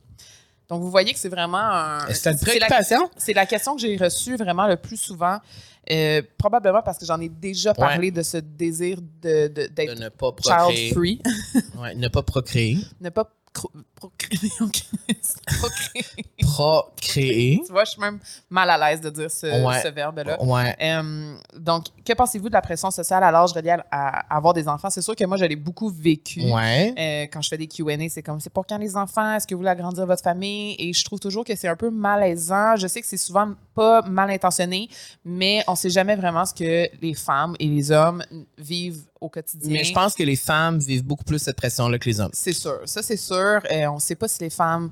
Donc, 0.70 0.82
vous 0.82 0.92
voyez 0.92 1.14
que 1.14 1.20
c'est 1.20 1.30
vraiment 1.30 1.58
un. 1.58 2.00
C'est 2.14 2.30
une 2.32 2.36
la- 2.36 2.42
préoccupation? 2.46 3.10
C'est 3.18 3.34
la 3.34 3.46
question 3.46 3.76
que 3.76 3.82
j'ai 3.82 3.96
reçue 3.98 4.36
vraiment 4.36 4.68
le 4.68 4.76
plus 4.76 4.98
souvent, 4.98 5.40
euh, 5.90 6.22
probablement 6.38 6.82
parce 6.82 6.98
que 6.98 7.06
j'en 7.06 7.20
ai 7.22 7.30
déjà 7.30 7.74
parlé 7.74 8.12
de 8.12 8.22
ce 8.22 8.38
désir 8.38 9.00
de, 9.22 9.48
de- 9.48 9.62
De 9.62 9.68
d'être 9.68 10.00
ne 10.00 10.10
pas 10.10 10.32
procréer. 10.34 10.76
child-free. 10.90 11.22
Ouais, 11.80 11.96
ne 11.96 12.08
pas 12.10 12.22
procréer. 12.24 12.78
ne 13.02 13.10
pas 13.10 13.30
procréer. 14.00 14.50
procréer. 15.60 16.06
Procréer. 16.42 17.62
tu 17.66 17.72
vois, 17.72 17.84
je 17.84 17.92
suis 17.92 18.02
même 18.02 18.20
mal 18.50 18.70
à 18.70 18.78
l'aise 18.90 19.02
de 19.02 19.10
dire 19.10 19.30
ce, 19.32 19.48
Ouais. 19.66 19.82
ce 19.82 19.88
verbe-là. 19.90 20.42
Ouais. 20.44 20.76
Euh, 20.82 21.36
donc, 21.58 21.86
que 22.06 22.14
pensez-vous 22.14 22.48
de 22.50 22.54
la 22.54 22.62
pression 22.62 22.92
sociale 22.92 23.24
à 23.24 23.32
l'âge 23.32 23.52
relié 23.54 23.72
à, 23.72 23.82
à 23.92 24.38
avoir 24.38 24.54
des 24.54 24.68
enfants? 24.68 24.90
C'est 24.90 25.02
sûr 25.02 25.16
que 25.16 25.24
moi, 25.26 25.38
je 25.38 25.46
l'ai 25.46 25.56
beaucoup 25.56 25.90
vécu. 25.90 26.42
Ouais. 26.52 26.94
Euh, 26.98 27.28
quand 27.32 27.42
je 27.42 27.50
fais 27.50 27.58
des 27.58 27.68
Q&A, 27.68 28.10
c'est 28.10 28.24
comme, 28.24 28.40
c'est 28.40 28.52
pour 28.52 28.66
quand 28.66 28.78
les 28.78 28.96
enfants? 28.96 29.34
Est-ce 29.36 29.48
que 29.48 29.56
vous 29.56 29.60
voulez 29.60 29.72
agrandir 29.72 30.06
votre 30.06 30.24
famille? 30.24 30.76
Et 30.80 30.94
je 30.94 31.04
trouve 31.04 31.20
toujours 31.20 31.44
que 31.46 31.56
c'est 31.56 31.68
un 31.68 31.76
peu 31.76 31.90
malaisant. 31.90 32.76
Je 32.76 32.88
sais 32.88 33.02
que 33.02 33.08
c'est 33.08 33.18
souvent 33.18 33.52
pas 33.78 34.02
mal 34.02 34.32
intentionné, 34.32 34.90
mais 35.24 35.64
on 35.68 35.76
sait 35.76 35.92
jamais 35.92 36.16
vraiment 36.16 36.44
ce 36.46 36.54
que 36.54 36.90
les 37.00 37.14
femmes 37.14 37.56
et 37.60 37.68
les 37.68 37.92
hommes 37.92 38.24
vivent 38.58 39.04
au 39.22 39.30
quotidien. 39.30 39.72
Mais 39.72 39.84
je 39.84 39.94
pense 39.94 40.16
que 40.16 40.24
les 40.24 40.36
femmes 40.36 40.80
vivent 40.80 41.06
beaucoup 41.06 41.24
plus 41.24 41.38
cette 41.38 41.56
pression-là 41.56 42.00
que 42.00 42.10
les 42.10 42.20
hommes. 42.20 42.32
C'est 42.34 42.54
sûr, 42.54 42.80
ça 42.86 43.04
c'est 43.04 43.18
sûr. 43.18 43.62
Euh, 43.72 43.86
on 43.86 43.96
ne 43.96 44.00
sait 44.00 44.16
pas 44.16 44.28
si 44.28 44.40
les 44.42 44.50
femmes, 44.50 44.90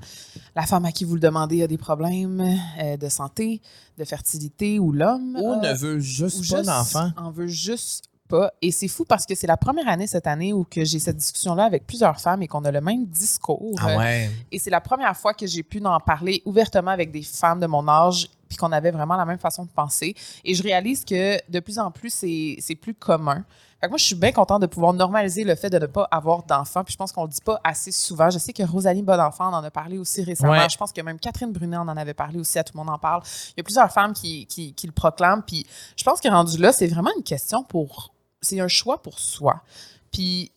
la 0.54 0.62
femme 0.62 0.84
à 0.84 0.92
qui 0.92 1.04
vous 1.04 1.14
le 1.14 1.20
demandez 1.20 1.64
a 1.64 1.66
des 1.66 1.78
problèmes 1.78 2.40
euh, 2.80 2.96
de 2.96 3.08
santé, 3.08 3.60
de 3.98 4.04
fertilité 4.04 4.78
ou 4.78 4.92
l'homme. 4.92 5.36
Ou 5.36 5.60
ne 5.60 5.74
veut 5.74 5.98
juste 5.98 6.48
pas 6.48 6.62
d'enfant. 6.62 7.10
en 7.16 7.32
veut 7.32 7.48
juste 7.48 8.04
pas. 8.28 8.52
Et 8.62 8.70
c'est 8.70 8.88
fou 8.88 9.04
parce 9.04 9.26
que 9.26 9.34
c'est 9.34 9.46
la 9.46 9.56
première 9.56 9.88
année 9.88 10.06
cette 10.06 10.26
année 10.26 10.52
où 10.52 10.64
que 10.64 10.84
j'ai 10.84 11.00
cette 11.00 11.16
discussion-là 11.16 11.64
avec 11.64 11.86
plusieurs 11.86 12.20
femmes 12.20 12.42
et 12.42 12.48
qu'on 12.48 12.64
a 12.64 12.70
le 12.70 12.80
même 12.80 13.06
discours. 13.06 13.76
Ah 13.80 13.96
ouais. 13.96 14.30
Et 14.52 14.58
c'est 14.58 14.70
la 14.70 14.80
première 14.80 15.16
fois 15.16 15.34
que 15.34 15.46
j'ai 15.46 15.64
pu 15.64 15.84
en 15.84 15.98
parler 16.00 16.42
ouvertement 16.44 16.92
avec 16.92 17.10
des 17.10 17.22
femmes 17.22 17.60
de 17.60 17.66
mon 17.66 17.86
âge 17.88 18.28
puis 18.48 18.56
qu'on 18.56 18.72
avait 18.72 18.90
vraiment 18.90 19.16
la 19.16 19.24
même 19.24 19.38
façon 19.38 19.64
de 19.64 19.70
penser. 19.70 20.14
Et 20.44 20.54
je 20.54 20.62
réalise 20.62 21.04
que 21.04 21.38
de 21.50 21.60
plus 21.60 21.78
en 21.78 21.90
plus, 21.90 22.10
c'est 22.10 22.74
plus 22.74 22.94
commun. 22.94 23.44
Fait 23.80 23.88
que 23.88 23.90
moi, 23.90 23.98
je 23.98 24.04
suis 24.04 24.14
bien 24.14 24.32
contente 24.32 24.62
de 24.62 24.66
pouvoir 24.66 24.94
normaliser 24.94 25.44
le 25.44 25.54
fait 25.54 25.68
de 25.68 25.78
ne 25.78 25.86
pas 25.86 26.08
avoir 26.10 26.44
d'enfants. 26.44 26.82
Puis 26.82 26.92
je 26.92 26.96
pense 26.96 27.12
qu'on 27.12 27.24
le 27.24 27.28
dit 27.28 27.42
pas 27.44 27.60
assez 27.62 27.92
souvent. 27.92 28.30
Je 28.30 28.38
sais 28.38 28.54
que 28.54 28.62
Rosalie 28.62 29.02
Bonenfant 29.02 29.52
en 29.52 29.62
a 29.62 29.70
parlé 29.70 29.98
aussi 29.98 30.22
récemment. 30.22 30.52
Ouais. 30.52 30.68
Je 30.70 30.78
pense 30.78 30.92
que 30.92 31.00
même 31.02 31.18
Catherine 31.18 31.52
Brunet 31.52 31.76
en 31.76 31.86
en 31.86 31.96
avait 31.96 32.14
parlé 32.14 32.38
aussi. 32.38 32.58
À 32.58 32.64
tout 32.64 32.72
le 32.74 32.78
monde 32.78 32.88
en 32.88 32.98
parle. 32.98 33.22
Il 33.50 33.58
y 33.58 33.60
a 33.60 33.64
plusieurs 33.64 33.92
femmes 33.92 34.14
qui, 34.14 34.46
qui, 34.46 34.72
qui 34.72 34.86
le 34.86 34.94
proclament. 34.94 35.42
Puis 35.46 35.66
je 35.94 36.04
pense 36.04 36.20
que 36.22 36.28
rendu 36.28 36.56
là, 36.56 36.72
c'est 36.72 36.86
vraiment 36.86 37.10
une 37.16 37.22
question 37.22 37.62
pour. 37.64 38.14
C'est 38.40 38.60
un 38.60 38.68
choix 38.68 39.02
pour 39.02 39.18
soi. 39.18 39.60
Puis 40.10 40.52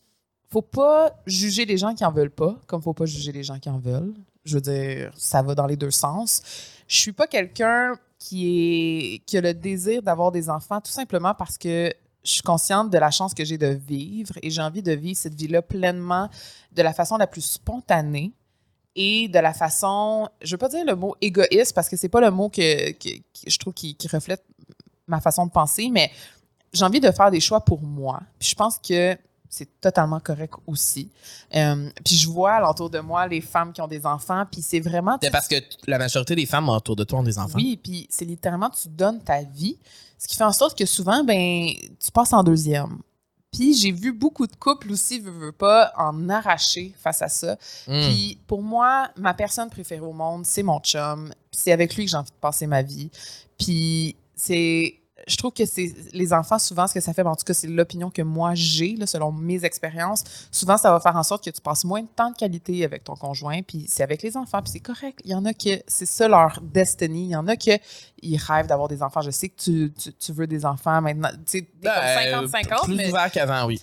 faut 0.50 0.62
pas 0.62 1.12
juger 1.26 1.66
les 1.66 1.76
gens 1.76 1.94
qui 1.94 2.04
en 2.04 2.10
veulent 2.10 2.30
pas, 2.30 2.56
comme 2.66 2.80
faut 2.82 2.94
pas 2.94 3.06
juger 3.06 3.32
les 3.32 3.42
gens 3.42 3.58
qui 3.58 3.68
en 3.68 3.78
veulent. 3.78 4.14
Je 4.44 4.54
veux 4.54 4.60
dire, 4.60 5.12
ça 5.16 5.42
va 5.42 5.54
dans 5.54 5.66
les 5.66 5.76
deux 5.76 5.90
sens. 5.90 6.42
Je 6.86 6.96
suis 6.96 7.12
pas 7.12 7.26
quelqu'un 7.26 7.94
qui 8.18 9.22
a 9.32 9.40
le 9.40 9.54
désir 9.54 10.02
d'avoir 10.02 10.30
des 10.30 10.50
enfants 10.50 10.80
tout 10.80 10.90
simplement 10.90 11.34
parce 11.34 11.56
que 11.56 11.92
je 12.22 12.30
suis 12.30 12.42
consciente 12.42 12.90
de 12.90 12.98
la 12.98 13.10
chance 13.10 13.34
que 13.34 13.44
j'ai 13.44 13.58
de 13.58 13.68
vivre 13.68 14.34
et 14.42 14.50
j'ai 14.50 14.62
envie 14.62 14.82
de 14.82 14.92
vivre 14.92 15.18
cette 15.18 15.34
vie-là 15.34 15.62
pleinement 15.62 16.28
de 16.72 16.82
la 16.82 16.92
façon 16.92 17.16
la 17.16 17.26
plus 17.26 17.42
spontanée 17.42 18.32
et 18.94 19.28
de 19.28 19.38
la 19.38 19.54
façon, 19.54 20.28
je 20.42 20.52
veux 20.52 20.58
pas 20.58 20.68
dire 20.68 20.84
le 20.84 20.96
mot 20.96 21.14
égoïste 21.20 21.74
parce 21.74 21.88
que 21.88 21.96
c'est 21.96 22.08
pas 22.08 22.20
le 22.20 22.30
mot 22.30 22.48
que, 22.48 22.60
je 22.60 23.58
trouve 23.58 23.72
qui, 23.72 23.96
reflète 24.12 24.44
ma 25.06 25.20
façon 25.20 25.46
de 25.46 25.50
penser, 25.50 25.88
mais 25.90 26.10
j'ai 26.72 26.84
envie 26.84 27.00
de 27.00 27.10
faire 27.10 27.30
des 27.30 27.40
choix 27.40 27.60
pour 27.60 27.80
moi. 27.82 28.20
Je 28.40 28.54
pense 28.54 28.78
que 28.78 29.16
c'est 29.50 29.80
totalement 29.80 30.20
correct 30.20 30.54
aussi. 30.66 31.10
Euh, 31.54 31.90
puis 32.04 32.14
je 32.14 32.28
vois 32.28 32.52
alentour 32.52 32.88
de 32.88 33.00
moi 33.00 33.26
les 33.26 33.40
femmes 33.40 33.72
qui 33.72 33.82
ont 33.82 33.88
des 33.88 34.06
enfants, 34.06 34.46
puis 34.50 34.62
c'est 34.62 34.80
vraiment... 34.80 35.18
C'est 35.20 35.30
parce 35.30 35.48
que 35.48 35.56
la 35.86 35.98
majorité 35.98 36.36
des 36.36 36.46
femmes 36.46 36.68
autour 36.68 36.94
de 36.94 37.04
toi 37.04 37.18
ont 37.18 37.24
des 37.24 37.38
enfants. 37.38 37.56
Oui, 37.56 37.78
puis 37.82 38.06
c'est 38.08 38.24
littéralement, 38.24 38.70
tu 38.70 38.88
donnes 38.88 39.20
ta 39.20 39.42
vie, 39.42 39.76
ce 40.16 40.28
qui 40.28 40.36
fait 40.36 40.44
en 40.44 40.52
sorte 40.52 40.78
que 40.78 40.86
souvent, 40.86 41.24
ben, 41.24 41.68
tu 41.98 42.12
passes 42.12 42.32
en 42.32 42.44
deuxième. 42.44 42.98
Puis 43.52 43.74
j'ai 43.74 43.90
vu 43.90 44.12
beaucoup 44.12 44.46
de 44.46 44.54
couples 44.54 44.92
aussi, 44.92 45.18
veux, 45.18 45.32
veux 45.32 45.52
pas, 45.52 45.92
en 45.96 46.28
arracher 46.28 46.94
face 47.02 47.20
à 47.20 47.28
ça. 47.28 47.56
Mm. 47.88 48.00
Puis 48.02 48.38
pour 48.46 48.62
moi, 48.62 49.10
ma 49.16 49.34
personne 49.34 49.68
préférée 49.68 50.00
au 50.00 50.12
monde, 50.12 50.46
c'est 50.46 50.62
mon 50.62 50.78
chum. 50.78 51.32
C'est 51.50 51.72
avec 51.72 51.96
lui 51.96 52.04
que 52.04 52.10
j'ai 52.12 52.16
envie 52.16 52.30
de 52.30 52.36
passer 52.40 52.66
ma 52.66 52.82
vie. 52.82 53.10
Puis 53.58 54.14
c'est. 54.36 54.99
Je 55.30 55.36
trouve 55.36 55.52
que 55.52 55.64
c'est 55.64 55.94
les 56.12 56.32
enfants, 56.32 56.58
souvent, 56.58 56.86
ce 56.86 56.94
que 56.94 57.00
ça 57.00 57.12
fait, 57.14 57.22
ben, 57.22 57.30
en 57.30 57.36
tout 57.36 57.44
cas, 57.44 57.54
c'est 57.54 57.66
l'opinion 57.68 58.10
que 58.10 58.22
moi 58.22 58.52
j'ai, 58.54 58.96
selon 59.06 59.32
mes 59.32 59.64
expériences. 59.64 60.24
Souvent, 60.50 60.76
ça 60.76 60.90
va 60.90 61.00
faire 61.00 61.16
en 61.16 61.22
sorte 61.22 61.44
que 61.44 61.50
tu 61.50 61.60
passes 61.60 61.84
moins 61.84 62.02
de 62.02 62.08
temps 62.08 62.30
de 62.30 62.36
qualité 62.36 62.84
avec 62.84 63.04
ton 63.04 63.14
conjoint, 63.14 63.62
puis 63.62 63.86
c'est 63.88 64.02
avec 64.02 64.22
les 64.22 64.36
enfants, 64.36 64.60
puis 64.62 64.72
c'est 64.72 64.80
correct. 64.80 65.20
Il 65.24 65.30
y 65.30 65.34
en 65.34 65.44
a 65.44 65.54
que 65.54 65.80
c'est 65.86 66.06
ça 66.06 66.28
leur 66.28 66.60
destinée. 66.62 67.20
Il 67.20 67.30
y 67.30 67.36
en 67.36 67.46
a 67.48 67.56
que 67.56 67.70
ils 68.22 68.36
rêvent 68.36 68.66
d'avoir 68.66 68.88
des 68.88 69.02
enfants. 69.02 69.20
Je 69.22 69.30
sais 69.30 69.48
que 69.48 69.60
tu, 69.62 69.92
tu, 69.96 70.12
tu 70.12 70.32
veux 70.32 70.46
des 70.46 70.66
enfants 70.66 71.00
maintenant. 71.00 71.30
Tu 71.46 71.60
sais, 71.60 71.68
Ben, 71.80 72.32
comme 72.34 72.46
50-50, 72.46 72.84
Plus 72.84 72.94
mais 72.96 73.08
ouvert 73.10 73.30
qu'avant, 73.30 73.66
oui. 73.66 73.80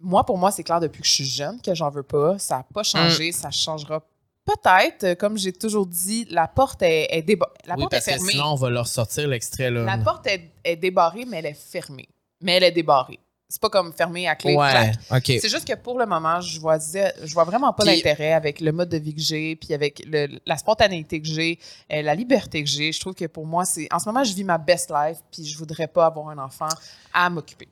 moi, 0.00 0.24
pour 0.24 0.38
moi, 0.38 0.50
c'est 0.52 0.62
clair 0.62 0.80
depuis 0.80 1.02
que 1.02 1.06
je 1.08 1.12
suis 1.12 1.24
jeune 1.26 1.60
que 1.60 1.74
j'en 1.74 1.90
veux 1.90 2.02
pas. 2.04 2.38
Ça 2.38 2.58
n'a 2.58 2.62
pas 2.72 2.80
Mm. 2.82 2.84
changé. 2.84 3.32
Ça 3.32 3.50
changera 3.50 4.02
peut-être. 4.48 5.04
Euh, 5.04 5.14
Comme 5.14 5.36
j'ai 5.38 5.52
toujours 5.52 5.86
dit, 5.86 6.26
la 6.30 6.48
porte 6.48 6.82
est, 6.82 7.06
est 7.16 7.22
déba- 7.22 7.46
La 7.66 7.74
oui, 7.74 7.80
porte 7.82 7.92
est 7.92 7.96
parce 7.96 8.04
que 8.06 8.10
fermée. 8.12 8.32
sinon, 8.32 8.46
on 8.52 8.54
va 8.56 8.70
leur 8.70 8.86
sortir 8.86 9.28
l'extrait. 9.28 9.70
Là. 9.70 9.84
La 9.84 9.98
porte 9.98 10.26
est, 10.26 10.50
est 10.64 10.76
débarrée, 10.76 11.24
mais 11.26 11.38
elle 11.38 11.46
est 11.46 11.54
fermée. 11.54 12.08
Mais 12.40 12.54
elle 12.54 12.64
est 12.64 12.72
débarrée. 12.72 13.18
C'est 13.50 13.62
pas 13.62 13.70
comme 13.70 13.94
fermée 13.94 14.28
à 14.28 14.36
clé. 14.36 14.54
Ouais, 14.54 14.70
clac. 14.70 14.94
OK. 15.10 15.24
C'est 15.40 15.48
juste 15.48 15.66
que 15.66 15.74
pour 15.74 15.98
le 15.98 16.04
moment, 16.04 16.38
je 16.42 16.60
vois, 16.60 16.76
je 16.78 17.32
vois 17.32 17.44
vraiment 17.44 17.72
pas 17.72 17.82
l'intérêt 17.84 18.34
avec 18.34 18.60
le 18.60 18.72
mode 18.72 18.90
de 18.90 18.98
vie 18.98 19.14
que 19.14 19.22
j'ai, 19.22 19.56
puis 19.56 19.72
avec 19.72 20.02
le- 20.06 20.38
la 20.44 20.58
spontanéité 20.58 21.22
que 21.22 21.26
j'ai, 21.26 21.58
euh, 21.90 22.02
la 22.02 22.14
liberté 22.14 22.62
que 22.62 22.68
j'ai. 22.68 22.92
Je 22.92 23.00
trouve 23.00 23.14
que 23.14 23.24
pour 23.24 23.46
moi, 23.46 23.64
c'est. 23.64 23.88
En 23.90 23.98
ce 24.00 24.06
moment, 24.06 24.22
je 24.22 24.34
vis 24.34 24.44
ma 24.44 24.58
best 24.58 24.90
life, 24.90 25.18
puis 25.32 25.46
je 25.46 25.56
voudrais 25.56 25.88
pas 25.88 26.04
avoir 26.04 26.28
un 26.28 26.36
enfant 26.36 26.68
à 27.14 27.30
m'occuper. 27.30 27.68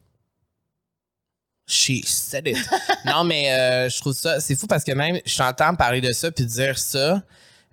She 1.66 2.02
said 2.06 2.46
it. 2.46 2.58
non, 3.04 3.24
mais 3.24 3.52
euh, 3.52 3.88
je 3.88 4.00
trouve 4.00 4.12
ça, 4.14 4.40
c'est 4.40 4.54
fou 4.58 4.66
parce 4.66 4.84
que 4.84 4.92
même, 4.92 5.18
je 5.24 5.36
t'entends 5.36 5.74
parler 5.74 6.00
de 6.00 6.12
ça 6.12 6.30
puis 6.30 6.44
dire 6.46 6.78
ça. 6.78 7.22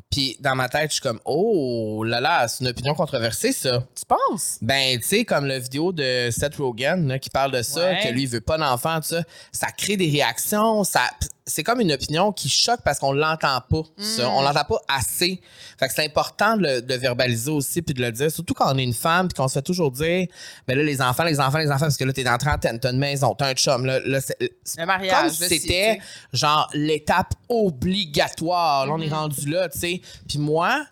Puis 0.09 0.37
dans 0.39 0.55
ma 0.55 0.69
tête, 0.69 0.89
je 0.89 0.93
suis 0.95 1.01
comme, 1.01 1.19
oh 1.25 2.03
là 2.03 2.21
là, 2.21 2.47
c'est 2.47 2.63
une 2.63 2.69
opinion 2.69 2.93
controversée, 2.93 3.51
ça. 3.51 3.83
Tu 3.95 4.03
penses? 4.05 4.57
Ben, 4.61 4.99
tu 4.99 5.07
sais, 5.07 5.25
comme 5.25 5.45
la 5.45 5.57
vidéo 5.57 5.91
de 5.91 6.29
Seth 6.31 6.55
Rogen 6.57 7.07
là, 7.07 7.17
qui 7.17 7.31
parle 7.31 7.51
de 7.51 7.63
ça, 7.63 7.83
Ouais. 7.87 7.99
que 8.03 8.09
lui, 8.09 8.23
il 8.23 8.27
veut 8.29 8.41
pas 8.41 8.57
d'enfant, 8.59 9.01
ça. 9.01 9.23
Ça 9.51 9.67
crée 9.71 9.97
des 9.97 10.09
réactions. 10.11 10.83
Ça, 10.83 11.01
c'est 11.45 11.63
comme 11.63 11.81
une 11.81 11.91
opinion 11.91 12.31
qui 12.31 12.47
choque 12.47 12.79
parce 12.85 12.99
qu'on 12.99 13.11
l'entend 13.11 13.59
pas. 13.69 13.83
ça. 13.97 14.23
Mm. 14.23 14.31
On 14.33 14.41
l'entend 14.43 14.63
pas 14.63 14.81
assez. 14.87 15.41
Fait 15.77 15.87
que 15.87 15.93
c'est 15.93 16.05
important 16.05 16.55
de 16.57 16.61
le 16.63 16.81
de 16.81 16.93
verbaliser 16.95 17.51
aussi 17.51 17.81
puis 17.81 17.93
de 17.93 18.01
le 18.01 18.11
dire. 18.11 18.31
Surtout 18.31 18.53
quand 18.53 18.73
on 18.73 18.77
est 18.77 18.83
une 18.83 18.93
femme 18.93 19.27
puis 19.27 19.35
qu'on 19.35 19.47
se 19.47 19.53
fait 19.53 19.61
toujours 19.61 19.91
dire, 19.91 20.27
ben 20.67 20.77
là, 20.77 20.83
les 20.83 21.01
enfants, 21.01 21.23
les 21.23 21.39
enfants, 21.39 21.57
les 21.57 21.69
enfants, 21.69 21.85
parce 21.85 21.97
que 21.97 22.03
là, 22.05 22.13
t'es 22.13 22.23
dans 22.23 22.37
trentaine, 22.37 22.79
t'as 22.79 22.91
une 22.91 22.97
maison, 22.99 23.35
t'as 23.35 23.49
un 23.49 23.53
chum. 23.53 23.85
Là, 23.85 23.99
là, 24.05 24.21
c'est- 24.21 24.37
Le 24.77 24.85
mariage. 24.85 25.11
comme 25.11 25.41
là, 25.41 25.47
si 25.47 25.59
c'était 25.59 25.99
genre 26.31 26.69
l'étape 26.73 27.33
obligatoire. 27.49 28.85
Là, 28.87 28.93
on 28.93 29.01
est 29.01 29.07
Mhm. 29.07 29.13
rendu 29.13 29.49
là, 29.49 29.69
tu 29.69 29.79
sais. 29.79 30.01
Puis 30.27 30.39
moi, 30.39 30.85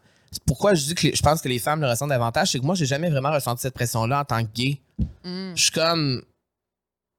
pourquoi 0.46 0.74
je 0.74 0.84
dis 0.86 0.96
que 0.96 1.08
les- 1.08 1.16
je 1.16 1.22
pense 1.22 1.42
que 1.42 1.48
les 1.50 1.60
femmes 1.60 1.82
le 1.82 1.88
ressentent 1.88 2.10
davantage, 2.10 2.52
c'est 2.52 2.60
que 2.60 2.66
moi, 2.66 2.76
j'ai 2.76 2.86
jamais 2.86 3.10
vraiment 3.10 3.32
ressenti 3.32 3.62
cette 3.62 3.74
pression-là 3.74 4.22
en 4.22 4.26
tant 4.26 4.44
que 4.44 4.50
gay. 4.54 4.82
Mm. 5.24 5.54
Je 5.56 5.62
suis 5.62 5.72
comme. 5.72 6.22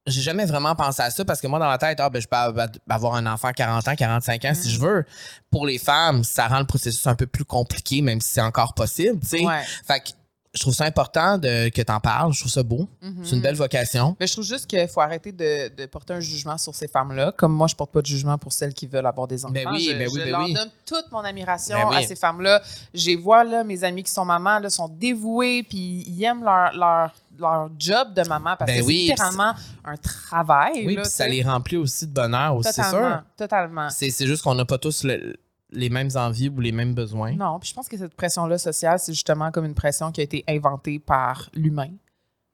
J'ai 0.05 0.21
jamais 0.21 0.45
vraiment 0.45 0.75
pensé 0.75 1.01
à 1.01 1.09
ça 1.09 1.23
parce 1.23 1.39
que 1.39 1.47
moi, 1.47 1.59
dans 1.59 1.69
la 1.69 1.77
tête, 1.77 1.99
ah, 2.01 2.09
ben, 2.09 2.21
je 2.21 2.27
peux 2.27 2.35
av- 2.35 2.69
avoir 2.89 3.15
un 3.15 3.25
enfant 3.25 3.47
à 3.47 3.53
40 3.53 3.87
ans, 3.87 3.95
45 3.95 4.43
ans 4.45 4.53
si 4.53 4.67
Mm. 4.67 4.71
je 4.71 4.79
veux. 4.79 5.05
Pour 5.49 5.65
les 5.65 5.77
femmes, 5.79 6.23
ça 6.25 6.47
rend 6.47 6.59
le 6.59 6.65
processus 6.65 7.07
un 7.07 7.15
peu 7.15 7.25
plus 7.27 7.45
compliqué, 7.45 8.01
même 8.01 8.19
si 8.19 8.29
c'est 8.31 8.41
encore 8.41 8.73
possible, 8.73 9.19
tu. 9.25 9.45
Ouais. 9.45 9.61
Fait 9.87 10.01
que 10.01 10.09
je 10.55 10.61
trouve 10.61 10.73
ça 10.75 10.83
important 10.85 11.39
de, 11.39 11.69
que 11.69 11.81
t'en 11.81 11.99
parles. 11.99 12.31
Je 12.33 12.39
trouve 12.41 12.51
ça 12.51 12.61
beau. 12.61 12.87
Mhm. 13.01 13.21
C'est 13.23 13.35
une 13.37 13.41
belle 13.41 13.55
vocation. 13.55 14.15
Mais 14.19 14.27
je 14.27 14.33
trouve 14.33 14.43
juste 14.45 14.67
qu'il 14.67 14.87
faut 14.87 15.01
arrêter 15.01 15.31
de, 15.31 15.73
de 15.75 15.85
porter 15.87 16.13
un 16.13 16.19
jugement 16.19 16.59
sur 16.59 16.75
ces 16.75 16.87
femmes-là. 16.87 17.31
Comme 17.35 17.53
moi, 17.53 17.65
je 17.65 17.73
porte 17.75 17.91
pas 17.91 18.01
de 18.01 18.05
jugement 18.05 18.37
pour 18.37 18.53
celles 18.53 18.73
qui 18.75 18.85
veulent 18.85 19.07
avoir 19.07 19.27
des 19.27 19.43
enfants. 19.45 19.53
Ben 19.53 19.67
oui, 19.71 19.87
je, 19.89 19.97
ben 19.97 20.07
oui, 20.11 20.19
je 20.19 20.25
ben 20.25 20.29
leur 20.31 20.43
oui. 20.43 20.53
donne 20.53 20.69
toute 20.85 21.11
mon 21.11 21.21
admiration 21.21 21.77
oui. 21.89 21.95
à 21.95 22.03
ces 22.07 22.15
femmes-là. 22.15 22.61
Je 22.93 23.17
vois, 23.17 23.43
là, 23.43 23.63
mes 23.63 23.83
amis 23.83 24.03
qui 24.03 24.11
sont 24.11 24.25
mamans, 24.25 24.59
là, 24.59 24.69
sont 24.69 24.89
dévoués, 24.89 25.63
puis 25.63 26.03
ils 26.07 26.23
aiment 26.23 26.43
leur, 26.43 26.71
leur, 26.75 27.11
leur 27.43 27.69
job 27.77 28.13
de 28.13 28.27
maman 28.27 28.55
parce 28.57 28.71
Ben 28.71 28.81
que 28.81 28.85
oui, 28.85 29.05
c'est 29.07 29.11
littéralement 29.13 29.53
un 29.85 29.95
travail. 29.97 30.83
Oui, 30.85 30.95
là, 30.95 31.03
ça 31.03 31.27
les 31.27 31.43
remplit 31.43 31.77
aussi 31.77 32.07
de 32.07 32.13
bonheur 32.13 32.55
aussi, 32.55 32.73
c'est 32.73 32.83
sûr. 32.83 33.21
totalement. 33.37 33.89
C'est 33.89 34.09
c'est 34.09 34.25
juste 34.25 34.43
qu'on 34.43 34.55
n'a 34.55 34.65
pas 34.65 34.77
tous 34.77 35.03
le- 35.03 35.35
les 35.71 35.89
mêmes 35.89 36.09
envies 36.15 36.49
ou 36.49 36.59
les 36.59 36.71
mêmes 36.71 36.93
besoins. 36.93 37.33
Non, 37.35 37.59
puis 37.59 37.69
je 37.69 37.73
pense 37.73 37.87
que 37.87 37.97
cette 37.97 38.13
pression-là 38.15 38.57
sociale, 38.57 38.99
c'est 38.99 39.13
justement 39.13 39.51
comme 39.51 39.65
une 39.65 39.73
pression 39.75 40.11
qui 40.11 40.21
a 40.21 40.23
été 40.23 40.43
inventée 40.47 40.99
par 40.99 41.49
l'humain. 41.53 41.89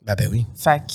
Ben, 0.02 0.16
ben 0.16 0.30
oui. 0.32 0.46
Fait 0.56 0.80
que 0.80 0.94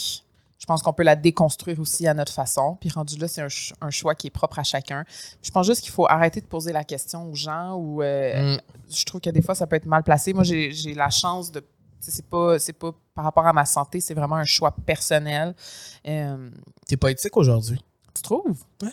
je 0.59 0.65
pense 0.67 0.83
qu'on 0.83 0.95
peut 0.95 1.03
la 1.03 1.17
déconstruire 1.17 1.79
aussi 1.79 2.07
à 2.09 2.15
notre 2.15 2.33
façon. 2.33 2.79
Puis 2.81 2.89
rendu 2.89 3.19
là, 3.19 3.29
c'est 3.29 3.43
un, 3.43 3.51
ch- 3.51 3.75
un 3.83 3.91
choix 3.91 4.15
qui 4.15 4.29
est 4.29 4.31
propre 4.31 4.59
à 4.59 4.63
chacun. 4.63 5.05
Je 5.43 5.51
pense 5.51 5.67
juste 5.67 5.83
qu'il 5.83 5.93
faut 5.93 6.07
arrêter 6.07 6.41
de 6.41 6.47
poser 6.47 6.73
la 6.73 6.85
question 6.85 7.29
aux 7.31 7.35
gens 7.35 7.75
ou 7.75 8.03
euh, 8.03 8.55
Mm. 8.57 8.61
je 8.91 9.05
trouve 9.05 9.21
que 9.21 9.29
des 9.29 9.43
fois, 9.43 9.55
ça 9.55 9.67
peut 9.67 9.77
être 9.77 9.85
mal 9.85 10.03
placé. 10.03 10.33
Moi, 10.33 10.45
j'ai 10.45 10.95
la 10.95 11.11
chance 11.11 11.53
de. 11.53 11.63
C'est 12.11 12.27
pas, 12.27 12.59
c'est 12.59 12.73
pas 12.73 12.93
par 13.15 13.25
rapport 13.25 13.47
à 13.47 13.53
ma 13.53 13.65
santé, 13.65 14.01
c'est 14.01 14.15
vraiment 14.15 14.37
un 14.37 14.45
choix 14.45 14.73
personnel. 14.73 15.55
Euh, 16.07 16.51
T'es 16.87 16.97
poétique 16.97 17.37
aujourd'hui. 17.37 17.83
tu 18.15 18.23
trouves? 18.23 18.63
Ouais. 18.83 18.93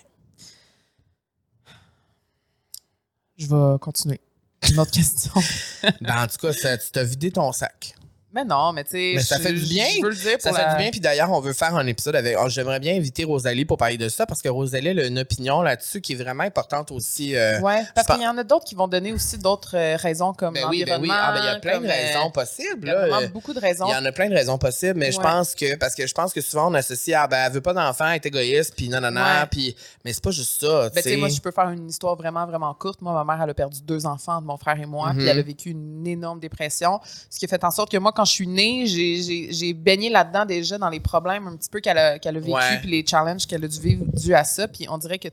Je 3.38 3.48
vais 3.48 3.80
continuer. 3.80 4.22
Une 4.70 4.80
autre 4.80 4.92
question. 4.92 5.32
Ben, 6.02 6.24
en 6.24 6.28
tout 6.28 6.38
cas, 6.38 6.54
ça- 6.54 6.78
tu 6.78 6.92
t'as 6.92 7.04
vidé 7.04 7.32
ton 7.32 7.52
sac. 7.52 7.96
Mais 8.34 8.44
non, 8.46 8.72
mais 8.74 8.84
tu 8.84 8.92
sais. 8.92 9.14
Mais 9.16 9.22
ça 9.24 9.38
je- 9.38 9.42
fait 9.44 9.54
du 9.54 9.66
bien. 9.66 9.86
Je 9.98 10.04
veux 10.04 10.10
le 10.10 10.16
dire 10.16 10.38
Ça 10.40 10.50
pour 10.50 10.58
fait 10.58 10.66
la- 10.66 10.72
du 10.74 10.78
bien. 10.78 10.92
Puis 10.92 11.00
d'ailleurs, 11.00 11.32
on 11.32 11.40
veut 11.40 11.54
faire 11.54 11.76
un 11.76 11.86
épisode 11.88 12.16
avec. 12.16 12.38
oh, 12.40 12.48
J'aimerais 12.50 12.80
bien 12.80 12.96
inviter 12.96 13.24
Rosalie 13.24 13.66
pour 13.66 13.78
parler 13.78 13.98
de 13.98 14.10
ça 14.10 14.26
parce 14.26 14.42
que 14.42 14.50
Rosalie 14.50 14.88
elle 14.90 15.00
a 15.00 15.06
une 15.08 15.20
opinion 15.20 15.62
là-dessus 15.62 16.02
qui 16.02 16.14
est 16.14 16.16
vraiment 16.24 16.44
importante 16.44 16.92
aussi. 16.92 17.36
euh, 17.36 17.60
Ouais, 17.62 17.84
parce 17.96 18.08
qu'il 18.08 18.22
y 18.22 18.28
en 18.28 18.38
a 18.38 18.44
d'autres 18.44 18.66
qui 18.66 18.76
vont 18.76 18.88
donner 18.88 19.12
aussi 19.14 19.38
d'autres 19.38 19.76
euh, 19.78 19.96
raisons 19.98 20.34
comme 20.34 20.54
Ben 20.54 20.66
oui, 20.70 20.84
ben 20.86 21.02
oui. 21.02 21.10
Ah, 21.12 21.34
ben, 21.34 21.42
il 21.42 21.46
y 21.46 21.50
a 21.50 21.60
plein 21.60 21.74
comme, 21.74 21.84
de 21.84 21.88
euh, 21.90 21.92
raisons 21.92 22.32
possibles. 22.32 22.80
Il 22.84 22.88
y 22.88 22.92
a 22.92 23.08
là. 23.08 23.18
Euh, 23.22 23.28
beaucoup 23.28 23.54
de 23.54 23.60
raisons. 23.60 23.86
Il 23.88 23.92
y 23.94 23.96
en 23.96 24.06
a 24.06 24.12
plein 24.12 24.30
de 24.30 24.36
raisons 24.36 24.58
possibles, 24.58 24.98
mais 25.00 25.12
je 25.12 25.20
pense 25.20 25.54
que 25.56 25.76
parce 25.76 25.96
que 25.96 26.08
je 26.08 26.14
pense 26.14 26.34
que 26.34 26.42
souvent 26.42 26.70
on 26.72 26.74
associe 26.74 27.18
à 27.18 27.28
ben 27.28 27.38
elle 27.46 27.52
veut 27.54 27.62
pas 27.62 27.74
d'enfant, 27.74 28.08
elle 28.08 28.16
est 28.16 28.26
égoïste, 28.26 28.74
puis 28.76 28.90
non 28.90 29.00
non 29.02 29.12
non, 29.12 29.22
Ouais. 29.22 29.46
puis 29.50 29.76
mais 30.06 30.14
c'est 30.14 30.24
pas 30.24 30.32
juste 30.32 30.62
ça, 30.62 30.90
Ben, 30.90 31.02
tu 31.02 31.10
sais, 31.10 31.18
moi, 31.18 31.28
je 31.30 31.40
peux 31.40 31.52
faire 31.52 31.70
une 31.70 31.88
histoire 31.90 32.16
vraiment, 32.16 32.46
vraiment 32.46 32.74
courte. 32.74 33.02
Moi, 33.02 33.14
ma 33.14 33.24
mère, 33.24 33.44
elle 33.44 33.50
a 33.52 33.54
perdu 33.54 33.82
deux 33.84 34.06
enfants 34.06 34.42
de 34.42 34.46
mon 34.48 34.58
frère 34.58 34.80
et 34.80 34.86
moi, 34.86 35.12
Mhm. 35.14 35.18
puis 35.20 35.28
elle 35.28 35.40
a 35.40 35.42
vécu 35.44 35.70
une 35.70 36.08
énorme 36.08 36.40
dépression. 36.40 37.00
Ce 37.30 37.38
qui 37.38 37.46
a 37.46 37.48
fait 37.48 37.64
en 37.64 37.72
sorte 37.72 37.92
que 37.92 37.98
moi, 37.98 38.12
quand 38.16 38.21
je 38.26 38.32
suis 38.32 38.48
née, 38.48 38.86
j'ai- 38.86 39.74
baigné 39.74 40.10
là-dedans 40.10 40.46
déjà 40.46 40.78
dans 40.78 40.90
les 40.90 41.00
problèmes 41.00 41.48
un 41.48 41.56
petit 41.56 41.70
peu 41.70 41.80
qu'elle 41.80 41.98
a, 41.98 42.18
vécu, 42.18 42.52
Ouais. 42.52 42.80
puis 42.82 42.90
les 42.90 43.06
challenges 43.06 43.48
qu'elle 43.48 43.64
a 43.64 43.68
dû 43.68 43.80
vivre 43.80 44.06
dû 44.14 44.34
à 44.34 44.44
ça. 44.44 44.68
Puis 44.68 44.88
on 44.90 44.98
dirait 44.98 45.20
que 45.20 45.30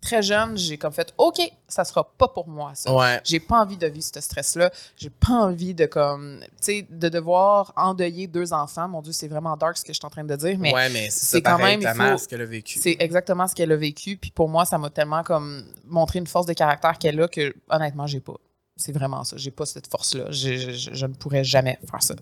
très 0.00 0.20
jeune, 0.22 0.56
j'ai 0.58 0.78
comme 0.78 0.92
fait 0.92 1.14
OK, 1.16 1.36
ça 1.68 1.84
sera 1.84 2.02
pas 2.18 2.26
pour 2.26 2.48
moi, 2.48 2.72
ça. 2.74 2.92
Ouais. 2.92 3.20
J'ai 3.24 3.38
pas 3.38 3.60
envie 3.60 3.76
de 3.76 3.86
vivre 3.86 4.04
ce 4.04 4.20
stress-là. 4.20 4.70
J'ai 4.96 5.10
pas 5.10 5.32
envie 5.34 5.74
de 5.74 5.86
comme, 5.86 6.40
tu 6.40 6.48
sais, 6.60 6.86
de 6.90 7.08
devoir 7.08 7.72
endeuiller 7.76 8.26
deux 8.26 8.52
enfants. 8.52 8.88
Mon 8.88 9.00
Dieu, 9.00 9.12
c'est 9.12 9.28
vraiment 9.28 9.56
dark 9.56 9.76
ce 9.76 9.84
que 9.84 9.92
je 9.92 9.98
suis 9.98 10.06
en 10.06 10.10
train 10.10 10.24
de 10.24 10.34
dire, 10.34 10.58
mais 10.58 10.74
ouais, 10.74 10.88
mais 10.90 11.08
c'est 11.10 11.40
quand 11.40 11.56
même, 11.58 11.80
ce 12.18 12.26
qu'elle 12.26 12.40
a 12.42 12.44
vécu. 12.46 12.80
c'est 12.80 12.96
exactement 12.98 13.46
ce 13.46 13.54
qu'elle 13.54 13.70
a 13.70 13.76
vécu. 13.76 14.16
Puis 14.16 14.32
pour 14.32 14.48
moi, 14.48 14.64
ça 14.64 14.76
m'a 14.76 14.90
tellement 14.90 15.22
comme 15.22 15.64
montré 15.86 16.18
une 16.18 16.26
force 16.26 16.46
de 16.46 16.52
caractère 16.52 16.98
qu'elle 16.98 17.20
a 17.20 17.28
que 17.28 17.54
honnêtement, 17.70 18.06
j'ai 18.08 18.20
pas. 18.20 18.34
C'est 18.76 18.92
vraiment 18.92 19.22
ça. 19.24 19.36
J'ai 19.36 19.50
pas 19.50 19.66
cette 19.66 19.86
force-là. 19.86 20.30
Je, 20.30 20.56
je- 20.56 20.70
je- 20.72 20.94
je 20.94 21.06
ne 21.06 21.14
pourrais 21.14 21.44
jamais 21.44 21.78
faire 21.90 22.02
ça. 22.02 22.14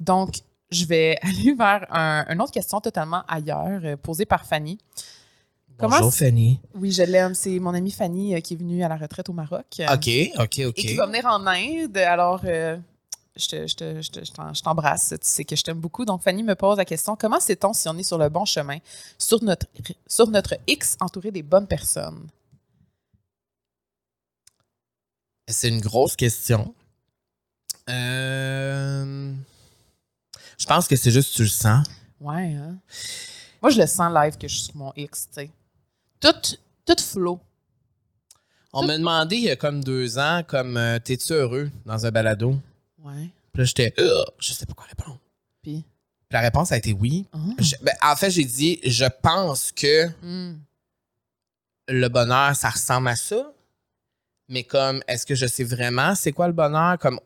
Donc, 0.00 0.40
je 0.70 0.84
vais 0.84 1.16
aller 1.22 1.54
vers 1.54 1.86
un- 1.90 2.24
une 2.28 2.40
autre 2.42 2.52
question 2.52 2.80
totalement 2.80 3.22
ailleurs, 3.28 3.80
euh, 3.84 3.96
posée 3.96 4.26
par 4.26 4.44
Fanny. 4.46 4.78
Comment 5.78 5.96
Bonjour 5.98 6.12
Fanny. 6.14 6.58
Oui, 6.74 6.90
je 6.90 7.02
l'aime. 7.02 7.34
C'est 7.34 7.58
mon 7.58 7.74
amie 7.74 7.90
Fanny 7.90 8.34
euh, 8.34 8.40
qui 8.40 8.54
est 8.54 8.56
venue 8.56 8.82
à 8.82 8.88
la 8.88 8.96
retraite 8.96 9.28
au 9.28 9.32
Maroc. 9.34 9.66
euh, 9.80 9.86
OK, 9.94 10.08
OK, 10.38 10.60
OK. 10.66 10.78
Et 10.78 10.82
qui 10.86 10.94
va 10.94 11.06
venir 11.06 11.26
en 11.26 11.46
Inde. 11.46 11.96
Alors, 11.98 12.40
je 12.42 13.48
te- 13.48 13.66
je 13.66 13.74
te- 13.76 14.00
je 14.02 14.10
te- 14.10 14.24
je 14.24 14.62
t'embrasse. 14.62 15.10
Tu 15.10 15.16
sais 15.20 15.44
que 15.44 15.54
je 15.54 15.62
t'aime 15.62 15.78
beaucoup. 15.78 16.04
Donc, 16.06 16.22
Fanny 16.22 16.42
me 16.42 16.54
pose 16.54 16.78
la 16.78 16.86
question 16.86 17.14
comment 17.14 17.38
sait-on 17.40 17.74
si 17.74 17.88
on 17.90 17.96
est 17.98 18.02
sur 18.02 18.16
le 18.16 18.28
bon 18.30 18.46
chemin, 18.46 18.78
sur 19.18 19.42
notre, 19.44 19.66
sur 20.06 20.28
notre 20.28 20.54
X 20.66 20.96
entouré 21.00 21.30
des 21.30 21.42
bonnes 21.42 21.66
personnes? 21.66 22.26
C'est 25.48 25.68
une 25.68 25.80
grosse 25.80 26.16
question. 26.16 26.74
Euh, 27.88 29.32
Je 30.58 30.66
pense 30.66 30.88
que 30.88 30.96
c'est 30.96 31.10
juste 31.10 31.30
que 31.32 31.36
tu 31.36 31.42
le 31.42 31.48
sens. 31.48 31.86
Ouais, 32.20 32.54
hein? 32.54 32.76
Moi, 33.62 33.70
je 33.70 33.80
le 33.80 33.86
sens 33.86 34.12
live 34.12 34.36
que 34.38 34.48
je 34.48 34.54
suis 34.54 34.64
sur 34.66 34.76
mon 34.76 34.92
X, 34.96 35.28
tu 35.28 35.34
sais. 35.34 35.50
Tout, 36.20 36.56
tout 36.84 37.02
flow. 37.02 37.40
On 38.72 38.84
m'a 38.86 38.98
demandé 38.98 39.36
il 39.36 39.42
y 39.44 39.50
a 39.50 39.56
comme 39.56 39.82
deux 39.84 40.18
ans, 40.18 40.42
comme 40.46 40.76
euh, 40.76 40.98
t'es-tu 40.98 41.32
heureux 41.32 41.70
dans 41.84 42.04
un 42.04 42.10
balado? 42.10 42.58
Ouais. 43.02 43.30
Puis 43.52 43.62
là, 43.62 43.64
j'étais, 43.64 43.94
Euh, 43.98 44.22
je 44.38 44.52
sais 44.52 44.66
pas 44.66 44.74
quoi 44.74 44.86
répondre. 44.86 45.18
Puis. 45.62 45.84
La 46.30 46.40
réponse 46.40 46.72
a 46.72 46.76
été 46.76 46.92
oui. 46.92 47.24
Ah. 47.32 47.38
Je- 47.58 47.76
ben, 47.82 47.94
en 48.02 48.16
fait, 48.16 48.30
j'ai 48.30 48.44
dit, 48.44 48.80
je 48.84 49.04
pense 49.22 49.70
que 49.72 50.08
Hmm. 50.22 50.58
le 51.88 52.08
bonheur, 52.08 52.54
ça 52.56 52.68
ressemble 52.70 53.08
à 53.08 53.16
ça. 53.16 53.52
Mais 54.48 54.62
comme, 54.64 55.02
est-ce 55.08 55.26
que 55.26 55.34
je 55.34 55.46
sais 55.46 55.64
vraiment 55.64 56.14
c'est 56.14 56.32
quoi 56.32 56.46
le 56.46 56.52
bonheur? 56.52 56.98
Comme, 56.98 57.18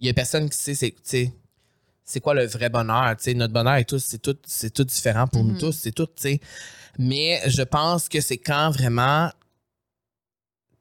il 0.00 0.06
y 0.06 0.10
a 0.10 0.14
personne 0.14 0.48
qui 0.50 0.58
sait 0.58 0.74
c'est, 0.74 0.90
tu 0.90 0.96
sais, 1.04 1.32
c'est 2.04 2.20
quoi 2.20 2.34
le 2.34 2.46
vrai 2.46 2.68
bonheur. 2.68 3.16
tu 3.16 3.24
sais. 3.24 3.34
notre 3.34 3.52
bonheur 3.52 3.74
est 3.74 3.84
tous, 3.84 4.02
c'est 4.04 4.18
tout, 4.22 4.36
c'est 4.46 4.72
tout 4.72 4.84
différent 4.84 5.26
pour 5.26 5.42
nous 5.44 5.54
Mhm. 5.54 5.58
tous, 5.60 5.72
c'est 5.72 5.92
tout, 5.92 6.06
tu 6.06 6.12
sais. 6.22 6.40
Mais 6.98 7.40
je 7.46 7.62
pense 7.62 8.08
que 8.08 8.20
c'est 8.20 8.38
quand 8.38 8.70
vraiment 8.70 9.30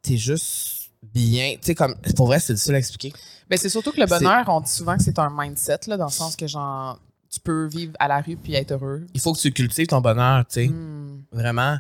t'es 0.02 0.18
juste 0.18 0.92
bien. 1.04 1.54
Tu 1.56 1.60
sais, 1.68 1.76
comme, 1.76 1.96
pour 2.16 2.28
vrai, 2.28 2.40
c'est 2.40 2.54
difficile 2.54 2.76
à 2.76 2.80
expliquer. 2.80 3.14
Ben, 3.50 3.58
c'est 3.58 3.70
surtout 3.70 3.92
que 3.92 4.00
le 4.00 4.08
bonheur, 4.08 4.44
on 4.48 4.62
dit 4.62 4.72
souvent 4.72 4.98
que 4.98 5.04
c'est 5.04 5.20
un 5.20 5.30
mindset, 5.36 5.80
là, 5.88 5.98
dans 5.98 6.06
le 6.06 6.12
sens 6.12 6.36
que, 6.36 6.48
genre, 6.48 7.00
tu 7.30 7.40
peux 7.40 7.66
vivre 7.68 7.94
à 8.00 8.08
la 8.08 8.22
rue 8.22 8.38
puis 8.38 8.54
être 8.56 8.72
heureux. 8.72 9.06
Il 9.14 9.20
faut 9.22 9.34
que 9.34 9.40
tu 9.40 9.52
cultives 9.52 9.88
ton 9.88 10.02
bonheur, 10.02 10.46
tu 10.48 10.54
sais. 10.54 10.68
Hmm. 10.68 11.24
Vraiment. 11.32 11.78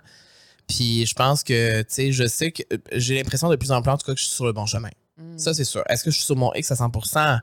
Puis 0.68 1.05
je 1.05 1.13
pense 1.13 1.43
que, 1.43 1.82
tu 1.82 1.88
sais, 1.89 2.11
je 2.11 2.28
sais 2.28 2.51
que 2.51 2.63
j'ai 2.93 3.16
l'impression 3.16 3.49
de 3.49 3.55
plus 3.55 3.72
en 3.72 3.82
plus, 3.82 3.91
en 3.91 3.97
tout 3.97 4.05
cas, 4.05 4.13
que 4.13 4.20
je 4.20 4.26
suis 4.26 4.34
sur 4.34 4.45
le 4.45 4.53
bon 4.53 4.66
chemin. 4.66 4.89
Hmm. 5.18 5.38
Ça, 5.38 5.53
c'est 5.53 5.63
sûr. 5.63 5.84
Est-ce 5.88 6.03
que 6.03 6.11
je 6.11 6.16
suis 6.18 6.26
sur 6.26 6.36
mon 6.36 6.53
X 6.53 6.72
à 6.72 6.76
100% 6.76 7.39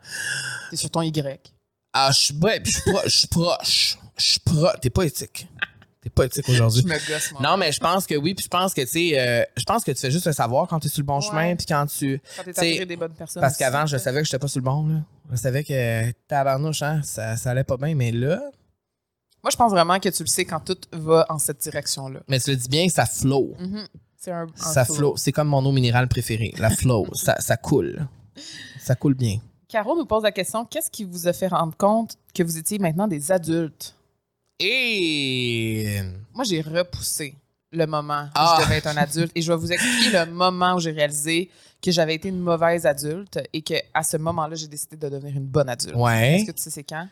T'es 0.70 0.76
sur 0.76 0.90
ton 0.90 1.02
Y. 1.02 1.52
Ah, 1.92 2.10
je 2.12 2.18
suis 2.18 2.34
je 2.64 2.70
suis 3.10 3.26
pro- 3.28 3.42
proche. 3.44 3.98
Je 4.16 4.24
suis 4.24 4.40
proche. 4.40 4.80
T'es 4.80 4.90
pas 4.90 5.04
éthique. 5.04 5.46
T'es 6.02 6.10
pas 6.10 6.24
éthique 6.24 6.48
aujourd'hui. 6.48 6.82
me 6.84 6.94
gosse, 7.08 7.30
moi. 7.32 7.40
Non, 7.42 7.56
mais 7.56 7.70
je 7.70 7.78
pense 7.78 8.06
que 8.06 8.14
oui, 8.16 8.34
puis 8.34 8.42
je 8.44 8.48
pense 8.48 8.74
que, 8.74 8.80
tu 8.80 8.88
sais, 8.88 9.18
euh, 9.20 9.44
je 9.56 9.62
pense 9.62 9.84
que 9.84 9.92
tu 9.92 10.00
fais 10.00 10.10
juste 10.10 10.26
le 10.26 10.32
savoir 10.32 10.66
quand 10.66 10.80
tu 10.80 10.88
es 10.88 10.90
sur 10.90 11.00
le 11.00 11.06
bon 11.06 11.20
Ouais. 11.20 11.26
chemin, 11.28 11.54
puis 11.54 11.64
quand 11.66 11.86
tu. 11.86 12.20
Quand 12.36 12.52
t'es 12.52 12.84
des 12.86 12.96
bonnes 12.96 13.14
personnes. 13.14 13.40
Parce 13.40 13.56
qu'avant, 13.56 13.86
je 13.86 13.96
savais 13.98 14.18
que 14.20 14.24
j'étais 14.26 14.38
pas 14.40 14.48
sur 14.48 14.58
le 14.58 14.64
bon, 14.64 14.86
là. 14.88 15.00
Je 15.30 15.36
savais 15.36 15.62
que 15.62 16.10
tabarnouche, 16.26 16.82
hein, 16.82 17.00
ça, 17.04 17.36
ça 17.36 17.50
allait 17.52 17.62
pas 17.64 17.76
bien, 17.76 17.94
mais 17.94 18.10
là. 18.10 18.42
Moi, 19.42 19.50
je 19.50 19.56
pense 19.56 19.72
vraiment 19.72 19.98
que 19.98 20.08
tu 20.08 20.22
le 20.22 20.28
sais 20.28 20.44
quand 20.44 20.60
tout 20.60 20.76
va 20.92 21.26
en 21.28 21.38
cette 21.38 21.58
direction-là. 21.60 22.20
Mais 22.28 22.38
tu 22.38 22.50
le 22.50 22.56
dis 22.56 22.68
bien, 22.68 22.88
ça 22.88 23.06
flow. 23.06 23.54
Mhm. 23.58 23.86
C'est 24.16 24.30
un, 24.30 24.42
un 24.44 24.46
Ça 24.56 24.84
flow. 24.84 24.94
flow. 24.94 25.16
C'est 25.16 25.32
comme 25.32 25.48
mon 25.48 25.64
eau 25.66 25.72
minérale 25.72 26.06
préférée, 26.08 26.54
la 26.58 26.70
flow. 26.70 27.06
ça, 27.14 27.34
ça 27.40 27.56
coule. 27.56 28.06
Ça 28.80 28.94
coule 28.94 29.14
bien. 29.14 29.38
Caro 29.68 29.96
nous 29.96 30.04
pose 30.06 30.22
la 30.22 30.32
question 30.32 30.64
qu'est-ce 30.64 30.90
qui 30.90 31.02
vous 31.04 31.26
a 31.26 31.32
fait 31.32 31.48
rendre 31.48 31.76
compte 31.76 32.16
que 32.34 32.42
vous 32.42 32.56
étiez 32.58 32.78
maintenant 32.78 33.08
des 33.08 33.32
adultes? 33.32 33.96
Et. 34.60 36.00
Moi, 36.34 36.44
j'ai 36.44 36.60
repoussé 36.60 37.34
le 37.72 37.86
moment 37.86 38.24
où 38.26 38.30
Ah. 38.34 38.56
je 38.60 38.64
devais 38.64 38.76
être 38.78 38.86
un 38.86 38.96
adulte 38.96 39.32
et 39.34 39.42
je 39.42 39.50
vais 39.52 39.58
vous 39.58 39.72
expliquer 39.72 40.10
le 40.12 40.26
moment 40.32 40.74
où 40.74 40.78
j'ai 40.78 40.90
réalisé 40.92 41.50
que 41.82 41.90
j'avais 41.90 42.14
été 42.14 42.28
une 42.28 42.38
mauvaise 42.38 42.86
adulte 42.86 43.40
et 43.52 43.62
que 43.62 43.74
à 43.92 44.02
ce 44.04 44.16
moment-là, 44.18 44.54
j'ai 44.54 44.68
décidé 44.68 44.96
de 44.96 45.08
devenir 45.08 45.36
une 45.36 45.46
bonne 45.46 45.68
adulte. 45.68 45.96
Ouais. 45.96 46.36
Est-ce 46.36 46.46
que 46.46 46.52
tu 46.52 46.62
sais 46.62 46.70
c'est 46.70 46.84
Quand, 46.84 47.08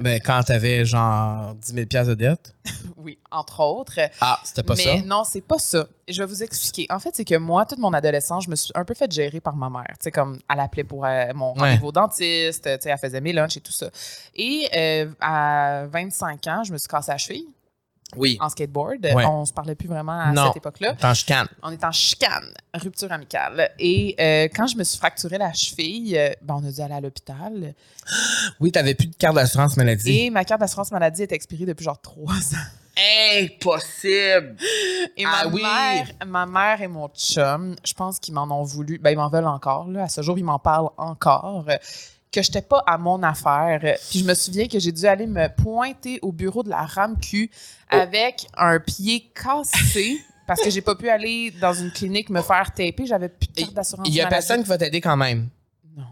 ben, 0.00 0.20
quand 0.24 0.42
t'avais 0.42 0.84
genre 0.84 1.54
10 1.54 1.72
000 1.74 1.86
piastres 1.86 2.10
de 2.10 2.14
dette? 2.14 2.54
Oui, 3.02 3.18
entre 3.30 3.60
autres. 3.60 3.98
Ah, 4.20 4.38
c'était 4.44 4.62
pas 4.62 4.74
mais 4.76 4.82
ça? 4.84 4.96
non, 5.06 5.24
c'est 5.24 5.40
pas 5.40 5.58
ça. 5.58 5.86
Je 6.06 6.20
vais 6.20 6.26
vous 6.26 6.42
expliquer. 6.42 6.86
En 6.90 6.98
fait, 6.98 7.16
c'est 7.16 7.24
que 7.24 7.36
moi, 7.36 7.64
toute 7.64 7.78
mon 7.78 7.94
adolescence, 7.94 8.44
je 8.44 8.50
me 8.50 8.56
suis 8.56 8.70
un 8.74 8.84
peu 8.84 8.92
fait 8.92 9.10
gérer 9.10 9.40
par 9.40 9.56
ma 9.56 9.70
mère. 9.70 9.86
Tu 9.92 9.96
sais, 10.04 10.10
comme 10.10 10.38
elle 10.52 10.60
appelait 10.60 10.84
pour 10.84 11.06
euh, 11.06 11.32
mon 11.34 11.54
Ouais. 11.54 11.60
rendez-vous 11.60 11.92
dentiste, 11.92 12.64
tu 12.64 12.70
sais, 12.82 12.90
elle 12.90 12.98
faisait 12.98 13.22
mes 13.22 13.32
lunchs 13.32 13.56
et 13.56 13.60
tout 13.60 13.72
ça. 13.72 13.88
Et 14.34 14.68
euh, 14.76 15.10
à 15.18 15.84
25 15.90 16.46
ans, 16.48 16.62
je 16.62 16.72
me 16.74 16.78
suis 16.78 16.88
cassée 16.88 17.12
la 17.12 17.16
cheville 17.18 17.46
Oui. 18.16 18.38
en 18.40 18.48
skateboard. 18.48 19.04
Ouais. 19.04 19.24
On 19.24 19.44
se 19.44 19.52
parlait 19.52 19.74
plus 19.74 19.88
vraiment 19.88 20.18
à 20.18 20.32
Non. 20.32 20.46
cette 20.48 20.56
époque-là. 20.58 20.94
T'en 20.94 21.14
chicanes. 21.14 21.48
On 21.62 21.70
est 21.70 21.84
en 21.84 21.92
chicane, 21.92 22.52
rupture 22.74 23.10
amicale. 23.12 23.70
Et 23.78 24.14
euh, 24.20 24.48
quand 24.54 24.66
je 24.66 24.76
me 24.76 24.84
suis 24.84 24.98
fracturé 24.98 25.38
la 25.38 25.52
cheville, 25.52 26.16
euh, 26.18 26.30
ben, 26.42 26.56
on 26.62 26.68
a 26.68 26.72
dû 26.72 26.80
aller 26.80 26.94
à 26.94 27.00
l'hôpital. 27.00 27.74
Oui, 28.60 28.72
t'avais 28.72 28.94
plus 28.94 29.06
de 29.06 29.14
carte 29.16 29.34
d'assurance 29.36 29.76
maladie. 29.76 30.18
Et 30.26 30.30
ma 30.30 30.44
carte 30.44 30.60
d'assurance 30.60 30.90
maladie 30.90 31.22
est 31.22 31.32
expirée 31.32 31.64
depuis 31.66 31.84
genre 31.84 32.00
trois 32.00 32.34
ans. 32.34 32.66
Impossible! 33.42 34.56
Et 35.16 35.24
Ah 35.24 35.44
ma, 35.44 35.50
oui! 35.50 35.62
mère, 35.62 36.06
ma 36.26 36.46
mère 36.46 36.82
et 36.82 36.88
mon 36.88 37.08
chum, 37.08 37.74
je 37.84 37.92
pense 37.94 38.18
qu'ils 38.18 38.34
m'en 38.34 38.42
ont 38.50 38.62
voulu. 38.64 38.98
Ben, 38.98 39.10
ils 39.10 39.16
m'en 39.16 39.28
veulent 39.28 39.46
encore. 39.46 39.88
Là. 39.88 40.04
À 40.04 40.08
ce 40.08 40.22
jour, 40.22 40.38
ils 40.38 40.44
m'en 40.44 40.58
parlent 40.58 40.90
encore. 40.98 41.64
Que 42.32 42.42
j'étais 42.42 42.62
pas 42.62 42.82
à 42.86 42.96
mon 42.96 43.22
affaire. 43.24 43.80
Puis 44.10 44.20
je 44.20 44.24
me 44.24 44.34
souviens 44.34 44.68
que 44.68 44.78
j'ai 44.78 44.92
dû 44.92 45.04
aller 45.06 45.26
me 45.26 45.48
pointer 45.48 46.18
au 46.22 46.30
bureau 46.30 46.62
de 46.62 46.70
la 46.70 46.82
RAMQ 46.86 47.50
avec 47.88 48.46
un 48.56 48.78
pied 48.78 49.32
cassé 49.34 50.16
parce 50.46 50.60
que 50.62 50.70
j'ai 50.70 50.80
pas 50.80 50.94
pu 50.94 51.08
aller 51.08 51.50
dans 51.60 51.72
une 51.74 51.90
clinique 51.90 52.30
me 52.30 52.40
faire 52.42 52.72
taper. 52.72 53.04
J'avais 53.06 53.28
plus 53.28 53.48
de 53.48 53.52
carte 53.60 53.74
d'assurance 53.74 54.06
Il 54.08 54.14
y 54.14 54.20
a 54.20 54.24
maladie. 54.24 54.46
personne 54.46 54.62
qui 54.62 54.68
va 54.68 54.78
t'aider 54.78 55.00
quand 55.00 55.16
même. 55.16 55.48
Non. 55.96 56.04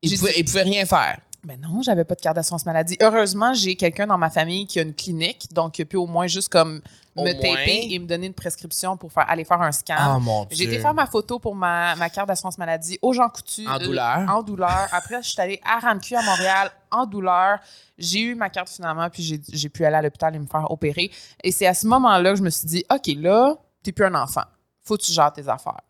Il 0.00 0.08
J'ai 0.10 0.16
pouvait, 0.44 0.62
rien 0.62 0.86
faire. 0.86 1.20
Ben 1.44 1.60
non, 1.60 1.82
j'avais 1.82 2.04
pas 2.04 2.14
de 2.14 2.20
carte 2.20 2.36
d'assurance 2.36 2.64
maladie. 2.66 2.96
Heureusement, 3.02 3.52
j'ai 3.54 3.76
quelqu'un 3.76 4.06
dans 4.06 4.18
ma 4.18 4.30
famille 4.30 4.66
qui 4.66 4.78
a 4.78 4.82
une 4.82 4.94
clinique, 4.94 5.48
donc 5.52 5.78
il 5.78 5.82
a 5.82 5.84
pu 5.84 5.96
au 5.96 6.06
moins 6.06 6.26
juste 6.26 6.48
comme 6.48 6.80
me 7.24 7.32
taper 7.32 7.88
et 7.90 7.98
me 7.98 8.06
donner 8.06 8.26
une 8.26 8.34
prescription 8.34 8.96
pour 8.96 9.12
faire, 9.12 9.28
aller 9.28 9.44
faire 9.44 9.60
un 9.60 9.72
scan. 9.72 9.94
Ah, 9.98 10.18
mon 10.18 10.44
Dieu. 10.44 10.56
J'ai 10.56 10.64
été 10.64 10.78
faire 10.78 10.94
ma 10.94 11.06
photo 11.06 11.38
pour 11.38 11.54
ma, 11.54 11.94
ma 11.96 12.10
carte 12.10 12.28
d'assurance 12.28 12.58
maladie 12.58 12.98
au 13.02 13.12
Jean 13.12 13.28
Coutu. 13.28 13.66
En 13.66 13.74
euh, 13.76 13.78
douleur. 13.78 14.18
En 14.28 14.42
douleur. 14.42 14.88
Après, 14.92 15.22
je 15.22 15.28
suis 15.28 15.40
allée 15.40 15.60
à 15.64 15.78
RAMQ 15.78 16.14
à 16.16 16.22
Montréal 16.22 16.70
en 16.90 17.06
douleur. 17.06 17.58
J'ai 17.96 18.20
eu 18.20 18.34
ma 18.34 18.50
carte 18.50 18.68
finalement, 18.68 19.08
puis 19.10 19.22
j'ai- 19.22 19.68
pu 19.68 19.84
aller 19.84 19.96
à 19.96 20.02
l'hôpital 20.02 20.34
et 20.34 20.38
me 20.38 20.46
faire 20.46 20.70
opérer. 20.70 21.10
Et 21.42 21.52
c'est 21.52 21.66
à 21.66 21.74
ce 21.74 21.86
moment-là 21.86 22.30
que 22.30 22.36
je 22.36 22.42
me 22.42 22.50
suis 22.50 22.66
dit, 22.66 22.84
OK, 22.90 23.06
là, 23.16 23.54
t'es 23.82 23.92
plus 23.92 24.04
un 24.04 24.14
enfant. 24.14 24.44
Faut 24.84 24.96
que 24.96 25.02
tu 25.02 25.12
gères 25.12 25.32
tes 25.32 25.48
affaires. 25.48 25.80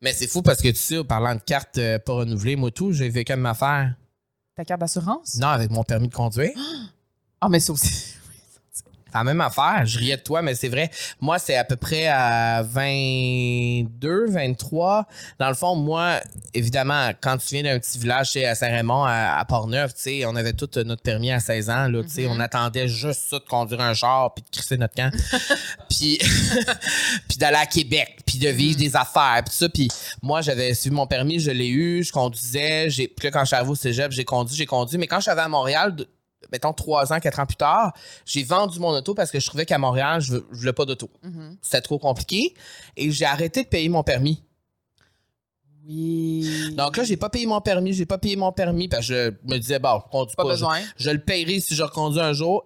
Mais 0.00 0.12
c'est 0.12 0.26
fou 0.26 0.42
parce 0.42 0.60
que 0.60 0.68
tu 0.68 0.76
sais, 0.76 0.98
en 0.98 1.04
parlant 1.04 1.34
de 1.34 1.40
carte 1.40 1.78
euh, 1.78 1.98
pas 1.98 2.14
renouvelée, 2.14 2.56
moi 2.56 2.70
tout, 2.70 2.92
j'ai 2.92 3.08
vécu 3.08 3.32
même 3.32 3.46
affaire. 3.46 3.94
Ta 4.56 4.64
carte 4.64 4.80
d'assurance? 4.80 5.36
Non, 5.36 5.48
avec 5.48 5.70
mon 5.70 5.84
permis 5.84 6.08
de 6.08 6.14
conduire. 6.14 6.50
Ah, 7.40 7.48
mais 7.48 7.60
c'est 7.60 7.70
aussi. 7.70 8.14
La 9.14 9.24
même 9.24 9.40
affaire. 9.40 9.82
Je 9.84 9.98
riais 9.98 10.16
de 10.16 10.22
toi, 10.22 10.42
mais 10.42 10.54
c'est 10.54 10.68
vrai. 10.68 10.90
Moi, 11.20 11.38
c'est 11.38 11.56
à 11.56 11.64
peu 11.64 11.76
près 11.76 12.06
à 12.06 12.62
22, 12.62 14.30
23. 14.30 15.06
Dans 15.38 15.48
le 15.48 15.54
fond, 15.54 15.76
moi, 15.76 16.20
évidemment, 16.54 17.10
quand 17.20 17.36
tu 17.38 17.54
viens 17.54 17.64
d'un 17.64 17.78
petit 17.78 17.98
village 17.98 18.30
chez 18.30 18.46
à 18.46 18.54
Saint-Raymond, 18.54 19.04
à, 19.04 19.38
à 19.38 19.44
Port-Neuf, 19.44 19.94
tu 19.94 20.00
sais, 20.00 20.26
on 20.26 20.36
avait 20.36 20.52
tout 20.52 20.68
notre 20.84 21.02
permis 21.02 21.30
à 21.30 21.40
16 21.40 21.70
ans, 21.70 21.88
là, 21.88 22.02
tu 22.02 22.08
sais. 22.08 22.26
On 22.26 22.40
attendait 22.40 22.88
juste 22.88 23.22
ça 23.28 23.38
de 23.38 23.44
conduire 23.44 23.80
un 23.80 23.94
char 23.94 24.32
puis 24.34 24.42
de 24.42 24.50
crisser 24.50 24.76
notre 24.76 24.94
camp. 24.94 25.12
puis, 25.90 26.18
puis 27.28 27.38
d'aller 27.38 27.56
à 27.56 27.66
Québec, 27.66 28.20
puis 28.26 28.38
de 28.38 28.48
vivre 28.48 28.78
des 28.78 28.96
affaires, 28.96 29.42
puis 29.44 29.54
ça. 29.54 29.68
Puis 29.68 29.88
moi, 30.22 30.40
j'avais 30.40 30.74
suivi 30.74 30.94
mon 30.94 31.06
permis, 31.06 31.38
je 31.38 31.50
l'ai 31.50 31.68
eu, 31.68 32.02
je 32.02 32.12
conduisais. 32.12 32.88
Puis 32.88 33.08
là, 33.24 33.30
quand 33.30 33.40
je 33.40 33.46
suis 33.46 33.56
arrivé 33.56 33.70
au 33.70 33.74
cégep, 33.74 34.12
j'ai 34.12 34.24
conduit, 34.24 34.56
j'ai 34.56 34.66
conduit. 34.66 34.98
Mais 34.98 35.06
quand 35.06 35.16
je 35.16 35.22
suis 35.22 35.30
arrivé 35.30 35.44
à 35.44 35.48
Montréal, 35.48 35.94
mettons 36.52 36.72
trois 36.72 37.12
ans, 37.12 37.18
quatre 37.18 37.40
ans 37.40 37.46
plus 37.46 37.56
tard, 37.56 37.92
j'ai 38.24 38.44
vendu 38.44 38.78
mon 38.78 38.90
auto 38.90 39.14
parce 39.14 39.30
que 39.32 39.40
je 39.40 39.46
trouvais 39.46 39.66
qu'à 39.66 39.78
Montréal, 39.78 40.20
je, 40.20 40.34
veux- 40.34 40.46
je 40.52 40.58
voulais 40.58 40.72
pas 40.72 40.84
d'auto. 40.84 41.10
Mhm. 41.22 41.56
C'était 41.62 41.80
trop 41.80 41.98
compliqué. 41.98 42.54
Et 42.96 43.10
j'ai 43.10 43.24
arrêté 43.24 43.64
de 43.64 43.68
payer 43.68 43.88
mon 43.88 44.02
permis. 44.04 44.44
Oui. 45.84 46.74
Donc 46.76 46.96
là, 46.96 47.02
j'ai 47.04 47.16
pas 47.16 47.28
payé 47.28 47.46
mon 47.46 47.60
permis, 47.60 47.92
j'ai 47.92 48.06
pas 48.06 48.18
payé 48.18 48.36
mon 48.36 48.52
permis 48.52 48.88
parce 48.88 49.08
que 49.08 49.36
je 49.42 49.52
me 49.52 49.58
disais, 49.58 49.78
bon, 49.80 50.00
je 50.04 50.10
conduis 50.10 50.36
pas 50.36 50.44
pas. 50.44 50.48
besoin. 50.50 50.78
Je, 50.96 51.04
je 51.04 51.10
le 51.10 51.18
payerai 51.18 51.58
si 51.58 51.74
je 51.74 51.82
reconduis 51.82 52.20
un 52.20 52.32
jour. 52.32 52.64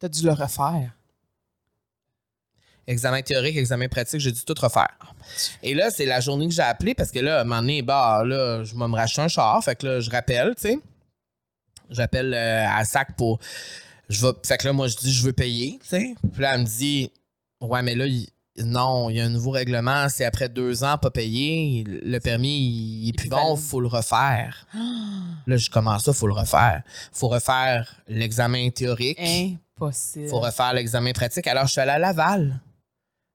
T'as 0.00 0.08
dû 0.08 0.24
le 0.24 0.32
refaire. 0.32 0.92
Examen 2.86 3.22
théorique, 3.22 3.56
examen 3.56 3.88
pratique, 3.88 4.20
j'ai 4.20 4.32
dû 4.32 4.44
tout 4.44 4.54
refaire. 4.60 4.88
Et 5.62 5.72
là, 5.74 5.90
c'est 5.90 6.04
la 6.04 6.20
journée 6.20 6.48
que 6.48 6.52
j'ai 6.52 6.60
appelé 6.62 6.94
parce 6.94 7.10
que 7.10 7.18
là, 7.20 7.38
à 7.38 7.40
un 7.40 7.44
moment 7.44 7.60
donné, 7.62 7.80
bah, 7.82 8.22
là, 8.26 8.62
je 8.64 8.74
vais 8.76 8.88
me 8.88 8.94
racheter 8.94 9.22
un 9.22 9.28
char. 9.28 9.62
Fait 9.64 9.74
que 9.76 9.86
là, 9.86 10.00
je 10.00 10.10
rappelle, 10.10 10.54
tu 10.56 10.62
sais. 10.62 10.78
J'appelle 11.90 12.32
euh, 12.34 12.66
à 12.68 12.84
SAC 12.84 13.16
pour. 13.16 13.38
Je 14.08 14.24
vais, 14.26 14.32
fait 14.46 14.58
que 14.58 14.66
là, 14.66 14.72
moi, 14.72 14.86
je 14.88 14.96
dis, 14.96 15.12
je 15.12 15.24
veux 15.24 15.32
payer, 15.32 15.78
tu 15.82 15.88
sais. 15.88 16.14
Puis 16.32 16.42
là, 16.42 16.54
elle 16.54 16.60
me 16.60 16.66
dit, 16.66 17.10
ouais, 17.60 17.82
mais 17.82 17.94
là, 17.94 18.06
il- 18.06 18.28
non, 18.58 19.10
il 19.10 19.16
y 19.16 19.20
a 19.20 19.24
un 19.24 19.30
nouveau 19.30 19.50
règlement. 19.50 20.08
C'est 20.08 20.24
après 20.24 20.48
deux 20.48 20.84
ans, 20.84 20.96
pas 20.98 21.10
payé. 21.10 21.82
Le 21.86 22.18
permis, 22.20 22.56
il, 23.02 23.08
est 23.08 23.12
plus 23.12 23.28
plus 23.28 23.30
bon, 23.30 23.56
faut 23.56 23.80
le 23.80 23.88
refaire. 23.88 24.66
Là, 25.46 25.56
je 25.56 25.68
commence 25.70 26.04
ça, 26.04 26.12
faut 26.12 26.28
le 26.28 26.34
refaire? 26.34 26.82
Faut 27.12 27.26
refaire 27.28 27.96
l'examen 28.06 28.70
théorique. 28.70 29.18
Impossible. 29.20 30.28
Faut 30.28 30.38
refaire 30.40 30.72
l'examen 30.72 31.10
pratique. 31.12 31.46
Alors, 31.48 31.66
je 31.66 31.72
suis 31.72 31.80
allé 31.80 31.90
à 31.92 31.98
Laval. 31.98 32.60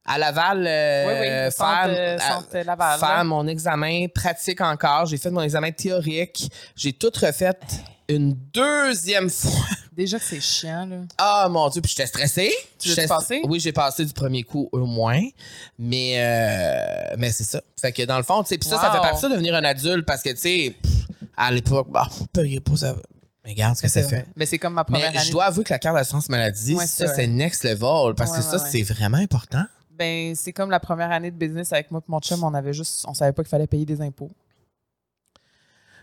À 0.05 0.17
Laval, 0.17 0.65
euh, 0.65 1.05
oui, 1.07 1.13
oui. 1.19 1.45
le 1.45 1.51
faire, 1.51 1.85
euh, 1.87 2.17
à- 2.59 2.63
Laval. 2.63 2.99
faire 2.99 3.25
mon 3.25 3.45
examen 3.47 4.07
pratique 4.07 4.61
encore. 4.61 5.05
J'ai 5.07 5.17
fait 5.17 5.29
mon 5.31 5.41
examen 5.41 5.71
théorique. 5.71 6.49
J'ai 6.75 6.93
tout 6.93 7.11
refait 7.21 7.53
une 8.09 8.35
deuxième 8.53 9.29
fois. 9.29 9.51
Déjà 9.95 10.17
que 10.17 10.23
c'est 10.25 10.39
chiant, 10.41 10.85
là. 10.85 10.97
Ah, 11.17 11.47
mon 11.49 11.67
Dieu, 11.69 11.81
puis 11.81 11.89
j'étais 11.91 12.07
stressé. 12.07 12.51
Tu 12.79 12.93
l'as 12.95 13.07
passé? 13.07 13.41
Oui, 13.45 13.59
j'ai 13.59 13.71
passé 13.73 14.05
du 14.05 14.13
premier 14.13 14.43
coup 14.43 14.69
au 14.71 14.85
moins. 14.85 15.21
Mais, 15.77 16.13
euh, 16.17 17.15
mais 17.17 17.31
c'est 17.31 17.43
ça. 17.43 17.61
Fait 17.79 17.91
que 17.91 18.03
dans 18.03 18.17
le 18.17 18.23
fond, 18.23 18.41
tu 18.43 18.49
sais, 18.49 18.57
puis 18.57 18.67
ça, 18.69 18.79
ça 18.79 18.91
fait 18.91 18.99
partie 18.99 19.25
de 19.25 19.31
devenir 19.31 19.55
un 19.55 19.63
adulte 19.63 20.05
parce 20.05 20.21
que, 20.23 20.29
tu 20.29 20.37
sais, 20.37 20.75
à 21.35 21.51
l'époque, 21.51 21.87
bah, 21.91 22.07
payez 22.33 22.59
pas 22.61 22.77
ça. 22.77 22.95
Mais 23.45 23.51
regarde 23.51 23.75
ce 23.75 23.81
que 23.81 23.87
ça 23.87 24.01
C'est 24.03 24.09
fait. 24.09 24.25
Mais 24.35 24.45
c'est 24.45 24.57
comme 24.57 24.73
ma 24.73 24.83
première 24.83 25.11
Mais 25.11 25.17
année. 25.17 25.25
je 25.27 25.31
dois 25.31 25.45
avouer 25.45 25.63
que 25.63 25.73
la 25.73 25.79
carte 25.79 25.95
d'assurance 25.95 26.29
maladie, 26.29 26.75
Ouais, 26.75 26.85
ça, 26.87 27.13
c'est 27.13 27.27
next 27.27 27.63
level 27.63 28.15
parce 28.15 28.31
Ouais, 28.31 28.39
que 28.39 28.43
ouais, 28.43 28.57
ça, 28.57 28.59
c'est 28.59 28.81
vraiment 28.83 29.17
important. 29.17 29.63
Ben, 29.97 30.33
c'est 30.35 30.53
comme 30.53 30.69
la 30.71 30.79
première 30.79 31.11
année 31.11 31.29
de 31.31 31.35
business 31.37 31.73
avec 31.73 31.91
moi 31.91 31.99
et 32.01 32.09
mon 32.11 32.19
chum, 32.21 32.41
on 32.43 32.53
avait 32.53 32.71
juste, 32.73 33.03
on 33.07 33.13
savait 33.13 33.33
pas 33.33 33.43
qu'il 33.43 33.49
fallait 33.49 33.67
payer 33.67 33.85
des 33.85 33.99
impôts. 34.01 34.31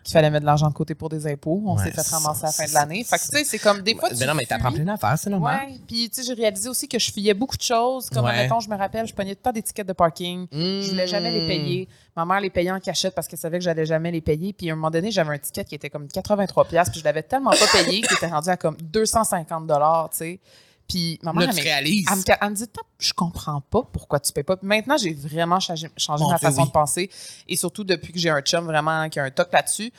Qu'il 0.07 0.13
fallait 0.13 0.31
mettre 0.31 0.43
de 0.43 0.47
l'argent 0.47 0.69
de 0.69 0.73
côté 0.73 0.95
pour 0.95 1.09
des 1.09 1.27
impôts. 1.27 1.61
On 1.67 1.77
Ouais, 1.77 1.83
s'est 1.83 1.91
fait 1.91 2.01
ramasser 2.15 2.45
à 2.45 2.47
la 2.47 2.53
fin 2.53 2.65
de 2.65 2.73
l'année. 2.75 3.03
Fait 3.03 3.17
que, 3.19 3.23
tu 3.23 3.29
sais, 3.39 3.45
c'est 3.45 3.59
comme 3.59 3.81
des 3.83 3.97
fois. 3.97 4.09
Ben 4.11 4.17
tu 4.17 4.25
non, 4.25 4.35
mais 4.35 4.47
t'apprends 4.47 4.71
plein 4.71 4.85
d'affaires, 4.85 5.19
c'est 5.19 5.31
normal. 5.31 5.67
Ouais. 5.69 5.81
Puis, 5.89 6.09
tu 6.09 6.23
sais, 6.23 6.27
j'ai 6.29 6.41
réalisé 6.41 6.69
aussi 6.69 6.87
que 6.87 6.97
je 6.97 7.11
fuyais 7.11 7.35
beaucoup 7.35 7.57
de 7.57 7.63
choses. 7.63 8.09
Comme, 8.11 8.25
Ouais. 8.25 8.31
admettons, 8.31 8.61
je 8.61 8.71
me 8.71 8.77
rappelle, 8.77 9.05
je 9.09 9.13
temps 9.35 9.51
des 9.53 9.63
tickets 9.63 9.85
de 9.89 9.93
parking. 9.93 10.47
Je 10.53 10.89
voulais 10.91 11.09
jamais 11.09 11.33
les 11.33 11.43
Hmm. 11.45 11.49
payer. 11.49 11.89
Ma 12.15 12.25
mère 12.25 12.41
les 12.41 12.51
payait 12.51 12.71
en 12.71 12.79
cachette 12.79 13.17
parce 13.17 13.27
qu'elle 13.27 13.39
savait 13.41 13.59
que 13.59 13.65
j'allais 13.65 13.85
jamais 13.85 14.13
les 14.13 14.21
payer. 14.21 14.53
Puis 14.53 14.71
à 14.71 14.75
un 14.75 14.77
moment 14.77 14.91
donné, 14.93 15.11
j'avais 15.11 15.35
un 15.35 15.39
ticket 15.39 15.65
qui 15.65 15.75
était 15.75 15.91
comme 15.91 16.07
83 16.07 16.65
pièces 16.67 16.89
puis 16.89 17.01
je 17.01 17.05
l'avais 17.05 17.25
tellement 17.25 17.51
pas 17.51 17.67
payé 17.73 18.01
qu'il 18.01 18.17
était 18.17 18.29
rendu 18.29 18.49
à 18.49 18.57
comme 18.57 18.77
250 18.81 19.67
dollars, 19.67 20.11
tu 20.11 20.19
sais. 20.19 20.41
Puis 20.89 21.19
ma 21.23 21.33
mère 21.33 21.49
Là, 21.49 21.55
tu 21.55 21.63
réalises. 21.63 22.07
elle 22.11 22.19
me, 22.19 22.23
elle 22.41 22.51
me 22.51 22.55
dit 22.55 22.65
je 22.99 23.13
comprends 23.13 23.61
pas 23.61 23.83
pourquoi 23.93 24.21
tu 24.21 24.33
payes 24.33 24.45
pas. 24.45 24.57
Puis 24.57 24.67
maintenant, 24.67 24.97
j'ai 24.97 25.13
vraiment 25.13 25.61
changé, 25.61 25.89
changé 25.97 26.25
ma 26.25 26.37
Dieu, 26.39 26.49
façon 26.49 26.63
oui. 26.63 26.69
de 26.69 26.73
penser 26.73 27.11
et 27.49 27.57
surtout 27.57 27.85
depuis 27.85 28.13
que 28.13 28.19
j'ai 28.19 28.31
un 28.31 28.41
chum 28.41 28.65
vraiment 28.65 29.09
qui 29.09 29.19
a 29.19 29.25
un 29.25 29.31
toc 29.31 29.53
là-dessus. 29.53 29.93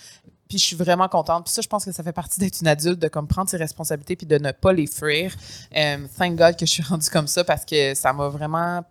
Puis 0.47 0.59
je 0.59 0.63
suis 0.63 0.75
vraiment 0.77 1.09
contente. 1.09 1.45
Puis 1.45 1.53
ça, 1.53 1.61
je 1.61 1.67
pense 1.67 1.83
que 1.83 1.91
ça 1.91 2.03
fait 2.03 2.13
partie 2.13 2.39
d'être 2.39 2.61
une 2.61 2.69
adulte, 2.69 2.99
de 2.99 3.09
comme 3.09 3.27
prendre 3.27 3.49
ses 3.49 3.57
responsabilités 3.57 4.15
puis 4.15 4.25
de 4.25 4.37
ne 4.37 4.51
pas 4.51 4.71
les 4.71 4.87
fuir. 4.87 5.33
Euh, 5.75 5.97
thank 6.17 6.35
God 6.35 6.55
que 6.55 6.65
je 6.65 6.71
suis 6.71 6.83
rendue 6.89 7.09
comme 7.09 7.27
ça 7.27 7.43
parce 7.43 7.65
que 7.65 7.93
ça 7.93 8.13
m'a 8.13 8.29
vraiment 8.29 8.81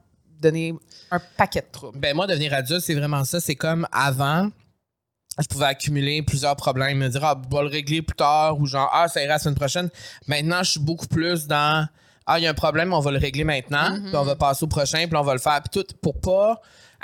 donné 0.40 0.74
un 1.10 1.20
paquet 1.38 1.60
de 1.62 1.66
troubles. 1.72 1.98
Ben 1.98 2.14
moi, 2.14 2.26
devenir 2.26 2.52
adulte, 2.52 2.82
c'est 2.82 2.94
vraiment 2.94 3.24
ça. 3.24 3.40
C'est 3.40 3.54
comme 3.54 3.88
avant, 3.90 4.50
je 5.38 5.46
pouvais 5.48 5.66
accumuler 5.66 6.22
plusieurs 6.22 6.56
problèmes, 6.56 6.98
me 6.98 7.08
dire, 7.08 7.24
ah, 7.24 7.40
je 7.50 7.54
vais 7.56 7.62
le 7.62 7.68
régler 7.68 8.02
plus 8.02 8.16
tard, 8.16 8.58
ou 8.58 8.66
genre, 8.66 8.90
ah, 8.92 9.08
ça 9.08 9.22
ira 9.22 9.34
la 9.34 9.38
semaine 9.38 9.54
prochaine. 9.54 9.88
Maintenant, 10.26 10.62
je 10.62 10.72
suis 10.72 10.80
beaucoup 10.80 11.06
plus 11.06 11.46
dans, 11.46 11.86
ah, 12.26 12.38
il 12.38 12.44
y 12.44 12.46
a 12.46 12.50
un 12.50 12.54
problème, 12.54 12.92
on 12.92 13.00
va 13.00 13.10
le 13.10 13.18
régler 13.18 13.44
maintenant, 13.44 13.90
Mhm. 13.96 14.04
puis 14.06 14.16
on 14.16 14.22
va 14.24 14.36
passer 14.36 14.64
au 14.64 14.68
prochain, 14.68 15.06
puis 15.06 15.16
on 15.16 15.22
va 15.22 15.34
le 15.34 15.38
faire, 15.40 15.60
puis 15.62 15.82
tout, 15.82 15.86
pour 16.00 16.20
pas 16.20 16.60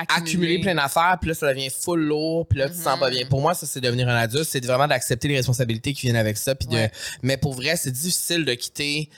accumuler 0.08 0.58
plein 0.60 0.74
d'affaires, 0.74 1.18
puis 1.20 1.28
là, 1.28 1.34
ça 1.34 1.48
devient 1.52 1.68
full 1.70 2.00
lourd, 2.00 2.46
puis 2.48 2.58
là, 2.58 2.68
tu 2.68 2.74
te 2.76 2.80
sens 2.82 2.98
pas 2.98 3.10
bien. 3.10 3.26
Pour 3.26 3.40
moi, 3.42 3.52
ça, 3.54 3.66
c'est 3.66 3.80
devenir 3.80 4.08
un 4.08 4.16
adulte, 4.16 4.44
c'est 4.44 4.64
vraiment 4.64 4.88
d'accepter 4.88 5.28
les 5.28 5.36
responsabilités 5.36 5.92
qui 5.92 6.02
viennent 6.06 6.16
avec 6.16 6.38
ça, 6.38 6.54
puis 6.54 6.66
de... 6.66 6.88
Mais 7.22 7.36
pour 7.36 7.52
vrai, 7.52 7.76
c'est 7.76 7.90
difficile 7.92 8.44
de 8.46 8.54
quitter 8.54 9.10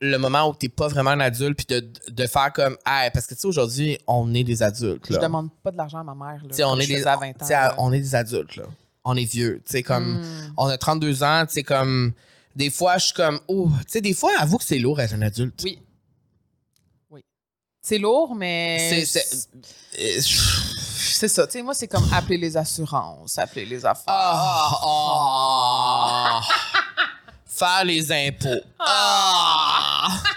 le 0.00 0.16
moment 0.16 0.48
où 0.48 0.54
t'es 0.54 0.68
pas 0.68 0.86
vraiment 0.88 1.10
un 1.10 1.20
adulte, 1.20 1.56
puis 1.56 1.66
de, 1.80 1.88
de 2.08 2.26
faire 2.26 2.52
comme, 2.52 2.76
ah, 2.84 3.08
parce 3.12 3.26
que, 3.26 3.34
tu 3.34 3.40
sais, 3.40 3.46
aujourd'hui, 3.48 3.98
on 4.06 4.32
est 4.34 4.44
des 4.44 4.62
adultes, 4.62 5.06
Je 5.08 5.14
là. 5.14 5.18
demande 5.20 5.50
pas 5.62 5.70
de 5.72 5.76
l'argent 5.76 5.98
à 5.98 6.04
ma 6.04 6.14
mère. 6.14 6.40
Là, 6.44 6.68
on 6.68 6.78
est 6.78 6.82
je 6.82 6.88
des, 6.88 6.96
faisais 6.98 7.08
à 7.08 7.16
20 7.16 7.28
ans. 7.30 7.34
tu 7.40 7.46
sais, 7.46 7.52
là. 7.54 7.74
on 7.78 7.92
est 7.92 8.00
des 8.00 8.14
adultes, 8.14 8.56
là. 8.56 8.64
On 9.04 9.16
est 9.16 9.24
vieux. 9.24 9.60
Tu 9.64 9.72
sais, 9.72 9.82
comme, 9.82 10.20
Mm. 10.20 10.54
on 10.56 10.66
a 10.66 10.78
32 10.78 11.22
ans, 11.24 11.44
tu 11.46 11.54
sais, 11.54 11.62
comme, 11.62 12.12
des 12.54 12.70
fois, 12.70 12.98
je 12.98 13.06
suis 13.06 13.14
comme, 13.14 13.40
oh, 13.48 13.68
tu 13.80 13.84
sais, 13.88 14.00
des 14.00 14.14
fois, 14.14 14.30
avoue 14.38 14.58
que 14.58 14.64
c'est 14.64 14.78
lourd 14.78 15.00
être 15.00 15.14
un 15.14 15.22
adulte. 15.22 15.60
Oui. 15.64 15.80
Oui. 17.10 17.24
C'est 17.82 17.98
lourd, 17.98 18.34
mais. 18.36 19.04
C'est, 19.04 19.24
ça. 21.28 21.46
Tu 21.46 21.52
sais, 21.52 21.62
moi, 21.62 21.74
c'est 21.74 21.88
comme 21.88 22.06
appeler 22.12 22.36
les 22.38 22.56
assurances, 22.56 23.36
appeler 23.38 23.64
les 23.66 23.84
affaires. 23.84 24.04
ah, 24.06 24.80
ah. 24.84 26.40
Faire 27.58 27.84
les 27.84 28.10
impôts. 28.12 28.60
Ah. 28.78 30.08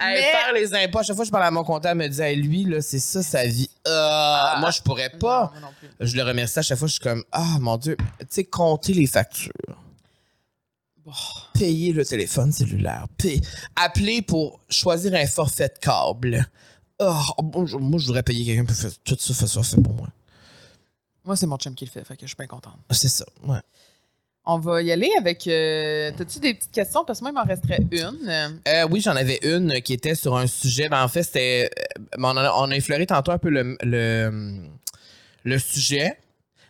Hey, 0.00 0.14
Mais- 0.14 0.22
Faire 0.30 0.52
les 0.54 0.72
impôts. 0.74 1.00
À 1.00 1.02
chaque 1.02 1.16
fois 1.16 1.24
que 1.24 1.26
je 1.26 1.32
parle 1.32 1.44
à 1.44 1.50
mon 1.50 1.64
comptable, 1.64 2.00
elle 2.02 2.08
me 2.10 2.14
dit, 2.14 2.22
Hey, 2.22 2.36
lui, 2.36 2.62
là, 2.64 2.80
c'est 2.80 3.00
ça 3.00 3.24
sa 3.24 3.44
vie. 3.44 3.68
Ah, 3.86 4.56
moi, 4.60 4.70
je 4.70 4.80
pourrais 4.80 5.10
pas. 5.10 5.52
Non. 5.60 5.68
Je 6.00 6.16
le 6.16 6.22
remercie 6.22 6.60
à 6.60 6.62
chaque 6.62 6.78
fois. 6.78 6.86
Je 6.86 6.92
suis 6.92 7.02
comme, 7.02 7.24
ah, 7.32 7.56
mon 7.60 7.76
Dieu, 7.76 7.96
tu 8.20 8.26
sais, 8.30 8.44
compter 8.44 8.92
les 8.94 9.08
factures. 9.08 9.50
Bon. 11.04 11.12
Payer 11.54 11.92
le 11.92 12.04
téléphone 12.04 12.52
cellulaire. 12.52 13.06
Payer. 13.16 13.40
Appeler 13.74 14.22
pour 14.22 14.60
choisir 14.70 15.12
un 15.14 15.26
forfait 15.26 15.68
de 15.68 15.78
câble. 15.80 16.48
Ah, 17.00 17.20
je- 17.66 17.76
moi, 17.78 17.98
je 17.98 18.06
voudrais 18.06 18.22
payer 18.22 18.44
quelqu'un 18.44 18.64
pour 18.64 18.76
faire 18.76 18.92
tout 19.04 19.16
ça, 19.18 19.34
faire 19.34 19.48
ça, 19.48 19.62
fait 19.64 19.82
pour 19.82 19.94
moi. 19.94 20.06
Moi, 21.24 21.34
c'est 21.36 21.46
mon 21.46 21.56
chum 21.56 21.74
qui 21.74 21.84
le 21.84 21.90
fait, 21.90 22.04
fait 22.04 22.14
que 22.16 22.22
je 22.22 22.28
suis 22.28 22.36
bien 22.36 22.46
contente. 22.46 22.78
C'est 22.92 23.08
ça, 23.08 23.24
ouais. 23.42 23.58
On 24.50 24.58
va 24.58 24.80
y 24.82 24.90
aller 24.90 25.10
avec. 25.18 25.46
euh, 25.46 26.10
T'as-tu 26.16 26.38
des 26.40 26.54
petites 26.54 26.72
questions? 26.72 27.04
Parce 27.04 27.18
que 27.18 27.24
moi, 27.24 27.32
il 27.32 27.34
m'en 27.34 27.44
resterait 27.44 27.82
une. 27.90 28.56
Euh, 28.66 28.88
oui, 28.90 29.02
j'en 29.02 29.14
avais 29.14 29.38
une 29.42 29.80
qui 29.82 29.92
était 29.92 30.14
sur 30.14 30.36
un 30.36 30.46
sujet. 30.46 30.88
Ben, 30.88 31.02
en 31.04 31.08
fait, 31.08 31.22
c'était. 31.22 31.70
euh, 31.78 32.16
On 32.18 32.34
a, 32.36 32.50
on 32.54 32.70
a 32.70 32.74
effleuré 32.74 33.04
tantôt 33.06 33.30
un 33.30 33.36
peu 33.38 33.50
le, 33.50 33.76
le, 33.82 34.54
le 35.44 35.58
sujet. 35.58 36.18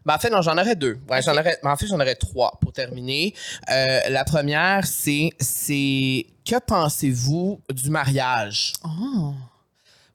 Ben, 0.04 0.14
en 0.16 0.18
fait, 0.18 0.28
non, 0.30 0.42
j'en 0.42 0.58
aurais 0.58 0.74
deux. 0.74 0.98
Ouais, 1.08 1.22
j'en 1.22 1.32
aurais, 1.32 1.58
ben, 1.62 1.70
en 1.70 1.76
fait, 1.76 1.86
j'en 1.86 2.00
aurais 2.00 2.16
trois 2.16 2.58
pour 2.60 2.72
terminer. 2.72 3.32
Euh, 3.70 4.00
la 4.08 4.24
première, 4.24 4.84
c'est, 4.84 5.30
c'est 5.38 6.26
que 6.44 6.58
pensez-vous 6.58 7.60
du 7.70 7.90
mariage? 7.90 8.72
Oh. 8.84 9.34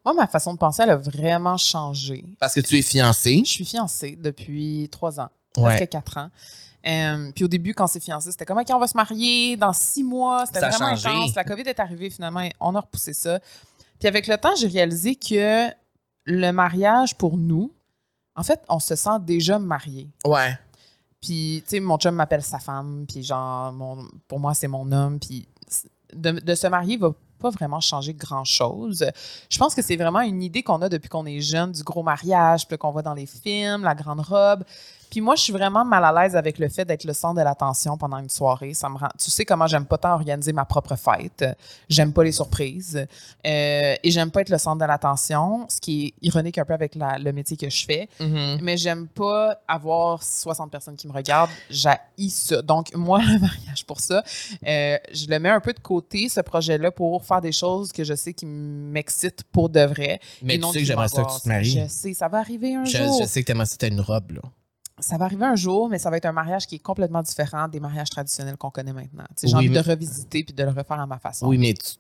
Moi, 0.04 0.14
ma 0.16 0.28
façon 0.28 0.54
de 0.54 0.58
penser, 0.60 0.84
elle 0.84 0.90
a 0.90 0.98
vraiment 0.98 1.56
changé. 1.56 2.26
Parce 2.42 2.56
que 2.56 2.60
tu 2.60 2.78
es 2.78 2.82
fiancé. 2.82 3.42
Je 3.46 3.50
suis 3.52 3.66
fiancée 3.66 4.18
depuis 4.20 4.90
trois 4.92 5.22
ans, 5.22 5.30
Ouais. 5.56 5.76
presque 5.78 5.90
quatre 5.92 6.18
ans. 6.18 6.30
Euh, 6.86 7.32
puis 7.34 7.46
au 7.46 7.48
début, 7.48 7.74
quand 7.74 7.86
on 7.86 7.88
s'est 7.88 8.00
fiancés, 8.00 8.32
c'était 8.32 8.46
comme, 8.46 8.58
OK, 8.58 8.68
on 8.74 8.80
va 8.80 8.88
se 8.88 8.98
marier 8.98 9.56
dans 9.58 9.74
six 9.74 10.04
mois. 10.04 10.46
C'était 10.46 10.60
vraiment 10.78 10.92
intense. 11.20 11.36
La 11.36 11.44
COVID 11.44 11.62
est 11.64 11.80
arrivée 11.80 12.10
finalement, 12.10 12.42
et 12.42 12.52
on 12.60 12.76
a 12.76 12.82
repoussé 12.82 13.14
ça. 13.14 13.40
Puis 14.00 14.08
avec 14.08 14.28
le 14.28 14.38
temps, 14.38 14.56
j'ai 14.58 14.68
réalisé 14.68 15.16
que 15.16 15.70
le 16.26 16.52
mariage 16.52 17.16
pour 17.16 17.38
nous, 17.38 17.72
en 18.36 18.44
fait, 18.44 18.60
on 18.68 18.80
se 18.80 18.96
sent 18.96 19.20
déjà 19.22 19.60
marié. 19.60 20.10
Ouais. 20.26 20.58
Puis, 21.22 21.64
tu 21.66 21.70
sais, 21.76 21.80
mon 21.80 21.98
chum 21.98 22.16
m'appelle 22.16 22.44
sa 22.44 22.60
femme, 22.60 23.06
puis 23.08 23.24
genre, 23.24 23.72
mon- 23.72 24.06
pour 24.28 24.40
moi, 24.40 24.54
c'est 24.54 24.68
mon 24.68 24.92
homme. 24.92 25.20
Puis 25.20 25.48
de, 26.14 26.32
de 26.32 26.56
se 26.56 26.68
marier 26.68 26.98
va 26.98 27.12
pas 27.40 27.50
vraiment 27.50 27.80
changer 27.80 28.14
grand-chose. 28.14 29.06
Je 29.50 29.58
pense 29.58 29.74
que 29.76 29.82
c'est 29.82 29.96
vraiment 29.96 30.22
une 30.22 30.42
idée 30.44 30.64
qu'on 30.64 30.82
a 30.82 30.90
depuis 30.90 31.10
qu'on 31.10 31.26
est 31.26 31.40
jeune, 31.42 31.72
du 31.72 31.84
gros 31.84 32.04
mariage, 32.04 32.68
puis 32.68 32.78
qu'on 32.78 32.92
voit 32.92 33.02
dans 33.02 33.14
les 33.14 33.26
films, 33.26 33.84
la 33.84 33.96
grande 33.96 34.22
robe. 34.22 34.64
Puis 35.14 35.22
moi, 35.22 35.36
je 35.36 35.44
suis 35.44 35.54
vraiment 35.54 35.86
mal 35.86 36.04
à 36.04 36.12
l'aise 36.24 36.36
avec 36.36 36.58
le 36.58 36.68
fait 36.70 36.86
d'être 36.86 37.04
le 37.04 37.14
centre 37.14 37.36
de 37.40 37.44
l'attention 37.44 38.00
pendant 38.00 38.18
une 38.18 38.32
soirée. 38.32 38.74
Ça 38.74 38.90
me 38.90 38.98
rend. 38.98 39.10
Tu 39.24 39.30
sais 39.30 39.46
comment 39.46 39.68
j'aime 39.68 39.86
pas 39.86 40.00
tant 40.00 40.14
organiser 40.16 40.54
ma 40.54 40.66
propre 40.66 40.96
fête. 40.96 41.46
J'aime 41.88 42.12
pas 42.14 42.24
les 42.24 42.32
surprises. 42.32 42.96
Euh, 43.46 43.96
et 44.02 44.10
j'aime 44.10 44.32
pas 44.32 44.42
être 44.42 44.50
le 44.50 44.58
centre 44.58 44.82
de 44.82 44.86
l'attention, 44.88 45.68
ce 45.70 45.80
qui 45.80 46.08
est 46.08 46.14
ironique 46.26 46.58
un 46.58 46.66
peu 46.66 46.74
avec 46.74 46.96
la- 46.96 47.20
le 47.20 47.32
métier 47.32 47.56
que 47.58 47.70
je 47.70 47.86
fais. 47.86 48.10
Mhm. 48.20 48.58
Mais 48.64 48.76
j'aime 48.76 49.08
pas 49.08 49.62
avoir 49.68 50.24
60 50.24 50.72
personnes 50.72 50.96
qui 50.96 51.08
me 51.08 51.14
regardent. 51.14 51.52
J'haïs 51.70 52.32
ça. 52.32 52.64
Donc, 52.64 52.92
moi, 52.96 53.20
le 53.38 53.38
mariage 53.40 53.86
pour 53.86 54.00
ça, 54.00 54.24
euh, 54.66 54.98
je 55.14 55.28
le 55.28 55.38
mets 55.38 55.50
un 55.50 55.60
peu 55.60 55.74
de 55.74 55.80
côté, 55.80 56.28
ce 56.28 56.42
projet-là, 56.42 56.90
pour 56.90 57.24
faire 57.24 57.40
des 57.42 57.52
choses 57.52 57.92
que 57.92 58.04
je 58.04 58.16
sais 58.16 58.34
qui 58.34 58.48
m'excitent 58.48 59.44
pour 59.52 59.70
de 59.70 59.82
vrai. 59.82 60.20
Mais 60.42 60.56
et 60.56 60.58
tu 60.58 60.64
non 60.64 60.72
sais 60.72 60.80
que 60.80 60.86
j'aimerais 60.86 61.08
ça 61.08 61.22
que 61.24 61.36
tu 61.36 61.42
te 61.42 61.48
maries. 61.50 61.84
Je 61.84 61.88
sais, 61.88 62.16
ça 62.16 62.28
va 62.28 62.40
arriver 62.40 62.74
un 62.74 62.84
Je, 62.86 62.98
jour. 62.98 63.20
je 63.22 63.28
sais 63.28 63.42
que 63.44 63.46
t'aimerais 63.46 63.68
ça, 63.68 63.76
t'as 63.78 63.90
une 63.90 64.02
robe, 64.02 64.32
là. 64.32 64.42
Ça 65.04 65.18
va 65.18 65.26
arriver 65.26 65.46
un 65.46 65.56
jour, 65.56 65.90
mais 65.90 66.00
ça 66.00 66.10
va 66.10 66.18
être 66.18 66.26
un 66.26 66.32
mariage 66.32 66.66
qui 66.66 66.76
est 66.76 66.80
complètement 66.80 67.22
différent 67.22 67.68
des 67.68 67.80
mariages 67.80 68.10
traditionnels 68.10 68.56
qu'on 68.58 68.72
connaît 68.72 68.94
maintenant. 68.94 69.26
Tu 69.30 69.34
sais, 69.42 69.48
J'ai 69.48 69.54
Oui, 69.54 69.60
envie 69.60 69.70
mais- 69.70 69.82
de 69.84 69.90
revisiter 69.90 70.44
puis 70.44 70.54
de 70.54 70.64
le 70.64 70.70
refaire 70.70 71.00
à 71.00 71.06
ma 71.06 71.20
façon. 71.20 71.48
Oui, 71.48 71.58
mais 71.58 71.74
tu, 71.74 71.94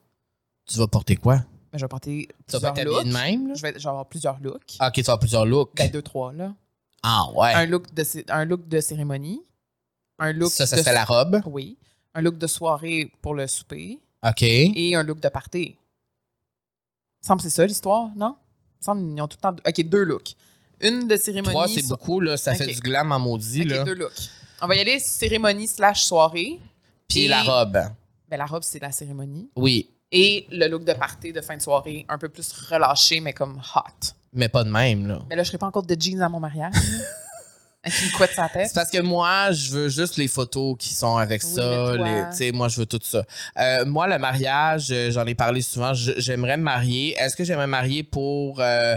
tu 0.65 0.77
vas 0.79 0.87
porter 0.87 1.15
quoi? 1.17 1.39
Mais 1.73 1.79
je 1.79 1.83
vais 1.83 1.89
porter 1.89 2.27
Tu 2.47 2.57
plusieurs 2.57 2.73
looks. 2.85 3.05
de 3.05 3.11
même, 3.13 3.47
là? 3.49 3.53
Je 3.55 3.61
vais, 3.61 3.73
je 3.77 3.83
vais 3.83 3.89
avoir 3.89 4.05
plusieurs 4.05 4.39
looks. 4.39 4.75
Ah, 4.79 4.87
ok, 4.87 4.93
tu 4.93 5.01
vas 5.01 5.11
avoir 5.13 5.19
plusieurs 5.19 5.45
looks. 5.45 5.75
Ben, 5.75 5.91
deux, 5.91 6.01
trois, 6.01 6.31
là. 6.33 6.53
Ah, 7.03 7.25
ouais. 7.35 7.53
Un, 7.53 7.65
look 7.65 7.93
de, 7.93 8.03
cé- 8.03 8.25
un 8.29 8.45
look 8.45 8.67
de 8.67 8.79
cérémonie. 8.79 9.41
Un 10.19 10.31
look 10.31 10.51
ça, 10.51 10.65
ça 10.65 10.77
de 10.77 10.81
serait 10.81 10.93
la 10.93 11.03
robe? 11.03 11.41
Oui. 11.47 11.77
Un 12.13 12.21
look 12.21 12.37
de 12.37 12.47
soirée 12.47 13.11
pour 13.21 13.33
le 13.33 13.47
souper 13.47 13.99
OK. 14.25 14.43
et 14.43 14.95
un 14.95 15.03
look 15.03 15.19
de 15.19 15.27
party. 15.29 15.75
Il 15.75 15.75
me 17.23 17.27
semble 17.27 17.39
que 17.41 17.49
c'est 17.49 17.55
ça 17.55 17.65
l'histoire, 17.65 18.09
non? 18.15 18.35
Il 18.37 18.79
me 18.79 18.83
semble 18.85 19.01
qu'ils 19.13 19.21
ont 19.21 19.27
tout 19.27 19.37
le 19.37 19.41
temps. 19.41 19.55
OK, 19.67 19.83
deux 19.89 20.03
looks. 20.03 20.35
Une 20.83 21.07
de 21.07 21.15
cérémonie. 21.15 21.53
Trois, 21.53 21.67
c'est 21.67 21.81
so- 21.81 21.89
beaucoup, 21.89 22.19
là. 22.19 22.37
Ça 22.37 22.53
fait 22.53 22.67
du 22.67 22.79
glam 22.79 23.11
en 23.11 23.19
maudit, 23.19 23.63
là. 23.63 23.83
deux 23.83 23.95
looks. 23.95 24.29
On 24.61 24.67
va 24.67 24.75
y 24.75 24.79
aller 24.79 24.99
cérémonie 24.99 25.67
slash 25.67 26.03
soirée. 26.03 26.59
Puis 27.07 27.27
la 27.27 27.43
robe. 27.43 27.79
Ben, 28.29 28.37
la 28.37 28.45
robe, 28.45 28.63
c'est 28.63 28.81
la 28.81 28.91
cérémonie. 28.91 29.49
Oui, 29.55 29.89
Et 30.11 30.45
le 30.51 30.67
look 30.67 30.83
de 30.85 30.93
party 30.93 31.33
de 31.33 31.41
fin 31.41 31.57
de 31.57 31.61
soirée, 31.61 32.05
un 32.09 32.17
peu 32.17 32.29
plus 32.29 32.51
relâché, 32.69 33.19
mais 33.19 33.33
comme 33.33 33.61
hot. 33.75 34.07
mais 34.31 34.47
pas 34.49 34.63
de 34.63 34.69
même, 34.69 35.07
là. 35.07 35.19
Mais 35.29 35.35
là, 35.35 35.43
je 35.43 35.47
serai 35.49 35.57
pas 35.57 35.67
encore 35.67 35.83
de 35.83 35.95
jeans 35.99 36.21
à 36.21 36.29
mon 36.29 36.39
mariage. 36.39 36.73
Avec 37.85 38.01
une 38.01 38.11
couette 38.11 38.35
la 38.37 38.47
tête. 38.47 38.67
C'est 38.69 38.75
parce 38.75 38.89
que 38.89 39.01
moi, 39.01 39.51
je 39.51 39.71
veux 39.71 39.89
juste 39.89 40.15
les 40.15 40.29
photos 40.29 40.77
qui 40.79 40.93
sont 40.93 41.17
avec 41.17 41.43
Oui, 41.43 41.49
ça. 41.49 41.93
Tu 42.31 42.37
sais, 42.37 42.51
moi, 42.53 42.69
je 42.69 42.77
veux 42.79 42.85
tout 42.85 42.99
ça. 43.03 43.25
Euh, 43.59 43.83
moi, 43.85 44.07
le 44.07 44.17
mariage, 44.17 44.87
euh, 44.91 45.11
j'en 45.11 45.25
ai 45.25 45.35
parlé 45.35 45.61
souvent. 45.61 45.93
J'aimerais 45.93 46.55
me 46.55 46.63
marier. 46.63 47.13
Est-ce 47.19 47.35
que 47.35 47.43
j'aimerais 47.43 47.67
me 47.67 47.71
marier 47.71 48.03
pour, 48.03 48.61
euh, 48.61 48.95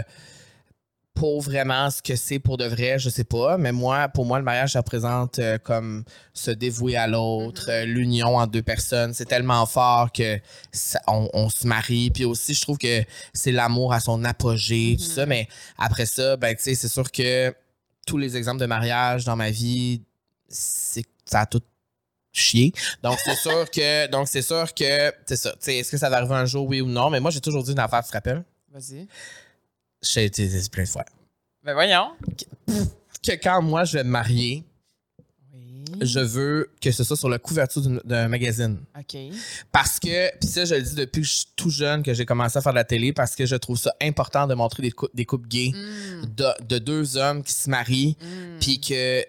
pour 1.17 1.41
vraiment 1.41 1.89
ce 1.89 2.01
que 2.01 2.15
c'est 2.15 2.37
pour 2.39 2.57
de 2.57 2.65
vrai? 2.65 2.99
Je 2.99 3.09
sais 3.09 3.23
pas. 3.23 3.57
Mais 3.57 3.71
moi, 3.71 4.07
pour 4.07 4.25
moi, 4.25 4.37
le 4.37 4.43
mariage, 4.45 4.73
ça 4.73 4.79
représente 4.79 5.39
euh, 5.39 5.57
comme 5.57 6.03
se 6.33 6.51
dévouer 6.51 6.95
à 6.95 7.07
l'autre, 7.07 7.67
Mm-hmm. 7.67 7.71
euh, 7.71 7.85
l'union 7.85 8.37
entre 8.37 8.51
deux 8.51 8.61
personnes. 8.61 9.13
C'est 9.13 9.25
tellement 9.25 9.65
fort 9.65 10.11
que 10.11 10.39
ça- 10.71 11.01
on, 11.07 11.27
on 11.33 11.49
se 11.49 11.65
marie. 11.65 12.11
Puis 12.11 12.23
aussi, 12.25 12.53
je 12.53 12.61
trouve 12.61 12.77
que 12.77 13.03
c'est 13.33 13.51
l'amour 13.51 13.93
à 13.93 13.99
son 13.99 14.23
apogée, 14.23 14.95
tout 14.99 15.03
Mm-hmm. 15.05 15.15
ça. 15.15 15.25
Mais 15.25 15.47
après 15.77 16.05
ça, 16.05 16.37
ben, 16.37 16.55
tu 16.55 16.61
sais, 16.63 16.75
c'est 16.75 16.87
sûr 16.87 17.11
que 17.11 17.53
tous 18.05 18.17
les 18.17 18.37
exemples 18.37 18.61
de 18.61 18.65
mariage 18.67 19.25
dans 19.25 19.35
ma 19.35 19.49
vie, 19.49 20.01
c'est 20.47 21.03
ça 21.25 21.41
a 21.41 21.45
tout 21.45 21.61
chié. 22.31 22.71
Donc 23.03 23.17
c'est 23.25 23.35
sûr 23.35 23.69
que 23.71 24.07
donc 24.07 24.27
c'est 24.27 24.41
sûr 24.43 24.73
que 24.73 25.11
c'est 25.25 25.35
ça. 25.35 25.51
Tu 25.53 25.57
sais, 25.61 25.77
est-ce 25.77 25.91
que 25.91 25.97
ça 25.97 26.09
va 26.09 26.17
arriver 26.17 26.35
un 26.35 26.45
jour 26.45 26.67
oui 26.67 26.79
ou 26.81 26.87
non? 26.87 27.09
Mais 27.09 27.19
moi 27.19 27.31
j'ai 27.31 27.41
toujours 27.41 27.63
dit 27.63 27.71
une 27.71 27.79
affaire, 27.79 28.03
rappelles? 28.13 28.43
Vas-y. 28.71 29.07
J'ai 30.01 30.25
été 30.25 30.45
dit 30.47 30.69
plein 30.69 30.83
de 30.83 30.89
fois 30.89 31.05
Ben, 31.63 31.73
voyons. 31.73 32.11
que 33.23 33.31
quand 33.41 33.61
moi 33.61 33.83
je 33.83 33.97
vais 33.97 34.03
me 34.03 34.09
marier, 34.09 34.63
Oui. 35.53 35.85
je 36.01 36.19
veux 36.19 36.69
que 36.81 36.91
ce 36.91 37.03
soit 37.03 37.17
sur 37.17 37.29
la 37.29 37.39
couverture 37.39 37.81
d'un 38.03 38.27
magazine. 38.27 38.77
OK. 38.97 39.17
Parce 39.71 39.99
que, 39.99 40.29
puis 40.37 40.47
ça, 40.49 40.65
je 40.65 40.75
le 40.75 40.81
dis 40.81 40.95
depuis 40.95 41.21
que 41.21 41.27
je 41.27 41.33
suis 41.33 41.47
tout 41.55 41.69
jeune 41.69 42.03
que 42.03 42.13
j'ai 42.13 42.25
commencé 42.25 42.57
à 42.57 42.61
faire 42.61 42.73
de 42.73 42.77
la 42.77 42.83
télé, 42.83 43.11
parce 43.13 43.35
que 43.35 43.45
je 43.45 43.55
trouve 43.55 43.77
ça 43.77 43.93
important 44.01 44.47
de 44.47 44.53
montrer 44.53 44.83
des, 44.83 44.91
cou- 44.91 45.07
des 45.13 45.25
couples 45.25 45.47
gays 45.47 45.71
Mm. 45.73 46.25
de, 46.35 46.63
de 46.65 46.77
deux 46.77 47.17
hommes 47.17 47.43
qui 47.43 47.53
se 47.53 47.69
marient, 47.69 48.15
Mm. 48.21 48.59
puis 48.59 48.79
que 48.79 49.23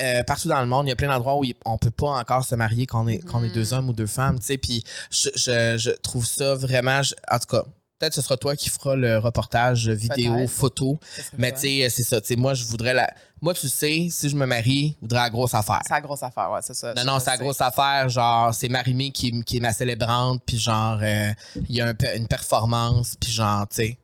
euh, 0.00 0.22
partout 0.22 0.46
dans 0.46 0.60
le 0.60 0.66
monde, 0.68 0.86
il 0.86 0.90
y 0.90 0.92
a 0.92 0.96
plein 0.96 1.08
d'endroits 1.08 1.36
où 1.40 1.44
on 1.64 1.76
peut 1.76 1.90
pas 1.90 2.10
encore 2.20 2.44
se 2.44 2.54
marier 2.54 2.86
quand 2.86 3.04
on 3.04 3.08
est, 3.08 3.18
quand 3.18 3.40
on 3.40 3.44
est 3.44 3.50
deux 3.52 3.72
Mm. 3.72 3.74
hommes 3.76 3.88
ou 3.90 3.92
deux 3.92 4.06
femmes, 4.06 4.38
tu 4.38 4.46
sais, 4.46 4.56
puis 4.58 4.84
je, 5.10 5.28
je- 5.34 5.76
je 5.76 5.90
trouve 5.90 6.24
ça 6.24 6.54
vraiment, 6.54 7.02
je- 7.02 7.14
en 7.30 7.38
tout 7.40 7.46
cas, 7.48 7.64
peut-être 7.98 8.14
ce 8.14 8.22
sera 8.22 8.36
toi 8.36 8.56
qui 8.56 8.68
feras 8.70 8.94
le 8.94 9.18
reportage 9.18 9.88
vidéo, 9.88 10.46
photo, 10.46 10.98
mais 11.36 11.52
tu 11.52 11.60
sais, 11.60 11.88
c'est 11.90 12.02
ça, 12.02 12.20
moi, 12.36 12.54
je 12.54 12.64
voudrais 12.64 12.94
la... 12.94 13.12
Moi, 13.40 13.54
tu 13.54 13.68
sais, 13.68 14.08
si 14.10 14.28
je 14.28 14.36
me 14.36 14.46
marie, 14.46 14.96
je 14.96 15.02
voudrais 15.02 15.20
la 15.20 15.30
grosse 15.30 15.54
affaire. 15.54 15.80
C'est 15.86 15.94
la 15.94 16.00
grosse 16.00 16.22
affaire, 16.22 16.50
ouais, 16.50 16.60
c'est 16.62 16.74
ça. 16.74 16.92
Non, 16.94 17.04
non, 17.04 17.18
c'est 17.20 17.30
la 17.30 17.36
grosse 17.36 17.60
affaire. 17.60 18.08
Genre, 18.08 18.52
c'est 18.52 18.68
Marimé 18.68 19.12
qui, 19.12 19.44
qui 19.44 19.58
est 19.58 19.60
ma 19.60 19.72
célébrante, 19.72 20.42
puis 20.44 20.58
genre, 20.58 20.98
euh, 21.00 21.32
il 21.68 21.76
y 21.76 21.80
a 21.80 21.86
un 21.86 21.94
une 22.16 22.26
performance, 22.26 23.14
puis 23.20 23.30
genre, 23.30 23.68
tu 23.68 23.76
sais. 23.76 23.98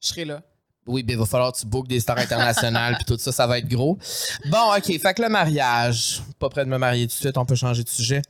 Je 0.00 0.08
serai 0.08 0.24
là. 0.24 0.42
Oui, 0.86 1.02
ben, 1.02 1.14
il 1.14 1.18
va 1.18 1.26
falloir 1.26 1.52
que 1.52 1.58
tu 1.58 1.66
bookes 1.66 1.88
des 1.88 2.00
stars 2.00 2.18
internationales, 2.18 2.94
puis 2.96 3.04
tout 3.04 3.18
ça, 3.18 3.32
ça 3.32 3.46
va 3.46 3.58
être 3.58 3.68
gros. 3.68 3.98
Bon, 4.46 4.74
OK, 4.76 4.98
fait 4.98 5.14
que 5.14 5.22
le 5.22 5.28
mariage. 5.28 6.22
Pas 6.38 6.48
prêt 6.48 6.64
de 6.64 6.70
me 6.70 6.78
marier 6.78 7.06
tout 7.06 7.14
de 7.14 7.20
suite, 7.20 7.36
on 7.36 7.44
peut 7.44 7.56
changer 7.56 7.82
de 7.82 7.88
sujet. 7.88 8.22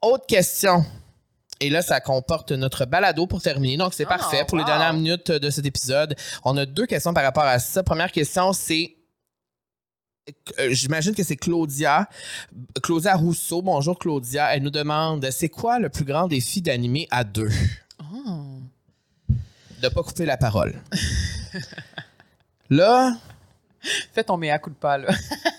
Autre 0.00 0.26
question. 0.26 0.84
Et 1.60 1.70
là, 1.70 1.82
ça 1.82 2.00
comporte 2.00 2.52
notre 2.52 2.84
balado 2.84 3.26
pour 3.26 3.42
terminer. 3.42 3.76
Donc, 3.76 3.92
c'est 3.94 4.04
Ah, 4.06 4.16
parfait. 4.18 4.44
Pour 4.46 4.58
les 4.58 4.64
dernières 4.64 4.92
minutes 4.92 5.32
de 5.32 5.50
cet 5.50 5.66
épisode, 5.66 6.14
on 6.44 6.56
a 6.56 6.64
deux 6.66 6.86
questions 6.86 7.12
par 7.12 7.24
rapport 7.24 7.42
à 7.44 7.58
ça. 7.58 7.82
Première 7.82 8.12
question, 8.12 8.52
c'est. 8.52 8.94
euh, 10.60 10.68
J'imagine 10.70 11.14
que 11.14 11.22
c'est 11.24 11.36
Claudia. 11.36 12.08
Claudia 12.82 13.14
Rousseau. 13.16 13.60
Bonjour, 13.62 13.98
Claudia. 13.98 14.54
Elle 14.54 14.62
nous 14.62 14.70
demande 14.70 15.28
c'est 15.30 15.48
quoi 15.48 15.78
le 15.80 15.88
plus 15.88 16.04
grand 16.04 16.28
défi 16.28 16.62
d'animer 16.62 17.08
à 17.10 17.24
deux? 17.24 17.50
Oh. 18.00 18.60
De 19.82 19.88
pas 19.88 20.02
couper 20.04 20.26
la 20.26 20.36
parole. 20.36 20.80
Là, 22.70 23.16
Fais 24.12 24.24
ton 24.24 24.36
mea 24.36 24.58
culpa, 24.58 24.98
là. 24.98 25.08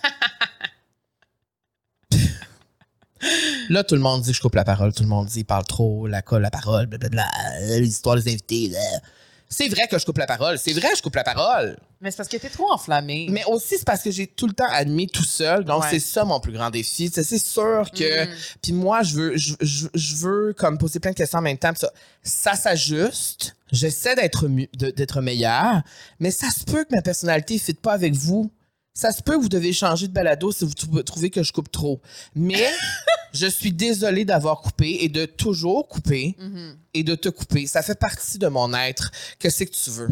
Là, 3.70 3.84
tout 3.84 3.96
le 3.96 4.02
monde 4.02 4.22
dit 4.24 4.32
que 4.32 4.36
je 4.38 4.42
coupe 4.42 4.56
la 4.56 4.64
parole. 4.66 4.94
Tout 4.94 5.04
le 5.04 5.10
monde 5.10 5.28
dit, 5.28 5.40
il 5.42 5.46
parle 5.46 5.66
trop, 5.66 6.08
la 6.08 6.22
colle, 6.22 6.42
la 6.42 6.52
parole, 6.52 6.88
blablabla, 6.88 7.26
les 7.62 7.88
histoires 7.88 8.16
des 8.16 8.28
invités. 8.32 8.72
C'est 9.52 9.68
vrai 9.68 9.88
que 9.90 9.98
je 9.98 10.06
coupe 10.06 10.18
la 10.20 10.28
parole. 10.28 10.60
C'est 10.60 10.74
vrai 10.74 10.90
que 10.92 10.98
je 10.98 11.02
coupe 11.02 11.16
la 11.16 11.24
parole. 11.24 11.76
Mais 12.02 12.12
c'est 12.12 12.18
parce 12.18 12.30
que 12.30 12.38
t'es 12.38 12.50
trop 12.50 12.72
enflammé. 12.72 13.28
Mais 13.32 13.44
aussi, 13.46 13.78
c'est 13.80 13.86
parce 13.86 14.04
que 14.04 14.12
j'ai 14.12 14.28
tout 14.28 14.46
le 14.48 14.54
temps 14.54 14.70
admis 14.72 15.08
tout 15.08 15.24
seul. 15.24 15.64
Donc, 15.66 15.82
Ouais. 15.84 15.88
c'est 15.90 16.00
ça 16.00 16.24
mon 16.24 16.40
plus 16.40 16.52
grand 16.52 16.70
défi. 16.70 17.10
C'est 17.12 17.24
sûr 17.40 17.90
que. 17.96 18.26
Mhm. 18.26 18.32
Puis 18.62 18.74
moi, 18.74 19.02
je 19.02 19.16
veux, 19.16 19.38
je, 19.38 19.54
je- 19.60 19.88
je 19.94 20.16
veux 20.18 20.54
comme 20.56 20.78
poser 20.78 21.00
plein 21.00 21.12
de 21.12 21.16
questions 21.16 21.40
en 21.40 21.42
même 21.42 21.58
temps. 21.58 21.72
Ça, 21.76 21.90
ça 22.22 22.54
s'ajuste. 22.56 23.56
J'essaie 23.72 24.14
d'être 24.16 24.46
d'être 24.78 25.22
meilleur. 25.22 25.82
Mais 26.20 26.30
ça 26.32 26.50
se 26.52 26.64
peut 26.64 26.84
que 26.86 26.96
ma 26.96 27.02
personnalité 27.02 27.56
ne 27.56 27.60
fit 27.60 27.74
pas 27.74 27.94
avec 27.94 28.14
vous. 28.14 28.52
Ça 28.94 29.12
se 29.12 29.22
peut 29.24 29.38
que 29.38 29.42
vous 29.42 29.50
devez 29.50 29.72
changer 29.72 30.08
de 30.08 30.14
balado 30.14 30.52
si 30.52 30.66
vous 30.66 30.74
trou- 30.74 31.02
trouvez 31.04 31.30
que 31.30 31.44
je 31.44 31.54
coupe 31.54 31.72
trop. 31.72 32.02
Mais 32.36 32.66
je 33.34 33.48
suis 33.48 33.72
désolé 33.72 34.26
d'avoir 34.26 34.62
coupé 34.62 34.98
et 35.02 35.10
de 35.10 35.26
toujours 35.26 35.88
couper 35.88 36.36
Mhm. 36.40 36.78
et 36.94 37.04
de 37.04 37.16
te 37.16 37.30
couper. 37.30 37.66
Ça 37.68 37.82
fait 37.82 37.98
partie 37.98 38.40
de 38.40 38.48
mon 38.48 38.74
être. 38.74 39.12
Que 39.40 39.50
c'est 39.50 39.66
que 39.68 39.76
tu 39.76 39.90
veux? 39.92 40.10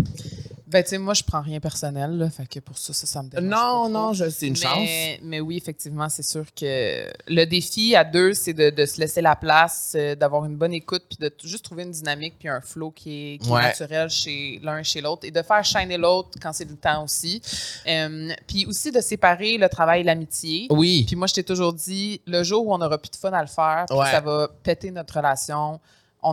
Ben, 0.70 0.84
tu 0.84 0.89
sais, 0.89 0.97
moi, 0.97 1.13
je 1.13 1.24
prends 1.24 1.39
rien 1.41 1.61
personnel, 1.61 2.18
là. 2.18 2.30
Fait 2.30 2.45
que 2.45 2.59
pour 2.59 2.78
ça, 2.78 2.91
ça, 2.91 3.07
ça 3.07 3.24
me 3.24 3.30
dérange. 3.30 3.45
Non, 3.47 3.88
non, 3.88 4.13
c'est 4.13 4.47
une 4.47 4.55
chance. 4.55 4.88
mais, 5.24 5.39
oui, 5.39 5.55
effectivement, 5.55 6.09
c'est 6.09 6.24
sûr 6.24 6.43
que 6.53 7.09
le 7.28 7.45
défi 7.45 7.95
à 7.95 8.03
deux, 8.03 8.34
c'est 8.34 8.53
de, 8.53 8.70
de 8.70 8.86
se 8.86 8.99
laisser 8.99 9.22
la 9.22 9.38
place, 9.38 9.93
euh, 9.95 10.13
d'avoir 10.15 10.43
une 10.43 10.57
bonne 10.57 10.74
écoute, 10.74 11.03
puis 11.07 11.18
de 11.20 11.32
juste 11.47 11.63
trouver 11.63 11.84
une 11.84 11.91
dynamique 11.91 12.36
puis 12.38 12.49
un 12.49 12.59
flow 12.59 12.91
qui 12.91 13.36
est, 13.36 13.38
qui 13.38 13.47
est 13.49 13.53
Ouais. 13.53 13.61
naturel 13.61 14.09
chez 14.09 14.59
l'un 14.61 14.80
et 14.80 14.84
chez 14.84 14.99
l'autre, 14.99 15.26
et 15.26 15.32
de 15.32 15.41
faire 15.41 15.63
shiner 15.63 15.97
l'autre 15.97 16.32
quand 16.41 16.51
c'est 16.51 16.70
le 16.70 16.76
temps 16.76 17.05
aussi. 17.05 17.41
Euh, 17.88 18.34
puis 18.45 18.65
aussi 18.65 18.91
de 18.91 18.99
séparer 18.99 19.57
le 19.57 19.70
travail 19.70 20.01
et 20.01 20.03
l'amitié. 20.03 20.68
Oui. 20.70 21.05
Puis 21.07 21.15
moi, 21.15 21.28
je 21.28 21.34
t'ai 21.36 21.43
toujours 21.43 21.72
dit, 21.72 22.20
le 22.28 22.43
jour 22.43 22.68
où 22.68 22.74
on 22.74 22.78
n'aura 22.78 22.97
plus 22.97 23.11
de 23.11 23.15
fun 23.15 23.32
à 23.32 23.41
le 23.41 23.47
faire, 23.47 23.86
puis 23.88 23.97
Ouais. 23.97 24.11
ça 24.11 24.19
va 24.19 24.49
péter 24.64 24.91
notre 24.91 25.15
relation, 25.15 25.80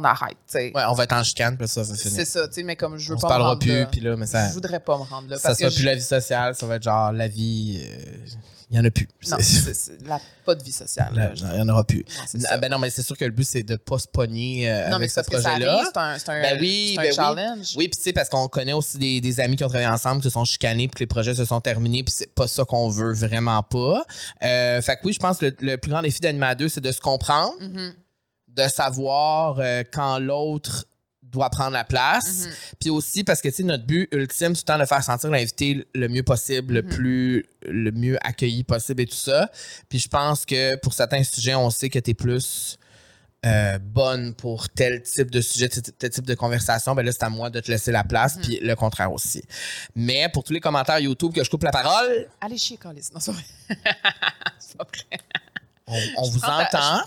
on 0.00 0.04
arrête, 0.04 0.36
tu 0.46 0.52
sais. 0.58 0.72
Ouais, 0.74 0.82
on 0.88 0.92
va 0.94 1.04
être 1.04 1.12
en 1.12 1.22
chicane, 1.22 1.56
puis 1.56 1.68
ça 1.68 1.82
va 1.82 1.94
finir. 1.94 2.16
C'est 2.16 2.24
ça, 2.24 2.46
tu 2.48 2.54
sais, 2.54 2.62
mais 2.62 2.76
comme 2.76 2.96
je 2.98 3.08
veux 3.10 3.16
On 3.16 3.20
pas 3.20 3.26
me 3.26 3.30
parlera 3.30 3.58
plus, 3.58 3.86
puis 3.90 4.00
là, 4.00 4.16
mais 4.16 4.26
ça, 4.26 4.48
Je 4.48 4.54
voudrais 4.54 4.80
pas 4.80 4.96
me 4.98 5.02
rendre 5.04 5.28
là. 5.28 5.36
ça 5.36 5.48
parce 5.50 5.58
sera 5.58 5.70
que 5.70 5.74
plus 5.74 5.82
je- 5.82 5.86
la 5.86 5.94
vie 5.94 6.02
sociale, 6.02 6.54
ça 6.54 6.66
va 6.66 6.76
être 6.76 6.82
genre 6.82 7.12
la 7.12 7.28
vie. 7.28 7.80
Il 8.70 8.78
y 8.78 8.80
en 8.80 8.84
a 8.84 8.90
plus. 8.90 9.06
Non, 9.30 9.36
C'est- 9.40 10.02
la, 10.06 10.18
pas 10.44 10.54
de 10.54 10.62
vie 10.64 10.72
sociale. 10.72 11.32
Il 11.36 11.58
y 11.58 11.60
en 11.60 11.68
aura 11.68 11.84
plus. 11.84 12.02
Non, 12.34 12.40
Ah, 12.48 12.56
ben 12.56 12.70
non, 12.70 12.78
mais 12.78 12.88
c'est 12.90 13.02
sûr 13.02 13.16
que 13.16 13.24
le 13.24 13.30
but, 13.30 13.44
c'est 13.44 13.62
de 13.62 13.76
pas 13.76 13.98
se 13.98 14.08
pogner 14.08 14.68
euh, 14.68 14.84
non, 14.84 14.88
mais 14.88 14.94
avec 14.94 15.10
ce 15.10 15.20
projet-là. 15.20 15.82
c'est 15.84 15.98
un, 16.00 16.18
c'est 16.18 16.28
un, 16.30 16.40
Ben 16.42 16.58
oui, 16.60 16.96
un 16.98 17.02
ben 17.02 17.08
oui. 17.10 17.14
challenge. 17.14 17.74
Oui, 17.76 17.88
puis 17.88 17.98
tu 17.98 18.02
sais, 18.02 18.12
parce 18.12 18.28
qu'on 18.30 18.48
connaît 18.48 18.72
aussi 18.72 18.98
des, 18.98 19.20
des 19.20 19.38
amis 19.40 19.56
qui 19.56 19.64
ont 19.64 19.68
travaillé 19.68 19.86
ensemble, 19.88 20.22
qui 20.22 20.28
se 20.28 20.30
sont 20.32 20.44
chicanés, 20.46 20.88
puis 20.88 20.94
que 20.94 21.00
les 21.00 21.06
projets 21.06 21.34
se 21.34 21.44
sont 21.44 21.60
terminés, 21.60 22.02
puis 22.02 22.14
c'est 22.16 22.34
pas 22.34 22.48
ça 22.48 22.64
qu'on 22.64 22.88
veut 22.88 23.12
vraiment 23.12 23.62
pas. 23.62 24.02
Euh, 24.42 24.80
fait 24.82 24.96
que 24.96 25.00
oui, 25.04 25.12
je 25.12 25.20
pense 25.20 25.38
que 25.38 25.46
le, 25.46 25.56
le 25.60 25.76
plus 25.76 25.90
grand 25.90 26.02
défi 26.02 26.20
d'Anima 26.20 26.54
2, 26.54 26.68
c'est 26.68 26.80
de 26.80 26.90
se 26.90 27.00
comprendre, 27.00 27.52
Mhm. 27.60 27.92
De 28.54 28.68
savoir 28.68 29.56
euh, 29.58 29.82
quand 29.92 30.18
l'autre 30.18 30.84
doit 31.22 31.50
prendre 31.50 31.72
la 31.72 31.82
place. 31.84 32.46
Puis 32.80 32.90
aussi 32.90 33.24
parce 33.24 33.40
que, 33.40 33.48
tu 33.48 33.54
sais, 33.56 33.62
notre 33.64 33.84
but 33.84 34.08
ultime, 34.12 34.54
c'est 34.54 34.62
tout 34.62 34.72
le 34.72 34.74
temps 34.74 34.78
de 34.78 34.86
faire 34.86 35.02
sentir 35.02 35.30
l'invité 35.30 35.84
le 35.94 36.08
mieux 36.08 36.22
possible, 36.22 36.74
le 36.74 36.82
plus, 36.84 37.44
le 37.62 37.90
mieux 37.90 38.16
accueilli 38.24 38.62
possible 38.62 39.02
et 39.02 39.06
tout 39.06 39.16
ça. 39.16 39.50
Puis 39.88 39.98
je 39.98 40.08
pense 40.08 40.46
que 40.46 40.76
pour 40.76 40.92
certains 40.94 41.24
sujets, 41.24 41.56
on 41.56 41.70
sait 41.70 41.88
que 41.90 41.98
tu 41.98 42.12
es 42.12 42.14
plus 42.14 42.78
euh, 43.44 43.78
bonne 43.80 44.32
pour 44.34 44.68
tel 44.68 45.02
type 45.02 45.30
de 45.30 45.40
sujet, 45.40 45.68
tel, 45.68 46.10
type 46.10 46.24
de 46.24 46.34
conversation, 46.34 46.94
ben 46.94 47.04
là, 47.04 47.10
c'est 47.12 47.24
à 47.24 47.28
moi 47.30 47.50
de 47.50 47.58
te 47.60 47.70
laisser 47.70 47.90
la 47.90 48.04
place, 48.04 48.38
puis 48.40 48.60
le 48.62 48.74
contraire 48.76 49.12
aussi. 49.12 49.42
Mais 49.96 50.28
pour 50.32 50.44
tous 50.44 50.52
les 50.52 50.60
commentaires 50.60 51.00
YouTube 51.00 51.34
que 51.34 51.42
je 51.42 51.50
coupe 51.50 51.64
la 51.64 51.72
parole, 51.72 52.28
Allez 52.40 52.56
chier, 52.58 52.76
Carlis. 52.78 53.08
Non, 53.12 53.18
c'est 53.20 53.32
vrai. 53.32 53.42
c'est 54.60 54.76
pas 54.78 54.84
vrai. 54.84 55.18
on, 55.88 55.98
on 56.22 56.30
vous 56.30 56.38
ta- 56.40 56.62
entend. 56.62 57.04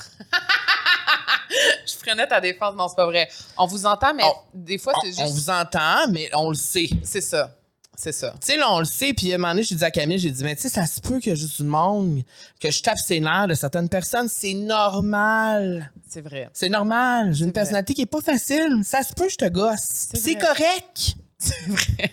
Je 1.85 1.95
prenais 2.05 2.27
ta 2.27 2.39
défense. 2.41 2.75
Non, 2.75 2.87
c'est 2.87 2.95
pas 2.95 3.05
vrai. 3.05 3.27
On 3.57 3.65
vous 3.65 3.85
entend, 3.85 4.13
mais 4.13 4.23
On- 4.23 4.35
des 4.53 4.77
fois, 4.77 4.93
c'est 5.01 5.19
On, 5.19 5.23
on 5.23 5.27
juste. 5.27 5.35
vous 5.35 5.49
entend, 5.49 6.07
mais 6.11 6.29
on 6.33 6.49
le 6.49 6.55
sait. 6.55 6.87
Tu 6.89 6.97
C'est 7.03 7.21
ça. 7.21 7.51
C'est 7.99 8.11
ça. 8.11 8.35
sais, 8.41 8.57
là, 8.57 8.71
on 8.71 8.77
le 8.77 8.85
sait, 8.85 9.11
puis 9.13 9.31
à 9.31 9.35
un 9.35 9.37
moment 9.39 9.53
donné, 9.53 9.63
j'ai 9.63 9.73
dit 9.73 9.83
à 9.83 9.89
Camille, 9.89 10.19
j'ai 10.19 10.29
dit, 10.29 10.43
mais 10.43 10.55
tu 10.55 10.61
sais, 10.61 10.69
ça 10.69 10.85
se 10.85 11.01
peut 11.01 11.17
qu'il 11.19 11.29
y 11.29 11.31
a 11.31 11.35
juste 11.35 11.59
du 11.61 11.67
monde, 11.67 12.21
que 12.59 12.69
je 12.69 12.83
tape 12.83 12.99
ses 12.99 13.19
nerfs 13.19 13.47
de 13.47 13.55
certaines 13.55 13.89
personnes, 13.89 14.27
c'est 14.29 14.53
normal. 14.53 15.91
C'est 16.07 16.21
vrai. 16.21 16.47
C'est 16.53 16.69
normal. 16.69 17.33
J'ai 17.33 17.39
une 17.45 17.49
vrai. 17.49 17.53
personnalité 17.53 17.95
qui 17.95 18.01
est 18.03 18.05
pas 18.05 18.21
facile. 18.21 18.81
Ça 18.83 19.01
se 19.01 19.13
peut, 19.13 19.27
je 19.29 19.35
te 19.37 19.49
gosse. 19.49 20.09
C'est 20.13 20.35
correct. 20.35 21.15
C'est 21.39 21.67
vrai. 21.67 22.11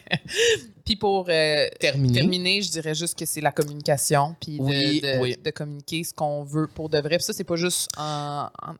Puis 0.85 0.97
pour 0.97 1.27
euh, 1.31 1.67
Terminé. 1.81 2.21
terminer, 2.21 2.61
je 2.61 2.71
dirais 2.71 2.95
juste 2.95 3.19
que 3.19 3.25
c'est 3.25 3.41
la 3.41 3.53
communication, 3.53 4.37
puis 4.39 4.59
de, 4.59 4.63
Oui, 4.63 5.01
de- 5.01 5.19
oui. 5.21 5.37
de 5.43 5.51
communiquer 5.51 6.05
ce 6.05 6.13
qu'on 6.13 6.45
veut 6.45 6.67
pour 6.67 6.91
de 6.91 6.99
vrai. 6.99 7.17
Puis 7.17 7.25
ça, 7.25 7.33
c'est 7.33 7.43
pas 7.45 7.57
juste 7.57 7.89
en- 7.97 8.49
en- 8.63 8.75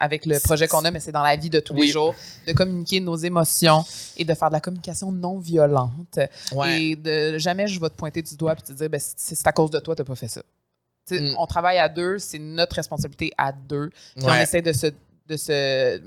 avec 0.00 0.26
le 0.26 0.40
projet 0.40 0.66
qu'on 0.66 0.84
a, 0.84 0.90
mais 0.90 0.98
c'est 0.98 1.12
dans 1.12 1.22
la 1.22 1.36
vie 1.36 1.48
de 1.50 1.60
tous 1.60 1.74
Oui. 1.74 1.82
les 1.86 1.92
jours, 1.92 2.12
de 2.46 2.52
communiquer 2.52 2.98
nos 2.98 3.14
émotions 3.16 3.84
et 4.16 4.24
de 4.24 4.34
faire 4.34 4.48
de 4.48 4.54
la 4.54 4.60
communication 4.60 5.12
non 5.12 5.38
violente. 5.38 6.18
Ouais. 6.52 6.82
Et 6.82 6.96
de 6.96 7.38
jamais 7.38 7.68
je 7.68 7.78
vais 7.80 7.88
te 7.90 7.94
pointer 7.94 8.20
du 8.22 8.34
doigt 8.36 8.54
et 8.58 8.62
te 8.62 8.72
dire, 8.72 8.90
ben, 8.90 9.00
c'est 9.00 9.46
à 9.46 9.52
cause 9.52 9.70
de 9.70 9.78
toi, 9.78 9.94
t'as 9.94 10.02
pas 10.04 10.16
fait 10.16 10.26
ça. 10.28 10.42
Mm. 11.10 11.36
On 11.38 11.46
travaille 11.46 11.78
à 11.78 11.88
deux, 11.88 12.18
c'est 12.18 12.38
notre 12.40 12.74
responsabilité 12.76 13.30
à 13.38 13.52
deux. 13.52 13.90
Puis 14.16 14.24
on 14.26 14.34
essaie 14.34 14.62
de 14.62 14.72
se, 14.72 14.86
de 15.28 15.36
se, 15.36 16.00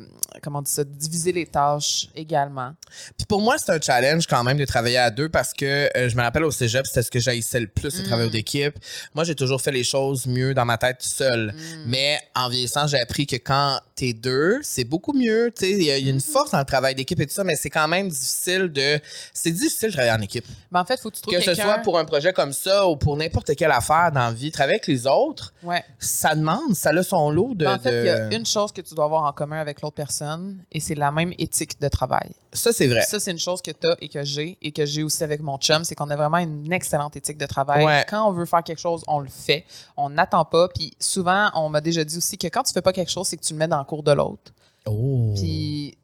comment 0.44 0.60
on 0.60 0.62
dit 0.62 0.72
ça, 0.72 0.84
diviser 0.84 1.32
les 1.32 1.46
tâches 1.48 2.08
également. 2.16 2.74
Puis 3.18 3.26
pour 3.28 3.42
moi, 3.42 3.58
c'est 3.58 3.72
un 3.72 3.82
challenge 3.82 4.28
quand 4.28 4.44
même 4.44 4.58
de 4.58 4.66
travailler 4.66 4.98
à 4.98 5.10
deux 5.10 5.30
parce 5.30 5.54
que 5.54 5.90
euh, 5.98 6.10
je 6.10 6.16
me 6.16 6.22
rappelle 6.22 6.44
au 6.44 6.52
cégep, 6.52 6.86
c'était 6.86 7.02
ce 7.04 7.10
que 7.12 7.20
j'haïssais 7.20 7.60
le 7.60 7.68
plus, 7.68 7.90
c'est 7.92 8.04
Mm. 8.04 8.06
travailler 8.06 8.30
d'équipe. 8.30 8.78
Moi, 9.16 9.24
j'ai 9.24 9.36
toujours 9.36 9.62
fait 9.62 9.72
les 9.72 9.84
choses 9.84 10.28
mieux 10.28 10.54
dans 10.54 10.66
ma 10.66 10.78
tête 10.78 11.02
seul. 11.02 11.54
Mm. 11.54 11.84
Mais 11.88 12.20
en 12.36 12.48
vieillissant, 12.50 12.86
j'ai 12.88 13.00
appris 13.00 13.26
que 13.26 13.38
quand 13.38 13.80
t'es 13.98 14.14
deux, 14.14 14.60
c'est 14.62 14.84
beaucoup 14.84 15.12
mieux. 15.12 15.52
Il 15.62 15.84
y, 15.84 15.92
a 15.92 15.98
une 15.98 16.18
Mm-hmm. 16.18 16.32
force 16.32 16.52
dans 16.52 16.60
le 16.60 16.66
travail 16.66 16.96
d'équipe 16.96 17.20
et 17.20 17.26
tout 17.26 17.34
ça, 17.34 17.44
mais 17.44 17.56
c'est 17.56 17.70
quand 17.70 17.88
même 17.88 18.08
difficile 18.10 18.70
de. 18.72 19.00
C'est 19.34 19.52
difficile 19.52 19.90
de 19.90 19.94
travailler 19.94 20.14
en 20.14 20.22
équipe. 20.22 20.46
Mais 20.72 20.80
en 20.80 20.86
fait, 20.86 21.00
faut 21.00 21.10
que 21.10 21.16
tu 21.16 21.22
trouves 21.22 21.34
Que 21.34 21.42
ce 21.42 21.56
soit 21.56 21.80
pour 21.80 21.98
un 21.98 22.06
projet 22.06 22.32
comme 22.32 22.54
ça 22.54 22.88
ou 22.88 22.96
pour 22.96 23.18
n'importe 23.18 23.56
quelle 23.56 23.72
affaire 23.72 24.12
dans 24.14 24.22
la 24.22 24.32
vie, 24.32 24.52
travailler 24.52 24.76
avec 24.76 24.88
les 24.88 25.08
autres, 25.08 25.54
Ouais. 25.64 25.84
ça 26.00 26.36
demande, 26.36 26.76
ça 26.76 26.92
a 26.92 27.04
son 27.04 27.30
lot 27.32 27.56
de. 27.56 27.66
Ben, 27.66 27.76
en 27.76 27.80
fait, 27.80 28.02
il 28.02 28.06
y 28.06 28.10
a 28.10 28.34
une 28.34 28.46
chose 28.46 28.72
que 28.72 28.82
tu 28.82 28.94
dois 28.94 29.06
avoir 29.06 29.24
en 29.24 29.34
commun 29.34 29.60
avec 29.60 29.82
l'autre 29.82 29.96
personne 29.96 30.60
et 30.72 30.80
c'est 30.80 30.96
la 30.96 31.12
même 31.12 31.34
éthique 31.40 31.80
de 31.82 31.88
travail. 31.88 32.30
Ça, 32.54 32.72
c'est 32.72 32.88
vrai. 32.88 33.02
Ça, 33.02 33.20
c'est 33.20 33.32
une 33.32 33.40
chose 33.40 33.62
que 33.62 33.72
tu 33.72 33.88
as 33.88 33.96
et 34.02 34.10
que 34.10 34.24
j'ai 34.24 34.58
et 34.62 34.72
que 34.72 34.86
j'ai 34.86 35.04
aussi 35.04 35.24
avec 35.24 35.42
mon 35.42 35.58
chum, 35.58 35.84
c'est 35.84 35.96
qu'on 35.96 36.10
a 36.10 36.16
vraiment 36.16 36.38
une 36.38 36.72
excellente 36.72 37.16
éthique 37.16 37.38
de 37.38 37.46
travail. 37.46 37.86
Ouais. 37.86 38.06
Quand 38.10 38.28
on 38.28 38.32
veut 38.32 38.46
faire 38.46 38.64
quelque 38.64 38.80
chose, 38.80 39.04
on 39.08 39.20
le 39.20 39.30
fait. 39.30 39.66
On 39.96 40.10
n'attend 40.10 40.46
pas. 40.46 40.68
Puis 40.70 40.94
souvent, 41.00 41.50
on 41.56 41.70
m'a 41.70 41.82
déjà 41.82 42.04
dit 42.04 42.18
aussi 42.18 42.38
que 42.38 42.48
quand 42.48 42.64
tu 42.64 42.74
fais 42.74 42.82
pas 42.82 42.94
quelque 42.94 43.12
chose, 43.12 43.28
c'est 43.28 43.38
que 43.38 43.44
tu 43.44 43.54
le 43.54 43.60
mets 43.60 43.68
dans 43.68 43.80
le 43.80 43.86
cours 43.88 44.04
de 44.04 44.12
l'autre. 44.12 44.54
Oh. 44.86 45.34
Puis, 45.36 45.98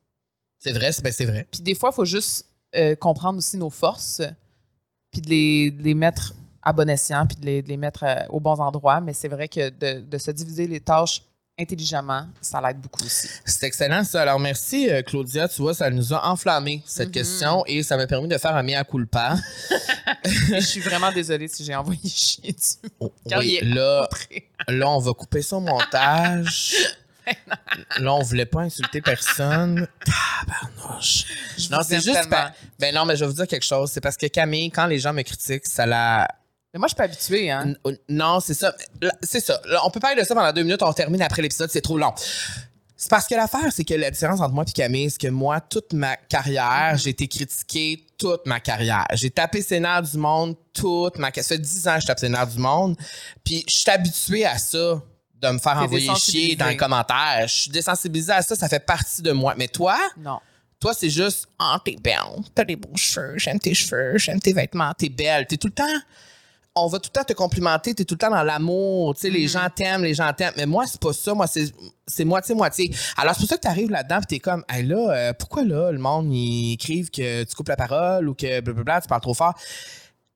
C'est 0.60 0.72
vrai, 0.74 0.92
c'est 0.92 1.04
ben, 1.04 1.14
c'est 1.14 1.26
vrai. 1.26 1.48
puis 1.52 1.62
des 1.62 1.76
fois, 1.76 1.90
il 1.92 1.96
faut 1.96 2.06
juste 2.06 2.46
euh, 2.76 2.96
comprendre 2.96 3.38
aussi 3.38 3.58
nos 3.58 3.70
forces 3.70 4.22
puis 5.12 5.22
de 5.22 5.30
les, 5.30 5.72
de 5.72 5.84
les 5.84 5.94
mettre 5.94 6.34
à 6.64 6.74
bon 6.74 6.90
escient 6.90 7.28
puis 7.28 7.36
de 7.38 7.46
les, 7.46 7.62
de 7.62 7.68
les 7.68 7.78
mettre 7.78 8.04
euh, 8.04 8.16
aux 8.30 8.40
bons 8.40 8.60
endroits. 8.60 9.00
Mais 9.00 9.14
c'est 9.14 9.28
vrai 9.28 9.48
que 9.48 9.70
de, 9.70 10.02
de 10.02 10.18
se 10.18 10.32
diviser 10.32 10.66
les 10.66 10.80
tâches 10.80 11.22
intelligemment, 11.60 12.26
ça 12.42 12.60
l'aide 12.60 12.80
beaucoup 12.82 13.04
aussi. 13.06 13.28
C'est 13.46 13.68
excellent 13.68 14.04
ça. 14.04 14.24
Alors 14.24 14.40
merci 14.40 14.90
euh, 14.90 15.04
Claudia, 15.04 15.48
tu 15.48 15.62
vois, 15.62 15.76
ça 15.76 15.88
nous 15.92 16.12
a 16.12 16.28
enflammé 16.28 16.82
cette 16.84 17.10
Mhm. 17.10 17.14
question 17.14 17.64
et 17.68 17.84
ça 17.84 17.96
m'a 17.96 18.08
permis 18.08 18.28
de 18.28 18.40
faire 18.40 18.56
un 18.56 18.64
mea 18.64 18.84
culpa. 18.84 19.36
je 20.26 20.60
suis 20.62 20.80
vraiment 20.82 21.12
désolée 21.12 21.48
si 21.48 21.64
j'ai 21.64 21.76
envoyé 21.76 22.00
chier 22.10 22.54
dessus. 22.54 22.78
Car 23.30 23.38
Oui, 23.40 23.60
là, 23.62 24.10
là, 24.68 24.90
on 24.90 24.98
va 24.98 25.14
couper 25.14 25.44
ça 25.44 25.58
au 25.58 25.60
montage. 25.62 26.74
là, 28.00 28.14
on 28.14 28.22
voulait 28.24 28.46
pas 28.46 28.62
insulter 28.62 29.02
personne. 29.02 29.88
Tabarnouche. 30.06 31.26
Je 31.58 31.70
Non, 31.70 31.80
c'est 31.88 32.02
juste. 32.02 32.30
Ben 32.80 32.94
non, 32.94 33.06
mais 33.06 33.16
je 33.16 33.22
vais 33.22 33.28
vous 33.28 33.36
dire 33.38 33.48
quelque 33.48 33.66
chose. 33.66 33.92
C'est 33.92 34.02
parce 34.02 34.18
que 34.18 34.28
Camille, 34.28 34.72
quand 34.72 34.86
les 34.86 35.00
gens 35.00 35.14
me 35.14 35.22
critiquent, 35.22 35.66
ça 35.68 35.86
la. 35.86 36.28
Mais 36.74 36.80
moi, 36.80 36.88
je 36.88 36.92
suis 36.94 36.98
pas 36.98 37.04
habituée, 37.04 37.52
hein. 37.52 37.76
N- 37.86 37.98
Non, 38.10 38.40
c'est 38.40 38.56
ça. 38.56 38.74
C'est 39.22 39.40
ça. 39.40 39.62
Là, 39.66 39.82
on 39.86 39.92
peut 39.92 40.00
parler 40.00 40.20
de 40.22 40.26
ça 40.26 40.34
pendant 40.34 40.52
deux 40.52 40.64
minutes, 40.64 40.82
on 40.82 40.92
termine 40.94 41.22
après 41.22 41.42
l'épisode, 41.42 41.70
c'est 41.70 41.82
trop 41.82 41.98
long. 41.98 42.14
C'est 42.96 43.10
parce 43.10 43.28
que 43.28 43.36
l'affaire, 43.36 43.72
c'est 43.72 43.84
que 43.84 43.94
la 43.96 44.10
différence 44.10 44.40
entre 44.40 44.54
moi 44.54 44.64
et 44.68 44.72
Camille, 44.72 45.10
c'est 45.12 45.20
que 45.20 45.28
moi, 45.28 45.60
toute 45.60 45.92
ma 45.94 46.16
carrière, 46.16 46.96
j'ai 46.98 47.10
été 47.10 47.28
critiquée 47.28 48.06
toute 48.18 48.46
ma 48.46 48.60
carrière. 48.62 49.06
J'ai 49.14 49.30
tapé 49.30 49.62
nerfs 49.80 50.04
du 50.04 50.18
monde 50.18 50.56
toute 50.74 51.18
ma 51.18 51.30
carrière. 51.30 51.44
Ça 51.44 51.56
fait 51.56 51.62
dix 51.62 51.86
ans 51.88 51.96
que 51.96 52.02
je 52.02 52.08
tape 52.08 52.22
nerfs 52.24 52.48
du 52.48 52.60
monde. 52.60 52.96
Puis 53.44 53.66
je 53.70 53.78
suis 53.80 53.92
habituée 53.92 54.46
à 54.46 54.58
ça, 54.58 55.02
de 55.44 55.54
me 55.54 55.60
faire 55.60 55.78
envoyer 55.78 56.14
chier 56.16 56.56
dans 56.56 56.68
les 56.68 56.78
commentaires. 56.78 57.48
Je 57.48 57.54
suis 57.54 57.72
désensibilisée 57.72 58.32
à 58.34 58.42
ça, 58.42 58.56
ça 58.56 58.68
fait 58.70 58.80
partie 58.86 59.22
de 59.22 59.32
moi. 59.32 59.54
Mais 59.58 59.68
toi, 59.68 59.98
Non. 60.18 60.40
toi, 60.80 60.94
c'est 60.94 61.10
juste, 61.10 61.48
ah, 61.60 61.80
t'es 61.84 61.96
belle, 62.02 62.16
t'as 62.56 62.64
des 62.64 62.76
beaux 62.76 62.96
cheveux, 62.96 63.38
j'aime 63.38 63.60
tes 63.60 63.74
cheveux, 63.74 64.18
j'aime 64.18 64.40
tes 64.40 64.54
vêtements, 64.54 64.92
t'es 64.98 65.10
belle. 65.10 65.46
T'es 65.48 65.58
tout 65.58 65.68
le 65.68 65.74
temps, 65.74 65.84
on 66.76 66.88
va 66.88 66.98
tout 67.00 67.10
le 67.14 67.20
temps 67.20 67.24
te 67.26 67.34
complimenter, 67.34 67.94
t'es 67.94 68.04
tout 68.04 68.16
le 68.16 68.20
temps 68.20 68.32
dans 68.32 68.42
l'amour, 68.42 69.14
tu 69.14 69.22
sais, 69.22 69.30
les 69.30 69.48
gens 69.48 69.68
t'aiment, 69.76 70.04
les 70.04 70.16
gens 70.16 70.32
t'aiment. 70.34 70.54
Mais 70.58 70.66
moi, 70.66 70.86
c'est 70.88 71.00
pas 71.00 71.14
ça, 71.14 71.34
moi, 71.36 71.46
c'est, 71.46 71.72
c'est 72.08 72.26
moitié-moitié. 72.26 72.92
Alors, 73.18 73.34
c'est 73.36 73.42
pour 73.42 73.50
ça 73.50 73.58
que 73.58 73.62
t'arrives 73.62 73.92
là-dedans 73.92 74.20
pis 74.22 74.28
t'es 74.28 74.40
comme, 74.40 74.64
hey 74.70 74.84
là, 74.84 75.12
euh, 75.12 75.34
pourquoi 75.34 75.64
là, 75.64 75.92
le 75.92 76.00
monde, 76.00 76.34
ils 76.34 76.74
écrivent 76.74 77.12
que 77.12 77.44
tu 77.44 77.56
coupes 77.56 77.70
la 77.70 77.76
parole 77.76 78.28
ou 78.28 78.34
que 78.34 78.60
blablabla, 78.62 79.02
tu 79.02 79.08
parles 79.08 79.22
trop 79.22 79.34
fort. 79.36 79.54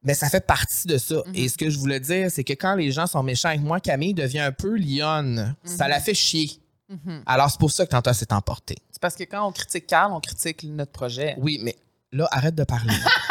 Mais 0.07 0.13
ça 0.13 0.29
fait 0.29 0.45
partie 0.45 0.87
de 0.87 0.97
ça. 0.97 1.17
Et 1.33 1.49
ce 1.49 1.57
que 1.57 1.69
je 1.69 1.77
voulais 1.77 1.99
dire, 1.99 2.31
c'est 2.31 2.45
que 2.45 2.53
quand 2.53 2.75
les 2.75 2.93
gens 2.93 3.07
sont 3.07 3.21
méchants 3.23 3.49
avec 3.49 3.59
moi, 3.59 3.81
Camille 3.81 4.13
devient 4.13 4.39
un 4.39 4.53
peu 4.53 4.77
lionne. 4.77 5.53
Ça 5.65 5.89
la 5.89 5.99
fait 5.99 6.13
chier. 6.13 6.61
Mhm. 6.87 7.23
Alors, 7.25 7.51
c'est 7.51 7.59
pour 7.59 7.71
ça 7.71 7.85
que 7.85 7.91
Tanta 7.91 8.13
s'est 8.13 8.31
emporté. 8.31 8.77
C'est 8.89 9.01
parce 9.01 9.15
que 9.17 9.25
quand 9.25 9.45
on 9.45 9.51
critique 9.51 9.85
Carl, 9.85 10.13
on 10.13 10.21
critique 10.21 10.63
notre 10.63 10.93
projet. 10.93 11.35
Oui, 11.39 11.59
mais 11.61 11.75
là, 12.13 12.25
arrête 12.31 12.55
de 12.55 12.63
parler. 12.63 12.93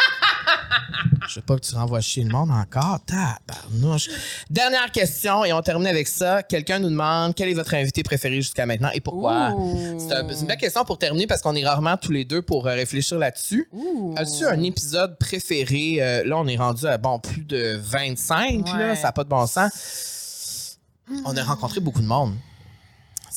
Je 1.29 1.35
veux 1.35 1.41
pas 1.45 1.55
que 1.55 1.61
tu 1.61 1.75
renvoies 1.75 1.99
chier 2.01 2.23
le 2.23 2.29
monde 2.29 2.49
encore. 2.51 2.99
Tabarnouche. 3.05 4.09
Dernière 4.49 4.91
question 4.91 5.43
et 5.43 5.51
on 5.51 5.61
termine 5.61 5.87
avec 5.87 6.07
ça. 6.07 6.41
Quelqu'un 6.43 6.79
nous 6.79 6.89
demande 6.89 7.35
quel 7.35 7.49
est 7.49 7.53
votre 7.53 7.73
invité 7.73 8.01
préféré 8.03 8.35
jusqu'à 8.37 8.65
maintenant 8.65 8.89
et 8.93 9.01
pourquoi? 9.01 9.53
C'est 9.99 10.13
un- 10.13 10.27
c'est 10.29 10.41
une 10.41 10.47
belle 10.47 10.57
question 10.57 10.85
pour 10.85 10.97
terminer 10.97 11.27
parce 11.27 11.41
qu'on 11.41 11.55
est 11.55 11.65
rarement 11.65 11.97
tous 11.97 12.11
les 12.13 12.23
deux 12.25 12.41
pour 12.41 12.65
euh, 12.67 12.73
réfléchir 12.73 13.17
là-dessus. 13.17 13.67
Ouh. 13.73 14.15
As-tu 14.17 14.45
un 14.45 14.61
épisode 14.63 15.17
préféré? 15.19 15.97
Euh, 15.99 16.23
là, 16.25 16.37
on 16.37 16.47
est 16.47 16.57
rendu 16.57 16.85
à 16.87 16.97
bon, 16.97 17.19
plus 17.19 17.41
de 17.43 17.77
25, 17.81 18.65
là, 18.67 18.77
Ouais. 18.89 18.95
ça 18.95 19.03
n'a 19.03 19.11
pas 19.11 19.23
de 19.25 19.29
bon 19.29 19.45
sens. 19.47 20.77
On 21.25 21.35
a 21.35 21.43
rencontré 21.43 21.79
beaucoup 21.79 22.01
de 22.01 22.07
monde. 22.07 22.33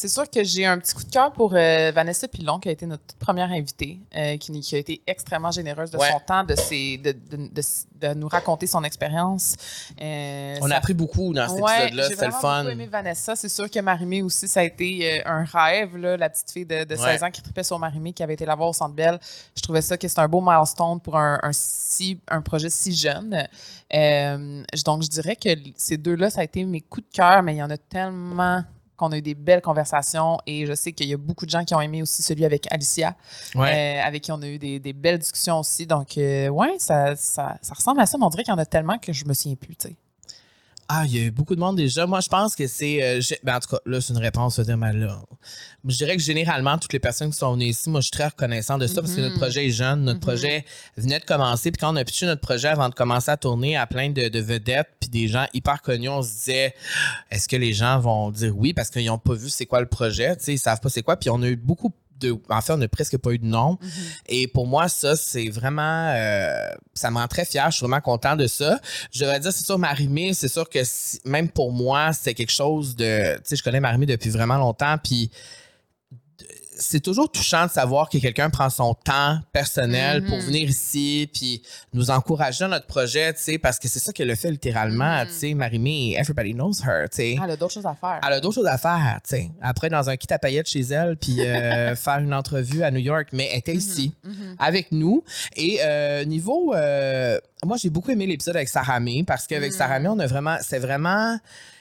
C'est 0.00 0.08
sûr 0.08 0.30
que 0.30 0.42
j'ai 0.42 0.64
un 0.64 0.78
petit 0.78 0.94
coup 0.94 1.04
de 1.04 1.10
cœur 1.10 1.30
pour 1.30 1.52
euh, 1.54 1.92
Vanessa 1.94 2.26
Pilon, 2.26 2.58
qui 2.58 2.70
a 2.70 2.72
été 2.72 2.86
notre 2.86 3.04
toute 3.04 3.18
première 3.18 3.50
invitée, 3.50 4.00
euh, 4.16 4.38
qui, 4.38 4.58
qui 4.60 4.74
a 4.74 4.78
été 4.78 5.02
extrêmement 5.06 5.50
généreuse 5.50 5.90
de 5.90 5.98
Ouais. 5.98 6.10
son 6.10 6.20
temps, 6.20 6.42
de, 6.42 6.54
ses, 6.54 6.96
de, 6.96 7.12
de, 7.12 7.36
de, 7.52 7.62
de 8.00 8.14
nous 8.14 8.28
raconter 8.28 8.66
son 8.66 8.82
expérience. 8.82 9.56
Euh, 10.00 10.56
On 10.62 10.68
ça 10.68 10.74
a 10.74 10.78
appris 10.78 10.94
beaucoup 10.94 11.34
dans 11.34 11.46
cet 11.48 11.60
Ouais, 11.62 11.72
épisode-là. 11.88 12.02
j'ai 12.04 12.14
C'était 12.14 12.26
le 12.26 12.32
fun. 12.32 12.58
beaucoup 12.62 12.72
aimé 12.72 12.86
Vanessa. 12.86 13.36
C'est 13.36 13.50
sûr 13.50 13.70
que 13.70 13.78
Marimé 13.80 14.22
aussi, 14.22 14.48
ça 14.48 14.60
a 14.60 14.62
été 14.62 15.22
un 15.26 15.44
rêve, 15.44 15.94
là, 15.98 16.16
la 16.16 16.30
petite 16.30 16.50
fille 16.50 16.64
de, 16.64 16.84
de 16.84 16.96
16 16.96 17.04
Ouais. 17.04 17.22
ans 17.24 17.30
qui 17.30 17.42
tripait 17.42 17.62
sur 17.62 17.78
Marimé, 17.78 18.14
qui 18.14 18.22
avait 18.22 18.32
été 18.34 18.46
la 18.46 18.54
voir 18.54 18.70
au 18.70 18.72
Centre 18.72 18.94
Bell. 18.94 19.18
Je 19.54 19.60
trouvais 19.60 19.82
ça 19.82 19.98
que 19.98 20.08
c'était 20.08 20.20
un 20.22 20.28
beau 20.28 20.40
milestone 20.40 20.98
pour 21.00 21.18
un, 21.18 21.38
un, 21.42 21.50
si, 21.52 22.18
un 22.28 22.40
projet 22.40 22.70
si 22.70 22.94
jeune. 22.96 23.46
Je- 23.92 24.82
donc, 24.82 25.02
je 25.02 25.08
dirais 25.08 25.36
que 25.36 25.50
ces 25.76 25.98
deux-là, 25.98 26.30
ça 26.30 26.40
a 26.40 26.44
été 26.44 26.64
mes 26.64 26.80
coups 26.80 27.06
de 27.10 27.16
cœur, 27.16 27.42
mais 27.42 27.54
il 27.54 27.58
y 27.58 27.62
en 27.62 27.68
a 27.70 27.76
tellement 27.76 28.64
qu'on 29.00 29.10
a 29.12 29.18
eu 29.18 29.22
des 29.22 29.34
belles 29.34 29.62
conversations 29.62 30.38
et 30.46 30.64
je 30.66 30.74
sais 30.74 30.92
qu'il 30.92 31.08
y 31.08 31.14
a 31.14 31.16
beaucoup 31.16 31.44
de 31.46 31.50
gens 31.50 31.64
qui 31.64 31.74
ont 31.74 31.80
aimé 31.80 32.02
aussi 32.02 32.22
celui 32.22 32.44
avec 32.44 32.70
Alicia, 32.72 33.16
Ouais. 33.56 33.98
euh, 34.02 34.06
avec 34.06 34.22
qui 34.22 34.30
on 34.32 34.40
a 34.42 34.46
eu 34.46 34.58
des, 34.58 34.78
des 34.78 34.92
belles 34.92 35.18
discussions 35.18 35.58
aussi. 35.58 35.86
Donc, 35.86 36.16
euh, 36.18 36.48
ouais, 36.48 36.76
ça, 36.78 37.16
ça, 37.16 37.56
ça 37.62 37.74
ressemble 37.74 38.00
à 38.00 38.06
ça, 38.06 38.16
mais 38.18 38.24
on 38.24 38.30
dirait 38.30 38.44
qu'il 38.44 38.52
y 38.52 38.54
en 38.54 38.58
a 38.58 38.66
tellement 38.66 38.98
que 38.98 39.12
je 39.12 39.24
me 39.24 39.34
souviens 39.34 39.56
plus, 39.56 39.74
tu 39.76 39.88
sais. 39.88 39.96
Ah, 40.92 41.04
il 41.06 41.16
y 41.16 41.20
a 41.20 41.22
eu 41.26 41.30
beaucoup 41.30 41.54
de 41.54 41.60
monde 41.60 41.76
déjà. 41.76 42.04
Moi, 42.04 42.18
je 42.18 42.28
pense 42.28 42.56
que 42.56 42.66
c'est. 42.66 43.00
euh, 43.00 43.20
ben, 43.44 43.54
en 43.56 43.60
tout 43.60 43.68
cas, 43.70 43.78
là, 43.86 44.00
c'est 44.00 44.12
une 44.12 44.18
réponse 44.18 44.58
à 44.58 44.64
dire, 44.64 44.76
mais 44.76 44.92
là. 44.92 45.22
Je 45.86 45.96
dirais 45.96 46.16
que 46.16 46.22
généralement, 46.22 46.76
toutes 46.78 46.92
les 46.92 46.98
personnes 46.98 47.30
qui 47.30 47.38
sont 47.38 47.52
venues 47.52 47.66
ici, 47.66 47.88
moi, 47.88 48.00
je 48.00 48.06
suis 48.06 48.10
très 48.10 48.26
reconnaissant 48.26 48.76
de 48.76 48.88
ça 48.88 49.00
parce 49.00 49.14
que 49.14 49.20
notre 49.20 49.36
projet 49.36 49.68
est 49.68 49.70
jeune. 49.70 50.02
Notre 50.02 50.18
Mhm. 50.18 50.24
projet 50.24 50.64
venait 50.96 51.20
de 51.20 51.24
commencer. 51.24 51.70
Puis 51.70 51.78
quand 51.80 51.92
on 51.92 51.96
a 51.96 52.04
pitché 52.04 52.26
notre 52.26 52.40
projet 52.40 52.66
avant 52.68 52.88
de 52.88 52.94
commencer 52.94 53.30
à 53.30 53.36
tourner 53.36 53.76
à 53.76 53.86
plein 53.86 54.10
de, 54.10 54.28
de 54.28 54.40
vedettes, 54.40 54.88
puis 54.98 55.08
des 55.08 55.28
gens 55.28 55.46
hyper 55.54 55.80
connus, 55.80 56.08
on 56.08 56.22
se 56.22 56.32
disait, 56.32 56.74
est-ce 57.30 57.46
que 57.48 57.56
les 57.56 57.72
gens 57.72 58.00
vont 58.00 58.32
dire 58.32 58.56
oui? 58.58 58.74
Parce 58.74 58.90
qu'ils 58.90 59.06
n'ont 59.06 59.16
pas 59.18 59.34
vu 59.34 59.48
c'est 59.48 59.66
quoi 59.66 59.80
le 59.80 59.86
projet? 59.86 60.34
Sais, 60.40 60.54
ils 60.54 60.58
savent 60.58 60.80
pas 60.80 60.88
c'est 60.88 61.02
quoi. 61.02 61.16
Puis 61.16 61.30
on 61.30 61.40
a 61.42 61.46
eu 61.48 61.56
beaucoup 61.56 61.92
de. 62.20 62.36
En 62.48 62.60
fait, 62.60 62.72
on 62.72 62.76
n'a 62.76 62.88
presque 62.88 63.18
pas 63.18 63.30
eu 63.32 63.38
de 63.38 63.46
nom. 63.46 63.78
Mhm. 63.80 63.90
Et 64.28 64.46
pour 64.48 64.66
moi, 64.66 64.88
ça, 64.88 65.16
c'est 65.16 65.48
vraiment. 65.48 66.12
euh, 66.14 66.68
ça 66.94 67.10
me 67.10 67.16
rend 67.18 67.26
très 67.28 67.44
fier. 67.44 67.70
Je 67.70 67.76
suis 67.76 67.84
vraiment 67.86 68.00
content 68.00 68.36
de 68.36 68.46
ça. 68.46 68.78
Je 69.12 69.24
vais 69.24 69.40
dire, 69.40 69.52
c'est 69.52 69.64
sûr, 69.64 69.78
Marimé, 69.78 70.32
c'est 70.34 70.48
sûr 70.48 70.68
que 70.68 70.80
si- 70.84 71.20
même 71.24 71.48
pour 71.48 71.72
moi, 71.72 72.12
c'est 72.12 72.34
quelque 72.34 72.52
chose 72.52 72.94
de. 72.96 73.34
Tu 73.36 73.40
sais, 73.44 73.56
je 73.56 73.62
connais 73.62 73.80
Marimé 73.80 74.06
depuis 74.06 74.30
vraiment 74.30 74.56
longtemps. 74.56 74.96
Puis 75.02 75.30
c'est 76.80 77.00
toujours 77.00 77.30
touchant 77.30 77.66
de 77.66 77.70
savoir 77.70 78.08
que 78.08 78.18
quelqu'un 78.18 78.50
prend 78.50 78.68
son 78.70 78.94
temps 78.94 79.38
personnel 79.52 80.24
pour 80.24 80.36
Mhm. 80.38 80.44
venir 80.44 80.68
ici 80.68 81.30
puis 81.32 81.62
nous 81.92 82.10
encourager 82.10 82.64
dans 82.64 82.70
notre 82.70 82.86
projet, 82.86 83.32
tu 83.34 83.42
sais, 83.42 83.58
parce 83.58 83.78
que 83.78 83.86
c'est 83.86 83.98
ça 84.00 84.12
qu'elle 84.12 84.30
a 84.30 84.36
fait 84.36 84.50
littéralement, 84.50 85.20
Mhm. 85.20 85.26
tu 85.28 85.32
sais, 85.34 85.54
Marimé, 85.54 86.16
everybody 86.18 86.54
knows 86.54 86.72
her, 86.84 87.08
tu 87.10 87.16
sais. 87.16 87.36
Elle 87.42 87.50
a 87.50 87.56
d'autres 87.56 87.74
choses 87.74 87.86
à 87.86 87.94
faire. 87.94 88.20
Elle 88.26 88.32
a 88.32 88.40
d'autres 88.40 88.54
choses 88.56 88.66
à 88.66 88.78
faire, 88.78 89.20
tu 89.22 89.36
sais. 89.36 89.50
Après, 89.62 89.88
dans 89.88 90.08
un 90.10 90.16
kit 90.16 90.32
à 90.32 90.38
paillettes 90.38 90.68
chez 90.68 90.80
elle, 90.80 91.16
puis 91.16 91.36
euh, 91.40 91.94
faire 91.96 92.18
une 92.18 92.34
entrevue 92.34 92.82
à 92.82 92.90
New 92.90 92.98
York, 93.00 93.28
mais 93.32 93.48
elle 93.52 93.58
était 93.58 93.74
ici, 93.74 94.14
Mhm. 94.24 94.56
avec 94.58 94.90
nous. 94.92 95.22
Et 95.56 95.78
euh, 95.82 96.24
niveau... 96.24 96.74
euh, 96.74 97.38
moi, 97.64 97.76
j'ai 97.76 97.90
beaucoup 97.90 98.10
aimé 98.10 98.26
l'épisode 98.26 98.56
avec 98.56 98.68
Sarah 98.68 99.00
May, 99.00 99.22
parce 99.22 99.46
qu'avec 99.46 99.72
Mm. 99.72 99.76
Sarah 99.76 99.98
May, 100.00 100.08
on 100.08 100.18
a 100.18 100.26
vraiment... 100.26 100.56
C'était 100.62 100.78
vraiment 100.78 101.38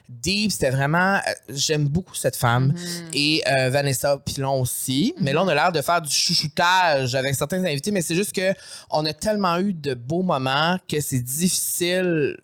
deep, 0.09 0.51
c'était 0.51 0.71
vraiment... 0.71 1.15
euh, 1.15 1.19
J'aime 1.49 1.87
beaucoup 1.87 2.15
cette 2.15 2.35
femme. 2.35 2.73
Mhm. 2.75 3.09
Et 3.13 3.43
euh, 3.47 3.69
Vanessa 3.69 4.17
Pilon 4.17 4.59
aussi. 4.61 5.13
Mais 5.21 5.31
là, 5.33 5.43
on 5.43 5.47
a 5.47 5.53
l'air 5.55 5.71
de 5.71 5.81
faire 5.81 6.01
du 6.01 6.11
chouchoutage 6.11 7.15
avec 7.15 7.35
certains 7.35 7.63
invités, 7.63 7.91
mais 7.91 8.01
c'est 8.01 8.15
juste 8.15 8.33
que 8.33 8.53
on 8.89 9.05
a 9.05 9.13
tellement 9.13 9.57
eu 9.59 9.73
de 9.73 9.93
beaux 9.93 10.23
moments 10.23 10.77
que 10.87 10.99
c'est 10.99 11.21
difficile 11.21 12.37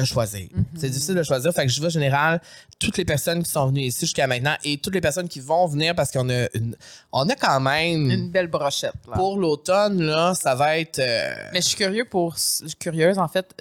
de 0.00 0.06
choisir. 0.06 0.48
Mhm. 0.52 0.64
C'est 0.76 0.90
difficile 0.90 1.14
de 1.14 1.22
choisir. 1.22 1.52
Fait 1.52 1.66
que 1.66 1.72
je 1.72 1.80
veux 1.80 1.86
en 1.86 1.90
général 1.90 2.40
toutes 2.78 2.98
les 2.98 3.04
personnes 3.04 3.42
qui 3.42 3.50
sont 3.50 3.66
venues 3.66 3.82
ici 3.82 4.00
jusqu'à 4.00 4.26
maintenant 4.26 4.54
et 4.64 4.78
toutes 4.78 4.94
les 4.94 5.00
personnes 5.00 5.28
qui 5.28 5.40
vont 5.40 5.66
venir 5.66 5.94
parce 5.94 6.10
qu'on 6.10 6.28
a 6.28 6.46
une, 6.54 6.76
on 7.12 7.28
a 7.28 7.34
quand 7.34 7.60
même 7.60 8.10
Une 8.10 8.30
belle 8.30 8.48
brochette. 8.48 8.94
Là. 9.08 9.16
pour 9.16 9.38
l'automne 9.38 10.02
là, 10.02 10.34
ça 10.34 10.54
va 10.54 10.78
être 10.78 10.98
euh, 10.98 11.34
Mais 11.52 11.60
je 11.60 11.68
suis 11.68 11.76
curieux 11.76 12.04
pour, 12.04 12.36
je 12.36 12.68
suis 12.68 12.76
curieuse 12.76 13.18
en 13.18 13.28
fait, 13.28 13.54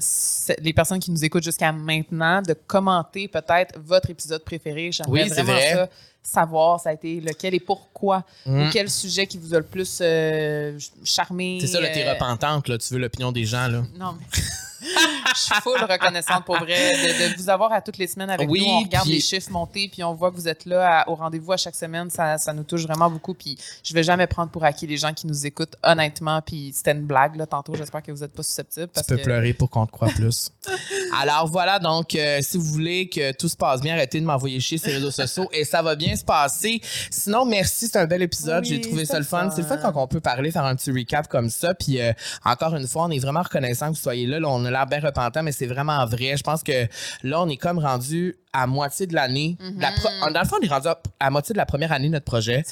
les 0.60 0.74
personnes 0.74 1.00
qui 1.00 1.12
nous 1.12 1.24
écoutent 1.24 1.44
jusqu'à 1.44 1.72
maintenant, 1.72 2.42
de 2.42 2.54
commenter 2.54 3.28
peut-être 3.28 3.80
votre 3.80 4.10
épisode 4.10 4.44
préféré. 4.44 4.92
J'aimerais 4.92 5.24
Oui, 5.24 5.30
vraiment 5.30 5.54
vrai. 5.54 5.74
ça 5.74 5.90
savoir, 6.26 6.80
ça 6.80 6.90
a 6.90 6.94
été 6.94 7.22
lequel 7.22 7.54
et 7.54 7.60
pourquoi, 7.60 8.26
mm. 8.46 8.68
ou 8.68 8.70
quel 8.72 8.90
sujet 8.90 9.28
qui 9.28 9.38
vous 9.38 9.54
a 9.54 9.58
le 9.58 9.64
plus 9.64 10.00
euh, 10.02 10.78
charmé. 11.04 11.60
c'est 11.62 11.68
ça 11.68 11.80
là, 11.80 11.90
t'es 11.90 12.06
euh, 12.06 12.14
repentante 12.14 12.68
là, 12.68 12.78
tu 12.78 12.94
veux 12.94 13.00
l'opinion 13.00 13.32
des 13.32 13.46
gens 13.46 13.68
là. 13.68 13.84
Non, 13.98 14.18
mais 14.20 14.42
je 14.82 15.40
suis 15.40 15.56
full 15.62 15.80
reconnaissante 15.82 16.46
pour 16.46 16.58
vrai 16.58 16.94
de, 16.94 17.34
de 17.34 17.38
vous 17.38 17.50
avoir 17.50 17.72
à 17.74 17.82
toutes 17.82 17.98
les 17.98 18.08
semaines 18.08 18.30
avec 18.30 18.50
Oui, 18.50 18.62
nous. 18.66 18.74
On 18.74 18.80
regarde 18.82 19.06
puis- 19.06 19.16
les 19.16 19.20
chiffres 19.22 19.52
monter, 19.52 19.90
puis 19.92 20.04
on 20.04 20.14
voit 20.14 20.32
que 20.32 20.36
vous 20.36 20.48
êtes 20.48 20.66
là 20.66 21.02
à- 21.02 21.10
au 21.10 21.16
rendez-vous 21.16 21.52
à 21.54 21.58
chaque 21.58 21.76
semaine. 21.76 22.10
Ça, 22.10 22.38
ça 22.38 22.54
nous 22.54 22.64
touche 22.64 22.84
vraiment 22.84 23.10
beaucoup. 23.10 23.34
Puis 23.34 23.58
je 23.84 23.94
vais 23.94 24.04
jamais 24.04 24.28
prendre 24.28 24.52
pour 24.52 24.64
acquis 24.64 24.88
les 24.88 24.98
gens 24.98 25.14
qui 25.14 25.28
nous 25.28 25.46
écoutent, 25.46 25.76
honnêtement. 25.84 26.42
Puis 26.42 26.72
c'était 26.74 26.92
une 26.92 27.06
blague 27.06 27.36
là, 27.36 27.46
tantôt. 27.46 27.76
J'espère 27.76 28.04
que 28.04 28.12
vous 28.12 28.20
n'êtes 28.22 28.34
pas 28.34 28.44
susceptibles. 28.44 28.90
Tu 28.96 29.04
peux 29.08 29.18
que... 29.18 29.24
pleurer 29.24 29.54
pour 29.54 29.70
qu'on 29.70 29.86
te 29.86 29.92
croie 29.92 30.10
plus. 30.10 30.52
Alors 31.20 31.48
voilà, 31.48 31.80
donc 31.80 32.16
euh, 32.16 32.40
si 32.42 32.58
vous 32.58 32.64
voulez 32.66 33.08
que 33.10 33.32
tout 33.34 33.48
se 33.50 33.56
passe 33.56 33.82
bien, 33.82 33.94
arrêtez 33.96 34.20
de 34.20 34.26
m'envoyer 34.26 34.60
chier 34.60 34.78
sur 34.78 34.90
les 34.90 34.96
réseaux 34.96 35.12
sociaux 35.12 35.48
et 35.54 35.64
ça 35.64 35.82
va 35.82 35.96
bien 35.96 36.16
se 36.16 36.24
passer. 36.26 36.82
Sinon, 37.10 37.46
merci, 37.46 37.88
c'est 37.88 37.98
un 37.98 38.06
bel 38.06 38.22
épisode. 38.22 38.64
Oui, 38.64 38.70
J'ai 38.70 38.82
trouvé 38.82 39.06
ça 39.06 39.18
le 39.20 39.26
fun. 39.26 39.50
C'est 39.52 39.62
le 39.62 39.68
fun 39.68 39.78
fun. 39.78 39.92
quand 39.92 40.02
on 40.04 40.08
peut 40.08 40.20
parler, 40.20 40.52
faire 40.52 40.66
un 40.66 40.76
petit 40.76 40.92
recap 40.92 41.28
comme 41.28 41.50
ça. 41.50 41.74
Puis 41.74 42.02
euh, 42.02 42.12
encore 42.44 42.76
une 42.76 42.88
fois, 42.88 43.06
on 43.06 43.12
est 43.12 43.20
vraiment 43.20 43.42
reconnaissant 43.44 43.88
que 43.92 43.96
vous 43.96 44.02
soyez 44.02 44.26
là. 44.28 44.40
Là, 44.40 44.48
on 44.50 44.65
a 44.66 44.72
l'air 44.72 44.86
bien 44.86 45.00
repentant, 45.00 45.44
mais 45.44 45.52
c'est 45.52 45.66
vraiment 45.68 46.06
vrai. 46.06 46.36
Je 46.38 46.44
pense 46.44 46.64
que 46.64 46.88
là, 47.24 47.42
on 47.42 47.48
est 47.50 47.58
comme 47.58 47.80
rendu 47.80 48.36
à 48.54 48.68
moitié 48.68 49.06
de 49.08 49.14
l'année. 49.14 49.58
La 49.78 49.92
pro- 49.92 50.10
Dans 50.32 50.40
le 50.42 50.46
fond, 50.48 50.58
on 50.62 50.66
est 50.66 50.70
rendu 50.70 50.88
à, 50.88 51.00
à 51.20 51.30
moitié 51.30 51.54
de 51.54 51.58
la 51.58 51.66
première 51.66 51.92
année 51.92 52.08
de 52.08 52.14
notre 52.14 52.26
projet 52.26 52.64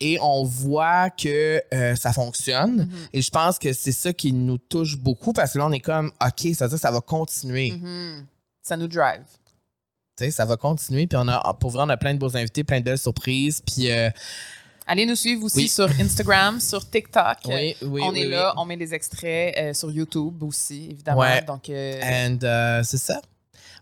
et 0.00 0.18
on 0.20 0.44
voit 0.44 1.10
que 1.10 1.62
euh, 1.74 1.94
ça 1.96 2.12
fonctionne. 2.12 2.76
Mhm. 2.82 2.88
Et 3.12 3.22
je 3.22 3.30
pense 3.30 3.58
que 3.58 3.72
c'est 3.72 3.92
ça 3.92 4.12
qui 4.12 4.32
nous 4.32 4.58
touche 4.58 4.96
beaucoup 4.96 5.32
parce 5.32 5.52
que 5.54 5.58
là, 5.58 5.66
on 5.66 5.72
est 5.72 5.80
comme, 5.80 6.12
OK, 6.24 6.54
ça 6.54 6.64
veut 6.66 6.70
dire 6.70 6.76
que 6.76 6.76
ça 6.76 6.90
va 6.90 7.00
continuer. 7.00 7.72
Mhm. 7.72 8.26
Ça 8.62 8.76
nous 8.76 8.88
drive. 8.88 9.22
Tu 10.16 10.24
sais, 10.26 10.30
ça 10.30 10.44
va 10.44 10.56
continuer. 10.56 11.06
Puis 11.06 11.16
on 11.20 11.26
a, 11.26 11.54
pour 11.54 11.70
vrai, 11.70 11.82
on 11.86 11.88
a 11.88 11.96
plein 11.96 12.14
de 12.14 12.18
beaux 12.18 12.36
invités, 12.36 12.64
plein 12.64 12.80
de 12.80 12.84
belles 12.84 12.98
surprises. 12.98 13.62
Puis 13.66 13.90
euh, 13.90 14.10
Allez 14.86 15.06
nous 15.06 15.16
suivre 15.16 15.44
aussi 15.44 15.58
Oui. 15.58 15.68
sur 15.68 15.88
Instagram, 16.00 16.58
sur 16.60 16.88
TikTok. 16.88 17.38
oui, 17.46 17.76
oui, 17.82 18.02
on 18.04 18.14
est 18.14 18.24
là, 18.24 18.52
on 18.56 18.64
met 18.64 18.76
les 18.76 18.92
extraits 18.94 19.56
euh, 19.56 19.72
sur 19.74 19.90
YouTube 19.90 20.42
aussi, 20.42 20.88
évidemment. 20.90 21.20
Ouais. 21.20 21.42
Donc, 21.42 21.68
euh, 21.70 22.00
And 22.02 22.38
euh, 22.42 22.82
c'est 22.82 22.98
ça. 22.98 23.20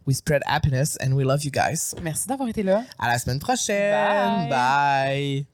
We 0.07 0.17
spread 0.17 0.43
happiness 0.47 0.97
and 1.03 1.13
we 1.13 1.25
love 1.25 1.45
you 1.45 1.51
guys. 1.51 1.95
merci 2.03 2.27
d'avoir 2.27 2.49
été 2.49 2.63
là. 2.63 2.83
À 2.99 3.09
la 3.09 3.19
semaine 3.19 3.39
prochaine. 3.39 4.49
Bye. 4.49 4.49
Bye. 4.49 5.51